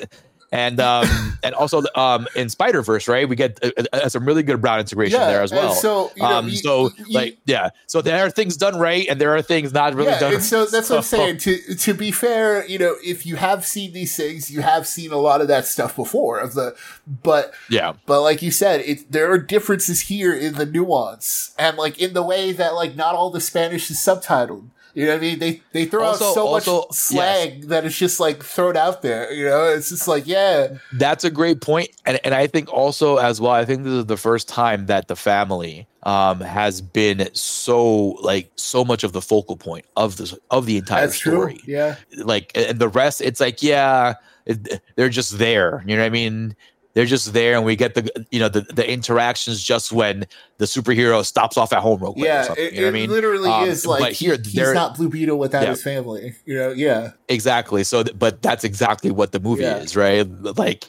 and 0.52 0.78
um 0.80 1.06
and 1.42 1.54
also 1.54 1.82
um 1.94 2.26
in 2.36 2.48
Spider 2.48 2.82
Verse, 2.82 3.08
right? 3.08 3.28
We 3.28 3.36
get 3.36 3.58
uh, 3.64 3.70
uh, 3.92 4.08
some 4.08 4.24
really 4.24 4.42
good 4.42 4.60
Brown 4.60 4.80
integration 4.80 5.20
Yeah, 5.20 5.26
there 5.26 5.42
as 5.42 5.52
well. 5.52 5.74
so, 5.74 6.12
you 6.16 6.22
know, 6.22 6.28
um, 6.28 6.48
you- 6.48 6.56
so 6.56 6.90
you- 7.06 7.14
like 7.14 7.38
yeah, 7.46 7.70
so 7.86 8.00
there 8.02 8.24
are 8.24 8.30
things 8.30 8.56
done 8.56 8.78
right, 8.78 9.06
and 9.08 9.20
there 9.20 9.34
are 9.34 9.42
things 9.42 9.72
not 9.72 9.94
really 9.94 10.10
yeah, 10.10 10.20
done. 10.20 10.34
and 10.34 10.42
so 10.42 10.66
that's 10.72 10.88
what 10.90 10.96
I'm 10.98 11.02
saying. 11.02 11.38
To 11.38 11.74
to 11.74 11.94
be 11.94 12.10
fair, 12.10 12.66
you 12.66 12.78
know, 12.78 12.94
if 13.04 13.26
you 13.26 13.36
have 13.36 13.64
seen 13.66 13.92
these 13.92 14.16
things, 14.16 14.50
you 14.50 14.62
have 14.62 14.86
seen 14.86 15.10
a 15.12 15.18
lot 15.18 15.40
of 15.40 15.48
that 15.48 15.66
stuff 15.66 15.96
before. 15.96 16.38
Of 16.38 16.54
the, 16.54 16.76
but 17.22 17.52
Yeah, 17.68 17.94
but 18.06 18.22
like 18.22 18.42
you 18.42 18.50
said, 18.50 18.80
it 18.80 19.10
there 19.12 19.30
are 19.30 19.38
differences 19.38 20.00
here 20.02 20.34
in 20.34 20.54
the 20.54 20.66
nuance 20.66 21.52
and 21.58 21.76
like 21.76 21.98
in 21.98 22.12
the 22.14 22.22
way 22.22 22.52
that 22.52 22.74
like 22.74 22.94
not 22.96 23.14
all 23.14 23.30
the 23.30 23.40
Spanish 23.40 23.90
is 23.90 23.98
subtitled. 23.98 24.68
You 24.96 25.04
know 25.04 25.12
what 25.12 25.18
I 25.18 25.20
mean? 25.20 25.38
They 25.38 25.60
they 25.72 25.84
throw 25.84 26.04
Also- 26.04 26.28
out 26.28 26.34
so 26.34 26.46
also, 26.46 26.76
much 26.88 26.92
slang 26.92 27.68
that 27.68 27.84
it's 27.84 27.98
just 27.98 28.18
like 28.18 28.42
thrown 28.42 28.78
out 28.78 29.02
there. 29.02 29.30
You 29.30 29.44
know, 29.44 29.64
it's 29.66 29.90
just 29.90 30.08
like 30.08 30.26
yeah, 30.26 30.78
That's 30.94 31.22
a 31.22 31.28
great 31.30 31.60
point, 31.60 31.90
and 32.06 32.18
and 32.24 32.34
I 32.34 32.46
think 32.46 32.72
also 32.72 33.18
as 33.18 33.38
well. 33.38 33.52
I 33.52 33.66
think 33.66 33.84
this 33.84 33.92
is 33.92 34.06
the 34.06 34.16
first 34.16 34.48
time 34.48 34.86
that 34.86 35.08
the 35.08 35.14
family 35.14 35.86
um 36.04 36.40
has 36.40 36.80
been 36.80 37.28
so 37.34 38.16
like 38.22 38.50
so 38.56 38.86
much 38.86 39.04
of 39.04 39.12
the 39.12 39.20
focal 39.20 39.56
point 39.58 39.84
of 39.98 40.16
the 40.16 40.34
of 40.50 40.64
the 40.64 40.78
entire 40.78 41.02
that's 41.08 41.16
story. 41.16 41.58
true. 41.58 41.74
Yeah, 41.74 41.96
Like 42.16 42.52
and 42.54 42.78
the 42.78 42.88
rest, 42.88 43.20
it's 43.20 43.38
like 43.38 43.62
yeah, 43.62 44.14
it, 44.46 44.80
they're 44.94 45.10
just 45.10 45.36
there. 45.36 45.84
You 45.86 45.96
know 45.96 46.02
what 46.04 46.06
I 46.06 46.10
mean? 46.10 46.56
They're 46.96 47.04
just 47.04 47.34
there, 47.34 47.56
and 47.56 47.64
we 47.66 47.76
get 47.76 47.94
the 47.94 48.26
you 48.30 48.40
know 48.40 48.48
the, 48.48 48.62
the 48.62 48.90
interactions 48.90 49.62
just 49.62 49.92
when 49.92 50.24
the 50.56 50.64
superhero 50.64 51.22
stops 51.22 51.58
off 51.58 51.74
at 51.74 51.80
home 51.80 52.00
real 52.00 52.14
quick. 52.14 52.24
or 52.24 52.26
yeah. 52.26 52.42
something, 52.44 52.64
It, 52.64 52.72
you 52.72 52.80
know 52.80 52.86
what 52.86 52.94
I 52.94 52.96
it 52.96 53.00
mean? 53.02 53.10
literally 53.10 53.50
Um, 53.50 53.68
is 53.68 53.84
like 53.84 54.14
here, 54.14 54.38
he's 54.42 54.54
they're- 54.54 54.72
not 54.72 54.96
Blue 54.96 55.10
Beetle 55.10 55.38
without 55.38 55.62
Yeah. 55.64 55.68
his 55.72 55.82
family. 55.82 56.34
You 56.46 56.54
know, 56.56 56.70
yeah. 56.70 57.10
Exactly. 57.28 57.84
So, 57.84 58.02
but 58.04 58.40
that's 58.40 58.64
exactly 58.64 59.10
what 59.10 59.32
the 59.32 59.40
movie 59.40 59.64
Yeah. 59.64 59.76
is, 59.76 59.94
right? 59.94 60.26
Like, 60.56 60.86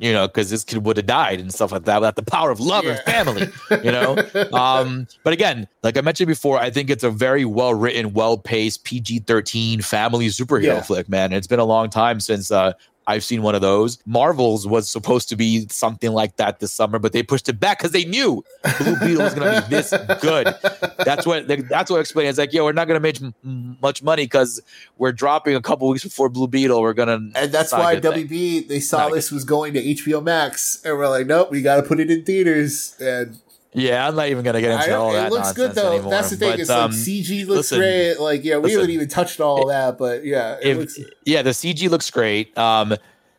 you 0.00 0.12
know, 0.12 0.26
because 0.26 0.50
this 0.50 0.64
kid 0.64 0.84
would 0.84 0.96
have 0.96 1.06
died 1.06 1.38
and 1.38 1.54
stuff 1.54 1.70
like 1.70 1.84
that. 1.84 2.00
Without 2.00 2.16
the 2.16 2.24
power 2.24 2.50
of 2.50 2.58
love 2.58 2.84
and 2.86 2.98
family, 3.02 3.48
you 3.84 3.92
know. 3.92 4.16
um, 4.52 5.06
but 5.22 5.32
again, 5.32 5.68
like 5.84 5.96
I 5.96 6.00
mentioned 6.00 6.26
before, 6.26 6.58
I 6.58 6.70
think 6.70 6.90
it's 6.90 7.04
a 7.04 7.10
very 7.10 7.44
well 7.44 7.74
written, 7.74 8.12
well 8.12 8.36
paced 8.38 8.82
PG 8.82 9.20
thirteen 9.20 9.82
family 9.82 10.26
superhero 10.26 10.62
Yeah. 10.64 10.82
flick. 10.82 11.08
Man, 11.08 11.32
it's 11.32 11.46
been 11.46 11.60
a 11.60 11.64
long 11.64 11.90
time 11.90 12.18
since 12.18 12.50
uh, 12.50 12.72
I've 13.06 13.24
seen 13.24 13.42
one 13.42 13.54
of 13.54 13.60
those. 13.60 13.98
Marvels 14.06 14.66
was 14.66 14.88
supposed 14.88 15.28
to 15.28 15.36
be 15.36 15.66
something 15.68 16.12
like 16.12 16.36
that 16.36 16.60
this 16.60 16.72
summer, 16.72 16.98
but 16.98 17.12
they 17.12 17.22
pushed 17.22 17.48
it 17.48 17.60
back 17.60 17.78
because 17.78 17.92
they 17.92 18.04
knew 18.04 18.44
Blue 18.78 18.96
Beetle 19.00 19.24
was 19.24 19.34
going 19.34 19.54
to 19.54 19.60
be 19.62 19.68
this 19.76 19.90
good. 20.20 20.54
That's 21.04 21.26
what 21.26 21.46
that's 21.68 21.90
what 21.90 22.00
explains. 22.00 22.30
It's 22.30 22.38
like, 22.38 22.52
yo, 22.52 22.64
we're 22.64 22.72
not 22.72 22.88
going 22.88 22.96
to 22.96 23.00
make 23.00 23.20
m- 23.20 23.76
much 23.82 24.02
money 24.02 24.24
because 24.24 24.60
we're 24.98 25.12
dropping 25.12 25.54
a 25.54 25.60
couple 25.60 25.88
weeks 25.88 26.04
before 26.04 26.28
Blue 26.28 26.48
Beetle. 26.48 26.80
We're 26.80 26.92
gonna, 26.94 27.14
And 27.14 27.32
that's 27.34 27.54
it's 27.54 27.72
not 27.72 27.80
a 27.80 27.84
why 27.84 27.96
good 27.96 28.14
thing. 28.14 28.28
WB 28.28 28.68
they 28.68 28.80
saw 28.80 28.98
Not 29.08 29.12
this 29.12 29.30
was 29.30 29.44
going 29.44 29.74
to 29.74 29.82
HBO 29.82 30.22
Max, 30.22 30.82
and 30.84 30.96
we're 30.96 31.08
like, 31.08 31.26
nope, 31.26 31.50
we 31.50 31.62
got 31.62 31.76
to 31.76 31.82
put 31.82 32.00
it 32.00 32.10
in 32.10 32.24
theaters. 32.24 32.96
And 33.00 33.38
Yeah, 33.74 34.06
I'm 34.06 34.14
not 34.14 34.28
even 34.28 34.44
gonna 34.44 34.60
get 34.60 34.70
I, 34.70 34.84
into 34.84 34.96
all 34.96 35.10
it 35.10 35.14
that. 35.14 35.26
It 35.26 35.32
looks 35.32 35.52
good 35.52 35.72
though. 35.72 35.92
Anymore. 35.94 36.10
That's 36.10 36.30
the 36.30 36.36
thing. 36.36 36.50
But, 36.52 36.60
it's 36.60 36.70
um, 36.70 36.90
like 36.92 37.00
CG 37.00 37.46
looks 37.46 37.72
listen, 37.72 37.78
great. 37.78 38.14
Like 38.18 38.44
yeah, 38.44 38.56
we 38.56 38.62
listen, 38.62 38.78
haven't 38.80 38.94
even 38.94 39.08
touched 39.08 39.40
all 39.40 39.66
that, 39.66 39.98
but 39.98 40.24
yeah, 40.24 40.56
it 40.62 40.68
if, 40.68 40.78
looks. 40.78 40.98
yeah, 41.24 41.42
the 41.42 41.50
CG 41.50 41.90
looks 41.90 42.10
great. 42.10 42.56
Um, 42.56 42.96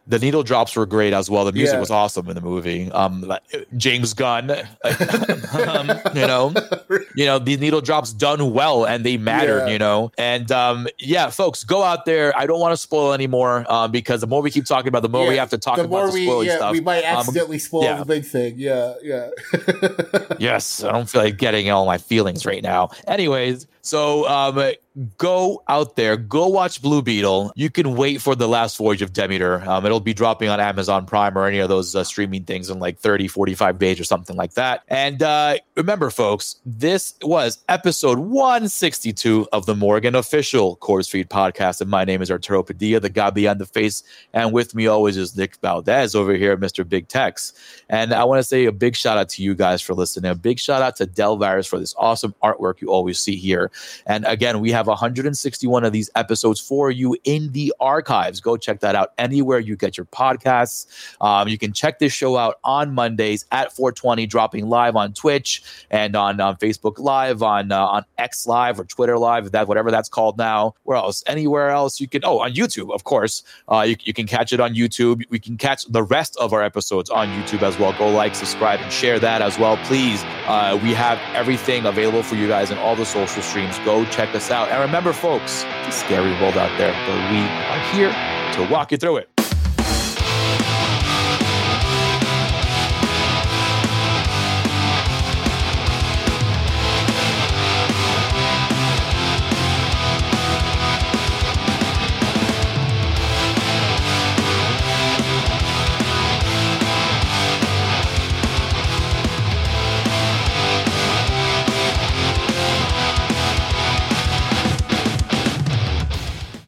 the 0.08 0.20
needle 0.20 0.43
drops 0.43 0.76
were 0.76 0.86
great 0.86 1.14
as 1.14 1.30
well. 1.30 1.45
The 1.45 1.51
music 1.51 1.74
Yeah. 1.76 1.80
was 1.80 1.89
awesome 1.91 2.30
in 2.30 2.36
the 2.36 2.41
movie. 2.41 2.91
Um, 2.91 3.34
James 3.76 4.14
Gunn, 4.14 4.51
um, 4.51 5.89
you 6.14 6.28
know, 6.28 6.53
you 7.16 7.26
know, 7.26 7.39
the 7.39 7.58
needle 7.58 7.82
drops 7.82 8.14
done 8.14 8.53
well 8.53 8.86
and 8.86 9.03
they 9.06 9.18
mattered, 9.18 9.66
Yeah. 9.66 9.74
you 9.74 9.80
know. 9.80 10.12
And 10.18 10.51
um, 10.51 10.88
yeah, 10.99 11.30
folks, 11.30 11.64
go 11.64 11.82
out 11.84 12.06
there. 12.06 12.38
I 12.38 12.45
don't 12.45 12.60
want 12.60 12.74
to 12.74 12.78
spoil 12.78 13.14
anymore 13.14 13.66
um, 13.72 13.91
because 13.91 14.22
the 14.22 14.28
more 14.28 14.41
we 14.41 14.51
keep 14.51 14.66
talking 14.66 14.88
about, 14.89 15.01
the 15.01 15.10
more 15.10 15.28
we 15.28 15.38
have 15.38 15.49
to 15.49 15.58
talk 15.58 15.78
the 15.78 15.82
about 15.86 15.89
more 15.91 16.08
the 16.12 16.14
we 16.14 16.47
yeah 16.47 16.56
stuff. 16.58 16.72
we 16.72 16.82
might 16.82 17.03
Um, 17.03 17.18
accidentally 17.18 17.60
spoil 17.60 17.84
yeah. 17.84 17.97
the 17.97 18.06
big 18.06 18.26
thing. 18.26 18.56
Yeah, 18.58 18.93
yeah. 19.01 19.30
yes, 20.39 20.84
I 20.84 20.91
don't 20.91 21.10
feel 21.10 21.22
like 21.24 21.38
getting 21.38 21.70
all 21.70 21.86
my 21.86 21.97
feelings 21.97 22.45
right 22.45 22.62
now. 22.64 22.89
Anyways, 23.08 23.68
so 23.86 24.28
um, 24.28 24.74
go 25.18 25.62
out 25.68 25.96
there, 25.96 26.16
go 26.16 26.48
watch 26.48 26.82
Blue 26.82 27.02
Beetle. 27.02 27.52
You 27.56 27.70
can 27.70 27.96
wait 27.96 28.22
for 28.22 28.34
the 28.36 28.48
last 28.48 28.78
voyage 28.78 29.02
of 29.02 29.12
Demeter. 29.12 29.62
Um, 29.70 29.86
it'll 29.86 30.00
be 30.00 30.14
dropping 30.14 30.50
on 30.50 30.60
Amazon 30.60 31.06
Prime 31.06 31.38
or 31.38 31.46
any 31.46 31.60
of 31.60 31.70
those 31.70 31.96
uh, 31.96 32.04
streaming 32.04 32.44
things 32.46 32.70
in 32.70 32.80
like 32.80 33.00
30, 33.00 33.28
45 33.28 33.78
days 33.78 34.00
or 34.00 34.06
something 34.06 34.36
like 34.38 34.54
that. 34.54 34.84
And 34.88 35.22
uh, 35.22 35.58
remember, 35.76 36.10
folks, 36.10 36.58
this 36.66 37.16
was 37.22 37.64
episode 37.68 38.20
162 38.20 39.48
of 39.52 39.66
the 39.66 39.76
Morgan 39.76 40.16
official 40.16 40.78
CorpseFeed 40.78 41.28
podcast. 41.28 41.82
And 41.82 41.90
my 41.90 42.06
name 42.06 42.22
is 42.22 42.32
Arturo 42.32 42.64
Padilla, 42.64 43.02
the 43.02 43.10
guy 43.10 43.30
behind 43.32 43.60
the 43.60 43.66
face. 43.66 44.04
And 44.34 44.54
with 44.54 44.76
me 44.76 44.88
always 44.88 45.18
is 45.18 45.36
Nick 45.36 45.58
Valdez 45.58 46.16
over 46.16 46.34
here, 46.34 46.56
Mr. 46.56 46.88
Big 46.88 47.10
Tex. 47.10 47.54
And 47.90 48.14
I 48.14 48.24
want 48.24 48.40
to 48.40 48.44
say 48.44 48.66
a 48.66 48.72
big 48.72 48.96
shout 48.96 49.18
out 49.18 49.30
to 49.30 49.44
you 49.44 49.56
guys 49.56 49.82
for 49.82 49.94
listening. 49.94 50.32
A 50.32 50.36
big 50.36 50.58
shout 50.58 50.82
out 50.82 50.96
to 50.98 51.06
Delvirus 51.06 51.68
for 51.68 51.80
this 51.80 51.94
awesome 51.98 52.34
artwork 52.42 52.80
you 52.80 52.88
always 52.88 53.20
see 53.20 53.36
here. 53.36 53.72
And 54.06 54.26
again, 54.26 54.60
we 54.60 54.72
have 54.72 54.88
161 54.88 55.84
of 55.84 55.94
these 55.94 56.10
episodes 56.16 56.60
for 56.60 56.92
you 56.92 57.18
in 57.24 57.52
the 57.52 57.74
archives. 57.80 58.40
Go 58.40 58.58
check 58.58 58.80
that 58.82 58.96
out 58.96 59.14
anywhere 59.18 59.60
you 59.60 59.76
get 59.76 59.98
your 59.98 60.06
podcasts. 60.08 60.88
Um, 61.22 61.48
you 61.48 61.58
can 61.58 61.74
check 61.74 62.00
this 62.00 62.14
show 62.14 62.38
out 62.38 62.60
on 62.64 62.94
Mondays 62.94 63.46
at 63.52 63.72
420, 63.72 64.26
dropping 64.28 64.68
live 64.68 64.96
on 64.96 65.14
Twitch 65.14 65.64
and 65.90 66.16
on, 66.16 66.40
on 66.40 66.56
Facebook 66.58 67.00
Live, 67.00 67.44
on 67.44 67.72
uh, 67.72 67.86
on 67.86 68.06
X 68.18 68.48
Live 68.48 68.80
or 68.80 68.86
Twitter 68.86 69.18
Live, 69.18 69.52
that 69.52 69.68
whatever 69.68 69.92
that's 69.92 70.10
called 70.10 70.38
now. 70.38 70.74
Where 70.84 70.98
else? 70.98 71.24
Anywhere 71.28 71.70
else 71.70 72.00
you 72.00 72.08
can? 72.08 72.24
Oh, 72.24 72.40
on 72.40 72.54
YouTube, 72.54 72.94
of 72.94 73.04
course. 73.04 73.44
Uh, 73.70 73.82
you, 73.82 73.96
you 74.04 74.14
can 74.14 74.28
catch 74.28 74.54
it 74.54 74.60
on 74.60 74.74
YouTube. 74.74 75.24
We 75.30 75.40
can 75.40 75.58
catch 75.58 75.86
the 75.86 76.04
rest 76.04 76.36
of 76.38 76.54
our 76.54 76.64
episodes 76.64 77.10
on 77.10 77.28
YouTube 77.30 77.62
as 77.62 77.78
well. 77.78 77.94
Go 77.94 78.10
like, 78.10 78.36
subscribe, 78.36 78.80
and 78.80 78.92
share 78.92 79.20
that 79.20 79.42
as 79.42 79.58
well, 79.58 79.78
please. 79.86 80.24
Uh, 80.48 80.80
we 80.82 80.94
have 80.94 81.20
everything 81.36 81.86
available 81.86 82.24
for 82.24 82.36
you 82.36 82.48
guys 82.48 82.72
in 82.72 82.78
all 82.78 82.96
the 82.96 83.06
social 83.06 83.42
Go 83.84 84.05
check 84.05 84.34
us 84.36 84.51
out. 84.51 84.70
And 84.70 84.82
remember, 84.82 85.13
folks, 85.13 85.63
it's 85.86 85.97
a 85.97 85.99
scary 85.99 86.32
world 86.41 86.57
out 86.57 86.76
there, 86.78 86.93
but 87.07 87.32
we 87.32 87.39
are 87.39 87.80
here 87.93 88.11
to 88.53 88.72
walk 88.72 88.91
you 88.91 88.97
through 88.97 89.18
it. 89.18 89.35